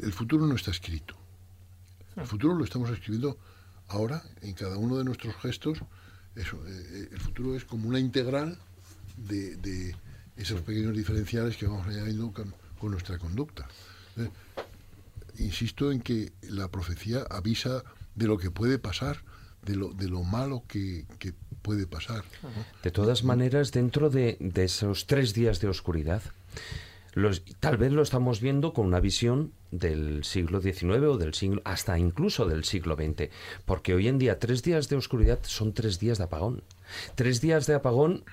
el 0.03 0.13
futuro 0.13 0.45
no 0.47 0.55
está 0.55 0.71
escrito. 0.71 1.15
El 2.15 2.25
futuro 2.25 2.55
lo 2.55 2.63
estamos 2.63 2.89
escribiendo 2.89 3.37
ahora, 3.87 4.23
en 4.41 4.53
cada 4.53 4.77
uno 4.77 4.97
de 4.97 5.03
nuestros 5.03 5.35
gestos. 5.35 5.79
Eso, 6.35 6.57
eh, 6.67 7.09
el 7.11 7.19
futuro 7.19 7.55
es 7.55 7.65
como 7.65 7.87
una 7.87 7.99
integral 7.99 8.57
de, 9.17 9.95
esos 10.37 10.61
pequeños 10.61 10.95
diferenciales 10.95 11.55
que 11.57 11.67
vamos 11.67 11.87
añadiendo 11.87 12.31
con, 12.31 12.53
nuestra 12.91 13.17
conducta. 13.17 13.67
Eh, 14.17 14.29
insisto 15.39 15.91
en 15.91 16.01
que 16.01 16.33
la 16.43 16.67
profecía 16.67 17.25
avisa 17.31 17.83
de 18.13 18.27
lo 18.27 18.37
que 18.37 18.51
puede 18.51 18.77
pasar, 18.77 19.23
de 19.63 19.75
lo, 19.75 19.91
de 19.91 20.07
lo 20.07 20.23
malo 20.23 20.63
que, 20.67 21.05
puede 21.63 21.87
pasar. 21.87 22.23
De 22.83 22.91
todas 22.91 23.23
maneras, 23.23 23.71
dentro 23.71 24.11
de, 24.11 24.37
de 24.39 24.65
esos 24.65 25.07
tres 25.07 25.33
días 25.33 25.59
de 25.61 25.67
oscuridad, 25.67 26.21
los, 27.15 27.43
tal 27.59 27.77
vez 27.77 27.91
lo 27.91 28.01
estamos 28.03 28.39
viendo 28.41 28.71
con 28.73 28.85
una 28.85 28.99
visión 28.99 29.51
del 29.71 30.23
siglo 30.23 30.61
XIX 30.61 30.83
o 31.07 31.17
del 31.17 31.33
siglo, 31.33 31.61
hasta 31.65 31.97
incluso 31.97 32.45
del 32.45 32.63
siglo 32.65 32.95
XX, 32.95 33.29
porque 33.65 33.93
hoy 33.95 34.07
en 34.07 34.19
día 34.19 34.37
tres 34.37 34.61
días 34.63 34.87
de 34.89 34.97
oscuridad 34.97 35.39
son 35.43 35.73
tres 35.73 35.97
días 35.99 36.17
de 36.19 36.25
apagón. 36.25 36.61
Tres 37.15 37.41
días 37.41 37.65
de 37.67 37.73
apagón 37.75 38.23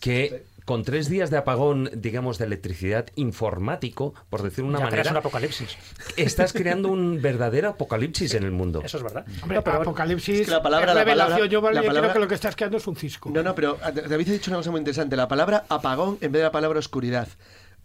que 0.00 0.44
con 0.64 0.82
tres 0.82 1.10
días 1.10 1.28
de 1.30 1.36
apagón, 1.36 1.90
digamos, 1.94 2.38
de 2.38 2.46
electricidad 2.46 3.06
informático, 3.16 4.14
por 4.30 4.42
decir 4.42 4.64
una 4.64 4.78
Ya 4.78 4.88
creas 4.88 5.06
manera, 5.06 5.10
un 5.10 5.16
apocalipsis. 5.18 5.76
estás 6.16 6.54
creando 6.54 6.88
un 6.88 7.20
verdadero 7.22 7.68
apocalipsis 7.70 8.32
en 8.32 8.44
el 8.44 8.50
mundo. 8.50 8.80
Eso 8.82 8.96
es 8.96 9.02
verdad. 9.02 9.26
Hombre, 9.42 9.58
No, 9.58 9.64
pero 9.64 9.82
Apocalipsis, 9.82 10.40
Es 10.40 10.46
que 10.46 10.52
la 10.52 10.62
palabra- 10.62 10.92
es 10.92 10.96
la 10.96 11.04
palabra- 11.04 11.46
Yo 11.46 11.60
la 11.60 11.82
palabra- 11.82 12.00
creo 12.00 12.12
que 12.14 12.18
lo 12.20 12.28
que 12.28 12.34
estás 12.34 12.56
creando 12.56 12.78
es 12.78 12.86
un 12.86 12.96
cisco. 12.96 13.28
No, 13.30 13.42
no, 13.42 13.54
pero 13.54 13.76
David 14.08 14.28
ha 14.28 14.32
dicho 14.32 14.50
una 14.50 14.56
cosa 14.58 14.70
muy 14.70 14.78
interesante. 14.78 15.16
La 15.16 15.28
palabra 15.28 15.66
apagón 15.68 16.16
en 16.22 16.32
vez 16.32 16.40
de 16.40 16.44
la 16.44 16.52
palabra 16.52 16.78
oscuridad. 16.78 17.28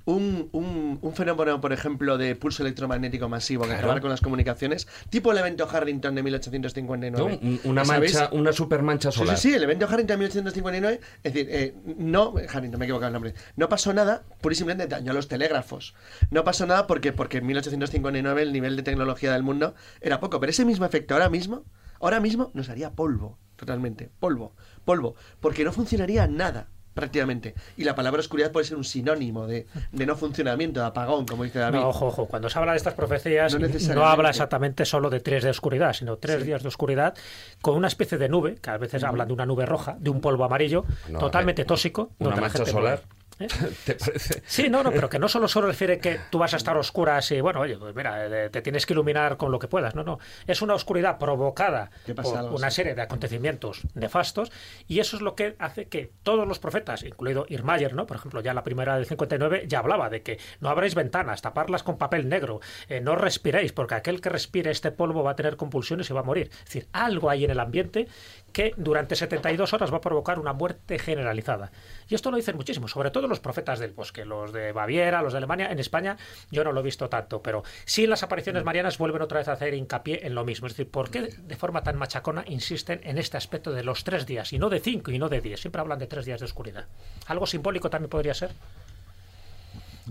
Un, 0.05 0.49
un- 0.53 0.97
un 1.01 1.13
fenómeno, 1.13 1.61
por 1.61 1.71
ejemplo, 1.71 2.17
de 2.17 2.35
pulso 2.35 2.63
electromagnético 2.63 3.29
masivo 3.29 3.63
que 3.63 3.67
Claro. 3.69 3.83
acabar 3.83 4.01
con 4.01 4.09
las 4.09 4.21
comunicaciones, 4.21 4.87
tipo 5.09 5.31
el 5.31 5.37
evento 5.37 5.69
Harrington 5.71 6.15
de 6.15 6.23
1859. 6.23 7.39
¿no? 7.41 7.47
Un- 7.47 7.59
Una 7.65 7.83
mancha, 7.83 8.29
una 8.31 8.51
supermancha 8.51 9.11
Sí, 9.11 9.19
solar. 9.19 9.37
sí, 9.37 9.49
sí, 9.49 9.55
el 9.55 9.63
evento 9.63 9.85
Harrington 9.85 10.07
de 10.07 10.17
1859, 10.17 10.99
es 11.23 11.33
decir, 11.33 11.47
eh, 11.51 11.75
no, 11.97 12.33
Harrington, 12.51 12.79
me 12.79 12.85
he 12.85 12.87
equivocado 12.87 13.07
el 13.07 13.13
nombre, 13.13 13.33
no 13.55 13.69
pasó 13.69 13.93
nada, 13.93 14.23
pura 14.41 14.53
y 14.53 14.55
simplemente 14.55 14.87
dañó 14.93 15.11
a 15.11 15.13
los 15.13 15.27
telégrafos. 15.27 15.93
No 16.31 16.43
pasó 16.43 16.65
nada 16.65 16.87
porque, 16.87 17.13
porque 17.13 17.37
en 17.37 17.45
1859 17.45 18.41
el 18.41 18.51
nivel 18.53 18.75
de 18.77 18.83
tecnología 18.83 19.31
del 19.33 19.43
mundo 19.43 19.75
era 20.01 20.19
poco, 20.19 20.39
pero 20.39 20.49
ese 20.49 20.65
mismo 20.65 20.85
efecto 20.85 21.13
ahora 21.13 21.29
mismo, 21.29 21.65
ahora 21.99 22.19
mismo 22.19 22.49
nos 22.53 22.69
haría 22.69 22.91
polvo, 22.93 23.37
totalmente, 23.57 24.09
polvo, 24.19 24.53
polvo, 24.85 25.15
porque 25.39 25.63
no 25.63 25.71
funcionaría 25.71 26.25
nada 26.27 26.69
prácticamente. 26.93 27.53
Y 27.77 27.83
la 27.83 27.95
palabra 27.95 28.19
oscuridad 28.19 28.51
puede 28.51 28.65
ser 28.65 28.77
un 28.77 28.83
sinónimo 28.83 29.47
de, 29.47 29.67
de 29.91 30.05
no 30.05 30.15
funcionamiento, 30.15 30.79
de 30.79 30.85
apagón, 30.87 31.25
como 31.25 31.43
dice 31.43 31.59
David. 31.59 31.79
No, 31.79 31.89
ojo, 31.89 32.07
ojo. 32.07 32.25
Cuando 32.27 32.49
se 32.49 32.59
habla 32.59 32.71
de 32.73 32.77
estas 32.77 32.93
profecías, 32.93 33.55
No 33.93 34.05
habla 34.05 34.29
exactamente 34.29 34.85
solo 34.85 35.09
de 35.09 35.19
tres 35.19 35.43
de 35.43 35.49
oscuridad, 35.49 35.93
sino 35.93 36.17
tres 36.17 36.45
días 36.45 36.61
de 36.61 36.67
oscuridad 36.67 37.13
con 37.61 37.75
una 37.75 37.87
especie 37.87 38.17
de 38.17 38.29
nube, 38.29 38.55
que 38.55 38.69
a 38.69 38.77
veces 38.77 39.03
hablan 39.03 39.27
de 39.27 39.33
una 39.33 39.45
nube 39.45 39.65
roja, 39.65 39.95
de 39.99 40.09
un 40.09 40.21
polvo 40.21 40.43
amarillo, 40.43 40.85
No, 41.09 41.19
totalmente 41.19 41.61
eh, 41.63 41.65
tóxico. 41.65 42.11
Una 42.19 42.35
mancha 42.35 42.65
solar. 42.65 43.01
muere. 43.01 43.18
¿Eh? 43.39 43.47
¿Te 43.85 43.95
parece? 43.95 44.43
Sí, 44.45 44.69
no, 44.69 44.83
no, 44.83 44.91
pero 44.91 45.09
que 45.09 45.19
no 45.19 45.27
solo 45.27 45.47
solo 45.47 45.67
refiere 45.67 45.99
que 45.99 46.19
tú 46.29 46.37
vas 46.37 46.53
a 46.53 46.57
estar 46.57 46.77
oscuras 46.77 47.31
y, 47.31 47.41
bueno, 47.41 47.61
oye, 47.61 47.77
pues 47.77 47.95
mira, 47.95 48.25
eh, 48.25 48.49
te 48.49 48.61
tienes 48.61 48.85
que 48.85 48.93
iluminar 48.93 49.37
con 49.37 49.51
lo 49.51 49.59
que 49.59 49.67
puedas. 49.67 49.95
No, 49.95 50.03
no. 50.03 50.19
Es 50.47 50.61
una 50.61 50.73
oscuridad 50.73 51.17
provocada 51.17 51.89
¿Qué 52.05 52.13
pasa 52.13 52.41
por 52.41 52.53
una 52.53 52.69
serie 52.69 52.95
de 52.95 53.01
acontecimientos 53.01 53.81
nefastos 53.93 54.51
y 54.87 54.99
eso 54.99 55.15
es 55.15 55.21
lo 55.21 55.35
que 55.35 55.55
hace 55.59 55.87
que 55.87 56.11
todos 56.23 56.47
los 56.47 56.59
profetas, 56.59 57.03
incluido 57.03 57.45
Irmayer, 57.49 57.93
¿no? 57.93 58.05
Por 58.05 58.17
ejemplo, 58.17 58.41
ya 58.41 58.51
en 58.51 58.55
la 58.55 58.63
primera 58.63 58.95
del 58.95 59.05
59 59.05 59.65
ya 59.67 59.79
hablaba 59.79 60.09
de 60.09 60.21
que 60.21 60.39
no 60.59 60.69
abréis 60.69 60.95
ventanas, 60.95 61.41
taparlas 61.41 61.83
con 61.83 61.97
papel 61.97 62.29
negro, 62.29 62.59
eh, 62.87 63.01
no 63.01 63.15
respiréis, 63.15 63.71
porque 63.71 63.95
aquel 63.95 64.21
que 64.21 64.29
respire 64.29 64.71
este 64.71 64.91
polvo 64.91 65.23
va 65.23 65.31
a 65.31 65.35
tener 65.35 65.55
compulsiones 65.55 66.09
y 66.09 66.13
va 66.13 66.21
a 66.21 66.23
morir. 66.23 66.49
Es 66.51 66.65
decir, 66.65 66.87
algo 66.91 67.29
hay 67.29 67.45
en 67.45 67.51
el 67.51 67.59
ambiente 67.59 68.07
que 68.51 68.73
durante 68.77 69.15
72 69.15 69.73
horas 69.73 69.91
va 69.91 69.97
a 69.97 70.01
provocar 70.01 70.39
una 70.39 70.53
muerte 70.53 70.99
generalizada. 70.99 71.71
Y 72.07 72.15
esto 72.15 72.31
lo 72.31 72.37
dicen 72.37 72.55
muchísimo, 72.55 72.87
sobre 72.87 73.11
todo 73.11 73.27
los 73.27 73.39
profetas 73.39 73.79
del 73.79 73.91
bosque, 73.91 74.25
los 74.25 74.51
de 74.51 74.71
Baviera, 74.71 75.21
los 75.21 75.33
de 75.33 75.37
Alemania. 75.37 75.71
En 75.71 75.79
España 75.79 76.17
yo 76.51 76.63
no 76.63 76.71
lo 76.71 76.81
he 76.81 76.83
visto 76.83 77.09
tanto, 77.09 77.41
pero 77.41 77.63
sí 77.85 78.07
las 78.07 78.23
apariciones 78.23 78.63
marianas 78.63 78.97
vuelven 78.97 79.21
otra 79.21 79.39
vez 79.39 79.47
a 79.47 79.53
hacer 79.53 79.73
hincapié 79.73 80.25
en 80.25 80.35
lo 80.35 80.43
mismo. 80.45 80.67
Es 80.67 80.73
decir, 80.73 80.89
¿por 80.89 81.09
qué 81.09 81.21
de 81.21 81.55
forma 81.55 81.83
tan 81.83 81.97
machacona 81.97 82.43
insisten 82.47 83.01
en 83.03 83.17
este 83.17 83.37
aspecto 83.37 83.71
de 83.71 83.83
los 83.83 84.03
tres 84.03 84.25
días 84.25 84.53
y 84.53 84.59
no 84.59 84.69
de 84.69 84.79
cinco 84.79 85.11
y 85.11 85.19
no 85.19 85.29
de 85.29 85.41
diez? 85.41 85.61
Siempre 85.61 85.81
hablan 85.81 85.99
de 85.99 86.07
tres 86.07 86.25
días 86.25 86.39
de 86.39 86.45
oscuridad. 86.45 86.87
Algo 87.27 87.45
simbólico 87.45 87.89
también 87.89 88.09
podría 88.09 88.33
ser. 88.33 88.51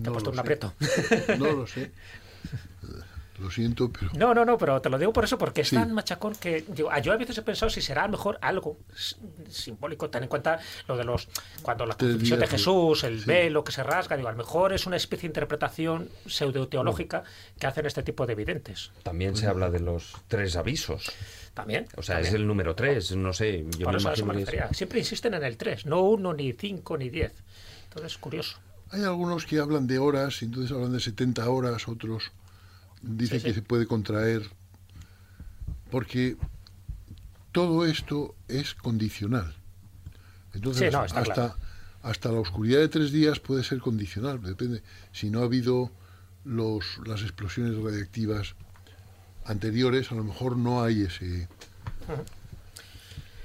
Te 0.03 0.09
he 0.09 0.13
puesto 0.13 0.31
un 0.31 0.39
aprieto. 0.39 0.75
No 1.39 1.53
lo 1.53 1.67
sé. 1.67 1.93
Lo 3.41 3.51
siento, 3.51 3.91
pero 3.93 4.11
No, 4.15 4.35
no, 4.35 4.45
no, 4.45 4.59
pero 4.59 4.81
te 4.81 4.89
lo 4.91 4.99
digo 4.99 5.13
por 5.13 5.25
eso, 5.25 5.39
porque 5.39 5.61
es 5.61 5.69
Sí. 5.69 5.77
tan 5.77 5.93
machacón 5.93 6.35
que 6.35 6.65
digo, 6.69 6.89
ah, 6.91 6.99
yo 6.99 7.13
a 7.13 7.17
veces 7.17 7.39
he 7.39 7.43
pensado 7.43 7.71
si 7.71 7.81
será 7.81 8.03
a 8.03 8.07
lo 8.07 8.13
mejor 8.13 8.39
algo 8.43 8.79
simbólico, 9.49 10.11
ten 10.11 10.25
en 10.25 10.29
cuenta 10.29 10.59
lo 10.87 10.97
de 10.97 11.05
los, 11.05 11.29
cuando 11.63 11.87
la 11.87 11.95
Tres 11.95 12.11
crucifixión 12.11 12.41
de. 12.41 12.47
Jesús, 12.47 13.05
el 13.05 13.21
Sí. 13.21 13.27
velo 13.27 13.63
que 13.65 13.73
se 13.73 13.83
rasga, 13.83 14.17
digo, 14.17 14.29
a 14.29 14.33
lo 14.33 14.39
mejor 14.39 14.73
es 14.73 14.87
una 14.87 14.97
especie 14.97 15.23
de 15.23 15.29
interpretación 15.29 16.09
pseudo-teológica 16.27 17.23
que 17.59 17.67
hacen 17.67 17.87
este 17.87 18.03
tipo 18.03 18.27
de 18.27 18.35
videntes. 18.35 18.91
También 19.03 19.37
se 19.37 19.47
habla 19.47 19.71
de 19.71 19.81
los 19.81 20.15
tres 20.29 20.57
avisos. 20.57 21.11
También. 21.55 21.87
O 21.97 22.03
sea, 22.03 22.17
también. 22.17 22.35
es 22.35 22.41
el 22.41 22.47
número 22.47 22.75
tres, 22.75 23.17
no 23.17 23.33
sé. 23.33 23.65
Yo 23.79 23.85
Por 23.85 23.95
me 23.95 23.99
eso 23.99 24.09
a 24.09 24.13
eso 24.15 24.25
me 24.27 24.41
imagino. 24.41 24.67
Siempre 24.73 25.01
insisten 25.01 25.35
en 25.35 25.43
el 25.43 25.57
3, 25.57 25.87
no 25.87 26.03
uno, 26.03 26.33
ni 26.33 26.53
5, 26.53 26.97
ni 26.97 27.09
10. 27.11 27.33
Entonces, 27.85 28.17
curioso. 28.19 28.59
hay 28.91 29.03
algunos 29.03 29.45
que 29.45 29.59
hablan 29.59 29.87
de 29.87 29.99
horas, 29.99 30.41
y 30.43 30.45
entonces 30.47 30.71
hablan 30.73 30.93
de 30.93 31.01
70 31.01 31.49
horas, 31.51 31.89
otros 31.89 32.31
dicen 33.03 33.39
Sí, 33.41 33.43
sí. 33.43 33.49
que 33.49 33.55
se 33.55 33.63
puede 33.63 33.87
contraer, 33.87 34.43
porque 35.91 36.37
todo 37.53 37.87
esto 37.87 38.35
es 38.49 38.75
condicional. 38.75 39.55
Entonces, 40.55 40.89
Sí, 40.91 40.97
no, 40.97 41.05
está 41.05 41.21
hasta, 41.21 41.35
claro. 41.35 41.55
hasta 42.03 42.33
la 42.33 42.41
oscuridad 42.41 42.81
de 42.81 42.89
tres 42.89 43.13
días 43.13 43.41
puede 43.41 43.63
ser 43.65 43.79
condicional, 43.81 44.43
depende. 44.43 44.83
Si 45.13 45.31
no 45.31 45.41
ha 45.41 45.45
habido 45.45 45.91
los, 46.45 47.01
las 47.07 47.23
explosiones 47.23 47.77
radiactivas 47.83 48.55
anteriores, 49.45 50.11
a 50.13 50.15
lo 50.15 50.25
mejor 50.25 50.57
no 50.57 50.83
hay 50.83 51.03
ese... 51.03 51.49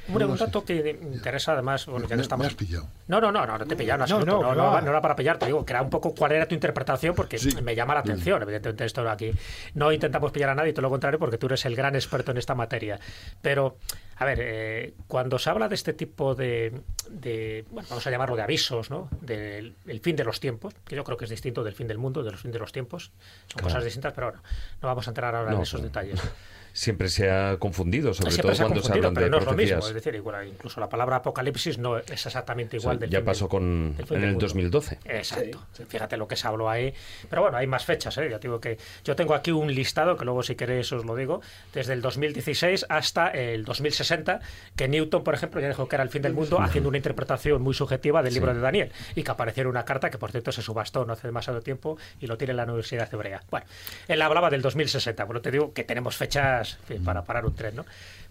Hombre, 0.09 0.25
un 0.25 0.37
dato 0.37 0.65
que 0.65 0.97
me 1.01 1.15
interesa 1.15 1.53
además, 1.53 1.85
bueno, 1.85 2.07
ya 2.07 2.15
que 2.15 2.21
estamos... 2.21 2.43
me 2.43 2.47
has 2.47 2.55
pillado. 2.55 2.87
No, 3.07 3.21
no, 3.21 3.31
no, 3.31 3.45
no, 3.45 3.57
no 3.57 3.65
te 3.65 3.73
he 3.73 3.77
pillado 3.77 4.03
en 4.03 4.09
No, 4.09 4.15
absoluto. 4.17 4.41
no, 4.43 4.55
No, 4.55 4.71
no, 4.73 4.81
no 4.81 4.89
era 4.89 5.01
para 5.01 5.15
pillarte, 5.15 5.45
digo, 5.45 5.65
que 5.65 5.71
era 5.73 5.81
un 5.81 5.89
poco 5.89 6.13
cuál 6.13 6.33
era 6.33 6.45
tu 6.45 6.53
interpretación, 6.55 7.15
porque 7.15 7.37
Sí. 7.37 7.55
me 7.61 7.73
llama 7.75 7.93
la 7.93 8.01
atención, 8.01 8.41
evidentemente, 8.41 8.83
esto 8.85 9.09
aquí. 9.09 9.31
No 9.75 9.91
intentamos 9.91 10.31
pillar 10.31 10.49
a 10.49 10.55
nadie, 10.55 10.73
todo 10.73 10.81
lo 10.83 10.89
contrario, 10.89 11.19
porque 11.19 11.37
tú 11.37 11.45
eres 11.47 11.63
el 11.65 11.75
gran 11.75 11.95
experto 11.95 12.31
en 12.31 12.37
esta 12.37 12.53
materia. 12.53 12.99
Pero, 13.41 13.77
a 14.17 14.25
ver, 14.25 14.39
eh, 14.41 14.93
cuando 15.07 15.39
se 15.39 15.49
habla 15.49 15.69
de 15.69 15.75
este 15.75 15.93
tipo 15.93 16.35
de, 16.35 16.81
de, 17.09 17.65
bueno, 17.71 17.87
vamos 17.89 18.05
a 18.05 18.11
llamarlo 18.11 18.35
de 18.35 18.41
avisos, 18.41 18.89
¿no? 18.89 19.07
Del 19.21 19.75
el 19.87 19.99
fin 20.01 20.15
de 20.17 20.23
los 20.25 20.39
tiempos, 20.41 20.73
que 20.85 20.95
yo 20.97 21.03
creo 21.03 21.17
que 21.17 21.25
es 21.25 21.31
distinto 21.31 21.63
del 21.63 21.73
fin 21.75 21.87
del 21.87 21.97
mundo, 21.97 22.23
del 22.23 22.37
fin 22.37 22.51
de 22.51 22.59
los 22.59 22.71
tiempos. 22.73 23.11
Son 23.47 23.59
Claro. 23.59 23.67
cosas 23.67 23.83
distintas, 23.85 24.11
pero 24.13 24.27
bueno, 24.27 24.43
no 24.81 24.87
vamos 24.89 25.07
a 25.07 25.11
entrar 25.11 25.33
ahora 25.33 25.53
en 25.53 25.61
esos 25.61 25.81
detalles. 25.81 26.19
Siempre 26.75 27.07
se 27.07 27.29
ha 27.29 27.57
confundido, 27.57 28.13
sobre 28.15 28.31
Siempre 28.31 28.41
todo 28.49 28.55
se 28.55 28.63
ha 28.63 28.65
cuando 28.65 28.81
se 28.83 28.91
hablan 28.93 29.13
pero 29.13 29.25
de 29.25 29.29
no 29.29 29.37
es 29.37 29.45
lo 29.45 29.51
mismo. 29.53 29.69
profecías. 29.77 29.87
Es 29.89 29.93
decir, 29.93 30.15
igual, 30.15 30.47
incluso 30.47 30.79
la 30.79 30.89
palabra 30.89 31.17
apocalipsis 31.17 31.77
no 31.77 31.99
es 31.99 32.09
exactamente 32.25 32.77
igual 32.77 32.95
O 32.97 32.99
sea, 32.99 33.07
del 33.07 33.09
ya 33.11 33.23
pasó 33.23 33.45
del- 33.45 33.49
con 33.49 33.95
del 33.95 34.07
en 34.09 34.23
el 34.23 34.29
mundo. 34.31 34.45
2012. 34.47 34.97
Exacto. 35.05 35.63
Fíjate 35.87 36.17
lo 36.17 36.27
que 36.27 36.35
se 36.35 36.47
habló 36.47 36.69
ahí. 36.69 36.93
Pero 37.29 37.43
bueno, 37.43 37.57
hay 37.57 37.67
más 37.67 37.85
fechas, 37.85 38.17
¿eh? 38.17 38.27
Ya 38.29 38.39
te 38.39 38.47
digo 38.47 38.59
que 38.59 38.77
yo 39.05 39.15
tengo 39.15 39.35
aquí 39.35 39.51
un 39.51 39.73
listado, 39.73 40.17
que 40.17 40.25
luego 40.25 40.41
si 40.41 40.55
queréis 40.55 40.91
os 40.91 41.05
lo 41.05 41.15
digo, 41.15 41.41
desde 41.73 41.93
el 41.93 42.01
2016 42.01 42.87
hasta 42.89 43.27
el 43.29 43.65
2060, 43.65 44.39
que 44.75 44.87
Newton, 44.87 45.23
por 45.23 45.35
ejemplo, 45.35 45.61
ya 45.61 45.67
dijo 45.67 45.87
que 45.87 45.95
era 45.95 46.03
el 46.03 46.09
fin 46.09 46.23
del 46.23 46.33
mundo, 46.33 46.59
haciendo 46.59 46.89
una 46.89 46.97
interpretación 46.97 47.61
muy 47.61 47.75
subjetiva 47.75 48.23
del 48.23 48.33
libro 48.33 48.51
de 48.53 48.59
Daniel, 48.61 48.91
y 49.15 49.21
que 49.23 49.29
apareciera 49.31 49.69
una 49.69 49.85
carta 49.85 50.09
que, 50.09 50.17
por 50.17 50.31
cierto, 50.31 50.51
se 50.51 50.63
subastó 50.63 51.05
no 51.05 51.13
hace 51.13 51.27
demasiado 51.27 51.61
tiempo 51.61 51.97
y 52.19 52.25
lo 52.25 52.35
tiene 52.37 52.53
la 52.55 52.63
Universidad 52.63 53.07
Hebrea. 53.13 53.43
Bueno, 53.51 53.67
él 54.07 54.21
hablaba 54.23 54.49
del 54.49 54.63
2060, 54.63 55.23
bueno, 55.25 55.39
te 55.41 55.51
digo 55.51 55.71
que 55.71 55.83
tenemos 55.83 56.15
fechas 56.17 56.62
en 56.79 56.85
fin, 56.87 57.03
para 57.03 57.23
parar 57.23 57.45
un 57.45 57.55
tren, 57.55 57.75
¿no? 57.75 57.85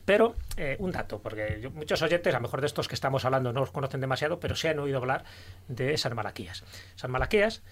Pero 0.05 0.35
eh, 0.57 0.77
un 0.81 0.91
dato, 0.91 1.21
porque 1.21 1.61
yo- 1.63 1.71
muchos 1.71 2.03
oyentes, 2.03 2.35
a 2.35 2.39
lo 2.39 2.43
mejor 2.43 2.61
de 2.61 2.67
estos 2.67 2.89
que 2.89 2.95
estamos 2.95 3.25
hablando, 3.25 3.53
no 3.53 3.61
los 3.61 3.71
conocen 3.71 4.01
demasiado, 4.01 4.41
pero 4.41 4.57
se 4.57 4.69
han 4.69 4.79
oído 4.81 4.99
hablar 4.99 5.25
de 5.69 5.97
San 5.97 6.15
Malaquías. 6.17 6.65
San 6.97 7.11
Malaquías 7.11 7.63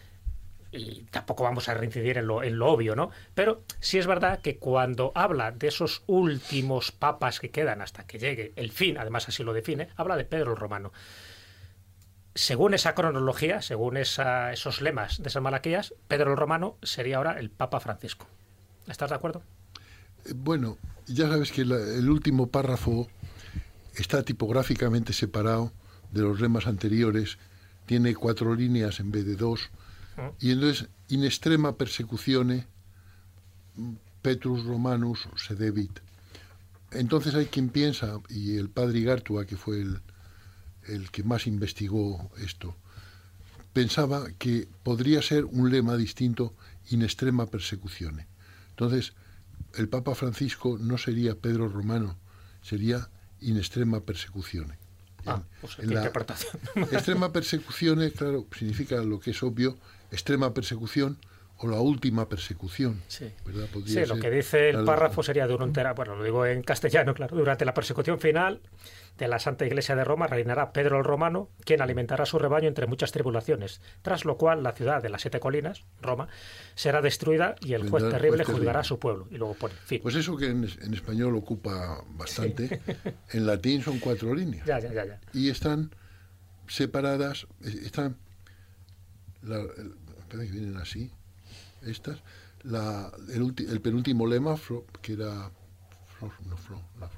y 0.73 1.03
tampoco 1.11 1.43
vamos 1.43 1.69
a 1.69 1.75
reincidir 1.75 2.19
en 2.19 2.29
lo, 2.29 2.45
en 2.45 2.57
lo 2.57 2.69
obvio, 2.71 2.95
¿no? 2.95 3.11
Pero 3.35 3.65
sí 3.81 3.99
es 3.99 4.07
verdad 4.07 4.39
que 4.41 4.59
cuando 4.59 5.11
habla 5.17 5.51
de 5.51 5.67
esos 5.67 6.05
últimos 6.07 6.93
papas 6.93 7.41
que 7.41 7.51
quedan 7.51 7.83
hasta 7.83 8.07
que 8.07 8.21
llegue 8.21 8.53
el 8.55 8.71
fin, 8.71 8.97
además 8.97 9.27
así 9.29 9.43
lo 9.43 9.53
define, 9.53 9.89
habla 9.97 10.17
de 10.17 10.25
Pedro 10.25 10.53
el 10.53 10.57
Romano. 10.57 10.93
Según 12.37 12.75
esa 12.75 12.95
cronología, 12.95 13.61
según 13.61 13.97
esa- 13.97 14.53
esos 14.53 14.81
lemas 14.81 15.21
de 15.21 15.29
esas 15.29 15.43
malaquías, 15.43 15.95
Pedro 16.07 16.31
el 16.31 16.37
Romano 16.37 16.77
sería 16.83 17.17
ahora 17.17 17.41
el 17.41 17.51
Papa 17.51 17.81
Francisco. 17.81 18.29
¿Estás 18.87 19.11
de 19.11 19.17
acuerdo? 19.17 19.43
Eh, 20.27 20.33
Bueno, 20.35 20.79
ya 21.07 21.29
sabes 21.29 21.53
que 21.53 21.65
la- 21.65 21.79
el 21.81 22.09
último 22.09 22.47
párrafo 22.49 23.09
está 23.95 24.23
tipográficamente 24.23 25.13
separado 25.13 25.73
de 26.13 26.23
los 26.23 26.41
lemas 26.41 26.67
anteriores, 26.67 27.39
tiene 27.87 28.15
cuatro 28.15 28.55
líneas 28.55 29.01
en 29.01 29.11
vez 29.11 29.25
de 29.27 29.37
dos, 29.37 29.71
y 30.39 30.51
entonces, 30.53 30.89
in 31.09 31.25
extrema 31.25 31.77
persecutione, 31.77 32.67
Petrus 34.23 34.65
Romanus 34.65 35.29
sedevit. 35.37 35.99
Entonces 36.93 37.35
hay 37.35 37.47
quien 37.47 37.69
piensa, 37.71 38.19
y 38.29 38.57
el 38.57 38.69
padre 38.69 38.99
Igartua, 38.99 39.47
que 39.47 39.57
fue 39.57 39.81
el, 39.81 40.01
el 40.87 41.11
que 41.11 41.23
más 41.23 41.47
investigó 41.47 42.31
esto, 42.39 42.77
pensaba 43.73 44.31
que 44.39 44.69
podría 44.83 45.23
ser 45.23 45.45
un 45.45 45.71
lema 45.71 45.97
distinto 45.97 46.55
in 46.91 47.03
extrema 47.03 47.47
persecutione. 47.47 48.27
Entonces, 48.71 49.15
el 49.77 49.89
Papa 49.89 50.15
Francisco 50.15 50.77
no 50.81 50.99
sería 50.99 51.35
Pedro 51.35 51.69
Romano, 51.69 52.17
sería 52.63 53.09
in 53.41 53.57
extrema 53.57 54.01
persecuzione. 54.01 54.79
Ah, 55.27 55.37
En- 55.43 55.61
pues 55.61 55.79
en 55.79 55.95
la-. 55.95 56.05
Extrema 56.93 57.33
persecuzione, 57.33 58.11
claro, 58.13 58.47
significa 58.57 58.97
lo 59.03 59.21
que 59.21 59.31
es 59.33 59.43
obvio, 59.43 59.77
extrema 60.11 60.53
persecución 60.55 61.19
o 61.59 61.69
la 61.69 61.79
última 61.81 62.27
persecución. 62.29 63.03
Sí. 63.09 63.31
¿verdad? 63.45 63.67
Sí, 63.67 63.73
Podría 63.73 64.01
lo 64.07 64.15
ser 64.15 64.23
que 64.23 64.31
dice 64.31 64.71
el 64.71 64.77
la- 64.79 64.85
párrafo 64.85 65.23
sería 65.23 65.47
durante, 65.47 65.83
bueno, 65.93 66.17
lo 66.17 66.25
digo 66.25 66.47
en 66.47 66.63
castellano, 66.63 67.13
claro, 67.15 67.37
durante 67.37 67.65
la 67.67 67.75
persecución 67.75 68.19
final 68.19 68.61
de 69.21 69.29
la 69.29 69.39
Santa 69.39 69.65
Iglesia 69.67 69.95
de 69.95 70.03
Roma 70.03 70.27
reinará 70.27 70.73
Pedro 70.73 70.99
el 70.99 71.05
Romano, 71.05 71.51
quien 71.65 71.81
alimentará 71.83 72.25
su 72.27 72.39
rebaño 72.39 72.67
entre 72.67 72.87
muchas 72.89 73.13
tribulaciones, 73.13 73.81
tras 74.03 74.25
lo 74.25 74.37
cual 74.37 74.63
la 74.65 74.73
ciudad 74.73 75.01
de 75.03 75.11
las 75.11 75.21
siete 75.21 75.39
colinas, 75.39 75.85
Roma, 76.03 76.27
será 76.75 77.01
destruida 77.03 77.55
y 77.61 77.75
el 77.75 77.89
juez 77.91 78.03
terrible 78.11 78.45
juzgará 78.45 78.81
a 78.81 78.85
su 78.85 78.99
pueblo. 78.99 79.29
Y 79.31 79.37
luego 79.37 79.55
pone, 79.55 79.75
fin. 79.85 80.01
Pues 80.03 80.15
eso 80.17 80.37
que 80.37 80.47
en, 80.47 80.67
en 80.83 80.95
español 80.95 81.37
ocupa 81.37 82.03
bastante, 82.17 82.81
en 83.31 83.47
latín 83.47 83.83
son 83.83 83.99
cuatro 84.01 84.35
líneas. 84.35 84.67
ya, 84.67 84.81
ya, 84.81 84.93
ya, 84.93 85.05
ya. 85.05 85.21
y 85.35 85.51
están 85.51 85.95
separadas, 86.67 87.47
están, 87.63 88.17
la, 89.43 89.63
que 90.31 90.37
vienen 90.39 90.77
así, 90.79 91.11
estas, 91.83 92.23
la, 92.63 93.13
el, 93.33 93.43
ulti- 93.43 93.69
el 93.69 93.81
penúltimo 93.81 94.27
lema, 94.27 94.55
fro- 94.57 94.85
que 95.03 95.13
era, 95.13 95.51
no, 96.21 96.57
la. 96.99 97.11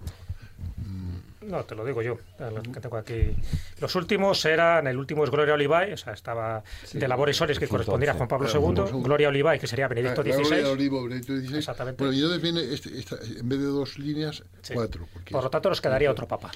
No, 1.42 1.64
te 1.64 1.74
lo 1.74 1.84
digo 1.84 2.02
yo, 2.02 2.18
lo 2.38 2.62
que 2.62 2.78
tengo 2.80 2.96
aquí. 2.96 3.34
Los 3.80 3.96
últimos 3.96 4.44
eran, 4.44 4.86
el 4.86 4.96
último 4.96 5.24
es 5.24 5.30
Gloria 5.30 5.54
Olivae, 5.54 5.94
o 5.94 5.96
sea, 5.96 6.12
estaba 6.12 6.62
de 6.92 7.08
Labores 7.08 7.36
Solis, 7.36 7.58
que 7.58 7.64
el 7.64 7.70
correspondería 7.70 8.12
a 8.12 8.14
Juan 8.16 8.28
Pablo 8.28 8.48
Ah, 8.48 8.56
II. 8.56 9.02
Gloria 9.02 9.28
Olivae, 9.28 9.58
que 9.58 9.66
sería 9.66 9.88
Benedicto 9.88 10.22
La- 10.22 10.28
la 10.30 10.36
gloria 10.36 10.58
XVI. 10.60 10.70
olivo, 10.72 11.02
Benedicto 11.02 11.32
XVI. 11.36 11.58
Exactamente. 11.58 11.98
Bueno, 12.04 12.12
y 12.16 12.18
entonces 12.22 12.42
viene, 12.42 12.72
este, 12.72 12.96
esta- 12.96 13.16
en 13.20 13.48
vez 13.48 13.58
de 13.58 13.64
dos 13.66 13.98
líneas, 13.98 14.44
Sí. 14.62 14.72
cuatro. 14.74 15.08
Por 15.30 15.42
lo 15.42 15.50
tanto, 15.50 15.68
nos 15.68 15.80
quedaría 15.80 16.10
otro 16.12 16.28
papa. 16.28 16.50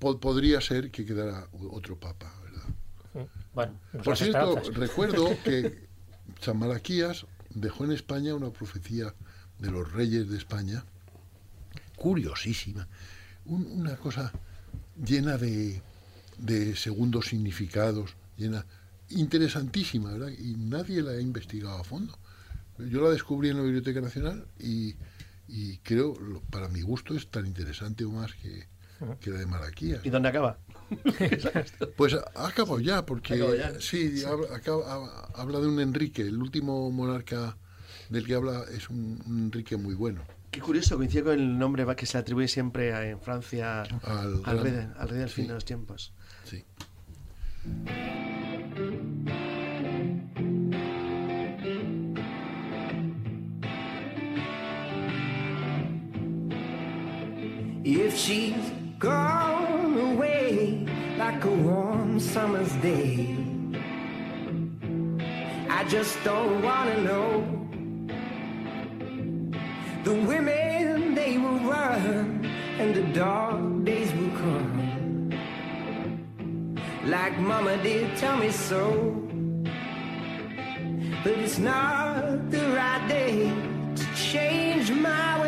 po- 0.00 0.18
podría 0.18 0.60
ser 0.60 0.90
que 0.90 1.06
quedara 1.06 1.46
otro 1.70 1.96
papa, 1.96 2.30
¿verdad? 2.42 3.28
Bueno, 3.54 3.72
Por 4.02 4.16
cierto, 4.16 4.60
recuerdo 4.72 5.28
que 5.44 5.86
San 6.40 6.58
Malaquías 6.58 7.24
dejó 7.50 7.84
en 7.84 7.92
España 7.92 8.34
una 8.34 8.50
profecía 8.50 9.14
de 9.60 9.70
los 9.70 9.92
reyes 9.92 10.28
de 10.28 10.36
España, 10.36 10.84
curiosísima, 11.96 12.88
un- 13.46 13.66
una 13.66 13.96
cosa 13.96 14.32
llena 15.04 15.36
de, 15.38 15.80
de 16.38 16.76
segundos 16.76 17.26
significados, 17.26 18.14
llena 18.36 18.64
interesantísima, 19.10 20.12
¿verdad? 20.12 20.28
Y 20.38 20.54
nadie 20.56 21.02
la 21.02 21.12
ha 21.12 21.20
investigado 21.20 21.78
a 21.78 21.84
fondo. 21.84 22.18
Yo 22.78 23.02
la 23.02 23.10
descubrí 23.10 23.50
en 23.50 23.56
la 23.58 23.62
Biblioteca 23.62 24.00
Nacional 24.00 24.46
y, 24.58 24.94
y 25.48 25.78
creo, 25.78 26.14
para 26.50 26.68
mi 26.68 26.80
gusto, 26.82 27.14
es 27.14 27.28
tan 27.28 27.46
interesante 27.46 28.04
o 28.04 28.10
más 28.10 28.32
que, 28.34 28.66
que 29.20 29.30
la 29.30 29.38
de 29.38 29.46
Malaquías. 29.46 30.04
¿Y 30.04 30.10
dónde 30.10 30.28
acaba? 30.30 30.58
Pues 31.96 32.14
ha 32.14 32.46
acabado 32.46 32.80
ya, 32.80 33.04
porque 33.06 33.34
ya. 33.54 33.80
sí, 33.80 34.22
habla, 34.24 34.48
acaba- 34.56 34.84
ha- 34.92 35.40
habla 35.40 35.60
de 35.60 35.66
un 35.68 35.80
Enrique, 35.80 36.22
el 36.22 36.38
último 36.38 36.90
monarca 36.90 37.56
del 38.10 38.26
que 38.26 38.34
habla 38.34 38.64
es 38.72 38.90
un, 38.90 39.22
un 39.26 39.38
Enrique 39.44 39.76
muy 39.76 39.94
bueno. 39.94 40.22
Qué 40.54 40.60
curioso, 40.60 40.96
coincide 40.96 41.24
con 41.24 41.32
el 41.32 41.58
nombre 41.58 41.84
que 41.96 42.06
se 42.06 42.16
atribuye 42.16 42.46
siempre 42.46 42.92
a- 42.94 43.04
en 43.08 43.20
Francia 43.20 43.82
Al, 43.82 44.40
al, 44.44 44.60
rey, 44.62 44.70
de- 44.72 44.88
al 44.96 45.08
rey 45.08 45.18
del 45.18 45.28
fin 45.28 45.44
sí, 45.46 45.48
de 45.48 45.54
los 45.54 45.64
tiempos. 45.64 46.12
sí. 46.44 46.64
If 57.84 58.16
she's 58.16 58.70
gone 58.98 59.98
away 60.14 60.86
like 61.18 61.44
a 61.44 61.50
warm 61.50 62.18
summer's 62.18 62.72
day, 62.76 63.36
I 65.68 65.84
just 65.88 66.16
don't 66.24 66.62
wanna 66.62 66.96
know. 67.02 67.63
The 70.04 70.12
women 70.12 71.14
they 71.14 71.38
will 71.38 71.60
run 71.60 72.44
and 72.78 72.94
the 72.94 73.04
dark 73.14 73.84
days 73.84 74.12
will 74.12 74.36
come. 74.36 75.30
Like 77.06 77.38
mama 77.38 77.82
did 77.82 78.14
tell 78.18 78.36
me 78.36 78.50
so. 78.50 79.18
But 81.22 81.32
it's 81.38 81.58
not 81.58 82.50
the 82.50 82.68
right 82.76 83.08
day 83.08 83.50
to 83.96 84.04
change 84.14 84.90
my 84.90 85.43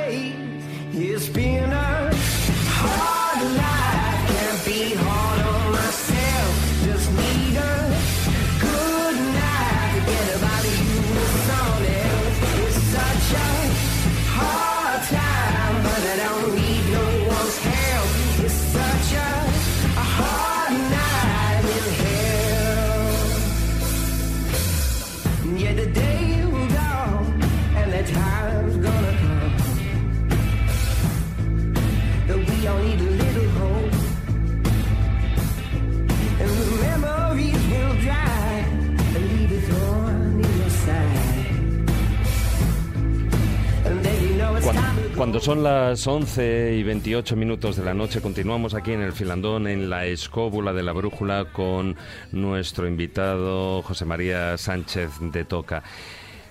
Cuando, 45.17 45.41
son 45.41 45.63
las 45.63 46.07
11 46.07 46.75
y 46.75 46.83
28 46.83 47.37
minutos 47.37 47.77
de 47.77 47.85
la 47.85 47.95
noche, 47.95 48.21
continuamos 48.21 48.75
aquí 48.75 48.93
en 48.93 49.01
el 49.01 49.15
filandón, 49.15 49.67
en 49.67 49.89
la 49.89 50.05
escóbula 50.05 50.75
de 50.75 50.83
la 50.83 50.93
brújula, 50.93 51.47
con 51.55 51.97
nuestro 52.33 52.87
invitado 52.87 53.81
José 53.81 54.05
María 54.05 54.59
Sánchez 54.59 55.13
de 55.21 55.47
Toca. 55.47 55.83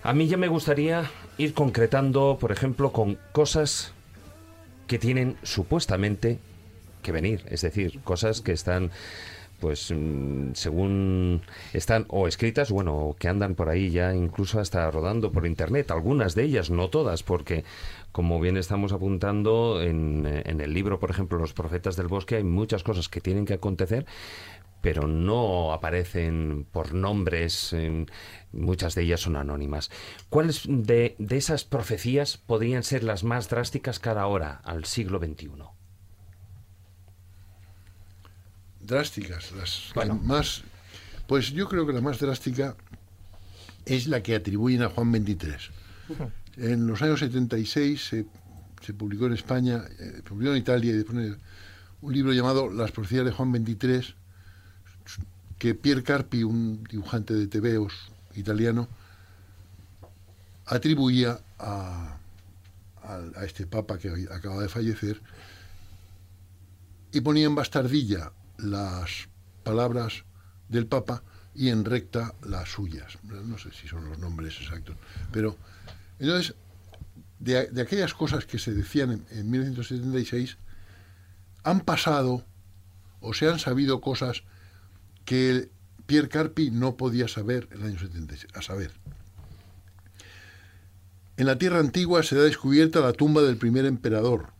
A 0.02 0.14
mí 0.14 0.28
ya 0.28 0.38
me 0.38 0.48
gustaría 0.48 1.04
ir 1.38 1.54
concretando, 1.54 2.40
por 2.42 2.52
ejemplo, 2.52 2.92
con 2.92 3.20
cosas 3.34 3.94
que 4.88 4.98
tienen 4.98 5.38
supuestamente 5.44 6.40
que 7.04 7.12
venir, 7.12 7.44
es 7.48 7.62
decir, 7.62 8.00
cosas 8.04 8.42
que 8.42 8.52
están 8.52 8.90
pues 9.60 9.92
mm, 9.96 10.54
según 10.54 11.42
están 11.74 12.06
o 12.10 12.28
escritas, 12.28 12.72
bueno, 12.72 13.16
que 13.18 13.28
andan 13.28 13.56
por 13.56 13.70
ahí 13.70 13.90
ya 13.90 14.14
incluso 14.14 14.60
hasta 14.60 14.90
rodando 14.92 15.32
por 15.32 15.46
internet, 15.46 15.92
algunas 15.92 16.36
de 16.36 16.44
ellas, 16.44 16.70
no 16.70 16.90
todas, 16.90 17.24
porque 17.24 17.64
como 18.16 18.40
bien 18.40 18.56
estamos 18.56 18.94
apuntando 18.94 19.82
en, 19.82 20.26
eh, 20.26 20.44
en 20.46 20.62
el 20.62 20.74
libro, 20.74 21.00
por 21.00 21.12
ejemplo, 21.12 21.38
Los 21.38 21.52
profetas 21.52 21.98
del 21.98 22.08
bosque, 22.08 22.38
hay 22.38 22.46
muchas 22.46 22.82
cosas 22.82 23.10
que 23.10 23.20
tienen 23.20 23.44
que 23.44 23.56
acontecer, 23.56 24.06
pero 24.80 25.06
no 25.06 25.74
aparecen 25.74 26.66
por 26.72 26.94
nombres, 26.94 27.76
muchas 28.54 28.96
de 28.96 29.02
ellas 29.02 29.20
son 29.20 29.36
anónimas. 29.36 29.92
¿Cuáles 30.30 30.62
de, 30.66 31.18
de 31.20 31.36
esas 31.36 31.66
profecías 31.66 32.38
podrían 32.38 32.84
ser 32.84 33.04
las 33.04 33.26
más 33.26 33.50
drásticas 33.50 34.00
cada 34.00 34.26
hora 34.28 34.62
al 34.64 34.86
siglo 34.86 35.20
XXI? 35.20 35.50
Drásticas, 38.80 39.52
las 39.52 39.92
Bueno. 39.94 40.16
más... 40.16 40.64
Pues 41.28 41.52
yo 41.52 41.68
creo 41.68 41.86
que 41.86 41.92
la 41.92 42.00
más 42.00 42.18
drástica 42.20 42.78
es 43.86 44.08
la 44.08 44.24
que 44.24 44.36
atribuyen 44.36 44.84
a 44.84 44.90
Juan 44.90 45.12
XXIII. 45.12 46.32
En 46.57 46.88
los 46.88 47.02
años 47.02 47.19
76 47.19 48.07
se, 48.07 48.26
se 48.82 48.94
publicó 48.94 49.26
en 49.27 49.34
España, 49.34 49.84
eh, 49.99 50.22
publicó 50.27 50.52
en 50.52 50.57
Italia 50.57 50.91
y 50.91 50.98
después 50.98 51.36
un 52.02 52.14
libro 52.14 52.34
llamado 52.34 52.69
Las 52.72 52.91
profecías 52.91 53.26
de 53.26 53.32
Juan 53.32 53.52
XXIII, 53.53 54.15
que 55.57 55.76
Pier 55.76 56.03
Carpi, 56.03 56.44
un 56.44 56.84
dibujante 56.84 57.34
de 57.34 57.48
tebeos 57.48 57.94
italiano, 58.36 58.88
atribuía 60.65 61.40
a- 61.60 62.18
a 63.03 63.45
este 63.45 63.68
papa 63.68 63.98
que 63.99 64.27
acaba 64.32 64.61
de 64.61 64.69
fallecer 64.69 65.22
y 67.11 67.22
ponía 67.22 67.45
en 67.45 67.53
bastardilla 67.56 68.32
las 68.57 69.30
palabras 69.64 70.23
del 70.69 70.88
papa 70.88 71.22
y 71.53 71.69
en 71.69 71.86
recta 71.86 72.34
las 72.44 72.69
suyas. 72.69 73.18
No 73.23 73.57
sé 73.57 73.72
si 73.72 73.88
son 73.88 74.10
los 74.10 74.18
nombres 74.18 74.60
exactos, 74.60 74.98
pero 75.32 75.56
entonces 76.20 76.56
de, 77.40 77.82
aquellas 77.82 78.14
cosas 78.14 78.46
que 78.46 78.60
se 78.60 78.74
decían 78.74 79.12
en, 79.12 79.26
en 79.38 79.50
1976 79.50 80.58
han 81.64 81.82
pasado 81.82 82.46
o 83.20 83.34
se 83.34 83.48
han 83.48 83.60
sabido 83.60 84.02
cosas 84.02 84.44
que 85.26 85.70
Pierre 86.06 86.30
Carpi 86.30 86.72
no 86.72 86.96
podía 86.96 87.28
saber 87.28 87.68
en 87.72 87.82
el 87.82 87.88
año 87.88 88.00
76, 88.00 88.54
a 88.56 88.62
saber. 88.62 88.92
En 91.38 91.48
la 91.48 91.58
tierra 91.58 91.80
antigua 91.80 92.24
se 92.24 92.36
da 92.36 92.44
descubierta 92.44 93.02
la 93.02 93.14
tumba 93.14 93.42
del 93.42 93.58
primer 93.58 93.86
emperador. 93.86 94.54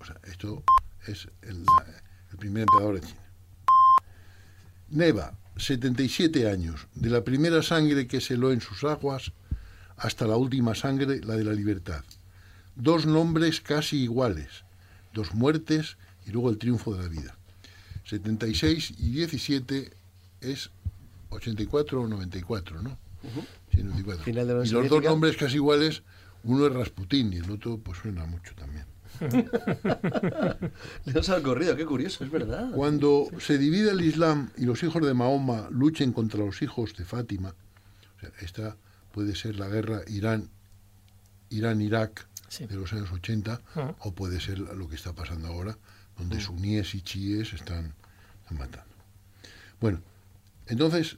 O 0.00 0.04
sea, 0.04 0.16
esto 0.24 0.62
es 1.06 1.28
el 1.42 1.64
primer 2.38 2.62
emperador 2.62 3.00
de 3.00 3.06
China. 3.06 3.20
Neva, 4.90 5.38
77 5.56 6.48
años, 6.48 6.86
de 6.94 7.10
la 7.10 7.24
primera 7.24 7.62
sangre 7.62 8.06
que 8.06 8.20
se 8.20 8.34
heló 8.34 8.52
en 8.52 8.60
sus 8.60 8.84
aguas 8.84 9.32
hasta 9.96 10.26
la 10.26 10.36
última 10.36 10.74
sangre, 10.74 11.20
la 11.20 11.36
de 11.36 11.44
la 11.44 11.52
libertad. 11.52 12.04
Dos 12.76 13.06
nombres 13.06 13.60
casi 13.60 14.02
iguales, 14.02 14.64
dos 15.12 15.34
muertes 15.34 15.96
y 16.26 16.30
luego 16.30 16.50
el 16.50 16.58
triunfo 16.58 16.94
de 16.94 17.02
la 17.02 17.08
vida. 17.08 17.36
76 18.06 18.94
y 18.98 19.10
17 19.10 19.90
es 20.40 20.70
84 21.30 22.02
o 22.02 22.08
94, 22.08 22.82
¿no? 22.82 22.98
Sí, 23.72 23.82
94. 23.82 24.24
Final 24.24 24.46
de 24.48 24.66
y 24.66 24.70
los 24.70 24.88
dos 24.88 25.02
nombres 25.02 25.36
casi 25.36 25.56
iguales, 25.56 26.02
uno 26.44 26.66
es 26.66 26.72
Rasputín 26.72 27.32
y 27.32 27.36
el 27.36 27.50
otro 27.50 27.78
pues 27.78 27.98
suena 27.98 28.26
mucho 28.26 28.54
también. 28.54 28.84
Nos 31.06 31.28
ha 31.28 31.36
ocurrido, 31.36 31.76
qué 31.76 31.86
curioso, 31.86 32.24
es 32.24 32.30
verdad. 32.30 32.70
Cuando 32.72 33.28
se 33.38 33.58
divide 33.58 33.92
el 33.92 34.00
Islam 34.00 34.50
y 34.56 34.64
los 34.64 34.82
hijos 34.82 35.04
de 35.06 35.14
Mahoma 35.14 35.68
luchen 35.70 36.12
contra 36.12 36.40
los 36.40 36.60
hijos 36.62 36.96
de 36.96 37.04
Fátima, 37.04 37.54
o 38.16 38.20
sea, 38.20 38.30
esta 38.40 38.76
puede 39.14 39.36
ser 39.36 39.54
la 39.56 39.68
guerra 39.68 40.00
Irán, 40.08 40.50
Irán-Irak 41.50 42.26
Sí. 42.48 42.66
de 42.66 42.74
los 42.76 42.92
años 42.92 43.10
80, 43.12 43.60
Ujú. 43.76 43.94
o 44.00 44.12
puede 44.14 44.40
ser 44.40 44.58
lo 44.58 44.88
que 44.88 44.96
está 44.96 45.12
pasando 45.12 45.48
ahora, 45.48 45.76
donde 46.18 46.40
suníes 46.40 46.94
y 46.94 47.00
chiíes 47.02 47.52
están, 47.52 47.94
están 48.42 48.58
matando. 48.58 48.94
Bueno, 49.80 50.00
entonces 50.66 51.16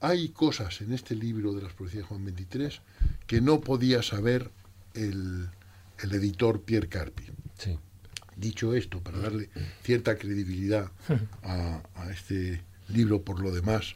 hay 0.00 0.30
cosas 0.30 0.80
en 0.80 0.92
este 0.92 1.14
libro 1.14 1.52
de 1.54 1.62
las 1.62 1.72
profecías 1.74 2.02
de 2.04 2.08
Juan 2.08 2.24
23 2.24 2.80
que 3.26 3.40
no 3.40 3.60
podía 3.60 4.02
saber 4.02 4.50
el, 4.94 5.48
el 6.02 6.12
editor 6.12 6.62
Pierre 6.62 6.88
Carpi. 6.88 7.24
Sí. 7.58 7.78
Dicho 8.36 8.74
esto, 8.74 9.00
para 9.00 9.18
darle 9.18 9.48
cierta 9.84 10.16
credibilidad 10.16 10.90
a, 11.42 11.82
a 11.94 12.10
este 12.10 12.62
libro 12.88 13.22
por 13.22 13.38
lo 13.40 13.52
demás, 13.52 13.94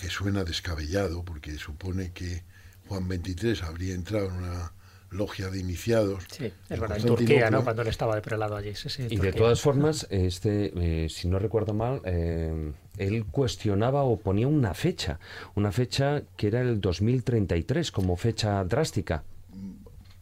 que 0.00 0.08
suena 0.10 0.44
descabellado, 0.44 1.24
porque 1.24 1.56
supone 1.58 2.12
que 2.12 2.42
Juan 2.86 3.08
XXIII 3.08 3.62
habría 3.64 3.94
entrado 3.94 4.26
en 4.28 4.32
una 4.34 4.72
logia 5.10 5.48
de 5.50 5.58
iniciados. 5.58 6.24
Sí, 6.30 6.52
es 6.68 6.80
verdad, 6.80 6.98
en 6.98 7.06
Turquía, 7.06 7.50
¿no? 7.50 7.64
Cuando 7.64 7.82
él 7.82 7.88
estaba 7.88 8.14
de 8.14 8.20
prelado 8.22 8.56
allí. 8.56 8.74
Sí, 8.74 8.88
sí, 8.90 9.06
Y 9.08 9.16
de 9.16 9.32
todas 9.32 9.60
formas, 9.60 10.06
este, 10.10 10.72
eh, 11.04 11.08
si 11.08 11.28
no 11.28 11.38
recuerdo 11.38 11.72
mal, 11.74 12.02
eh, 12.04 12.72
él 12.98 13.24
cuestionaba 13.26 14.02
o 14.02 14.18
ponía 14.18 14.46
una 14.48 14.74
fecha, 14.74 15.18
una 15.54 15.72
fecha 15.72 16.22
que 16.36 16.48
era 16.48 16.60
el 16.60 16.80
2033 16.80 17.90
como 17.90 18.16
fecha 18.16 18.62
drástica. 18.64 19.24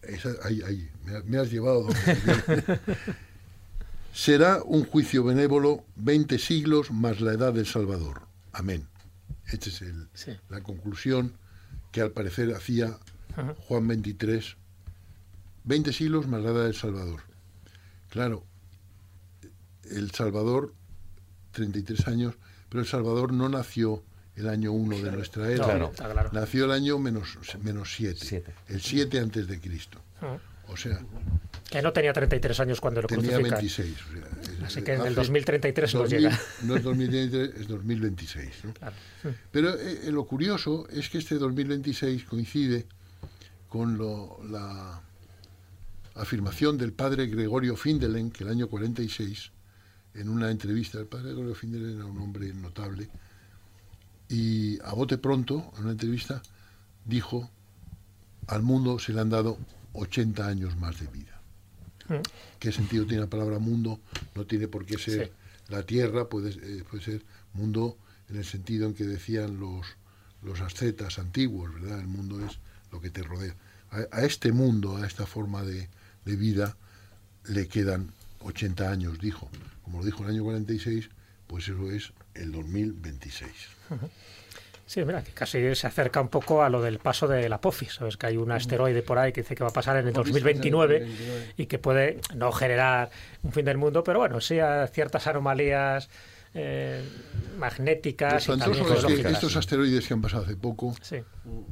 Esa- 0.03 0.37
ahí, 0.45 0.63
ahí, 0.63 0.89
me, 1.05 1.17
ha- 1.17 1.23
me 1.25 1.39
has 1.39 1.51
llevado 1.51 1.83
donde. 1.83 1.97
Será 4.13 4.63
un 4.65 4.85
juicio 4.85 5.25
benévolo 5.25 5.85
20 5.97 6.39
siglos 6.39 6.91
más 6.91 7.21
la 7.21 7.33
edad 7.33 7.53
del 7.53 7.67
Salvador. 7.67 8.23
Amén. 8.53 8.87
Esta 9.47 9.69
es 9.69 9.83
el- 9.83 10.09
Sí. 10.15 10.33
la 10.49 10.63
conclusión 10.63 11.35
que 11.93 12.01
al 12.01 12.11
parecer 12.11 12.53
hacía 12.55 12.99
Ajá. 13.37 13.55
Juan 13.69 13.87
23. 13.87 14.57
20 15.65 15.93
siglos 15.93 16.27
más 16.27 16.43
la 16.43 16.51
edad 16.51 16.65
del 16.65 16.75
Salvador. 16.75 17.23
Claro, 18.09 18.45
el 19.91 20.11
Salvador, 20.13 20.75
33 21.53 22.07
años, 22.09 22.35
pero 22.69 22.81
el 22.81 22.87
Salvador 22.87 23.33
no 23.33 23.49
nació 23.49 24.03
el 24.37 24.49
año 24.49 24.73
1 24.73 24.99
de 24.99 25.13
nuestra 25.13 25.51
era. 25.51 25.79
No, 25.79 25.91
Claro. 25.93 26.31
Nació 26.33 26.67
el 26.67 26.73
año 26.73 26.99
menos, 26.99 27.39
menos 27.63 27.95
7. 27.95 28.19
Siete. 28.23 28.55
El 28.69 28.81
7 28.83 29.19
antes 29.21 29.47
de 29.49 29.61
Cristo. 29.61 30.01
Ujú. 30.21 30.39
O 30.69 30.77
sea, 30.77 30.99
Que 31.71 31.81
no 31.83 31.93
tenía 31.93 32.13
33 32.13 32.61
años 32.61 32.81
cuando 32.81 33.03
lo 33.03 33.09
tenía 33.09 33.25
crucifican. 33.39 33.59
26. 33.61 33.95
o 33.95 34.13
sea, 34.13 34.53
es- 34.57 34.63
Así 34.65 34.83
que 34.83 34.93
en 34.95 35.01
el 35.01 35.07
hace 35.09 35.15
2033 35.15 35.95
no 35.95 36.01
2000 36.01 36.21
llega. 36.21 36.41
No 36.63 36.77
es 36.77 36.83
2033, 36.83 37.61
es 37.61 37.69
2026. 37.69 38.51
¿no? 38.65 38.73
Claro. 38.75 38.97
Pero 39.53 39.75
eh, 39.79 40.01
eh, 40.05 40.13
lo 40.13 40.25
curioso 40.27 40.87
es 40.91 41.09
que 41.09 41.19
este 41.19 41.37
2026 41.37 42.25
coincide 42.25 42.87
con 43.69 43.97
lo- 43.99 44.41
la 44.51 45.01
afirmación 46.15 46.79
del 46.79 46.93
padre 46.93 47.27
Gregorio 47.27 47.77
Findelen, 47.77 48.31
que 48.31 48.45
el 48.45 48.51
año 48.51 48.69
46, 48.69 49.53
en 50.15 50.29
una 50.29 50.51
entrevista, 50.51 50.99
el 50.99 51.07
padre 51.07 51.27
Gregorio 51.33 51.55
Findelen 51.55 51.97
era 51.97 52.07
un 52.07 52.19
hombre 52.19 52.53
notable, 52.55 53.09
y 54.29 54.81
a 54.81 54.93
bote 54.95 55.19
pronto, 55.19 55.73
en 55.77 55.83
una 55.85 55.93
entrevista, 55.93 56.43
dijo, 57.05 57.51
al 58.49 58.63
mundo 58.63 58.99
se 58.99 59.13
le 59.13 59.21
han 59.21 59.29
dado 59.31 59.59
80 59.97 60.47
años 60.47 60.77
más 60.77 61.01
de 61.01 61.07
vida. 61.09 61.41
Mm. 62.09 62.23
¿Qué 62.59 62.73
sentido 62.73 63.05
tiene 63.07 63.23
la 63.23 63.31
palabra 63.31 63.59
mundo? 63.59 64.01
No 64.35 64.47
tiene 64.47 64.69
por 64.69 64.85
qué 64.87 64.99
ser 64.99 65.27
Sí. 65.27 65.33
la 65.73 65.83
tierra, 65.85 66.29
puede, 66.29 66.51
eh, 66.51 66.85
puede 66.89 67.03
ser 67.03 67.23
mundo 67.55 67.97
en 68.29 68.37
el 68.37 68.45
sentido 68.45 68.87
en 68.87 68.95
que 68.95 69.05
decían 69.05 69.59
los, 69.59 69.87
los 70.43 70.61
ascetas 70.61 71.19
antiguos, 71.19 71.73
¿verdad? 71.75 71.99
El 72.01 72.07
mundo 72.09 72.45
es 72.45 72.59
lo 72.93 73.01
que 73.01 73.11
te 73.11 73.23
rodea. 73.23 73.55
A, 73.91 74.07
a 74.19 74.25
este 74.25 74.53
mundo, 74.53 74.97
a 74.97 75.07
esta 75.07 75.27
forma 75.27 75.63
de, 75.63 75.89
de 76.25 76.37
vida, 76.37 76.77
le 77.49 77.67
quedan 77.69 78.13
80 78.41 78.91
años, 78.91 79.19
dijo. 79.21 79.49
Como 79.83 79.99
lo 80.01 80.05
dijo 80.05 80.19
en 80.23 80.29
el 80.31 80.35
año 80.37 80.45
46, 80.45 81.09
pues 81.47 81.69
eso 81.69 81.91
es 81.91 82.13
el 82.35 82.51
2026. 82.53 83.51
Sí, 84.87 85.05
mira, 85.05 85.23
que 85.23 85.33
casi 85.33 85.75
se 85.75 85.87
acerca 85.89 86.21
un 86.21 86.29
poco 86.29 86.63
a 86.63 86.69
lo 86.71 86.81
del 86.81 86.99
paso 87.01 87.27
del 87.27 87.53
Apophis. 87.53 87.95
Sabes 87.95 88.17
que 88.17 88.27
hay 88.29 88.37
un 88.37 88.53
asteroide 88.53 89.03
por 89.03 89.19
ahí 89.19 89.33
que 89.33 89.43
dice 89.43 89.55
que 89.57 89.65
va 89.65 89.71
a 89.71 89.73
pasar 89.73 89.97
en 89.97 90.05
el 90.07 90.11
Apophis 90.15 90.33
2029 90.35 91.01
2029. 91.01 91.55
y 91.57 91.67
que 91.67 91.79
puede 91.79 92.21
no 92.37 92.53
generar 92.53 93.11
un 93.43 93.53
fin 93.53 93.65
del 93.65 93.79
mundo, 93.79 94.05
pero 94.05 94.21
bueno, 94.21 94.41
sí 94.41 94.61
a 94.61 94.87
ciertas 94.87 95.27
anomalías 95.27 96.09
eh, 96.55 97.03
magnéticas 97.59 98.45
y 98.49 98.57
también 98.59 98.85
geológicas. 98.85 99.33
estos 99.33 99.57
asteroides 99.57 100.07
que 100.07 100.15
han 100.15 100.23
pasado 100.23 100.45
hace 100.45 100.57
poco 100.57 100.95
Sí, 101.03 101.17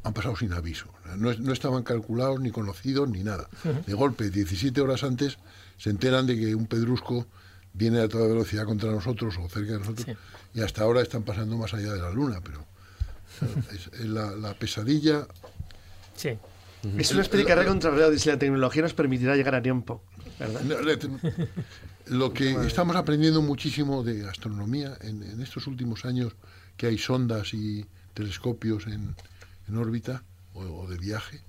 han 0.03 0.12
pasado 0.12 0.36
sin 0.36 0.53
aviso. 0.53 0.86
No, 1.16 1.32
no 1.32 1.53
estaban 1.53 1.82
calculados, 1.85 2.41
ni 2.41 2.51
conocidos, 2.51 3.09
ni 3.09 3.23
nada. 3.23 3.49
De 3.86 3.95
golpe, 3.95 4.28
17 4.31 4.81
horas 4.81 5.05
antes, 5.05 5.39
se 5.78 5.91
enteran 5.91 6.27
de 6.27 6.36
que 6.39 6.55
un 6.55 6.66
pedrusco 6.66 7.27
viene 7.73 8.01
a 8.01 8.09
toda 8.09 8.27
velocidad 8.27 8.65
contra 8.65 8.91
nosotros 8.91 9.36
o 9.39 9.49
cerca 9.49 9.73
de 9.74 9.78
nosotros, 9.78 10.07
Sí. 10.07 10.12
y 10.55 10.61
hasta 10.62 10.82
ahora 10.82 11.01
están 11.01 11.23
pasando 11.23 11.57
más 11.57 11.73
allá 11.74 11.93
de 11.93 12.01
la 12.01 12.11
Luna, 12.11 12.41
pero 12.45 12.65
la, 14.01 14.31
la 14.36 14.55
pesadilla. 14.55 15.27
sí. 16.16 16.39
Es 16.98 17.12
una 17.12 17.23
especie 17.23 17.44
de 17.47 17.48
carrera 17.48 17.66
contra 17.69 17.89
el 17.89 17.97
reloj. 17.97 18.19
Si 18.19 18.28
la 18.28 18.39
tecnología 18.39 18.82
nos 18.82 18.93
permitirá 18.93 19.35
llegar 19.36 19.55
a 19.55 19.62
tiempo, 19.62 20.02
¿verdad? 20.39 20.61
Lo 22.09 22.35
que 22.35 22.51
estamos 22.66 22.94
aprendiendo 22.94 23.40
muchísimo 23.40 24.02
de 24.02 24.28
astronomía 24.28 24.94
en, 25.01 25.23
en 25.23 25.40
estos 25.40 25.66
últimos 25.66 26.05
años, 26.05 26.35
que 26.77 26.86
hay 26.89 26.98
sondas 26.98 27.55
y 27.55 27.86
telescopios 28.12 28.86
en, 28.86 29.16
en 29.66 29.77
órbita 29.78 30.24
o, 30.52 30.61
o 30.61 30.86
de 30.86 30.98
viaje, 30.98 31.40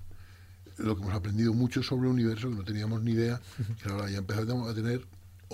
lo 0.78 0.96
que 0.96 1.02
hemos 1.02 1.14
aprendido 1.14 1.52
mucho 1.52 1.82
sobre 1.82 2.08
el 2.08 2.14
universo, 2.14 2.48
que 2.48 2.54
no 2.56 2.64
teníamos 2.64 3.02
ni 3.02 3.12
idea, 3.12 3.38
que 3.82 3.90
ahora 3.90 4.08
ya 4.08 4.18
empezamos 4.18 4.70
a 4.70 4.74
tener 4.74 5.04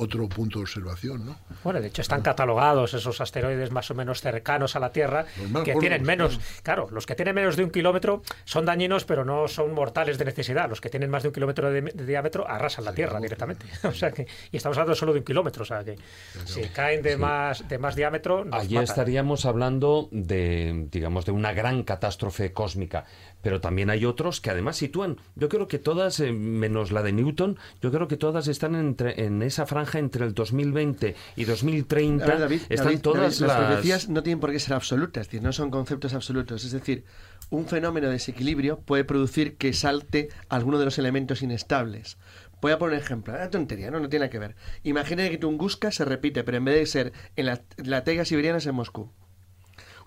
otro 0.03 0.29
punto 0.29 0.59
de 0.59 0.65
observación, 0.65 1.25
¿no? 1.27 1.37
Bueno, 1.65 1.81
de 1.81 1.89
hecho 1.89 2.03
están 2.03 2.23
catalogados 2.23 2.95
esos 2.95 3.21
asteroides 3.21 3.71
más 3.71 3.91
o 3.91 3.95
menos 3.95 4.21
cercanos 4.21 4.77
a 4.77 4.81
la 4.81 4.93
Tierra, 4.93 5.27
más 5.51 5.65
que 5.65 5.75
tienen 5.75 6.03
menos, 6.03 6.39
claro. 6.63 6.63
claro, 6.63 6.89
los 6.91 7.07
que 7.07 7.15
tienen 7.15 7.35
menos 7.35 7.57
de 7.57 7.65
un 7.65 7.71
kilómetro 7.71 8.23
son 8.45 8.65
dañinos, 8.65 9.05
pero 9.05 9.25
no 9.25 9.49
son 9.49 9.73
mortales 9.73 10.19
de 10.19 10.25
necesidad. 10.25 10.69
Los 10.69 10.81
que 10.81 10.91
tienen 10.91 11.11
más 11.11 11.23
de 11.23 11.29
un 11.29 11.35
kilómetro 11.35 11.71
de, 11.71 11.81
de 11.83 12.07
diámetro 12.07 12.49
arrasan 12.49 12.85
la 12.85 12.93
Tierra 12.93 13.21
directamente. 13.21 13.67
O 13.85 13.95
sea 13.95 14.11
que, 14.11 14.27
y 14.51 14.57
estamos 14.57 14.79
hablando 14.79 14.95
solo 14.95 15.13
de 15.13 15.19
un 15.19 15.25
kilómetro, 15.25 15.63
o 15.63 15.67
sea 15.67 15.85
que 15.85 15.97
si 16.45 16.63
caen 16.69 17.03
de 17.03 17.17
más 17.17 17.69
de 17.69 17.79
más 17.79 17.95
diámetro, 17.95 18.47
Allí 18.53 18.75
matan. 18.75 18.85
estaríamos 18.85 19.45
hablando 19.45 20.09
de, 20.13 20.87
digamos, 20.91 21.27
de 21.27 21.33
una 21.33 21.53
gran 21.53 21.83
catástrofe 21.83 22.53
cósmica. 22.53 23.05
Pero 23.43 23.61
también 23.61 23.91
hay 23.91 24.05
otros 24.05 24.41
que 24.41 24.51
además 24.51 24.77
sitúan, 24.77 25.19
yo 25.35 25.49
creo 25.49 25.69
que 25.69 25.79
todas, 25.79 26.21
eh, 26.21 26.33
menos 26.33 26.93
la 26.93 27.03
de 27.03 27.13
Newton, 27.13 27.59
yo 27.81 27.91
creo 27.91 28.09
que 28.09 28.17
todas 28.17 28.49
están 28.49 28.75
entre, 28.75 29.25
en 29.25 29.43
esa 29.43 29.67
franja 29.67 29.99
entre 29.99 30.25
el 30.25 30.35
2020 30.35 31.15
y 31.37 31.45
2030. 31.45 32.25
A 32.25 32.29
ver, 32.29 32.39
David, 32.39 32.61
están 32.69 32.87
David, 32.87 33.01
todas 33.01 33.39
David, 33.39 33.41
las... 33.41 33.59
las 33.59 33.67
profecías 33.67 34.09
no 34.09 34.23
tienen 34.23 34.41
por 34.41 34.53
qué 34.53 34.61
ser 34.61 34.75
absolutas, 34.75 35.23
es 35.23 35.27
decir, 35.29 35.43
no 35.43 35.53
son 35.53 35.71
conceptos 35.71 36.15
absolutos. 36.15 36.65
Es 36.65 36.73
decir, 36.73 37.05
un 37.51 37.67
fenómeno 37.67 38.07
de 38.07 38.15
desequilibrio 38.15 38.81
puede 38.81 39.05
producir 39.05 39.57
que 39.57 39.73
salte 39.73 40.29
alguno 40.49 40.79
de 40.79 40.87
los 40.87 40.99
elementos 40.99 41.43
inestables. 41.43 42.17
Voy 42.63 42.71
a 42.73 42.79
poner 42.79 42.97
un 42.97 43.03
ejemplo, 43.03 43.35
una 43.35 43.51
tontería, 43.51 43.91
no, 43.91 43.99
no 43.99 44.09
tiene 44.09 44.25
nada 44.25 44.31
que 44.31 44.39
ver. 44.39 44.55
Imagina 44.85 45.29
que 45.29 45.37
Tunguska 45.37 45.91
se 45.91 46.05
repite, 46.05 46.45
pero 46.45 46.59
en 46.59 46.65
vez 46.65 46.77
de 46.77 46.87
ser 46.87 47.13
en 47.35 47.47
la, 47.47 47.61
la 47.77 48.05
taiga 48.05 48.25
siberiana 48.25 48.59
es 48.59 48.67
en 48.67 48.77
Moscú. 48.77 49.11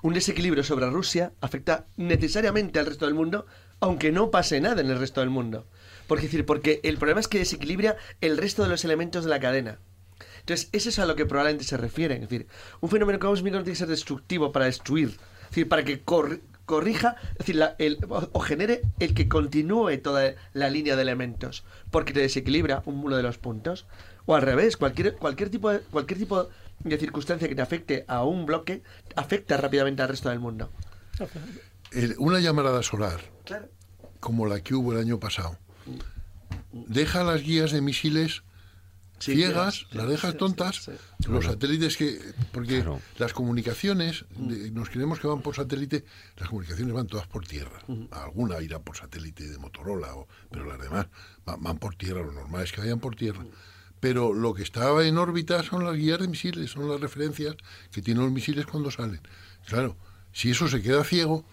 Un 0.06 0.14
desequilibrio 0.14 0.64
sobre 0.64 0.88
Rusia 0.88 1.34
afecta 1.42 1.88
necesariamente 1.98 2.78
al 2.78 2.86
resto 2.86 3.06
del 3.06 3.16
mundo, 3.16 3.48
aunque 3.80 4.12
no 4.12 4.30
pase 4.30 4.62
nada 4.62 4.80
en 4.82 4.92
el 4.92 5.00
resto 5.00 5.22
del 5.22 5.32
mundo. 5.32 5.66
Porque, 6.06 6.26
decir, 6.28 6.46
porque 6.46 6.80
el 6.84 7.00
problema 7.00 7.22
es 7.22 7.28
que 7.28 7.40
desequilibra 7.40 7.96
el 8.22 8.38
resto 8.38 8.62
de 8.62 8.70
los 8.70 8.86
elementos 8.86 9.24
de 9.24 9.32
la 9.32 9.40
cadena. 9.40 9.80
Entonces, 10.42 10.70
eso 10.74 10.90
es 10.90 11.00
a 11.00 11.08
lo 11.08 11.16
que 11.16 11.26
probablemente 11.26 11.64
se 11.64 11.76
refieren. 11.78 12.22
Es 12.22 12.30
decir, 12.30 12.46
un 12.82 12.90
fenómeno 12.92 13.18
cósmico 13.18 13.58
no 13.58 13.64
tiene 13.64 13.74
que 13.74 13.80
ser 13.80 13.88
destructivo 13.88 14.52
para 14.52 14.66
destruir. 14.66 15.10
Es 15.46 15.50
decir, 15.50 15.68
para 15.68 15.84
que 15.84 16.06
corri- 16.06 16.42
corrija, 16.68 17.16
decir, 17.40 17.60
o, 18.08 18.40
genere 18.42 18.84
el 19.00 19.16
que 19.16 19.28
continúe 19.28 19.98
toda 20.04 20.36
la 20.54 20.70
línea 20.70 20.96
de 20.96 21.02
elementos. 21.02 21.64
Porque 21.90 22.14
te 22.14 22.20
desequilibra 22.20 22.84
un 22.86 23.04
uno 23.04 23.18
de 23.18 23.24
los 23.24 23.40
puntos. 23.40 23.88
O 24.28 24.36
al 24.36 24.44
revés, 24.44 24.78
cualquier, 24.78 25.16
cualquier, 25.16 25.50
tipo 25.50 25.72
de, 25.72 25.80
cualquier 25.80 26.20
tipo 26.20 26.44
de 26.44 26.50
circunstancia 26.92 27.48
que 27.48 27.56
te 27.56 27.62
afecte 27.62 28.06
a 28.08 28.24
un 28.24 28.46
bloque, 28.46 28.84
afecta 29.16 29.58
rápidamente 29.58 30.02
al 30.02 30.10
resto 30.10 30.30
del 30.30 30.40
mundo. 30.40 30.72
El- 31.92 32.16
una 32.20 32.40
llamarada 32.40 32.84
solar, 32.84 33.20
Claro. 33.46 33.70
como 34.20 34.46
la 34.46 34.62
que 34.62 34.76
hubo 34.76 34.94
el 34.94 35.00
año 35.00 35.20
pasado, 35.20 35.58
deja 36.72 37.24
las 37.24 37.42
guías 37.42 37.72
de 37.72 37.82
misiles 37.82 38.44
Sí, 39.18 39.34
ciegas, 39.34 39.86
las 39.92 40.10
dejas 40.10 40.34
sí, 40.34 40.38
tontas, 40.38 40.76
sí, 40.84 40.92
los 41.30 41.46
satélites 41.46 41.96
que... 41.96 42.20
Porque 42.52 42.82
Claro. 42.82 43.00
las 43.18 43.32
comunicaciones, 43.32 44.26
de- 44.36 44.72
nos 44.72 44.90
creemos 44.90 45.22
que 45.22 45.28
van 45.28 45.42
por 45.42 45.56
satélite, 45.56 46.04
las 46.36 46.50
comunicaciones 46.50 46.94
van 46.94 47.08
todas 47.08 47.26
por 47.26 47.48
tierra. 47.48 47.80
Alguna 48.12 48.60
irá 48.62 48.80
por 48.80 48.98
satélite 48.98 49.48
de 49.48 49.58
Motorola, 49.58 50.14
o- 50.16 50.28
pero 50.52 50.66
las 50.66 50.78
demás 50.82 51.08
va- 51.48 51.56
van, 51.56 51.78
por 51.78 51.96
tierra, 51.96 52.24
lo 52.24 52.34
normal 52.34 52.64
es 52.66 52.74
que 52.74 52.82
vayan 52.82 53.00
por 53.00 53.16
tierra. 53.16 53.46
Pero 54.00 54.34
lo 54.34 54.54
que 54.54 54.64
estaba 54.64 55.06
en 55.06 55.18
órbita 55.18 55.64
son 55.64 55.84
las 55.84 55.96
guías 55.96 56.20
de 56.20 56.28
misiles, 56.28 56.72
son 56.72 56.90
las 56.90 57.00
referencias 57.00 57.56
que 57.92 58.02
tienen 58.02 58.24
los 58.24 58.32
misiles 58.32 58.66
cuando 58.66 58.92
salen. 58.92 59.22
Claro, 59.66 59.96
si 60.32 60.52
eso 60.52 60.68
se 60.68 60.82
queda 60.82 61.04
ciego, 61.04 61.46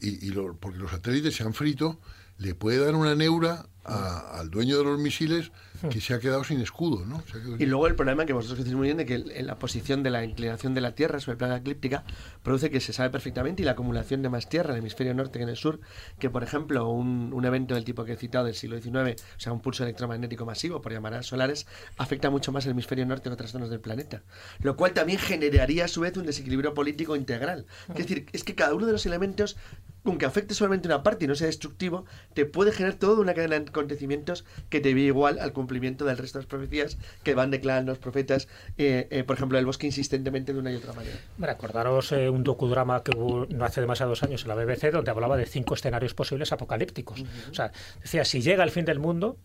y, 0.00 0.30
lo- 0.30 0.54
porque 0.56 0.78
los 0.78 0.90
satélites 0.90 1.34
se 1.36 1.42
han 1.42 1.52
frito, 1.54 1.98
le 2.38 2.54
puede 2.54 2.78
dar 2.84 2.94
una 2.94 3.14
neura 3.14 3.66
a- 3.84 4.38
al 4.38 4.50
dueño 4.50 4.78
de 4.78 4.84
los 4.84 4.98
misiles 4.98 5.50
que 5.88 6.00
se 6.00 6.14
ha 6.14 6.20
quedado 6.20 6.44
sin 6.44 6.60
escudo, 6.60 7.04
¿no? 7.06 7.22
Se 7.22 7.38
ha 7.38 7.40
quedado 7.40 7.56
Y 7.58 7.66
luego 7.66 7.86
el 7.86 7.94
problema 7.94 8.26
que 8.26 8.32
vosotros 8.32 8.58
decís 8.58 8.74
muy 8.74 8.88
bien 8.88 8.98
de 8.98 9.06
que 9.06 9.14
en 9.14 9.46
la 9.46 9.58
posición 9.58 10.02
de 10.02 10.10
la 10.10 10.24
inclinación 10.24 10.74
de 10.74 10.80
la 10.80 10.94
Tierra 10.94 11.20
sobre 11.20 11.32
el 11.32 11.38
plano 11.38 11.56
eclíptica 11.56 12.04
produce 12.42 12.70
que 12.70 12.80
se 12.80 12.92
sabe 12.92 13.10
perfectamente 13.10 13.62
y 13.62 13.64
la 13.64 13.72
acumulación 13.72 14.22
de 14.22 14.28
más 14.28 14.48
tierra 14.48 14.70
en 14.70 14.76
el 14.76 14.80
hemisferio 14.80 15.14
norte 15.14 15.38
que 15.38 15.44
en 15.44 15.48
el 15.48 15.56
sur, 15.56 15.80
que 16.18 16.30
por 16.30 16.42
ejemplo 16.42 16.88
un, 16.88 17.32
un 17.32 17.44
evento 17.44 17.74
del 17.74 17.84
tipo 17.84 18.04
que 18.04 18.12
he 18.12 18.16
citado 18.16 18.44
del 18.44 18.54
siglo 18.54 18.80
XIX, 18.80 19.20
o 19.20 19.40
sea 19.40 19.52
un 19.52 19.60
pulso 19.60 19.84
electromagnético 19.84 20.44
masivo 20.44 20.80
por 20.80 20.92
llamadas 20.92 21.26
solares, 21.26 21.66
afecta 21.96 22.30
mucho 22.30 22.52
más 22.52 22.64
el 22.66 22.72
hemisferio 22.72 23.06
norte 23.06 23.28
que 23.28 23.34
otras 23.34 23.52
zonas 23.52 23.70
del 23.70 23.80
planeta. 23.80 24.22
Lo 24.60 24.76
cual 24.76 24.92
también 24.92 25.18
generaría 25.18 25.84
a 25.84 25.88
su 25.88 26.00
vez 26.00 26.16
un 26.16 26.26
desequilibrio 26.26 26.74
político 26.74 27.16
integral. 27.16 27.66
Es 27.90 27.96
decir, 27.96 28.26
es 28.32 28.44
que 28.44 28.54
cada 28.54 28.74
uno 28.74 28.86
de 28.86 28.92
los 28.92 29.06
elementos 29.06 29.56
aunque 30.04 30.26
afecte 30.26 30.54
solamente 30.54 30.88
una 30.88 31.02
parte 31.02 31.24
y 31.24 31.28
no 31.28 31.34
sea 31.34 31.46
destructivo, 31.46 32.04
te 32.34 32.46
puede 32.46 32.72
generar 32.72 32.98
toda 32.98 33.20
una 33.20 33.34
cadena 33.34 33.58
de 33.58 33.68
acontecimientos 33.68 34.44
que 34.68 34.80
te 34.80 34.94
ve 34.94 35.02
igual 35.02 35.38
al 35.38 35.52
cumplimiento 35.52 36.04
del 36.04 36.18
resto 36.18 36.38
de 36.38 36.44
las 36.44 36.48
profecías 36.48 36.98
que 37.22 37.34
van 37.34 37.50
declarando 37.50 37.92
los 37.92 37.98
profetas, 37.98 38.48
eh, 38.78 39.08
eh, 39.10 39.24
por 39.24 39.36
ejemplo, 39.36 39.58
el 39.58 39.66
bosque 39.66 39.86
insistentemente 39.86 40.52
de 40.52 40.58
una 40.58 40.72
y 40.72 40.76
otra 40.76 40.92
manera. 40.92 41.16
Hombre, 41.36 41.50
acordaros 41.50 42.12
eh, 42.12 42.28
un 42.28 42.44
docudrama 42.44 43.02
que 43.02 43.16
hubo 43.16 43.46
no 43.46 43.64
hace 43.64 43.80
demasiados 43.80 44.22
años 44.22 44.42
en 44.42 44.48
la 44.48 44.54
BBC 44.54 44.90
donde 44.90 45.10
hablaba 45.10 45.36
de 45.36 45.46
cinco 45.46 45.74
escenarios 45.74 46.14
posibles 46.14 46.52
apocalípticos. 46.52 47.24
O 47.50 47.54
sea, 47.54 47.72
decía, 48.02 48.24
si 48.24 48.40
llega 48.40 48.64
el 48.64 48.70
fin 48.70 48.84
del 48.84 48.98
mundo, 48.98 49.36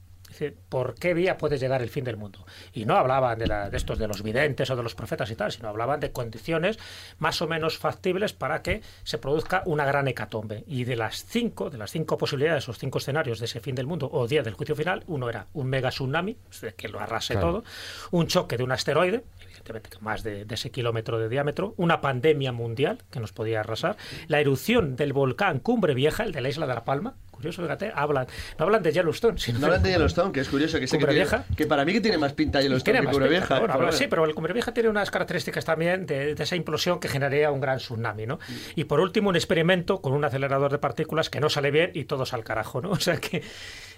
¿por 0.69 0.95
qué 0.95 1.13
vía 1.13 1.37
puede 1.37 1.57
llegar 1.57 1.81
el 1.81 1.89
fin 1.89 2.03
del 2.03 2.17
mundo? 2.17 2.45
Y 2.73 2.85
no 2.85 2.95
hablaban 2.95 3.37
de, 3.39 3.47
la- 3.47 3.69
de 3.69 3.77
estos 3.77 3.97
de 3.99 4.07
los 4.07 4.21
videntes 4.23 4.69
o 4.69 4.75
de 4.75 4.83
los 4.83 4.95
profetas 4.95 5.29
y 5.31 5.35
tal, 5.35 5.51
sino 5.51 5.69
hablaban 5.69 5.99
de 5.99 6.11
condiciones 6.11 6.77
más 7.19 7.41
o 7.41 7.47
menos 7.47 7.77
factibles 7.77 8.33
para 8.33 8.61
que 8.61 8.81
se 9.03 9.17
produzca 9.17 9.63
una 9.65 9.85
gran 9.85 10.07
hecatombe. 10.07 10.63
Y 10.67 10.83
de 10.83 10.95
las 10.95 11.25
cinco, 11.25 11.69
de 11.69 11.77
las 11.77 11.91
cinco 11.91 12.17
posibilidades, 12.17 12.67
los 12.67 12.77
cinco 12.77 12.97
escenarios 12.97 13.39
de 13.39 13.45
ese 13.45 13.59
fin 13.59 13.75
del 13.75 13.87
mundo 13.87 14.09
o 14.11 14.27
día 14.27 14.43
del 14.43 14.53
juicio 14.53 14.75
final, 14.75 15.03
uno 15.07 15.29
era 15.29 15.47
un 15.53 15.67
mega 15.67 15.89
tsunami, 15.89 16.37
que 16.77 16.87
lo 16.89 16.99
arrase 16.99 17.33
Claro. 17.33 17.47
todo, 17.47 17.63
un 18.11 18.27
choque 18.27 18.57
de 18.57 18.63
un 18.63 18.71
asteroide, 18.71 19.23
evidentemente 19.43 19.89
más 20.01 20.23
de, 20.23 20.45
de 20.45 20.55
ese 20.55 20.69
kilómetro 20.71 21.17
de 21.19 21.29
diámetro, 21.29 21.73
una 21.77 22.01
pandemia 22.01 22.51
mundial 22.51 22.99
que 23.11 23.19
nos 23.19 23.31
podía 23.31 23.61
arrasar, 23.61 23.97
la 24.27 24.39
erupción 24.39 24.95
del 24.95 25.13
volcán 25.13 25.59
Cumbre 25.59 25.93
Vieja, 25.93 26.23
el 26.23 26.31
de 26.31 26.41
la 26.41 26.49
isla 26.49 26.67
de 26.67 26.73
La 26.73 26.83
Palma, 26.85 27.15
curioso, 27.35 27.61
fíjate, 27.61 27.91
hablan, 27.93 28.27
no 28.57 28.65
hablan 28.65 28.81
de 28.83 28.91
Yellowstone, 28.91 29.37
sino 29.37 29.59
No 29.59 29.65
hablan 29.67 29.83
de 29.83 29.91
Yellowstone, 29.91 30.31
que 30.31 30.39
es 30.39 30.49
curioso, 30.49 30.79
que, 30.79 30.87
sé 30.87 30.97
que, 30.97 31.05
tiene- 31.05 31.67
para 31.67 31.85
mí 31.85 31.93
que 31.93 32.01
tiene 32.01 32.17
más 32.17 32.33
pinta 32.33 32.61
Yellowstone 32.61 32.97
que 32.99 33.03
más 33.03 33.13
Cumbre 33.13 33.29
pinta, 33.29 33.59
Vieja. 33.59 33.73
bueno. 33.77 33.91
Sí, 33.91 34.07
pero 34.07 34.25
el 34.25 34.33
Cumbre 34.33 34.53
Vieja 34.53 34.73
tiene 34.73 34.89
unas 34.89 35.11
características 35.11 35.65
también 35.65 36.05
de, 36.05 36.35
de 36.35 36.43
esa 36.43 36.55
implosión 36.55 36.99
que 36.99 37.07
generaría 37.07 37.51
un 37.51 37.61
gran 37.61 37.77
tsunami, 37.77 38.25
¿no? 38.25 38.39
Y 38.75 38.85
por 38.85 38.99
último, 38.99 39.29
un 39.29 39.35
experimento 39.35 40.01
con 40.01 40.13
un 40.13 40.23
acelerador 40.25 40.71
de 40.71 40.77
partículas 40.79 41.29
que 41.29 41.39
no 41.39 41.49
sale 41.49 41.71
bien 41.71 41.91
y 41.93 42.05
todos 42.05 42.33
al 42.33 42.43
carajo, 42.43 42.81
¿no? 42.81 42.91
O 42.95 42.99
sea 42.99 43.17
que 43.17 43.43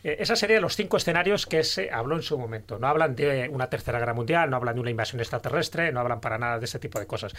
eh, 0.03 0.17
esos 0.19 0.37
serían 0.39 0.61
los 0.61 0.75
cinco 0.75 0.97
escenarios 0.97 1.45
que 1.45 1.63
se 1.63 1.91
habló 1.91 2.15
en 2.15 2.21
su 2.21 2.37
momento. 2.37 2.77
No 2.79 2.87
hablan 2.87 3.15
de 3.15 3.49
una 3.51 3.69
tercera 3.69 3.99
guerra 3.99 4.13
mundial, 4.13 4.49
no 4.49 4.57
hablan 4.57 4.75
de 4.75 4.81
una 4.81 4.89
invasión 4.91 5.19
extraterrestre, 5.21 5.91
no 5.91 5.99
hablan 5.99 6.19
para 6.21 6.37
nada 6.37 6.59
de 6.59 6.65
ese 6.65 6.77
tipo 6.79 6.99
de 6.99 7.07
cosas. 7.07 7.33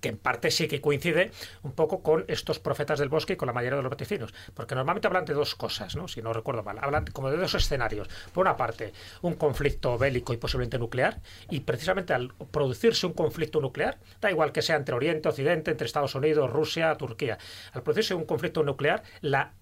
Que 0.00 0.10
en 0.10 0.16
parte 0.18 0.50
sí 0.50 0.68
que 0.68 0.80
coincide 0.80 1.30
un 1.62 1.72
poco 1.72 2.02
con 2.02 2.24
estos 2.28 2.58
profetas 2.58 2.98
del 2.98 3.08
bosque 3.08 3.32
y 3.34 3.36
con 3.36 3.46
la 3.46 3.52
mayoría 3.52 3.76
de 3.76 3.82
los 3.82 3.90
vaticinios. 3.90 4.32
Porque 4.54 4.74
normalmente 4.74 5.06
hablan 5.08 5.24
de 5.24 5.34
dos 5.34 5.43
cosas, 5.54 5.96
¿no? 5.96 6.08
Si 6.08 6.22
no 6.22 6.32
recuerdo 6.32 6.62
mal. 6.62 6.78
Hablan 6.80 7.06
como 7.08 7.30
de 7.30 7.36
dos 7.36 7.54
escenarios. 7.54 8.08
Por 8.32 8.46
una 8.46 8.56
parte, 8.56 8.92
un 9.20 9.34
conflicto 9.34 9.98
bélico 9.98 10.32
y 10.32 10.36
posiblemente 10.38 10.78
nuclear. 10.78 11.18
Y 11.50 11.60
precisamente 11.60 12.14
al 12.14 12.32
producirse 12.50 13.06
un 13.06 13.12
conflicto 13.12 13.60
nuclear, 13.60 13.98
da 14.20 14.30
igual 14.30 14.52
que 14.52 14.62
sea 14.62 14.76
entre 14.76 14.94
Oriente, 14.94 15.28
Occidente, 15.28 15.72
entre 15.72 15.86
Estados 15.86 16.14
Unidos, 16.14 16.50
Rusia, 16.50 16.94
Turquía. 16.96 17.36
Al 17.72 17.82
producirse 17.82 18.14
un 18.14 18.24
conflicto 18.24 18.62
nuclear, 18.62 19.02
la 19.20 19.52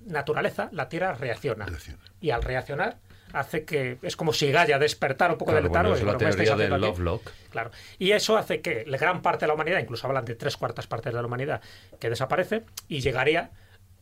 naturaleza, 0.00 0.68
la 0.72 0.88
Tierra 0.88 1.14
reacciona. 1.14 1.66
Reacciona. 1.66 2.02
Y 2.20 2.30
al 2.30 2.42
reaccionar 2.42 2.98
hace 3.32 3.64
que 3.64 3.98
es 4.02 4.16
como 4.16 4.32
si 4.32 4.50
Gaia 4.50 4.78
despertara 4.78 5.32
un 5.34 5.38
poco 5.38 5.52
Claro, 5.52 5.62
del 5.62 5.70
letargo. 5.72 5.90
bueno, 5.92 6.10
es 6.10 6.12
la 6.12 6.18
teoría 6.34 6.56
del. 6.56 6.80
Lovelock. 6.80 7.30
Claro. 7.50 7.70
Y 7.98 8.10
eso 8.10 8.36
hace 8.36 8.60
que 8.60 8.84
la 8.86 8.98
gran 8.98 9.22
parte 9.22 9.44
de 9.44 9.48
la 9.48 9.54
humanidad, 9.54 9.78
incluso 9.78 10.06
hablan 10.08 10.24
de 10.24 10.34
tres 10.34 10.56
cuartas 10.56 10.88
partes 10.88 11.12
de 11.14 11.20
la 11.20 11.26
humanidad, 11.26 11.60
que 12.00 12.10
desaparece 12.10 12.64
y 12.88 13.00
llegaría 13.00 13.50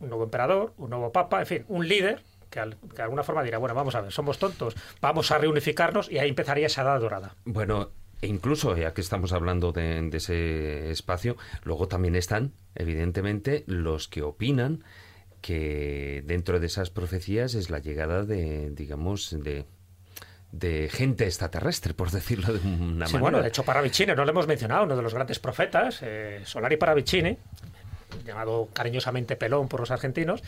un 0.01 0.09
nuevo 0.09 0.25
emperador, 0.25 0.75
un 0.79 0.91
nuevo 0.91 1.11
papa, 1.13 1.41
en 1.41 1.47
fin, 1.47 1.65
un 1.69 1.87
líder 1.89 2.23
que, 2.51 2.61
al- 2.61 2.77
que 2.77 2.97
de 2.97 3.03
alguna 3.03 3.23
forma 3.23 3.43
dirá, 3.43 3.59
bueno, 3.59 3.75
vamos 3.75 3.95
a 3.95 4.01
ver, 4.01 4.13
somos 4.13 4.39
tontos, 4.39 4.75
vamos 5.01 5.31
a 5.31 5.39
reunificarnos 5.39 6.11
y 6.11 6.19
ahí 6.19 6.29
empezaría 6.31 6.67
esa 6.67 6.83
edad 6.83 7.01
dorada. 7.01 7.35
Bueno, 7.45 7.91
e 8.23 8.27
incluso 8.27 8.77
ya 8.77 8.95
que 8.95 9.01
estamos 9.01 9.33
hablando 9.33 9.73
de, 9.73 10.01
de 10.09 10.17
ese 10.17 10.91
espacio, 10.91 11.37
luego 11.65 11.89
también 11.89 12.17
están, 12.17 12.53
evidentemente, 12.75 13.65
los 13.67 14.09
que 14.09 14.23
opinan 14.23 14.83
que 15.41 16.23
dentro 16.27 16.59
de 16.59 16.67
esas 16.67 16.91
profecías 16.91 17.55
es 17.55 17.71
la 17.71 17.79
llegada 17.79 18.25
de, 18.25 18.71
digamos, 18.71 19.37
de, 19.41 19.67
de 20.51 20.89
gente 20.91 21.25
extraterrestre, 21.27 21.95
por 21.95 22.11
decirlo 22.11 22.53
de 22.55 22.59
una 22.67 23.07
Sí, 23.07 23.13
manera. 23.15 23.21
bueno, 23.21 23.43
de 23.43 23.49
hecho 23.49 23.63
Paravicini, 23.63 24.15
no 24.17 24.25
lo 24.25 24.31
hemos 24.33 24.47
mencionado, 24.49 24.85
uno 24.85 24.97
de 24.97 25.03
los 25.03 25.15
grandes 25.15 25.39
profetas, 25.39 26.01
eh, 26.03 26.41
Solari 26.45 26.77
Paravicini, 26.77 27.37
llamado 28.25 28.69
cariñosamente 28.73 29.37
Pelón 29.37 29.69
por 29.69 29.81
los 29.81 29.91
argentinos, 29.91 30.43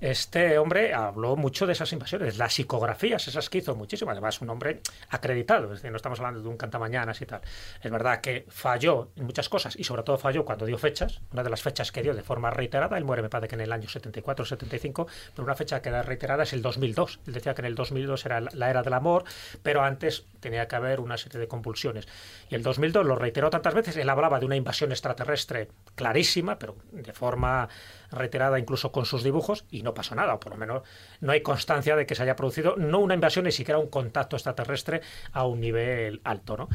este 0.00 0.58
hombre 0.58 0.94
habló 0.94 1.36
mucho 1.36 1.66
de 1.66 1.72
esas 1.72 1.92
invasiones, 1.92 2.38
las 2.38 2.54
psicografías, 2.54 3.26
esas 3.28 3.50
que 3.50 3.58
hizo 3.58 3.74
muchísimo. 3.74 4.10
Además, 4.10 4.40
un 4.40 4.50
hombre 4.50 4.80
acreditado, 5.10 5.64
es 5.66 5.80
decir, 5.80 5.90
no 5.90 5.96
estamos 5.96 6.18
hablando 6.20 6.40
de 6.40 6.48
un 6.48 6.56
cantamañanas 6.56 7.20
y 7.20 7.26
tal. 7.26 7.40
Es 7.82 7.90
verdad 7.90 8.20
que 8.20 8.46
falló 8.48 9.10
en 9.16 9.24
muchas 9.24 9.48
cosas 9.48 9.76
y 9.76 9.84
sobre 9.84 10.02
todo 10.02 10.18
falló 10.18 10.44
cuando 10.44 10.66
dio 10.66 10.78
fechas. 10.78 11.20
Una 11.32 11.42
de 11.42 11.50
las 11.50 11.62
fechas 11.62 11.92
que 11.92 12.02
dio 12.02 12.14
de 12.14 12.22
forma 12.22 12.50
reiterada, 12.50 12.96
él 12.96 13.04
muere 13.04 13.22
me 13.22 13.28
parece 13.28 13.48
que 13.48 13.54
en 13.54 13.62
el 13.62 13.72
año 13.72 13.88
74 13.88 14.44
75, 14.44 15.06
pero 15.34 15.44
una 15.44 15.54
fecha 15.54 15.80
que 15.82 15.90
da 15.90 16.02
reiterada 16.02 16.42
es 16.42 16.52
el 16.52 16.62
2002. 16.62 17.20
Él 17.26 17.34
decía 17.34 17.54
que 17.54 17.62
en 17.62 17.66
el 17.66 17.74
2002 17.74 18.26
era 18.26 18.40
la 18.40 18.70
era 18.70 18.82
del 18.82 18.94
amor, 18.94 19.24
pero 19.62 19.82
antes 19.82 20.24
tenía 20.40 20.68
que 20.68 20.76
haber 20.76 21.00
una 21.00 21.16
serie 21.16 21.40
de 21.40 21.48
convulsiones. 21.48 22.06
Y 22.50 22.54
el 22.54 22.62
2002 22.62 23.06
lo 23.06 23.16
reiteró 23.16 23.50
tantas 23.50 23.74
veces, 23.74 23.96
él 23.96 24.08
hablaba 24.08 24.38
de 24.38 24.46
una 24.46 24.56
invasión 24.56 24.92
extraterrestre 24.92 25.68
clarísima, 25.94 26.58
pero 26.58 26.76
de 26.92 27.12
forma 27.12 27.68
reiterada 28.10 28.58
incluso 28.58 28.92
con 28.92 29.04
sus 29.04 29.22
dibujos, 29.22 29.64
y 29.70 29.82
no 29.82 29.94
pasó 29.94 30.14
nada, 30.14 30.34
o 30.34 30.40
por 30.40 30.52
lo 30.52 30.58
menos 30.58 30.82
no 31.20 31.32
hay 31.32 31.42
constancia 31.42 31.96
de 31.96 32.06
que 32.06 32.14
se 32.14 32.22
haya 32.22 32.36
producido 32.36 32.76
no 32.76 33.00
una 33.00 33.14
invasión 33.14 33.44
ni 33.44 33.52
siquiera 33.52 33.78
un 33.78 33.88
contacto 33.88 34.36
extraterrestre 34.36 35.00
a 35.32 35.46
un 35.46 35.60
nivel 35.60 36.20
alto, 36.24 36.56
¿no? 36.56 36.68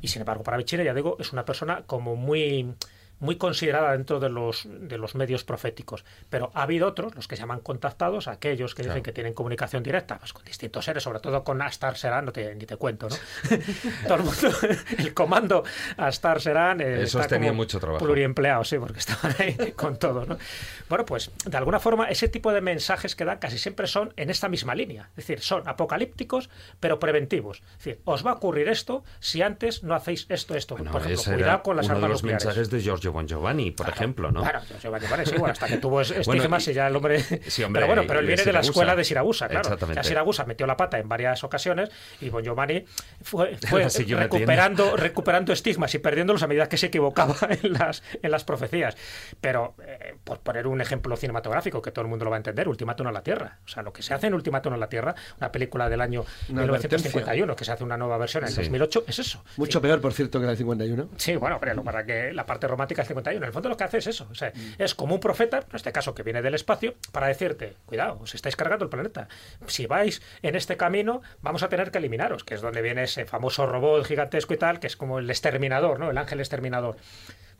Y 0.00 0.08
sin 0.08 0.22
embargo, 0.22 0.42
para 0.42 0.56
Bichir, 0.56 0.82
ya 0.82 0.94
digo, 0.94 1.16
es 1.20 1.32
una 1.32 1.44
persona 1.44 1.82
como 1.86 2.16
muy 2.16 2.74
muy 3.20 3.36
considerada 3.36 3.92
dentro 3.92 4.18
de 4.18 4.28
los, 4.28 4.66
de 4.68 4.98
los 4.98 5.14
medios 5.14 5.44
proféticos. 5.44 6.04
Pero 6.28 6.50
ha 6.54 6.62
habido 6.62 6.88
otros, 6.88 7.14
los 7.14 7.28
que 7.28 7.36
se 7.36 7.42
llaman 7.42 7.60
contactados, 7.60 8.28
aquellos 8.28 8.74
que 8.74 8.82
dicen 8.82 9.02
que 9.02 9.12
tienen 9.12 9.34
comunicación 9.34 9.82
directa 9.82 10.18
pues, 10.18 10.32
con 10.32 10.44
distintos 10.44 10.84
seres, 10.84 11.02
sobre 11.02 11.20
todo 11.20 11.44
con 11.44 11.60
Astar 11.62 11.96
Serán, 11.96 12.24
no 12.24 12.32
te, 12.32 12.54
ni 12.54 12.66
te 12.66 12.76
cuento, 12.76 13.08
¿no? 13.08 13.16
todo 14.08 14.14
el 14.16 14.22
mundo, 14.24 14.50
el 14.98 15.14
comando 15.14 15.64
Astar 15.96 16.40
Serán 16.40 16.80
eh, 16.80 17.02
Esos 17.02 17.26
tenían 17.28 17.54
mucho 17.54 17.78
trabajo. 17.78 18.04
pluriempleado, 18.04 18.64
sí, 18.64 18.78
porque 18.78 18.98
estaban 18.98 19.34
ahí 19.38 19.72
con 19.76 19.98
todo, 19.98 20.24
¿no? 20.26 20.38
Bueno, 20.88 21.04
pues 21.04 21.30
de 21.44 21.56
alguna 21.56 21.78
forma 21.78 22.06
ese 22.06 22.28
tipo 22.28 22.52
de 22.52 22.60
mensajes 22.60 23.14
que 23.14 23.24
dan 23.24 23.38
casi 23.38 23.58
siempre 23.58 23.86
son 23.86 24.12
en 24.16 24.30
esta 24.30 24.48
misma 24.48 24.74
línea. 24.74 25.10
Es 25.10 25.16
decir, 25.26 25.40
son 25.40 25.68
apocalípticos, 25.68 26.50
pero 26.80 26.98
preventivos. 26.98 27.58
Es 27.72 27.84
decir, 27.84 28.00
os 28.04 28.26
va 28.26 28.32
a 28.32 28.34
ocurrir 28.34 28.68
esto 28.68 29.04
si 29.20 29.42
antes 29.42 29.82
no 29.82 29.94
hacéis 29.94 30.26
esto, 30.28 30.54
esto. 30.54 30.76
Bueno, 30.76 30.90
Por 30.92 31.02
ejemplo, 31.02 31.34
cuidado 31.34 31.62
con 31.62 31.76
las 31.76 31.86
uno 31.86 31.94
de 31.94 31.98
armas 31.98 32.10
los 32.10 32.22
nucleares. 32.22 32.44
mensajes 32.46 32.70
de 32.70 32.80
Giorgio 33.10 33.12
Bon 33.12 33.26
Giovanni, 33.26 33.70
por 33.70 33.88
ejemplo, 33.88 34.30
¿no? 34.30 34.42
Claro, 34.42 34.60
Giovanni 34.80 35.06
sí, 35.24 35.32
bueno, 35.36 35.52
hasta 35.52 35.66
que 35.66 35.76
tuvo 35.78 36.00
es- 36.00 36.10
Bueno, 36.26 36.40
estigmas 36.42 36.68
y- 36.68 36.72
ya 36.74 36.86
el 36.86 36.96
hombre... 36.96 37.20
Sí, 37.20 37.62
hombre, 37.62 37.80
pero 37.80 37.86
bueno, 37.86 38.04
pero 38.06 38.20
él 38.20 38.26
viene 38.26 38.44
de 38.44 38.52
la 38.52 38.60
escuela 38.60 38.94
de 38.96 39.04
Siragusa, 39.04 39.48
claro. 39.48 39.62
Exactamente. 39.62 39.98
Ya 40.00 40.04
Siragusa 40.08 40.44
metió 40.44 40.66
la 40.66 40.76
pata 40.76 40.98
en 40.98 41.08
varias 41.08 41.42
ocasiones 41.44 41.90
y 42.20 42.28
Bon 42.30 42.42
Giovanni 42.42 42.84
fue, 43.22 43.56
recuperando, 44.08 44.96
recuperando 44.96 45.52
estigmas 45.52 45.94
y 45.94 45.98
perdiéndolos 45.98 46.42
a 46.42 46.46
medida 46.46 46.68
que 46.68 46.76
se 46.76 46.86
equivocaba 46.86 47.36
en 47.62 47.72
las, 47.72 48.02
en 48.22 48.30
las 48.30 48.44
profecías. 48.44 48.96
Pero, 49.40 49.74
eh, 49.86 50.14
por 50.24 50.40
poner 50.40 50.66
un 50.66 50.80
ejemplo 50.80 51.16
cinematográfico 51.16 51.82
que 51.82 51.90
todo 51.90 52.02
el 52.02 52.08
mundo 52.08 52.24
lo 52.24 52.30
va 52.30 52.36
a 52.36 52.38
entender, 52.38 52.68
Ultimátum 52.68 53.06
a 53.06 53.12
la 53.12 53.22
Tierra. 53.22 53.58
O 53.64 53.68
sea, 53.68 53.82
lo 53.82 53.92
que 53.92 54.02
se 54.02 54.14
hace 54.14 54.26
en 54.28 54.34
Ultimátum 54.34 54.72
a 54.74 54.76
la 54.76 54.88
Tierra, 54.88 55.14
una 55.38 55.50
película 55.52 55.88
del 55.88 56.00
año 56.00 56.24
Una 56.48 56.62
1951, 56.62 57.56
que 57.56 57.64
se 57.64 57.72
hace 57.72 57.84
una 57.84 57.96
nueva 57.96 58.18
versión 58.18 58.44
en 58.44 58.50
Sí. 58.50 58.56
2008, 58.62 59.04
es 59.06 59.18
eso. 59.18 59.44
Mucho 59.56 59.80
peor, 59.80 60.00
por 60.00 60.12
cierto, 60.12 60.38
que 60.38 60.44
la 60.44 60.50
del 60.50 60.58
51. 60.58 61.08
Sí, 61.16 61.36
bueno, 61.36 61.58
pero 61.60 61.82
para 61.82 62.04
que 62.04 62.32
la 62.32 62.44
parte 62.46 62.66
romántica 62.66 62.99
es 63.02 63.08
51. 63.08 63.44
En 63.44 63.48
el 63.48 63.52
fondo 63.52 63.68
lo 63.68 63.76
que 63.76 63.84
hace 63.84 63.98
es 63.98 64.06
eso. 64.06 64.28
O 64.30 64.34
sea, 64.34 64.52
es 64.78 64.94
como 64.94 65.14
un 65.14 65.20
profeta, 65.20 65.58
en 65.58 65.76
este 65.76 65.92
caso 65.92 66.14
que 66.14 66.22
viene 66.22 66.42
del 66.42 66.54
espacio, 66.54 66.94
para 67.12 67.26
decirte, 67.26 67.76
cuidado, 67.86 68.18
os 68.20 68.34
estáis 68.34 68.56
cargando 68.56 68.84
el 68.84 68.90
planeta. 68.90 69.28
Si 69.66 69.86
vais 69.86 70.22
en 70.42 70.56
este 70.56 70.76
camino, 70.76 71.22
vamos 71.42 71.62
a 71.62 71.68
tener 71.68 71.90
que 71.90 71.98
eliminaros, 71.98 72.44
que 72.44 72.54
es 72.54 72.60
donde 72.60 72.82
viene 72.82 73.04
ese 73.04 73.26
famoso 73.26 73.66
robot 73.66 74.04
gigantesco 74.04 74.54
y 74.54 74.56
tal, 74.56 74.80
que 74.80 74.86
es 74.86 74.96
como 74.96 75.18
el 75.18 75.28
exterminador, 75.30 75.98
¿no? 75.98 76.10
El 76.10 76.18
ángel 76.18 76.40
exterminador. 76.40 76.96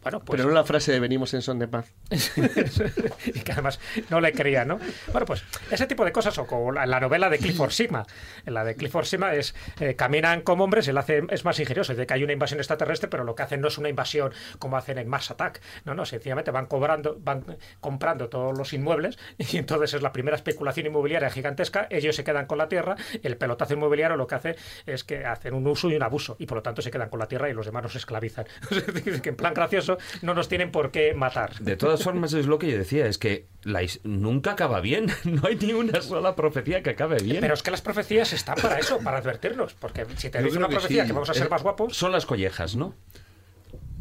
Bueno, 0.03 0.21
pues 0.21 0.39
Pero 0.39 0.49
no 0.49 0.55
la 0.55 0.65
frase 0.65 0.93
de 0.93 1.01
venimos 1.01 1.35
en 1.35 1.43
son 1.43 1.59
de 1.59 1.69
paz. 1.69 1.93
y 2.11 3.41
que 3.41 3.53
además 3.53 3.79
no 4.09 4.21
le 4.21 4.33
quería, 4.33 4.65
¿no? 4.65 4.79
Bueno, 5.13 5.27
pues 5.27 5.45
ese 5.71 5.87
tipo 5.87 6.05
de 6.05 6.13
cosas, 6.13 6.37
o 6.39 6.47
como 6.47 6.73
la, 6.73 6.87
la 6.87 7.01
novela 7.01 7.29
de 7.29 7.39
Clifford 7.39 7.71
Sigma. 7.71 8.07
En 8.47 8.55
la 8.55 8.65
de 8.65 8.77
Clifford 8.77 9.05
Sigma 9.05 9.35
es 9.35 9.55
eh, 9.79 9.97
caminan 9.97 10.43
como 10.43 10.65
hombres, 10.65 10.89
él 10.89 10.97
hace, 10.97 11.23
es 11.29 11.45
más 11.45 11.59
ingenioso, 11.61 11.93
es 11.93 11.99
de 11.99 12.07
que 12.07 12.15
hay 12.15 12.25
una 12.25 12.33
invasión 12.33 12.61
extraterrestre, 12.61 13.09
pero 13.09 13.25
lo 13.25 13.35
que 13.35 13.43
hacen 13.43 13.61
no 13.61 13.69
es 13.69 13.79
una 13.79 13.89
invasión 13.89 14.33
como 14.59 14.77
hacen 14.77 14.99
en 14.99 15.09
Mars 15.09 15.31
Attack. 15.31 15.61
No, 15.85 15.95
no, 15.95 16.05
sencillamente 16.07 16.51
van 16.51 16.67
cobrando, 16.67 17.17
van 17.21 17.45
comprando 17.81 18.29
todos 18.29 18.57
los 18.57 18.73
inmuebles, 18.73 19.19
y 19.39 19.59
entonces 19.59 19.95
es 19.95 20.03
la 20.03 20.13
primera 20.13 20.37
especulación 20.37 20.87
inmobiliaria 20.87 21.31
gigantesca, 21.31 21.87
ellos 21.91 22.17
se 22.17 22.25
quedan 22.25 22.47
con 22.47 22.59
la 22.59 22.69
tierra, 22.69 22.97
el 23.23 23.37
pelotazo 23.37 23.75
inmobiliario 23.75 24.17
lo 24.17 24.27
que 24.27 24.35
hace 24.35 24.57
es 24.87 25.05
que 25.05 25.25
hacen 25.25 25.55
un 25.55 25.67
uso 25.67 25.91
y 25.91 25.97
un 25.97 26.03
abuso, 26.03 26.37
y 26.39 26.47
por 26.47 26.57
lo 26.57 26.63
tanto 26.63 26.83
se 26.83 26.91
quedan 26.91 27.09
con 27.09 27.19
la 27.19 27.27
tierra 27.27 27.49
y 27.51 27.53
los 27.53 27.67
demás 27.67 27.83
nos 27.83 27.97
esclavizan. 27.97 28.47
Es 28.71 28.87
decir, 28.87 29.21
que 29.21 29.31
en 29.31 29.37
plan 29.37 29.53
gracioso 29.53 29.90
no 30.23 30.35
nos 30.35 30.49
tienen 30.49 30.71
por 30.73 30.91
qué 30.91 31.15
matar. 31.15 31.59
De 31.61 31.77
todas 31.77 32.03
formas, 32.03 32.33
es 32.33 32.47
lo 32.47 32.59
que 32.59 32.71
yo 32.71 32.77
decía, 32.79 33.07
es 33.07 33.19
que 33.19 33.47
la 33.63 33.81
nunca 34.05 34.53
acaba 34.53 34.81
bien. 34.81 35.07
No 35.25 35.47
hay 35.47 35.57
ni 35.57 35.73
una 35.73 36.01
sola 36.03 36.35
profecía 36.37 36.83
que 36.83 36.91
acabe 36.91 37.19
bien. 37.23 37.41
Pero 37.41 37.55
es 37.55 37.63
que 37.63 37.71
las 37.71 37.81
profecías 37.83 38.33
están 38.33 38.57
para 38.61 38.79
eso, 38.79 38.99
para 38.99 39.19
advertirnos. 39.19 39.75
Porque 39.75 40.07
si 40.17 40.31
te 40.31 40.43
dice 40.43 40.59
una 40.59 40.69
que 40.69 40.75
profecía 40.75 41.03
sí. 41.03 41.07
que 41.09 41.13
vamos 41.13 41.31
a 41.31 41.35
ser 41.35 41.47
Eh, 41.47 41.51
más 41.51 41.63
guapos, 41.63 41.97
Son 41.97 42.13
las 42.13 42.27
collejas, 42.27 42.77
¿no? 42.77 42.95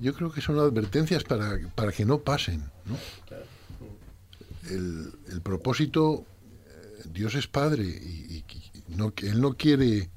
Yo 0.02 0.14
creo 0.14 0.32
que 0.32 0.40
son 0.42 0.58
advertencias 0.60 1.24
para, 1.24 1.60
para 1.76 1.92
que 1.92 2.06
no 2.06 2.20
pasen. 2.22 2.64
¿no? 2.86 2.98
El, 4.70 5.12
el 5.32 5.42
propósito, 5.42 6.26
eh, 6.68 7.02
Dios 7.12 7.36
es 7.36 7.48
Padre 7.48 7.84
y, 7.84 7.88
y- 7.88 8.46
y 8.88 8.96
no, 8.96 9.14
que 9.14 9.28
Él 9.28 9.42
no 9.42 9.56
quiere 9.56 10.10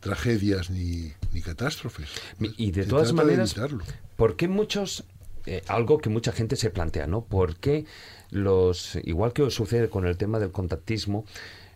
tragedias 0.00 0.70
ni, 0.70 1.12
ni 1.32 1.40
catástrofes. 1.40 2.08
Y 2.56 2.70
de 2.72 2.84
Se 2.84 2.88
todas 2.88 3.08
trata 3.08 3.22
maneras, 3.24 3.52
evitarlo. 3.56 3.84
¿por 4.16 4.36
qué 4.36 4.48
muchos, 4.48 5.04
eh, 5.46 5.62
algo 5.68 5.98
que 5.98 6.10
mucha 6.10 6.32
gente 6.32 6.56
se 6.56 6.70
plantea, 6.70 7.06
¿no? 7.06 7.24
¿Por 7.24 7.56
qué 7.56 7.84
los, 8.30 8.96
igual 9.04 9.32
que 9.32 9.50
sucede 9.50 9.88
con 9.88 10.06
el 10.06 10.16
tema 10.16 10.38
del 10.38 10.50
contactismo 10.52 11.24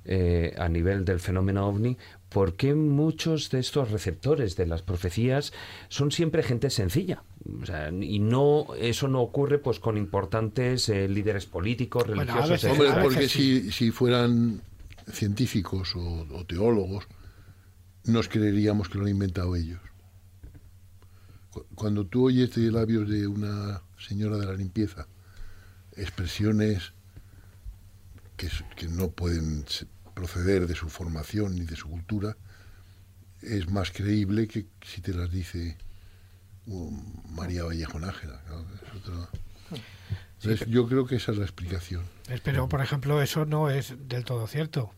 eh, 0.08 0.54
a 0.58 0.68
nivel 0.68 1.04
del 1.04 1.18
fenómeno 1.18 1.66
ovni, 1.68 1.96
¿por 2.28 2.54
qué 2.54 2.74
muchos 2.74 3.50
de 3.50 3.58
estos 3.58 3.90
receptores 3.90 4.54
de 4.56 4.66
las 4.66 4.82
profecías 4.82 5.52
son 5.88 6.12
siempre 6.12 6.42
gente 6.44 6.70
sencilla? 6.70 7.24
O 7.60 7.66
sea, 7.66 7.90
y 7.90 8.20
no, 8.20 8.66
eso 8.78 9.08
no 9.08 9.20
ocurre 9.20 9.58
pues 9.58 9.80
con 9.80 9.96
importantes 9.96 10.88
eh, 10.88 11.08
líderes 11.08 11.46
políticos, 11.46 12.04
Bueno, 12.06 12.20
a 12.22 12.24
religiosos, 12.24 12.50
veces- 12.50 12.70
Hombre, 12.70 13.02
porque 13.02 13.28
si, 13.28 13.72
si 13.72 13.90
fueran 13.90 14.60
científicos 15.10 15.94
o, 15.96 16.26
o 16.32 16.44
teólogos, 16.44 17.06
nos 18.06 18.28
creeríamos 18.28 18.88
que 18.88 18.98
lo 18.98 19.04
han 19.04 19.10
inventado 19.10 19.54
ellos. 19.56 19.80
Cu- 21.50 21.66
Cuando 21.74 22.06
tú 22.06 22.26
oyes 22.26 22.54
de 22.54 22.70
labios 22.70 23.08
de 23.08 23.26
una 23.26 23.82
señora 23.98 24.36
de 24.38 24.46
la 24.46 24.54
limpieza 24.54 25.06
expresiones 25.96 26.92
que, 28.36 28.48
no 28.88 29.08
pueden 29.10 29.64
proceder 30.14 30.66
de 30.66 30.74
su 30.74 30.88
formación 30.90 31.54
ni 31.54 31.64
de 31.64 31.74
su 31.76 31.88
cultura, 31.88 32.36
es 33.42 33.70
más 33.70 33.90
creíble 33.92 34.46
que 34.46 34.66
si 34.84 35.00
te 35.00 35.14
las 35.14 35.30
dice 35.30 35.76
um, 36.66 37.02
María 37.30 37.64
Vallejo 37.64 37.98
Nájera. 37.98 38.42
¿no? 38.48 38.60
Es 38.60 38.94
otra- 39.02 39.28
Entonces, 40.42 40.68
yo 40.68 40.86
creo 40.86 41.06
que 41.06 41.16
esa 41.16 41.32
es 41.32 41.38
la 41.38 41.44
explicación. 41.44 42.04
Pero, 42.44 42.68
por 42.68 42.82
ejemplo, 42.82 43.22
eso 43.22 43.46
no 43.46 43.70
es 43.70 43.94
del 44.06 44.24
todo 44.24 44.46
cierto. 44.46 44.90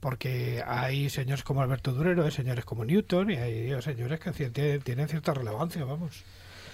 Porque 0.00 0.64
hay 0.66 1.10
señores 1.10 1.44
como 1.44 1.60
Alberto 1.62 1.92
Durero, 1.92 2.24
hay 2.24 2.30
señores 2.30 2.64
como 2.64 2.84
Newton 2.84 3.30
y 3.30 3.36
hay 3.36 3.82
señores 3.82 4.18
que 4.18 4.30
tienen 4.82 5.08
cierta 5.08 5.34
relevancia, 5.34 5.84
vamos. 5.84 6.22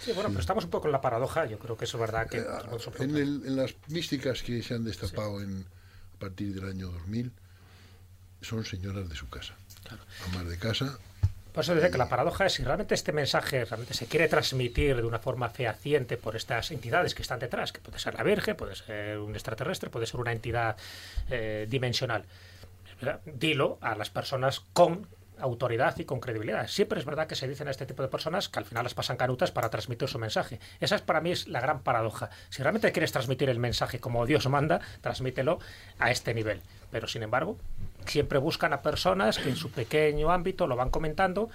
sí, 0.00 0.12
bueno, 0.12 0.28
pero 0.28 0.40
estamos 0.40 0.64
un 0.64 0.70
poco 0.70 0.86
en 0.86 0.92
la 0.92 1.00
paradoja. 1.00 1.44
Yo 1.46 1.58
creo 1.58 1.76
que 1.76 1.86
eso 1.86 1.96
es 1.96 2.00
verdad 2.00 2.28
que. 2.28 2.38
se 2.78 3.02
En, 3.04 3.16
el- 3.16 3.42
en 3.46 3.56
las 3.56 3.74
místicas 3.88 4.42
que 4.42 4.62
se 4.62 4.74
han 4.74 4.84
destapado 4.84 5.40
en, 5.42 5.64
a 6.14 6.18
partir 6.20 6.54
del 6.54 6.68
año 6.70 6.86
2000, 6.92 7.32
son 8.42 8.64
señoras 8.64 9.08
de 9.08 9.16
su 9.16 9.28
casa. 9.28 9.54
Amas 10.32 10.48
de 10.48 10.58
casa, 10.58 10.98
Por 11.52 11.64
eso 11.64 11.74
dice 11.74 11.90
que 11.90 11.98
la 11.98 12.08
paradoja 12.08 12.46
es 12.46 12.52
si 12.54 12.62
realmente 12.64 12.94
este 12.94 13.12
mensaje 13.12 13.64
realmente 13.64 13.94
se 13.94 14.06
quiere 14.06 14.28
transmitir 14.28 14.94
de 14.96 15.02
una 15.04 15.18
forma 15.18 15.48
fehaciente 15.48 16.16
por 16.16 16.36
estas 16.36 16.70
entidades 16.70 17.14
que 17.14 17.22
están 17.22 17.38
detrás, 17.40 17.72
que 17.72 17.80
puede 17.80 17.98
ser 17.98 18.14
la 18.14 18.22
Virgen, 18.22 18.56
puede 18.56 18.76
ser 18.76 19.18
un 19.18 19.32
extraterrestre, 19.34 19.88
puede 19.90 20.06
ser 20.06 20.20
una 20.20 20.32
entidad 20.32 20.76
eh, 21.30 21.66
dimensional. 21.68 22.24
Dilo 23.24 23.78
a 23.80 23.94
las 23.94 24.10
personas 24.10 24.60
con 24.72 25.06
autoridad 25.38 25.98
y 25.98 26.04
con 26.04 26.20
credibilidad. 26.20 26.66
Siempre 26.66 26.98
es 26.98 27.04
verdad 27.04 27.26
que 27.26 27.34
se 27.34 27.48
dicen 27.48 27.68
a 27.68 27.70
este 27.70 27.86
tipo 27.86 28.02
de 28.02 28.08
personas 28.08 28.48
que 28.48 28.58
al 28.58 28.64
final 28.64 28.84
las 28.84 28.94
pasan 28.94 29.16
canutas 29.16 29.50
para 29.50 29.70
transmitir 29.70 30.08
su 30.08 30.18
mensaje. 30.18 30.60
Esa 30.80 30.96
es 30.96 31.02
para 31.02 31.20
mí 31.20 31.30
es 31.30 31.46
la 31.48 31.60
gran 31.60 31.82
paradoja. 31.82 32.30
Si 32.48 32.62
realmente 32.62 32.92
quieres 32.92 33.12
transmitir 33.12 33.50
el 33.50 33.58
mensaje 33.58 34.00
como 34.00 34.24
Dios 34.26 34.48
manda, 34.48 34.80
transmítelo 35.00 35.58
a 35.98 36.10
este 36.10 36.34
nivel. 36.34 36.62
Pero 36.90 37.06
sin 37.06 37.22
embargo, 37.22 37.58
siempre 38.06 38.38
buscan 38.38 38.72
a 38.72 38.82
personas 38.82 39.38
que 39.38 39.50
en 39.50 39.56
su 39.56 39.70
pequeño 39.70 40.30
ámbito 40.30 40.66
lo 40.66 40.76
van 40.76 40.90
comentando, 40.90 41.50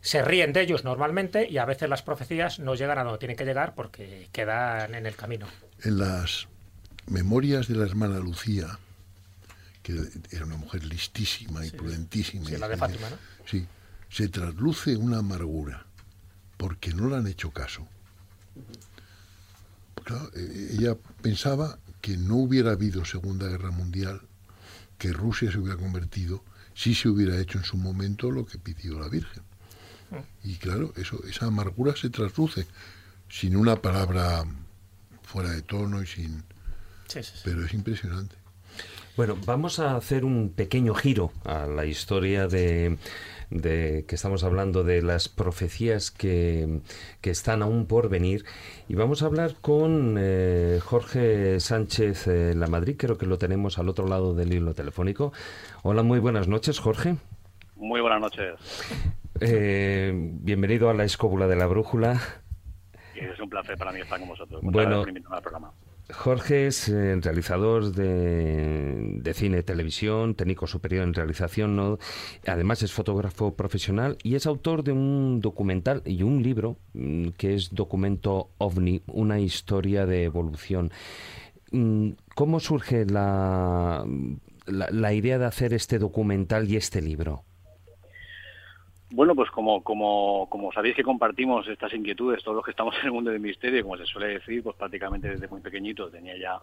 se 0.00 0.22
ríen 0.22 0.52
de 0.52 0.60
ellos 0.60 0.84
normalmente 0.84 1.48
y 1.48 1.58
a 1.58 1.64
veces 1.64 1.88
las 1.88 2.02
profecías 2.02 2.58
no 2.58 2.74
llegan 2.74 2.98
a 2.98 3.04
donde 3.04 3.18
tienen 3.18 3.36
que 3.36 3.44
llegar 3.44 3.74
porque 3.74 4.28
quedan 4.32 4.94
en 4.94 5.06
el 5.06 5.16
camino. 5.16 5.46
en 5.82 5.98
las 5.98 6.46
memorias 7.06 7.68
de 7.68 7.76
la 7.76 7.84
hermana 7.84 8.18
Lucía, 8.18 8.78
que 9.84 9.92
era 10.30 10.46
una 10.46 10.56
mujer 10.56 10.82
listísima 10.84 11.64
y 11.64 11.70
prudentísima. 11.70 12.46
Sí, 12.48 12.54
y 12.54 12.56
la 12.58 12.66
de 12.68 12.74
dice- 12.74 12.86
Fátima, 12.86 13.10
¿no? 13.10 13.16
Sí, 13.48 13.66
se 14.08 14.28
trasluce 14.28 14.96
una 14.96 15.18
amargura 15.18 15.84
porque 16.56 16.94
no 16.94 17.08
le 17.08 17.16
han 17.16 17.26
hecho 17.26 17.50
caso. 17.52 17.86
Claro, 20.02 20.30
eh, 20.34 20.70
ella 20.72 20.96
pensaba 21.22 21.78
que 22.00 22.16
no 22.16 22.36
hubiera 22.36 22.72
habido 22.72 23.04
Segunda 23.04 23.46
Guerra 23.46 23.70
Mundial, 23.70 24.22
que 24.98 25.12
Rusia 25.12 25.52
se 25.52 25.58
hubiera 25.58 25.76
convertido 25.78 26.42
si 26.74 26.94
se 26.94 27.08
hubiera 27.10 27.38
hecho 27.38 27.58
en 27.58 27.64
su 27.64 27.76
momento 27.76 28.30
lo 28.30 28.46
que 28.46 28.58
pidió 28.58 28.98
la 28.98 29.08
Virgen. 29.08 29.42
Y 30.44 30.56
claro, 30.56 30.92
eso, 30.96 31.22
esa 31.28 31.46
amargura 31.46 31.94
se 31.96 32.08
trasluce 32.08 32.66
sin 33.28 33.56
una 33.56 33.76
palabra 33.82 34.44
fuera 35.24 35.50
de 35.50 35.62
tono 35.62 36.02
y 36.02 36.06
sin... 36.06 36.44
Sí, 37.08 37.22
sí, 37.22 37.32
sí. 37.34 37.40
Pero 37.44 37.64
es 37.66 37.74
impresionante. 37.74 38.36
Bueno, 39.16 39.36
vamos 39.46 39.78
a 39.78 39.94
hacer 39.96 40.24
un 40.24 40.50
pequeño 40.50 40.92
giro 40.94 41.30
a 41.44 41.66
la 41.66 41.84
historia 41.86 42.48
de, 42.48 42.98
de 43.50 44.04
que 44.08 44.14
estamos 44.16 44.42
hablando 44.42 44.82
de 44.82 45.02
las 45.02 45.28
profecías 45.28 46.10
que, 46.10 46.80
que 47.20 47.30
están 47.30 47.62
aún 47.62 47.86
por 47.86 48.08
venir 48.08 48.44
y 48.88 48.96
vamos 48.96 49.22
a 49.22 49.26
hablar 49.26 49.54
con 49.60 50.16
eh, 50.18 50.80
Jorge 50.82 51.60
Sánchez 51.60 52.26
eh, 52.26 52.54
La 52.56 52.66
Madrid, 52.66 52.96
creo 52.98 53.16
que 53.16 53.26
lo 53.26 53.38
tenemos 53.38 53.78
al 53.78 53.88
otro 53.88 54.08
lado 54.08 54.34
del 54.34 54.52
hilo 54.52 54.74
telefónico. 54.74 55.32
Hola, 55.84 56.02
muy 56.02 56.18
buenas 56.18 56.48
noches, 56.48 56.80
Jorge. 56.80 57.14
Muy 57.76 58.00
buenas 58.00 58.20
noches. 58.20 58.54
Eh, 59.40 60.12
bienvenido 60.12 60.90
a 60.90 60.94
la 60.94 61.04
escóbula 61.04 61.46
de 61.46 61.54
la 61.54 61.66
brújula. 61.66 62.20
Es 63.14 63.38
un 63.38 63.48
placer 63.48 63.78
para 63.78 63.92
mí 63.92 64.00
estar 64.00 64.18
con 64.18 64.28
vosotros. 64.28 64.60
Muchas 64.60 64.72
Bueno. 64.72 64.88
gracias 64.88 65.02
por 65.02 65.08
invitarme 65.10 65.36
al 65.36 65.42
programa. 65.42 65.72
Jorge 66.12 66.66
es 66.66 66.88
eh, 66.88 67.16
realizador 67.20 67.92
de, 67.92 69.20
de 69.22 69.34
cine 69.34 69.58
y 69.58 69.62
televisión, 69.62 70.34
técnico 70.34 70.66
superior 70.66 71.02
en 71.02 71.14
realización, 71.14 71.98
además 72.46 72.82
es 72.82 72.92
fotógrafo 72.92 73.54
profesional 73.54 74.18
y 74.22 74.34
es 74.34 74.46
autor 74.46 74.84
de 74.84 74.92
un 74.92 75.40
documental 75.40 76.02
y 76.04 76.22
un 76.22 76.42
libro 76.42 76.76
mm, 76.92 77.28
que 77.38 77.54
es 77.54 77.70
Documento 77.74 78.50
OVNI, 78.58 79.02
una 79.06 79.40
historia 79.40 80.04
de 80.04 80.24
evolución. 80.24 80.92
Mm, 81.72 82.10
¿Cómo 82.34 82.60
surge 82.60 83.06
la, 83.06 84.04
la 84.66 85.12
idea 85.14 85.38
de 85.38 85.46
hacer 85.46 85.72
este 85.72 85.98
documental 85.98 86.70
y 86.70 86.76
este 86.76 87.00
libro? 87.00 87.44
Bueno, 89.14 89.36
pues 89.36 89.48
como, 89.52 89.80
como, 89.84 90.48
como 90.50 90.72
sabéis 90.72 90.96
que 90.96 91.04
compartimos 91.04 91.68
estas 91.68 91.94
inquietudes, 91.94 92.42
todos 92.42 92.56
los 92.56 92.64
que 92.64 92.72
estamos 92.72 92.96
en 92.98 93.06
el 93.06 93.12
mundo 93.12 93.30
del 93.30 93.38
misterio, 93.38 93.84
como 93.84 93.96
se 93.96 94.06
suele 94.06 94.40
decir, 94.40 94.60
pues 94.60 94.74
prácticamente 94.74 95.28
desde 95.28 95.46
muy 95.46 95.60
pequeñito 95.60 96.10
tenía 96.10 96.36
ya 96.36 96.58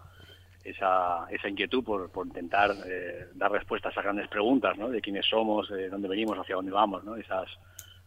esa, 0.66 1.28
esa 1.30 1.48
inquietud 1.48 1.82
por, 1.82 2.12
por 2.12 2.28
intentar 2.28 2.72
eh, 2.86 3.28
dar 3.36 3.54
respuesta 3.54 3.88
a 3.96 4.02
grandes 4.02 4.28
preguntas, 4.28 4.78
¿no? 4.78 4.90
De 4.90 5.00
quiénes 5.00 5.26
somos, 5.28 5.70
de 5.70 5.88
dónde 5.88 6.10
venimos, 6.10 6.38
hacia 6.38 6.56
dónde 6.56 6.74
vamos, 6.74 7.06
¿no? 7.06 7.16
Esas 7.16 7.48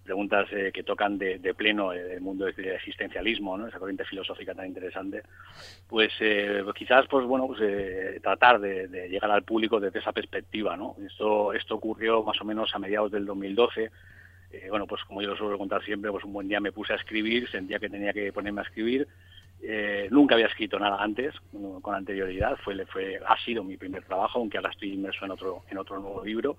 preguntas 0.04 0.46
eh, 0.52 0.70
que 0.74 0.82
tocan 0.82 1.16
de, 1.16 1.38
de 1.38 1.54
pleno 1.54 1.94
eh, 1.94 2.12
el 2.12 2.20
mundo 2.20 2.44
del 2.44 2.68
existencialismo, 2.68 3.56
¿no? 3.56 3.66
Esa 3.66 3.78
corriente 3.78 4.04
filosófica 4.04 4.54
tan 4.54 4.66
interesante. 4.66 5.22
Pues 5.88 6.12
eh, 6.20 6.62
quizás, 6.74 7.06
pues 7.08 7.24
bueno, 7.24 7.46
pues 7.46 7.60
eh, 7.62 8.20
tratar 8.22 8.60
de, 8.60 8.88
de 8.88 9.08
llegar 9.08 9.30
al 9.30 9.42
público 9.42 9.80
desde 9.80 10.00
esa 10.00 10.12
perspectiva, 10.12 10.76
¿no? 10.76 10.96
Esto, 11.06 11.54
esto 11.54 11.76
ocurrió 11.76 12.22
más 12.22 12.38
o 12.42 12.44
menos 12.44 12.74
a 12.74 12.78
mediados 12.78 13.10
del 13.10 13.24
2012 13.24 13.90
bueno, 14.68 14.86
pues 14.86 15.02
como 15.04 15.22
yo 15.22 15.28
lo 15.28 15.36
suelo 15.36 15.58
contar 15.58 15.82
siempre, 15.84 16.10
pues 16.10 16.24
un 16.24 16.32
buen 16.32 16.48
día 16.48 16.60
me 16.60 16.72
puse 16.72 16.92
a 16.92 16.96
escribir, 16.96 17.48
sentía 17.50 17.78
que 17.78 17.88
tenía 17.88 18.12
que 18.12 18.32
ponerme 18.32 18.60
a 18.60 18.64
escribir. 18.64 19.08
Eh, 19.62 20.08
nunca 20.10 20.34
había 20.34 20.46
escrito 20.46 20.78
nada 20.78 21.02
antes, 21.02 21.34
con 21.80 21.94
anterioridad, 21.94 22.58
fue, 22.62 22.84
fue, 22.86 23.18
ha 23.26 23.38
sido 23.44 23.64
mi 23.64 23.76
primer 23.76 24.04
trabajo, 24.04 24.38
aunque 24.38 24.58
ahora 24.58 24.70
estoy 24.70 24.92
inmerso 24.92 25.24
en 25.24 25.30
otro, 25.30 25.64
en 25.70 25.78
otro 25.78 25.98
nuevo 25.98 26.24
libro. 26.24 26.58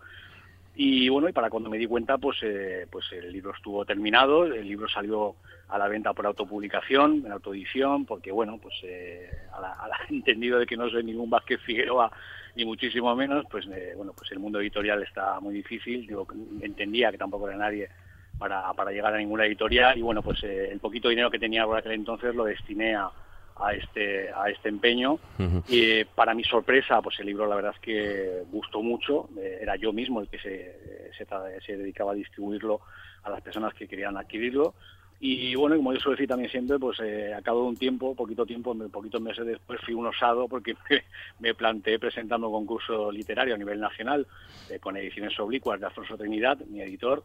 Y 0.75 1.07
bueno, 1.09 1.29
y 1.29 1.33
para 1.33 1.49
cuando 1.49 1.69
me 1.69 1.77
di 1.77 1.87
cuenta, 1.87 2.17
pues, 2.17 2.37
eh, 2.43 2.85
pues 2.91 3.05
el 3.13 3.31
libro 3.31 3.53
estuvo 3.55 3.85
terminado, 3.85 4.45
el 4.45 4.67
libro 4.67 4.89
salió 4.89 5.35
a 5.69 5.77
la 5.77 5.87
venta 5.87 6.13
por 6.13 6.25
autopublicación, 6.25 7.23
en 7.25 7.31
autoedición, 7.31 8.05
porque 8.05 8.31
bueno, 8.31 8.59
pues 8.61 8.75
eh, 8.83 9.29
a 9.53 9.61
la, 9.61 9.71
a 9.71 9.89
entendido 10.09 10.59
de 10.59 10.65
que 10.65 10.77
no 10.77 10.89
soy 10.89 11.03
ningún 11.03 11.29
Vázquez 11.29 11.61
Figueroa, 11.61 12.11
ni 12.55 12.65
muchísimo 12.65 13.15
menos, 13.15 13.45
pues 13.49 13.65
eh, 13.67 13.93
bueno, 13.95 14.13
pues 14.15 14.31
el 14.31 14.39
mundo 14.39 14.59
editorial 14.59 15.03
está 15.03 15.39
muy 15.39 15.53
difícil, 15.53 16.07
digo, 16.07 16.27
entendía 16.61 17.11
que 17.11 17.17
tampoco 17.17 17.49
era 17.49 17.57
nadie 17.57 17.89
para, 18.37 18.71
para 18.73 18.91
llegar 18.91 19.13
a 19.13 19.17
ninguna 19.17 19.45
editorial. 19.45 19.97
Y 19.97 20.01
bueno, 20.01 20.21
pues 20.21 20.43
eh, 20.43 20.69
el 20.71 20.79
poquito 20.79 21.09
dinero 21.09 21.29
que 21.29 21.39
tenía 21.39 21.65
por 21.65 21.77
aquel 21.77 21.93
entonces 21.93 22.33
lo 22.33 22.45
destiné 22.45 22.95
a, 22.95 23.11
a 23.57 23.73
este 23.73 24.29
a 24.31 24.49
este 24.49 24.69
empeño. 24.69 25.13
Ujú. 25.39 25.63
y 25.67 25.81
eh, 25.83 26.07
para 26.15 26.33
mi 26.33 26.43
sorpresa 26.43 27.01
pues 27.01 27.19
el 27.19 27.27
libro 27.27 27.47
la 27.47 27.55
verdad 27.55 27.73
es 27.75 27.79
que 27.81 28.43
gustó 28.51 28.81
mucho. 28.81 29.29
Eh, 29.39 29.59
era 29.61 29.75
yo 29.75 29.91
mismo 29.93 30.21
el 30.21 30.27
que 30.27 30.39
se, 30.39 31.11
se, 31.17 31.25
tra- 31.27 31.63
se 31.65 31.77
dedicaba 31.77 32.11
a 32.11 32.15
distribuirlo 32.15 32.81
a 33.23 33.29
las 33.29 33.41
personas 33.41 33.73
que 33.73 33.87
querían 33.87 34.17
adquirirlo. 34.17 34.73
Y 35.21 35.55
bueno 35.55 35.77
como 35.77 35.93
yo 35.93 35.99
suelo 36.01 36.17
decir 36.17 36.27
también 36.27 36.51
siempre 36.51 36.77
pues 36.77 36.99
eh, 36.99 37.33
a 37.33 37.41
cabo 37.41 37.61
de 37.63 37.67
un 37.69 37.77
tiempo 37.77 38.13
poquito 38.13 38.45
tiempo 38.45 38.75
poquitos 38.91 39.21
meses 39.21 39.45
después 39.45 39.79
fui 39.85 39.93
un 39.93 40.05
osado 40.05 40.47
porque 40.49 40.75
me, 40.89 41.03
me 41.39 41.53
planteé 41.55 41.97
presentando 41.97 42.47
un 42.49 42.53
concurso 42.53 43.09
literario 43.11 43.55
a 43.55 43.57
nivel 43.57 43.79
nacional 43.79 44.27
eh, 44.69 44.77
con 44.79 44.97
ediciones 44.97 45.39
oblicuas 45.39 45.79
de 45.79 45.85
Alfonso 45.85 46.17
Trinidad 46.17 46.57
mi 46.67 46.81
editor 46.81 47.23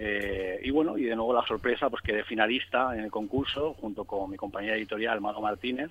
eh, 0.00 0.60
y 0.62 0.70
bueno, 0.70 0.96
y 0.96 1.04
de 1.04 1.16
nuevo 1.16 1.34
la 1.34 1.44
sorpresa, 1.46 1.90
pues 1.90 2.02
quedé 2.02 2.22
finalista 2.22 2.94
en 2.96 3.02
el 3.02 3.10
concurso 3.10 3.74
junto 3.74 4.04
con 4.04 4.30
mi 4.30 4.36
compañera 4.36 4.76
editorial, 4.76 5.20
Mago 5.20 5.40
Martínez. 5.40 5.90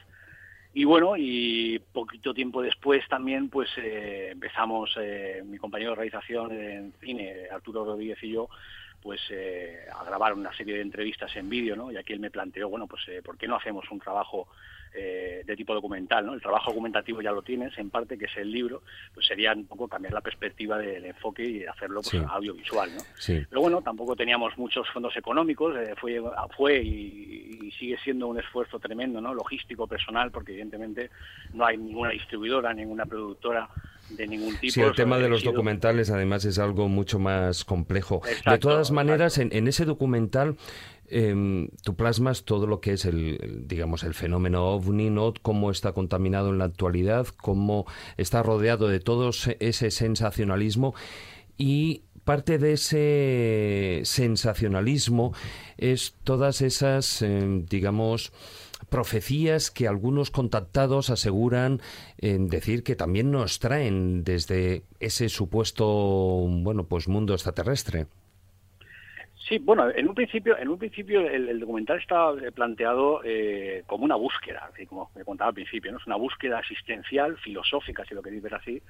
Y 0.74 0.86
bueno, 0.86 1.16
y 1.18 1.80
poquito 1.92 2.34
tiempo 2.34 2.62
después 2.62 3.06
también, 3.10 3.50
pues 3.50 3.70
eh, 3.78 4.30
empezamos, 4.32 4.96
eh, 5.02 5.44
mi 5.46 5.58
compañero 5.58 5.92
de 5.92 5.96
realización 5.98 6.52
en 6.52 6.94
cine, 7.02 7.48
Arturo 7.52 7.84
Rodríguez 7.84 8.24
y 8.24 8.32
yo, 8.32 8.48
pues 9.02 9.20
eh, 9.30 9.86
a 9.94 10.04
grabar 10.06 10.34
una 10.34 10.56
serie 10.56 10.76
de 10.76 10.82
entrevistas 10.82 11.36
en 11.36 11.50
vídeo, 11.50 11.76
¿no? 11.76 11.92
Y 11.92 11.98
aquí 11.98 12.14
él 12.14 12.20
me 12.20 12.32
planteó, 12.32 12.70
bueno, 12.70 12.88
pues 12.88 13.02
eh, 13.10 13.22
¿por 13.22 13.38
qué 13.38 13.48
no 13.48 13.56
hacemos 13.56 13.90
un 13.92 14.00
trabajo 14.00 14.48
eh, 15.00 15.44
de 15.46 15.56
tipo 15.56 15.74
documental, 15.74 16.26
¿no? 16.26 16.34
El 16.34 16.42
trabajo 16.42 16.70
argumentativo 16.72 17.22
ya 17.22 17.32
lo 17.32 17.44
tienes, 17.44 17.78
en 17.78 17.90
parte, 17.92 18.18
que 18.18 18.26
es 18.26 18.36
el 18.38 18.52
libro, 18.52 18.82
pues 19.14 19.28
sería 19.28 19.54
un 19.54 19.66
poco 19.68 19.88
cambiar 19.88 20.14
la 20.14 20.22
perspectiva 20.22 20.78
del 20.80 21.06
enfoque 21.06 21.44
y 21.48 21.66
hacerlo 21.66 22.02
pues, 22.02 22.10
Sí. 22.10 22.22
audiovisual, 22.28 22.90
¿no? 22.96 23.02
Sí. 23.16 23.46
Pero 23.50 23.62
bueno, 23.62 23.82
tampoco 23.82 24.16
teníamos 24.16 24.58
muchos 24.58 24.88
fondos 24.90 25.16
económicos, 25.16 25.76
eh, 25.78 25.94
fue, 26.00 26.22
fue 26.56 26.82
y, 26.82 27.60
y 27.64 27.72
sigue 27.72 27.98
siendo 28.04 28.28
un 28.28 28.40
esfuerzo 28.40 28.80
tremendo, 28.80 29.22
¿no? 29.22 29.34
Logístico, 29.34 29.88
personal, 29.88 30.32
porque 30.32 30.52
evidentemente 30.54 31.12
no 31.54 31.66
hay 31.66 31.78
ninguna 31.78 32.10
distribuidora, 32.12 32.74
ninguna 32.74 33.06
productora 33.06 33.70
de 34.10 34.26
ningún 34.26 34.56
tipo. 34.58 34.74
Sí, 34.74 34.82
el 34.82 34.96
tema 34.96 35.18
de 35.18 35.28
los 35.30 35.44
documentales 35.44 36.10
además 36.10 36.46
es 36.46 36.60
algo 36.60 36.88
mucho 36.88 37.20
más 37.20 37.66
complejo. 37.66 38.22
de 38.46 38.58
todas 38.58 38.92
maneras, 38.92 39.38
en, 39.38 39.50
en 39.52 39.68
ese 39.68 39.84
documental 39.86 40.56
em, 41.10 41.70
tú 41.84 41.96
plasmas 41.96 42.44
todo 42.44 42.68
lo 42.68 42.80
que 42.82 42.94
es 42.94 43.06
el, 43.06 43.64
digamos, 43.68 44.04
el 44.04 44.14
fenómeno 44.14 44.66
ovni, 44.68 45.10
¿no? 45.10 45.34
Cómo 45.42 45.72
está 45.72 45.94
contaminado 45.94 46.50
en 46.50 46.58
la 46.58 46.66
actualidad, 46.66 47.28
cómo 47.28 47.86
está 48.18 48.44
rodeado 48.44 48.88
de 48.88 49.00
todo 49.00 49.30
ese- 49.30 49.58
ese 49.60 49.92
sensacionalismo 49.92 50.94
y 51.58 52.04
parte 52.24 52.58
de 52.58 52.74
ese 52.74 54.02
sensacionalismo 54.04 55.34
es 55.78 56.16
todas 56.24 56.62
esas, 56.62 57.22
em, 57.22 57.66
digamos, 57.66 58.34
profecías 58.90 59.72
que 59.72 59.88
algunos 59.88 60.30
contactados 60.30 61.10
aseguran 61.10 61.82
en 62.18 62.48
decir 62.48 62.84
que 62.84 62.96
también 62.96 63.32
nos 63.32 63.60
traen 63.60 64.24
desde 64.24 64.84
ese 65.00 65.30
supuesto, 65.30 65.86
bueno, 66.50 66.86
pues 66.86 67.08
mundo 67.08 67.34
extraterrestre. 67.34 68.08
Sí, 69.48 69.60
bueno, 69.60 69.90
en 69.90 70.10
un 70.10 70.14
principio, 70.14 70.58
en 70.58 70.68
un 70.68 70.78
principio 70.78 71.22
el, 71.22 71.60
documental 71.62 72.00
está 72.00 72.32
eh, 72.42 72.52
planteado 72.52 73.22
eh, 73.24 73.84
como 73.88 74.04
una 74.04 74.16
búsqueda, 74.16 74.70
como 74.90 75.10
me 75.16 75.24
contaba 75.24 75.50
al 75.50 75.54
principio, 75.54 75.92
¿no? 75.92 76.00
Es 76.00 76.06
una 76.06 76.18
búsqueda 76.18 76.60
existencial, 76.60 77.38
filosófica, 77.38 78.04
si 78.04 78.14
lo 78.14 78.22
queréis 78.22 78.44
ver 78.44 78.56
así, 78.56 78.82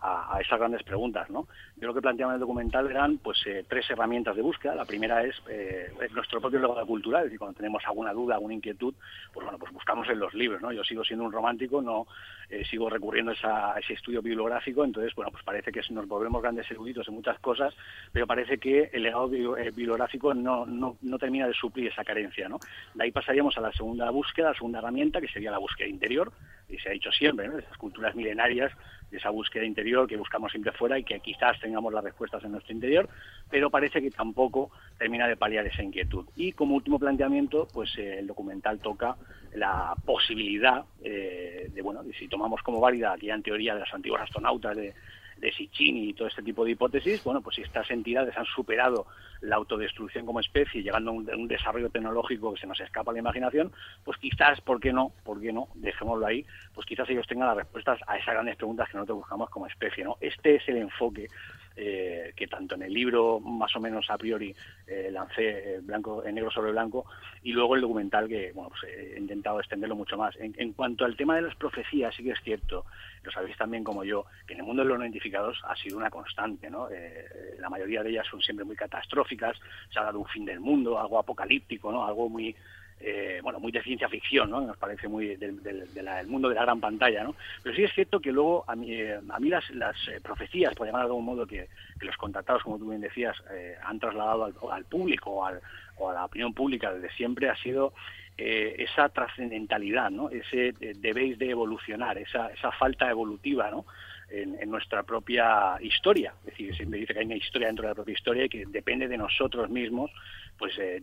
a, 0.00 0.36
a 0.36 0.40
esas 0.40 0.58
grandes 0.58 0.82
preguntas, 0.82 1.28
¿no? 1.30 1.46
Yo 1.76 1.88
lo 1.88 1.94
que 1.94 2.00
planteaba 2.00 2.32
en 2.32 2.36
el 2.36 2.40
documental 2.40 2.90
eran, 2.90 3.18
pues, 3.18 3.38
eh, 3.46 3.64
tres 3.68 3.88
herramientas 3.90 4.34
de 4.34 4.40
búsqueda. 4.40 4.74
La 4.74 4.86
primera 4.86 5.22
es, 5.22 5.34
eh, 5.48 5.92
es 6.00 6.12
nuestro 6.12 6.40
propio 6.40 6.58
legado 6.58 6.86
cultural, 6.86 7.22
es 7.22 7.26
decir, 7.26 7.38
cuando 7.38 7.56
tenemos 7.56 7.84
alguna 7.84 8.12
duda, 8.12 8.34
alguna 8.34 8.54
inquietud, 8.54 8.94
pues 9.32 9.44
bueno, 9.44 9.58
pues 9.58 9.72
buscamos 9.72 10.08
en 10.08 10.18
los 10.18 10.32
libros, 10.32 10.62
¿no? 10.62 10.72
Yo 10.72 10.82
sigo 10.84 11.04
siendo 11.04 11.24
un 11.24 11.32
romántico, 11.32 11.82
no 11.82 12.06
eh, 12.48 12.64
sigo 12.64 12.88
recurriendo 12.88 13.32
a, 13.42 13.74
ese 13.78 13.92
estudio 13.92 14.22
bibliográfico, 14.22 14.84
entonces, 14.84 15.14
bueno, 15.14 15.30
pues 15.30 15.44
parece 15.44 15.70
que 15.70 15.82
nos 15.90 16.08
volvemos 16.08 16.40
grandes 16.40 16.70
eruditos 16.70 17.06
en 17.08 17.14
muchas 17.14 17.38
cosas, 17.40 17.74
pero 18.10 18.26
parece 18.26 18.58
que 18.58 18.90
el 18.92 19.02
legado 19.02 19.30
eh, 19.56 19.70
bibliográfico 19.70 20.32
no, 20.32 20.64
no, 20.64 20.96
no 21.02 21.18
termina 21.18 21.46
de 21.46 21.54
suplir 21.54 21.88
esa 21.88 22.04
carencia, 22.04 22.48
¿no? 22.48 22.58
De 22.94 23.04
ahí 23.04 23.12
pasaríamos 23.12 23.56
a 23.58 23.60
la 23.60 23.72
segunda 23.72 24.08
búsqueda, 24.10 24.48
la 24.48 24.54
segunda 24.54 24.78
herramienta, 24.78 25.20
que 25.20 25.28
sería 25.28 25.50
la 25.50 25.58
búsqueda 25.58 25.88
interior, 25.88 26.32
y 26.68 26.78
se 26.78 26.88
ha 26.88 26.92
dicho 26.92 27.12
siempre, 27.12 27.48
¿no? 27.48 27.58
Esas 27.58 27.76
culturas 27.76 28.14
milenarias, 28.14 28.72
de 29.10 29.18
esa 29.18 29.30
búsqueda 29.30 29.64
interior 29.64 30.06
que 30.06 30.16
buscamos 30.16 30.50
siempre 30.50 30.72
fuera 30.72 30.98
y 30.98 31.04
que 31.04 31.20
quizás 31.20 31.58
tengamos 31.60 31.92
las 31.92 32.04
respuestas 32.04 32.42
en 32.44 32.52
nuestro 32.52 32.74
interior, 32.74 33.08
pero 33.50 33.70
parece 33.70 34.00
que 34.02 34.10
tampoco 34.10 34.70
termina 34.98 35.28
de 35.28 35.36
paliar 35.36 35.66
esa 35.66 35.82
inquietud. 35.82 36.26
Y 36.34 36.52
como 36.52 36.74
último 36.74 36.98
planteamiento, 36.98 37.68
pues 37.72 37.96
eh, 37.98 38.18
el 38.18 38.26
documental 38.26 38.78
toca 38.80 39.16
la 39.54 39.94
posibilidad 40.04 40.84
eh, 41.02 41.70
de, 41.72 41.82
bueno, 41.82 42.02
de 42.02 42.12
si 42.14 42.28
tomamos 42.28 42.62
como 42.62 42.80
válida 42.80 43.12
aquella 43.12 43.38
teoría 43.40 43.74
de 43.74 43.80
los 43.80 43.94
antiguos 43.94 44.20
astronautas 44.20 44.76
de 44.76 44.94
de 45.36 45.52
Sitchin 45.52 45.96
y 45.96 46.14
todo 46.14 46.28
este 46.28 46.42
tipo 46.42 46.64
de 46.64 46.72
hipótesis, 46.72 47.22
bueno, 47.24 47.40
pues 47.40 47.56
si 47.56 47.62
estas 47.62 47.90
entidades 47.90 48.36
han 48.36 48.46
superado 48.46 49.06
la 49.42 49.56
autodestrucción 49.56 50.24
como 50.24 50.40
especie, 50.40 50.82
llegando 50.82 51.10
a 51.10 51.14
un, 51.14 51.28
un 51.34 51.48
desarrollo 51.48 51.90
tecnológico 51.90 52.54
que 52.54 52.60
se 52.60 52.66
nos 52.66 52.80
escapa 52.80 53.10
a 53.10 53.14
la 53.14 53.20
imaginación, 53.20 53.72
pues 54.04 54.18
quizás, 54.18 54.60
¿por 54.62 54.80
qué 54.80 54.92
no? 54.92 55.12
¿Por 55.24 55.40
qué 55.40 55.52
no? 55.52 55.68
Dejémoslo 55.74 56.26
ahí, 56.26 56.44
pues 56.74 56.86
quizás 56.86 57.08
ellos 57.10 57.26
tengan 57.26 57.48
las 57.48 57.56
respuestas 57.58 58.00
a 58.06 58.16
esas 58.16 58.34
grandes 58.34 58.56
preguntas 58.56 58.88
que 58.88 58.96
nosotros 58.96 59.18
buscamos 59.18 59.50
como 59.50 59.66
especie, 59.66 60.04
¿no? 60.04 60.16
Este 60.20 60.56
es 60.56 60.68
el 60.68 60.78
enfoque 60.78 61.28
eh, 61.76 62.32
que 62.34 62.46
tanto 62.46 62.74
en 62.74 62.82
el 62.82 62.92
libro 62.92 63.38
más 63.40 63.74
o 63.76 63.80
menos 63.80 64.10
a 64.10 64.16
priori 64.16 64.54
eh, 64.86 65.10
lancé 65.12 65.74
eh, 65.74 65.80
blanco 65.82 66.24
en 66.24 66.34
negro 66.34 66.50
sobre 66.50 66.72
blanco 66.72 67.04
y 67.42 67.52
luego 67.52 67.74
el 67.74 67.82
documental 67.82 68.28
que 68.28 68.52
bueno 68.52 68.70
pues, 68.70 68.84
he 68.84 69.18
intentado 69.18 69.60
extenderlo 69.60 69.94
mucho 69.94 70.16
más. 70.16 70.34
En, 70.38 70.72
cuanto 70.72 71.04
al 71.04 71.16
tema 71.16 71.36
de 71.36 71.42
las 71.42 71.54
profecías 71.56 72.14
sí 72.14 72.22
que 72.22 72.30
es 72.30 72.40
cierto 72.42 72.86
lo 73.22 73.30
sabéis 73.30 73.56
también 73.56 73.84
como 73.84 74.04
yo 74.04 74.24
que 74.46 74.54
en 74.54 74.60
el 74.60 74.66
mundo 74.66 74.82
de 74.82 74.88
los 74.88 74.98
no 74.98 75.04
identificados 75.04 75.60
ha 75.64 75.76
sido 75.76 75.98
una 75.98 76.10
constante 76.10 76.70
no 76.70 76.88
eh, 76.90 77.56
la 77.58 77.68
mayoría 77.68 78.02
de 78.02 78.10
ellas 78.10 78.26
son 78.30 78.40
siempre 78.40 78.64
muy 78.64 78.76
catastróficas 78.76 79.58
se 79.92 79.98
habla 79.98 80.12
de 80.12 80.18
un 80.18 80.26
fin 80.26 80.44
del 80.44 80.60
mundo 80.60 80.98
algo 80.98 81.18
apocalíptico 81.18 81.92
no 81.92 82.06
algo 82.06 82.28
muy 82.28 82.56
eh, 83.00 83.40
bueno, 83.42 83.60
muy 83.60 83.72
de 83.72 83.82
ciencia 83.82 84.08
ficción, 84.08 84.50
¿no? 84.50 84.60
Nos 84.60 84.76
parece 84.76 85.08
muy 85.08 85.36
del, 85.36 85.62
del, 85.62 86.26
mundo 86.26 86.48
de 86.48 86.54
la 86.54 86.62
gran 86.62 86.80
pantalla, 86.80 87.24
¿no? 87.24 87.34
Pero 87.62 87.74
sí 87.76 87.84
es 87.84 87.92
cierto 87.92 88.20
que 88.20 88.32
luego 88.32 88.64
a 88.66 88.74
mí, 88.74 88.92
eh, 88.92 89.20
a 89.28 89.38
mí 89.38 89.48
las, 89.48 89.68
las 89.70 89.96
eh, 90.08 90.20
profecías, 90.22 90.74
por 90.74 90.86
llamar 90.86 91.02
de 91.02 91.08
algún 91.08 91.24
modo, 91.24 91.46
que, 91.46 91.68
los 92.00 92.16
contactados, 92.16 92.62
como 92.62 92.78
tú 92.78 92.88
bien 92.88 93.00
decías, 93.00 93.36
eh, 93.50 93.76
han 93.84 93.98
trasladado 93.98 94.44
al, 94.44 94.54
al 94.70 94.84
público 94.84 95.44
al, 95.44 95.60
o, 95.96 96.10
a 96.10 96.14
la 96.14 96.24
opinión 96.24 96.54
pública 96.54 96.92
desde 96.92 97.14
siempre 97.16 97.48
ha 97.50 97.56
sido 97.56 97.92
esa 98.38 99.08
trascendentalidad, 99.08 100.10
¿no? 100.10 100.28
Ese 100.28 100.74
debéis 100.98 101.38
de 101.38 101.48
evolucionar, 101.48 102.18
esa, 102.18 102.48
esa 102.48 102.70
falta 102.70 103.08
evolutiva, 103.08 103.70
¿no? 103.70 103.86
En, 104.28 104.60
en, 104.60 104.70
nuestra 104.70 105.04
propia 105.04 105.76
historia. 105.80 106.34
Es 106.40 106.46
decir, 106.46 106.74
siempre 106.74 106.98
dice 106.98 107.14
que 107.14 107.20
hay 107.20 107.26
una 107.26 107.36
historia 107.36 107.68
dentro 107.68 107.84
de 107.84 107.90
la 107.90 107.94
propia 107.94 108.14
historia 108.14 108.44
y 108.44 108.48
que 108.48 108.66
depende 108.66 109.06
de 109.06 109.16
nosotros 109.16 109.70
mismos 109.70 110.10
pues 110.58 110.76
eh, 110.78 111.02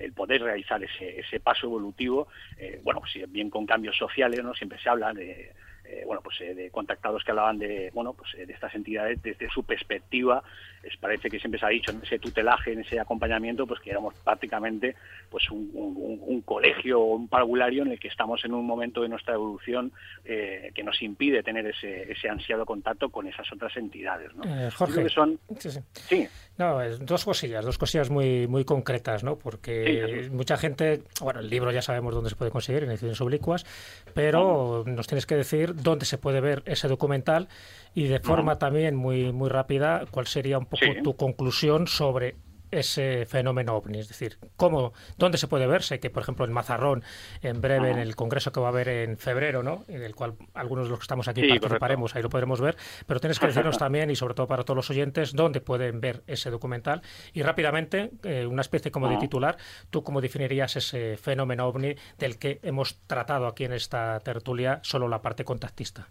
el, 0.00 0.12
poder 0.12 0.42
realizar 0.42 0.82
ese, 0.82 1.20
ese 1.20 1.40
paso 1.40 1.66
evolutivo, 1.66 2.28
eh, 2.58 2.80
bueno, 2.82 3.00
pues 3.00 3.30
bien 3.30 3.50
con 3.50 3.66
cambios 3.66 3.96
sociales, 3.96 4.42
¿no? 4.42 4.54
Siempre 4.54 4.78
se 4.78 4.88
habla 4.88 5.12
de, 5.12 5.52
eh, 5.88 6.02
bueno, 6.06 6.20
pues 6.22 6.40
eh, 6.40 6.54
de 6.54 6.70
contactados 6.70 7.22
que 7.24 7.30
hablaban 7.30 7.58
de, 7.58 7.90
bueno, 7.94 8.12
pues 8.12 8.34
eh, 8.34 8.46
de 8.46 8.52
estas 8.52 8.74
entidades 8.74 9.22
desde 9.22 9.48
su 9.50 9.64
perspectiva, 9.64 10.42
les 10.82 10.96
parece 10.96 11.28
que 11.28 11.38
siempre 11.38 11.58
se 11.58 11.66
ha 11.66 11.70
dicho 11.70 11.90
en 11.90 12.02
ese 12.02 12.18
tutelaje, 12.18 12.72
en 12.72 12.80
ese 12.80 13.00
acompañamiento, 13.00 13.66
pues 13.66 13.80
que 13.80 13.90
éramos 13.90 14.14
prácticamente 14.24 14.94
pues 15.30 15.50
un, 15.50 15.70
un, 15.74 16.20
un 16.24 16.40
colegio 16.42 17.00
o 17.00 17.16
un 17.16 17.28
parvulario 17.28 17.82
en 17.82 17.92
el 17.92 18.00
que 18.00 18.08
estamos 18.08 18.44
en 18.44 18.54
un 18.54 18.66
momento 18.66 19.02
de 19.02 19.08
nuestra 19.08 19.34
evolución 19.34 19.92
eh, 20.24 20.70
que 20.74 20.82
nos 20.82 21.00
impide 21.02 21.42
tener 21.42 21.66
ese, 21.66 22.10
ese 22.12 22.28
ansiado 22.28 22.64
contacto 22.64 23.10
con 23.10 23.26
esas 23.26 23.50
otras 23.52 23.76
entidades, 23.76 24.34
¿no? 24.34 24.44
Jorge, 24.72 25.08
son... 25.08 25.38
sí, 25.58 25.70
sí. 25.70 25.80
sí. 25.92 26.28
No, 26.58 26.78
dos 27.00 27.24
cosillas, 27.24 27.64
dos 27.66 27.76
cosillas 27.76 28.08
muy 28.08 28.46
muy 28.46 28.64
concretas, 28.64 29.22
¿no? 29.22 29.36
Porque 29.36 30.22
sí, 30.24 30.30
mucha 30.30 30.56
gente, 30.56 31.02
bueno, 31.20 31.40
el 31.40 31.50
libro 31.50 31.70
ya 31.70 31.82
sabemos 31.82 32.14
dónde 32.14 32.30
se 32.30 32.36
puede 32.36 32.50
conseguir, 32.50 32.84
en 32.84 32.90
ediciones 32.90 33.20
oblicuas, 33.20 33.66
pero 34.14 34.82
nos 34.86 35.06
tienes 35.06 35.26
que 35.26 35.36
decir 35.36 35.74
dónde 35.82 36.06
se 36.06 36.18
puede 36.18 36.40
ver 36.40 36.62
ese 36.66 36.88
documental 36.88 37.48
y 37.94 38.04
de 38.04 38.20
forma 38.20 38.58
también 38.58 38.96
muy 38.96 39.32
muy 39.32 39.48
rápida 39.48 40.04
cuál 40.10 40.26
sería 40.26 40.58
un 40.58 40.66
poco 40.66 40.84
sí. 40.84 41.02
tu 41.02 41.16
conclusión 41.16 41.86
sobre 41.86 42.36
ese 42.76 43.26
fenómeno 43.26 43.74
ovni, 43.76 43.98
es 43.98 44.08
decir, 44.08 44.38
cómo, 44.56 44.92
dónde 45.16 45.38
se 45.38 45.48
puede 45.48 45.66
verse, 45.66 46.00
que 46.00 46.10
por 46.10 46.22
ejemplo 46.22 46.44
en 46.44 46.52
Mazarrón, 46.52 47.02
en 47.42 47.60
breve, 47.60 47.90
en 47.90 47.98
el 47.98 48.16
congreso 48.16 48.52
que 48.52 48.60
va 48.60 48.66
a 48.66 48.70
haber 48.70 48.88
en 48.88 49.18
febrero, 49.18 49.62
¿no? 49.62 49.84
En 49.88 50.02
el 50.02 50.14
cual 50.14 50.34
algunos 50.54 50.86
de 50.86 50.90
los 50.90 50.98
que 50.98 51.04
estamos 51.04 51.28
aquí 51.28 51.40
sí, 51.40 51.48
participaremos, 51.48 52.12
correcto. 52.12 52.18
ahí 52.18 52.22
lo 52.22 52.30
podremos 52.30 52.60
ver, 52.60 52.76
pero 53.06 53.20
tienes 53.20 53.38
que 53.38 53.46
decirnos 53.46 53.78
también, 53.86 54.10
y 54.10 54.16
sobre 54.16 54.34
todo 54.34 54.46
para 54.46 54.64
todos 54.64 54.76
los 54.76 54.90
oyentes, 54.90 55.32
dónde 55.32 55.60
pueden 55.60 56.00
ver 56.00 56.22
ese 56.26 56.50
documental. 56.50 57.02
Y 57.32 57.42
rápidamente, 57.42 58.10
eh, 58.22 58.46
una 58.46 58.62
especie 58.62 58.90
como 58.90 59.08
de 59.08 59.16
titular, 59.16 59.56
¿tú 59.90 60.02
cómo 60.02 60.20
definirías 60.20 60.76
ese 60.76 61.16
fenómeno 61.16 61.66
ovni 61.66 61.94
del 62.18 62.38
que 62.38 62.60
hemos 62.62 62.98
tratado 63.06 63.46
aquí 63.46 63.64
en 63.64 63.72
esta 63.72 64.20
tertulia, 64.20 64.80
solo 64.82 65.08
la 65.08 65.22
parte 65.22 65.44
contactista? 65.44 66.08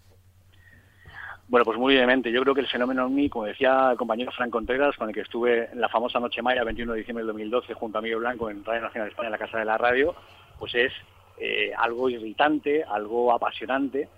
Bueno, 1.47 1.63
pues 1.63 1.77
muy 1.77 1.93
brevemente. 1.93 2.31
Yo 2.31 2.41
creo 2.41 2.55
que 2.55 2.61
el 2.61 2.67
fenómeno 2.67 3.05
OVNI, 3.05 3.29
como 3.29 3.45
decía 3.45 3.91
el 3.91 3.97
compañero 3.97 4.31
Frank 4.31 4.49
Contreras, 4.49 4.95
con 4.97 5.09
el 5.09 5.13
que 5.13 5.21
estuve 5.21 5.69
en 5.71 5.79
la 5.79 5.89
famosa 5.89 6.19
Noche 6.19 6.41
Maya, 6.41 6.63
21 6.63 6.93
de 6.93 6.99
diciembre 6.99 7.23
del 7.23 7.33
2012, 7.33 7.73
junto 7.75 7.99
a 7.99 8.01
Miguel 8.01 8.19
Blanco 8.19 8.49
en 8.49 8.65
Radio 8.65 8.81
Nacional 8.81 9.07
de 9.07 9.11
España, 9.11 9.27
en 9.27 9.31
la 9.31 9.37
Casa 9.37 9.59
de 9.59 9.65
la 9.65 9.77
Radio, 9.77 10.15
pues 10.57 10.73
es 10.73 10.91
eh, 11.37 11.71
algo 11.77 12.09
irritante, 12.09 12.83
algo 12.83 13.31
apasionante, 13.31 14.09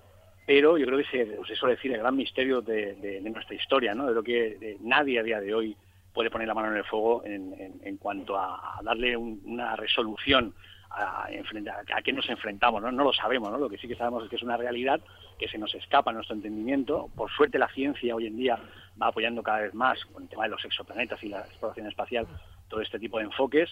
pero 0.46 0.78
yo 0.78 0.86
creo 0.86 1.00
que 1.00 1.06
se, 1.06 1.46
se 1.46 1.56
suele 1.58 1.76
decir 1.76 1.92
el 1.92 2.00
gran 2.00 2.16
misterio 2.16 2.62
de, 2.62 3.20
nuestra 3.30 3.56
historia, 3.56 3.94
¿no? 3.94 4.08
De 4.08 4.14
lo 4.14 4.24
que 4.24 4.78
nadie 4.80 5.20
a 5.20 5.24
día 5.24 5.42
de 5.42 5.54
hoy 5.54 5.76
puede 6.14 6.30
poner 6.30 6.48
la 6.48 6.54
mano 6.54 6.72
en 6.72 6.78
el 6.78 6.86
fuego 6.86 7.26
en, 7.26 7.54
en, 7.60 7.82
en 7.84 7.98
cuanto 7.98 8.38
a, 8.38 8.80
a 8.80 8.82
darle 8.84 9.18
un, 9.18 9.42
una 9.44 9.76
resolución 9.76 10.54
a, 10.90 11.26
a, 11.26 11.28
a, 11.28 12.02
qué 12.02 12.14
nos 12.14 12.30
enfrentamos, 12.30 12.82
¿no? 12.82 12.92
no 12.92 13.04
lo 13.04 13.14
sabemos, 13.14 13.52
¿no? 13.52 13.58
lo 13.58 13.70
que 13.70 13.78
sí 13.78 13.88
que 13.88 13.96
sabemos 13.96 14.24
es 14.24 14.30
que 14.30 14.38
es 14.38 14.44
una 14.44 14.58
realidad 14.58 15.02
que 15.38 15.48
se 15.48 15.58
nos 15.58 15.74
escapa 15.76 16.12
nuestro 16.12 16.36
entendimiento. 16.36 17.10
Por 17.16 17.32
suerte 17.32 17.60
la 17.60 17.70
ciencia 17.70 18.16
hoy 18.16 18.28
en 18.28 18.38
día 18.38 18.60
va 19.02 19.08
apoyando 19.08 19.44
cada 19.44 19.62
vez 19.62 19.74
más 19.74 20.04
con 20.06 20.24
el 20.24 20.30
tema 20.30 20.44
de 20.44 20.50
los 20.50 20.66
exoplanetas 20.66 21.24
y 21.24 21.30
la 21.30 21.42
exploración 21.42 21.88
espacial 21.88 22.28
todo 22.68 22.82
este 22.82 23.00
tipo 23.00 23.18
de 23.18 23.26
enfoques, 23.26 23.70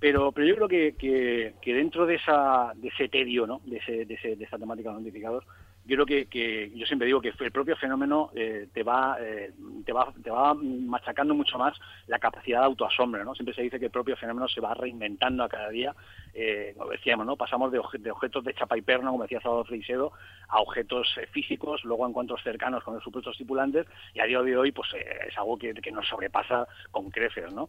pero, 0.00 0.32
pero 0.32 0.46
yo 0.48 0.56
creo 0.56 0.68
que, 0.68 0.96
que, 0.96 1.54
que 1.62 1.74
dentro 1.74 2.06
de, 2.06 2.16
esa, 2.16 2.72
de 2.74 2.88
ese 2.88 3.08
tedio, 3.08 3.46
¿no? 3.46 3.60
de, 3.64 3.76
ese, 3.76 4.04
de, 4.04 4.14
ese, 4.14 4.34
de 4.34 4.44
esa 4.44 4.58
temática 4.58 4.88
de 4.88 4.94
los 4.94 5.02
identificados, 5.02 5.44
yo 5.84 5.96
creo 5.96 6.06
que, 6.06 6.26
que, 6.26 6.70
yo 6.74 6.86
siempre 6.86 7.06
digo 7.06 7.20
que 7.20 7.32
el 7.36 7.50
propio 7.50 7.76
fenómeno 7.76 8.30
eh, 8.34 8.68
te 8.72 8.82
va 8.82 9.16
eh, 9.20 9.52
te 9.84 9.92
va 9.92 10.12
te 10.22 10.30
va 10.30 10.54
machacando 10.54 11.34
mucho 11.34 11.58
más 11.58 11.76
la 12.06 12.18
capacidad 12.18 12.60
de 12.60 12.66
autoasombro 12.66 13.24
no 13.24 13.34
siempre 13.34 13.54
se 13.54 13.62
dice 13.62 13.78
que 13.80 13.86
el 13.86 13.90
propio 13.90 14.16
fenómeno 14.16 14.46
se 14.48 14.60
va 14.60 14.74
reinventando 14.74 15.42
a 15.42 15.48
cada 15.48 15.70
día 15.70 15.94
eh, 16.34 16.74
como 16.76 16.90
decíamos 16.90 17.26
no 17.26 17.36
pasamos 17.36 17.72
de, 17.72 17.80
obje, 17.80 17.98
de, 17.98 18.12
objetos 18.12 18.44
de 18.44 18.54
chapa 18.54 18.78
y 18.78 18.82
perno 18.82 19.10
como 19.10 19.24
decía 19.24 19.40
Salvador 19.40 19.66
Freixedo 19.66 20.12
a 20.48 20.60
objetos 20.60 21.08
eh, 21.20 21.26
físicos 21.26 21.82
luego 21.84 22.06
encuentros 22.06 22.40
cercanos 22.42 22.84
con 22.84 22.94
los 22.94 23.02
supuestos 23.02 23.36
tripulantes 23.36 23.86
y 24.14 24.20
a 24.20 24.24
día 24.24 24.40
de 24.40 24.56
hoy 24.56 24.70
pues 24.70 24.88
eh, 24.94 25.04
es 25.28 25.36
algo 25.36 25.58
que, 25.58 25.74
que 25.74 25.90
nos 25.90 26.06
sobrepasa 26.06 26.68
con 26.92 27.10
creces 27.10 27.52
no 27.52 27.68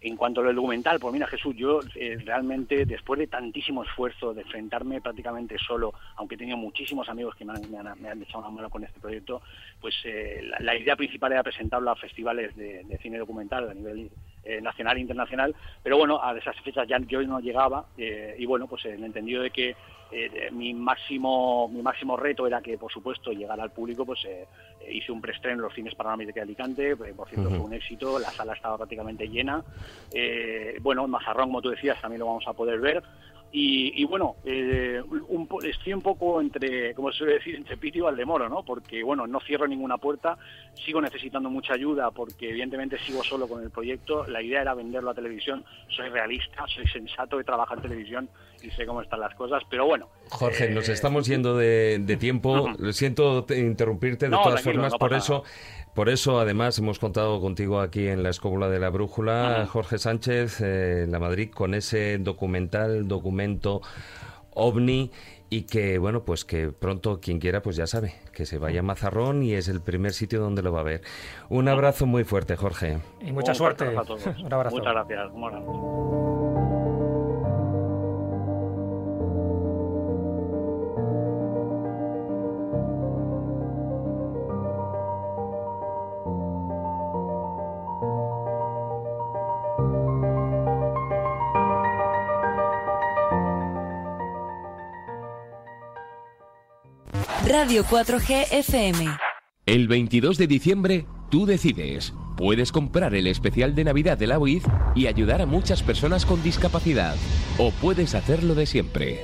en 0.00 0.16
cuanto 0.16 0.40
al 0.40 0.54
documental, 0.54 0.98
pues 0.98 1.12
mira 1.12 1.26
Jesús, 1.26 1.54
yo 1.56 1.80
eh, 1.94 2.18
realmente 2.24 2.86
después 2.86 3.18
de 3.18 3.26
tantísimo 3.26 3.84
esfuerzo, 3.84 4.32
de 4.32 4.42
enfrentarme 4.42 5.00
prácticamente 5.00 5.56
solo, 5.58 5.92
aunque 6.16 6.36
he 6.36 6.38
tenido 6.38 6.56
muchísimos 6.56 7.08
amigos 7.08 7.34
que 7.34 7.44
me 7.44 7.52
han, 7.52 8.22
echado 8.22 8.40
una 8.40 8.50
mano 8.50 8.70
con 8.70 8.82
este 8.84 8.98
proyecto, 8.98 9.42
pues 9.80 9.94
eh, 10.04 10.42
la, 10.60 10.76
idea 10.76 10.96
principal 10.96 11.32
era 11.32 11.42
presentarlo 11.42 11.90
a 11.90 11.96
festivales 11.96 12.56
de, 12.56 12.98
cine 13.02 13.18
documental 13.18 13.68
a 13.68 13.74
nivel 13.74 14.10
eh, 14.42 14.60
nacional 14.60 14.96
e 14.96 15.00
internacional, 15.00 15.54
pero 15.82 15.98
bueno, 15.98 16.22
a 16.22 16.36
esas 16.36 16.58
fechas 16.60 16.88
ya 16.88 16.98
yo 17.00 17.22
no 17.22 17.40
llegaba 17.40 17.86
eh, 17.98 18.34
y 18.38 18.46
bueno, 18.46 18.66
pues 18.66 18.84
el 18.86 19.04
entendido 19.04 19.42
de 19.42 19.50
que 19.50 19.76
eh, 20.12 20.50
mi 20.52 20.74
máximo 20.74 21.68
mi 21.68 21.82
máximo 21.82 22.16
reto 22.16 22.46
era 22.46 22.60
que 22.60 22.76
por 22.78 22.92
supuesto 22.92 23.32
llegara 23.32 23.62
al 23.62 23.70
público 23.70 24.04
pues 24.04 24.24
eh, 24.24 24.46
hice 24.90 25.12
un 25.12 25.20
preestreno 25.20 25.56
en 25.56 25.62
los 25.62 25.74
cines 25.74 25.94
panorámicos 25.94 26.34
de 26.34 26.40
Alicante 26.40 26.90
eh, 26.92 26.96
por 26.96 27.28
cierto 27.28 27.48
uh 27.48 27.52
-huh. 27.52 27.56
fue 27.56 27.66
un 27.66 27.74
éxito 27.74 28.18
la 28.18 28.30
sala 28.30 28.54
estaba 28.54 28.76
prácticamente 28.76 29.28
llena 29.28 29.62
eh, 30.12 30.76
bueno 30.80 31.04
en 31.04 31.10
Mazarrón 31.10 31.46
como 31.48 31.62
tú 31.62 31.70
decías 31.70 32.00
también 32.00 32.20
lo 32.20 32.26
vamos 32.26 32.46
a 32.46 32.52
poder 32.52 32.80
ver 32.80 33.02
y, 33.52 34.00
y 34.00 34.04
bueno, 34.04 34.36
eh, 34.44 35.02
un, 35.28 35.48
estoy 35.64 35.92
un 35.92 36.02
poco 36.02 36.40
entre, 36.40 36.94
como 36.94 37.10
se 37.10 37.18
suele 37.18 37.34
decir, 37.34 37.56
entre 37.56 37.76
Pito 37.76 37.98
y 37.98 38.00
Valdemoro, 38.02 38.48
¿no? 38.48 38.62
Porque, 38.62 39.02
bueno, 39.02 39.26
no 39.26 39.40
cierro 39.40 39.66
ninguna 39.66 39.98
puerta, 39.98 40.38
sigo 40.74 41.00
necesitando 41.00 41.50
mucha 41.50 41.74
ayuda 41.74 42.10
porque 42.12 42.50
evidentemente 42.50 42.98
sigo 42.98 43.24
solo 43.24 43.48
con 43.48 43.62
el 43.62 43.70
proyecto. 43.70 44.24
La 44.26 44.40
idea 44.40 44.62
era 44.62 44.74
venderlo 44.74 45.10
a 45.10 45.14
televisión, 45.14 45.64
soy 45.88 46.08
realista, 46.10 46.64
soy 46.68 46.86
sensato, 46.86 47.40
he 47.40 47.44
trabajado 47.44 47.80
en 47.80 47.88
televisión 47.88 48.28
y 48.62 48.70
sé 48.70 48.86
cómo 48.86 49.02
están 49.02 49.20
las 49.20 49.34
cosas, 49.34 49.62
pero 49.68 49.86
bueno. 49.86 50.08
Jorge, 50.28 50.66
eh, 50.66 50.70
nos 50.70 50.88
estamos 50.88 51.26
yendo 51.26 51.56
de, 51.56 51.98
de 52.00 52.16
tiempo, 52.16 52.68
-huh. 52.68 52.92
siento 52.92 53.46
interrumpirte 53.56 54.26
de 54.26 54.30
no, 54.30 54.42
todas 54.42 54.62
formas, 54.62 54.92
no 54.92 54.98
por 54.98 55.12
eso... 55.14 55.42
Por 55.94 56.08
eso, 56.08 56.38
además, 56.38 56.78
hemos 56.78 56.98
contado 56.98 57.40
contigo 57.40 57.80
aquí 57.80 58.06
en 58.08 58.22
la 58.22 58.30
Escóbula 58.30 58.68
de 58.68 58.78
la 58.78 58.90
Brújula, 58.90 59.32
uh 59.32 59.62
-huh. 59.62 59.66
Jorge 59.66 59.98
Sánchez, 59.98 60.60
eh, 60.60 61.06
La 61.08 61.18
Madrid, 61.18 61.50
con 61.50 61.74
ese 61.74 62.18
documental, 62.18 63.08
documento 63.08 63.80
ovni 64.54 65.10
y 65.48 65.62
que, 65.62 65.98
bueno, 65.98 66.22
pues 66.22 66.44
que 66.44 66.70
pronto 66.70 67.18
quien 67.20 67.40
quiera, 67.40 67.60
pues 67.60 67.74
ya 67.74 67.86
sabe, 67.88 68.14
que 68.32 68.46
se 68.46 68.58
vaya 68.58 68.80
a 68.80 68.82
Mazarrón 68.84 69.42
y 69.42 69.54
es 69.54 69.68
el 69.68 69.80
primer 69.80 70.12
sitio 70.12 70.40
donde 70.40 70.62
lo 70.62 70.72
va 70.72 70.80
a 70.80 70.84
ver. 70.84 71.02
Un 71.48 71.68
abrazo 71.68 72.06
muy 72.06 72.22
fuerte, 72.22 72.54
Jorge. 72.54 72.98
Y 73.20 73.32
mucha 73.32 73.50
Un 73.52 73.56
suerte. 73.56 73.84
A 73.96 74.04
todos. 74.04 74.24
Un 74.26 74.52
abrazo. 74.52 74.76
Muchas 74.76 74.92
gracias. 74.94 76.29
Radio 97.70 97.84
4G 97.84 98.46
FM. 98.50 99.06
El 99.64 99.86
22 99.86 100.38
de 100.38 100.48
diciembre, 100.48 101.06
tú 101.30 101.46
decides. 101.46 102.12
Puedes 102.36 102.72
comprar 102.72 103.14
el 103.14 103.28
especial 103.28 103.76
de 103.76 103.84
Navidad 103.84 104.18
de 104.18 104.26
la 104.26 104.40
UIF 104.40 104.66
y 104.96 105.06
ayudar 105.06 105.40
a 105.40 105.46
muchas 105.46 105.80
personas 105.84 106.26
con 106.26 106.42
discapacidad. 106.42 107.14
O 107.58 107.70
puedes 107.70 108.16
hacerlo 108.16 108.56
de 108.56 108.66
siempre. 108.66 109.20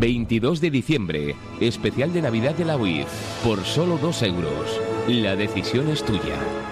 ...22 0.00 0.58
de 0.58 0.70
diciembre... 0.70 1.36
...especial 1.60 2.14
de 2.14 2.22
Navidad 2.22 2.54
de 2.54 2.64
la 2.64 2.78
UIF... 2.78 3.06
...por 3.44 3.62
solo 3.64 3.98
2 3.98 4.22
euros... 4.22 4.80
...la 5.06 5.36
decisión 5.36 5.90
es 5.90 6.02
tuya... 6.02 6.71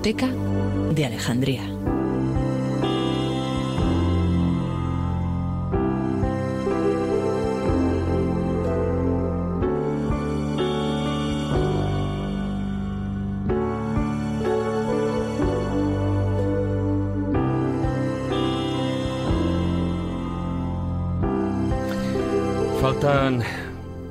biblioteca 0.00 0.28
de 0.94 1.04
Alejandría. 1.04 1.99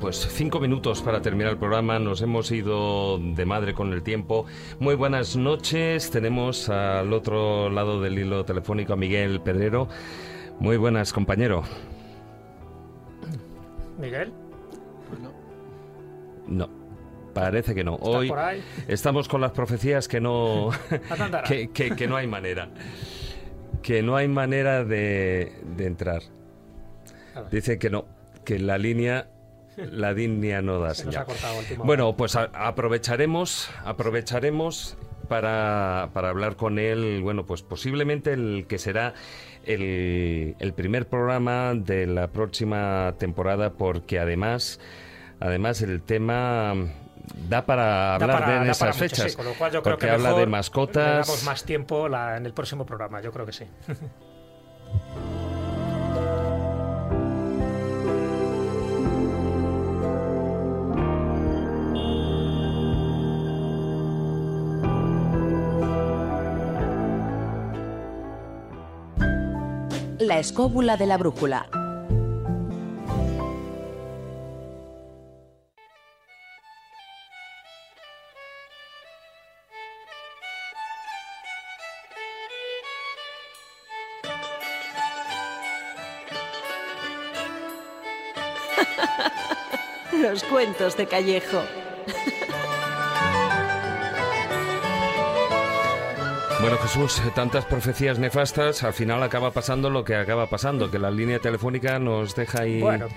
Pues 0.10 0.28
cinco 0.32 0.60
minutos 0.60 1.04
para 1.04 1.22
terminar 1.22 1.52
el 1.52 1.60
programa. 1.60 2.00
Nos 2.00 2.24
hemos 2.24 2.52
ido 2.52 3.20
de 3.20 3.46
madre 3.46 3.76
con 3.76 3.94
el 3.94 4.02
tiempo. 4.02 4.48
Muy 4.80 4.96
buenas 4.96 5.36
noches. 5.36 6.10
Tenemos 6.10 6.68
al 6.68 7.14
otro 7.14 7.70
lado 7.70 8.02
del 8.02 8.18
hilo 8.18 8.44
telefónico 8.44 8.94
a 8.94 8.96
Miguel 8.96 9.40
Pedrero. 9.40 9.88
Muy 10.60 10.78
buenas, 10.78 11.14
compañero. 11.14 11.62
Miguel, 14.00 14.34
No. 16.48 16.68
Parece 17.36 17.76
que 17.76 17.84
no. 17.84 17.94
¿estás 17.98 18.08
Hoy 18.16 18.32
estamos 18.88 19.28
con 19.28 19.42
las 19.42 19.52
profecías 19.52 20.08
que 20.08 20.20
no 20.20 20.72
que, 21.48 21.70
que- 21.70 21.92
que 21.96 22.08
no 22.08 22.16
hay 22.16 22.26
manera. 22.26 22.70
Que 23.84 24.02
no 24.02 24.16
hay 24.16 24.28
manera 24.28 24.84
de, 24.84 25.54
de 25.78 25.86
entrar. 25.86 26.24
Dice 27.52 27.78
que 27.78 27.92
no, 27.92 28.06
que 28.44 28.58
la 28.58 28.80
línea 28.80 29.30
la 29.92 30.12
línea 30.14 30.62
no 30.62 30.80
da 30.80 30.94
señal. 30.94 31.26
Bueno, 31.78 32.16
pues 32.16 32.36
a- 32.36 32.50
aprovecharemos, 32.54 33.70
aprovecharemos 33.86 34.98
para, 35.28 36.10
para 36.14 36.30
hablar 36.30 36.56
con 36.56 36.80
él, 36.80 37.22
bueno, 37.22 37.46
pues 37.46 37.62
posiblemente 37.62 38.34
el 38.34 38.66
que 38.68 38.78
será 38.78 39.14
el, 39.66 40.56
el 40.60 40.74
primer 40.74 41.08
programa 41.08 41.74
de 41.76 42.08
la 42.08 42.28
próxima 42.30 43.14
temporada, 43.20 43.72
porque 43.74 44.20
además, 44.20 44.80
además 45.40 45.82
el 45.82 46.02
tema 46.02 46.74
da 47.48 47.66
para 47.66 47.84
Da 47.86 48.16
hablar 48.16 48.40
para- 48.40 48.64
de 48.64 48.72
esas 48.72 48.88
mucho, 48.96 49.00
fechas, 49.00 49.32
sí, 49.32 49.38
con 49.38 49.46
lo 49.46 49.54
cual 49.54 49.72
yo 49.72 49.84
creo 49.84 49.94
porque 49.96 50.08
que 50.08 50.12
habla 50.14 50.30
mejor 50.30 50.40
de 50.40 50.46
Le 50.48 50.52
mascotas. 50.52 51.28
damos 51.28 51.44
más 51.44 51.64
tiempo 51.64 52.10
la- 52.10 52.38
en 52.38 52.46
el 52.48 52.54
próximo 52.54 52.86
programa, 52.86 53.22
yo 53.22 53.32
creo 53.32 53.46
que 53.46 53.54
sí. 53.54 53.66
La 70.30 70.38
escóbula 70.38 70.96
de 70.96 71.08
la 71.08 71.18
brújula. 71.18 71.68
Los 90.22 90.44
cuentos 90.44 90.96
de 90.96 91.08
Callejo. 91.08 91.64
Bueno, 96.62 96.78
Jesús, 96.78 97.22
tantas 97.36 97.64
profecías 97.64 98.20
nefastas, 98.20 98.84
al 98.84 98.92
final 98.92 99.24
acaba 99.24 99.52
pasando 99.52 99.90
lo 99.90 100.04
que 100.04 100.16
acaba 100.16 100.48
pasando, 100.48 100.92
que 100.92 101.00
la 101.00 101.10
línea 101.10 101.40
telefónica 101.40 102.00
nos 102.00 102.36
deja 102.36 102.64
ahí 102.64 102.82
Bueno, 102.82 103.08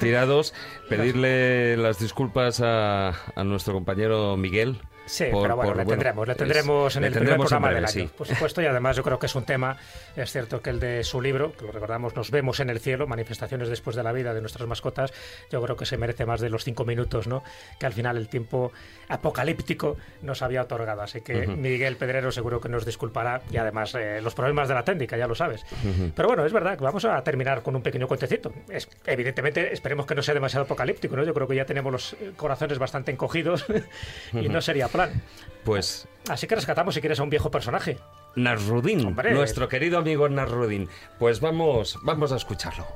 tirados. 0.00 0.52
Pedirle 0.88 1.76
las 1.76 2.00
disculpas 2.00 2.60
a, 2.60 3.10
a 3.36 3.44
nuestro 3.44 3.74
compañero 3.74 4.36
Miguel. 4.36 4.80
Sí, 5.06 5.24
por- 5.32 5.42
pero 5.42 5.56
bueno, 5.56 5.70
por, 5.72 5.76
le 5.78 5.84
tendremos, 5.86 6.26
le 6.26 6.32
es- 6.32 6.38
tendremos 6.38 6.96
en 6.96 7.04
el 7.04 7.10
primer 7.10 7.28
tendremos 7.30 7.46
en 7.46 7.48
programa 7.48 7.66
breve, 7.68 7.80
del 7.80 7.98
año. 8.02 8.08
sí. 8.08 8.14
Por 8.16 8.26
supuesto, 8.28 8.62
y 8.62 8.66
además 8.66 8.96
yo 8.96 9.02
creo 9.02 9.18
que 9.18 9.26
es 9.26 9.34
un 9.34 9.44
tema, 9.44 9.76
es 10.16 10.30
cierto 10.30 10.60
que 10.62 10.70
el 10.70 10.78
de 10.78 11.02
su 11.04 11.20
libro, 11.20 11.52
que 11.56 11.64
lo 11.64 11.72
recordamos, 11.72 12.14
Nos 12.14 12.30
vemos 12.30 12.60
en 12.60 12.70
el 12.70 12.78
cielo, 12.80 13.06
manifestaciones 13.06 13.68
después 13.68 13.96
de 13.96 14.02
la 14.02 14.12
vida 14.12 14.34
de 14.34 14.40
nuestras 14.40 14.68
mascotas, 14.68 15.12
yo 15.50 15.60
creo 15.62 15.76
que 15.76 15.84
se 15.86 15.96
merece 15.96 16.26
más 16.26 16.40
de 16.40 16.48
los 16.50 16.64
cinco 16.64 16.84
minutos, 16.84 17.26
¿no? 17.26 17.42
Que 17.78 17.86
al 17.86 17.92
final 17.92 18.16
el 18.16 18.28
tiempo 18.28 18.72
apocalíptico 19.08 19.96
nos 20.22 20.42
había 20.42 20.62
otorgado. 20.62 21.02
Así 21.02 21.20
que 21.20 21.42
Ujú. 21.48 21.52
Miguel 21.56 21.96
Pedrero 21.96 22.30
seguro 22.32 22.60
que 22.60 22.68
nos 22.68 22.86
disculpará 22.86 23.42
y 23.50 23.56
además 23.56 23.94
eh, 23.94 24.20
los 24.22 24.34
problemas 24.34 24.68
de 24.68 24.74
la 24.74 24.84
técnica, 24.84 25.16
ya 25.16 25.26
lo 25.26 25.34
sabes. 25.34 25.64
Ujú. 25.84 26.12
Pero 26.14 26.28
bueno, 26.28 26.44
es 26.46 26.52
verdad 26.52 26.78
que 26.78 26.84
vamos 26.84 27.04
a 27.04 27.22
terminar 27.22 27.62
con 27.62 27.74
un 27.76 27.82
pequeño 27.82 28.06
cuentecito. 28.08 28.52
Es, 28.68 28.88
evidentemente, 29.06 29.72
esperemos 29.72 30.06
que 30.06 30.14
no 30.14 30.22
sea 30.22 30.34
demasiado 30.34 30.64
apocalíptico, 30.64 31.16
¿no? 31.16 31.24
Yo 31.24 31.34
creo 31.34 31.46
que 31.48 31.56
ya 31.56 31.64
tenemos 31.64 31.92
los 31.92 32.12
eh, 32.14 32.32
corazones 32.36 32.78
bastante 32.78 33.10
encogidos 33.10 33.66
y 34.32 34.48
no 34.48 34.60
sería 34.60 34.88
Pues 35.64 36.08
Así 36.28 36.46
que 36.46 36.54
rescatamos, 36.54 36.94
si 36.94 37.00
quieres, 37.00 37.18
a 37.20 37.22
un 37.22 37.30
viejo 37.30 37.50
personaje. 37.50 37.98
Nasrudin, 38.36 39.16
nuestro 39.32 39.68
querido 39.68 39.98
amigo 39.98 40.28
Nasrudin. 40.28 40.88
Pues 41.18 41.40
vamos, 41.40 41.98
vamos 42.02 42.32
a 42.32 42.36
escucharlo. 42.36 42.86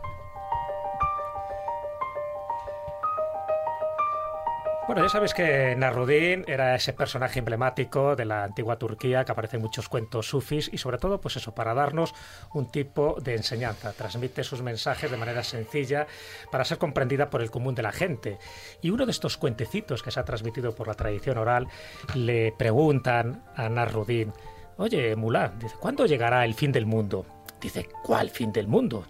Bueno, 4.86 5.02
ya 5.02 5.08
sabes 5.08 5.32
que 5.32 5.74
Narudin 5.76 6.44
era 6.46 6.74
ese 6.74 6.92
personaje 6.92 7.38
emblemático 7.38 8.16
de 8.16 8.26
la 8.26 8.44
antigua 8.44 8.78
Turquía 8.78 9.24
que 9.24 9.32
aparece 9.32 9.56
en 9.56 9.62
muchos 9.62 9.88
cuentos 9.88 10.28
sufis 10.28 10.68
y 10.70 10.76
sobre 10.76 10.98
todo, 10.98 11.22
pues 11.22 11.36
eso, 11.36 11.54
para 11.54 11.72
darnos 11.72 12.14
un 12.52 12.70
tipo 12.70 13.16
de 13.18 13.34
enseñanza. 13.34 13.94
Transmite 13.94 14.44
sus 14.44 14.60
mensajes 14.60 15.10
de 15.10 15.16
manera 15.16 15.42
sencilla 15.42 16.06
para 16.52 16.66
ser 16.66 16.76
comprendida 16.76 17.30
por 17.30 17.40
el 17.40 17.50
común 17.50 17.74
de 17.74 17.82
la 17.82 17.92
gente. 17.92 18.38
Y 18.82 18.90
uno 18.90 19.06
de 19.06 19.12
estos 19.12 19.38
cuentecitos 19.38 20.02
que 20.02 20.10
se 20.10 20.20
ha 20.20 20.24
transmitido 20.26 20.74
por 20.74 20.86
la 20.86 20.94
tradición 20.94 21.38
oral 21.38 21.66
le 22.14 22.52
preguntan 22.52 23.42
a 23.56 23.70
Narudin, 23.70 24.34
oye, 24.76 25.16
Mulá, 25.16 25.54
¿cuándo 25.80 26.04
llegará 26.04 26.44
el 26.44 26.52
fin 26.52 26.72
del 26.72 26.84
mundo? 26.84 27.24
Dice, 27.58 27.88
¿cuál 28.02 28.28
fin 28.28 28.52
del 28.52 28.68
mundo? 28.68 29.06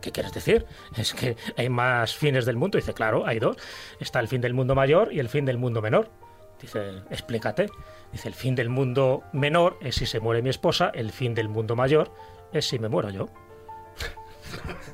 ¿Qué 0.00 0.12
quieres 0.12 0.32
decir? 0.32 0.66
Es 0.96 1.14
que 1.14 1.36
hay 1.56 1.68
más 1.68 2.14
fines 2.14 2.44
del 2.46 2.56
mundo. 2.56 2.78
Dice, 2.78 2.94
claro, 2.94 3.26
hay 3.26 3.38
dos. 3.38 3.56
Está 4.00 4.20
el 4.20 4.28
fin 4.28 4.40
del 4.40 4.54
mundo 4.54 4.74
mayor 4.74 5.12
y 5.12 5.20
el 5.20 5.28
fin 5.28 5.44
del 5.44 5.58
mundo 5.58 5.82
menor. 5.82 6.10
Dice, 6.60 7.02
explícate. 7.10 7.66
Dice, 8.12 8.28
el 8.28 8.34
fin 8.34 8.54
del 8.54 8.68
mundo 8.68 9.22
menor 9.32 9.78
es 9.80 9.96
si 9.96 10.06
se 10.06 10.20
muere 10.20 10.42
mi 10.42 10.50
esposa, 10.50 10.90
el 10.94 11.10
fin 11.12 11.34
del 11.34 11.48
mundo 11.48 11.76
mayor 11.76 12.12
es 12.52 12.66
si 12.66 12.78
me 12.78 12.88
muero 12.88 13.10
yo. 13.10 13.28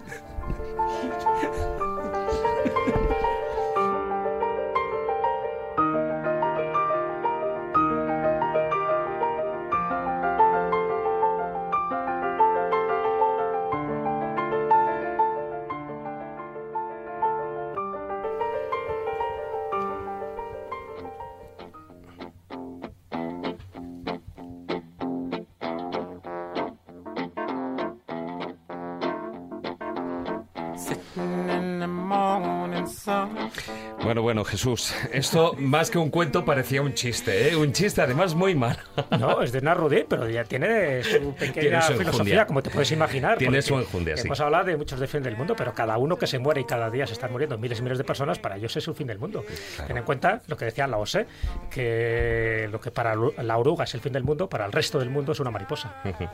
Bueno, 34.39 34.51
Jesús, 34.51 34.95
esto 35.13 35.55
más 35.59 35.91
que 35.91 35.99
un 35.99 36.11
cuento 36.11 36.45
parecía 36.45 36.81
un 36.81 36.95
chiste, 36.95 37.49
¿eh? 37.49 37.57
Un 37.57 37.73
chiste 37.73 38.03
además 38.03 38.37
muy 38.37 38.55
mal. 38.55 38.79
No, 39.19 39.43
es 39.43 39.51
de 39.51 39.61
Narrudé, 39.61 40.07
pero 40.09 40.31
ya 40.31 40.45
tiene 40.45 41.03
su 41.03 41.35
pequeña 41.35 41.61
Tiene 41.61 41.83
su 41.83 41.95
filosofía, 41.95 42.47
como 42.47 42.63
te 42.63 42.71
puedes 42.71 42.93
imaginar. 42.93 43.37
Tiene 43.37 43.61
su 43.63 43.77
enjundia, 43.77 44.17
sí. 44.17 44.29
Hemos 44.29 44.39
hablado 44.39 44.67
de 44.67 44.77
muchos 44.77 45.01
de 45.01 45.09
fin 45.09 45.25
del 45.25 45.37
mundo, 45.37 45.57
pero 45.57 45.75
cada 45.75 45.99
uno 45.99 46.17
que 46.17 46.29
se 46.29 46.39
muere 46.39 46.61
y 46.61 46.65
cada 46.67 46.89
día 46.89 47.05
se 47.05 47.15
están 47.15 47.33
muriendo 47.33 47.59
miles 47.59 47.81
y 47.81 47.83
miles 47.83 47.99
de 47.99 48.05
personas, 48.05 48.39
para 48.39 48.57
ellos 48.59 48.77
es 48.77 48.87
el 48.87 48.95
fin 48.95 49.09
del 49.09 49.19
mundo. 49.19 49.45
Ten 49.89 49.97
en 49.97 50.05
cuenta 50.05 50.41
lo 50.47 50.57
que 50.57 50.67
decía 50.67 50.87
la 50.87 50.99
OSE, 50.99 51.27
que 51.69 52.69
lo 52.71 52.81
que 52.81 52.93
para 52.93 53.17
la 53.17 53.59
oruga 53.59 53.83
es 53.83 53.95
el 53.95 54.01
fin 54.01 54.13
del 54.13 54.23
mundo, 54.23 54.49
para 54.49 54.67
el 54.67 54.71
resto 54.71 55.01
del 55.01 55.11
mundo 55.11 55.33
es 55.33 55.41
una 55.41 55.51
mariposa. 55.51 56.01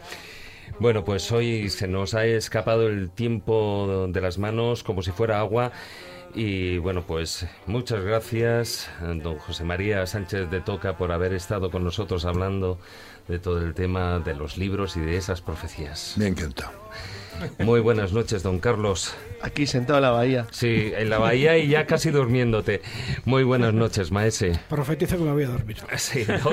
Bueno, 0.81 1.05
pues 1.05 1.31
hoy 1.31 1.69
se 1.69 1.87
nos 1.87 2.15
ha 2.15 2.25
escapado 2.25 2.89
el 2.89 3.11
tiempo 3.11 4.09
de 4.09 4.21
las 4.21 4.39
manos 4.39 4.83
como 4.83 5.03
si 5.03 5.13
fuera 5.13 5.39
agua. 5.39 5.73
Y 6.35 6.79
bueno, 6.79 7.05
pues 7.07 7.47
muchas 7.67 8.03
gracias, 8.03 8.89
don 9.01 9.39
José 9.39 9.63
María 9.63 10.05
Sánchez 10.07 10.51
de 10.51 10.61
Toca, 10.61 10.97
por 10.97 11.13
haber 11.13 11.33
estado 11.33 11.71
con 11.71 11.85
nosotros 11.85 12.25
hablando 12.25 12.79
de 13.29 13.39
todo 13.39 13.59
el 13.63 13.75
tema 13.75 14.19
de 14.19 14.35
los 14.35 14.59
libros 14.59 14.97
y 14.97 15.01
de 15.01 15.17
esas 15.17 15.41
profecías. 15.41 16.15
Me 16.17 16.25
ha 16.25 16.29
encantado. 16.29 16.84
Muy 17.59 17.81
buenas 17.81 18.13
noches, 18.13 18.43
don 18.43 18.59
Carlos. 18.59 19.15
Aquí 19.43 19.67
sentado 19.67 19.99
en 19.99 20.03
la 20.03 20.11
bahía. 20.11 20.47
Sí, 20.53 20.93
en 20.97 21.11
la 21.11 21.19
bahía 21.19 21.59
y 21.59 21.69
ya 21.69 21.87
casi 21.87 22.11
durmiéndote. 22.11 22.81
Muy 23.27 23.43
buenas 23.45 23.75
noches, 23.75 24.11
maese. 24.11 24.59
Profetizo 24.71 25.19
que 25.19 25.25
me 25.25 25.33
voy 25.33 25.45
a 25.45 25.49
dormir. 25.49 25.77
Sí, 25.97 26.25
¿no? 26.27 26.51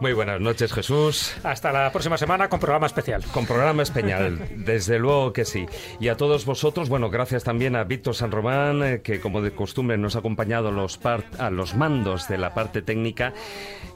Muy 0.00 0.12
buenas 0.12 0.40
noches, 0.40 0.72
Jesús. 0.72 1.34
Hasta 1.44 1.70
la 1.72 1.92
próxima 1.92 2.18
semana 2.18 2.48
con 2.48 2.58
programa 2.58 2.86
especial. 2.86 3.22
Con 3.32 3.46
programa 3.46 3.82
especial, 3.84 4.40
desde 4.56 4.98
luego 4.98 5.32
que 5.32 5.44
sí. 5.44 5.66
Y 6.00 6.08
a 6.08 6.16
todos 6.16 6.44
vosotros, 6.46 6.88
bueno, 6.88 7.10
gracias 7.10 7.44
también 7.44 7.76
a 7.76 7.84
Víctor 7.84 8.14
San 8.16 8.32
Román, 8.32 8.82
eh, 8.82 9.00
que 9.02 9.20
como 9.20 9.40
de 9.40 9.52
costumbre 9.52 9.96
nos 9.96 10.16
ha 10.16 10.18
acompañado 10.18 10.68
a 10.68 10.72
los, 10.72 10.98
par- 10.98 11.24
a 11.38 11.50
los 11.50 11.76
mandos 11.76 12.26
de 12.28 12.38
la 12.38 12.54
parte 12.54 12.82
técnica. 12.82 13.34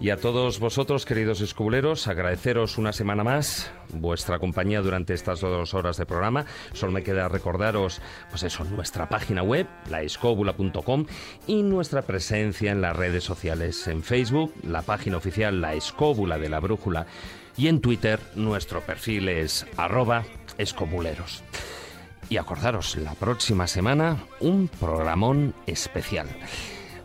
Y 0.00 0.10
a 0.10 0.16
todos 0.18 0.60
vosotros, 0.60 1.04
queridos 1.04 1.40
escubuleros, 1.40 2.06
agradeceros 2.06 2.78
una 2.78 2.92
semana 2.92 3.24
más 3.24 3.72
vuestra 3.92 4.38
compañía 4.38 4.80
durante 4.82 5.14
estas 5.14 5.40
dos 5.40 5.74
horas 5.74 5.77
de 5.82 6.06
programa. 6.06 6.44
Solo 6.72 6.92
me 6.92 7.02
queda 7.02 7.28
recordaros, 7.28 8.00
pues 8.30 8.42
eso, 8.42 8.64
nuestra 8.64 9.08
página 9.08 9.42
web, 9.42 9.66
laescóbula.com, 9.88 11.06
y 11.46 11.62
nuestra 11.62 12.02
presencia 12.02 12.72
en 12.72 12.80
las 12.80 12.96
redes 12.96 13.24
sociales. 13.24 13.86
En 13.86 14.02
Facebook, 14.02 14.52
la 14.64 14.82
página 14.82 15.16
oficial 15.16 15.60
La 15.60 15.74
Escóbula 15.74 16.38
de 16.38 16.48
la 16.48 16.60
Brújula, 16.60 17.06
y 17.56 17.68
en 17.68 17.80
Twitter, 17.80 18.20
nuestro 18.34 18.80
perfil 18.80 19.28
es 19.28 19.66
arroba 19.76 20.24
escobuleros. 20.58 21.42
Y 22.28 22.36
acordaros, 22.36 22.96
la 22.96 23.14
próxima 23.14 23.66
semana, 23.66 24.18
un 24.40 24.68
programón 24.68 25.54
especial. 25.66 26.28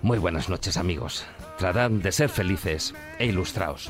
Muy 0.01 0.17
buenas 0.17 0.49
noches, 0.49 0.77
amigos. 0.77 1.25
Tratad 1.57 1.91
de 1.91 2.11
ser 2.11 2.29
felices 2.29 2.93
e 3.19 3.27
ilustraos. 3.27 3.89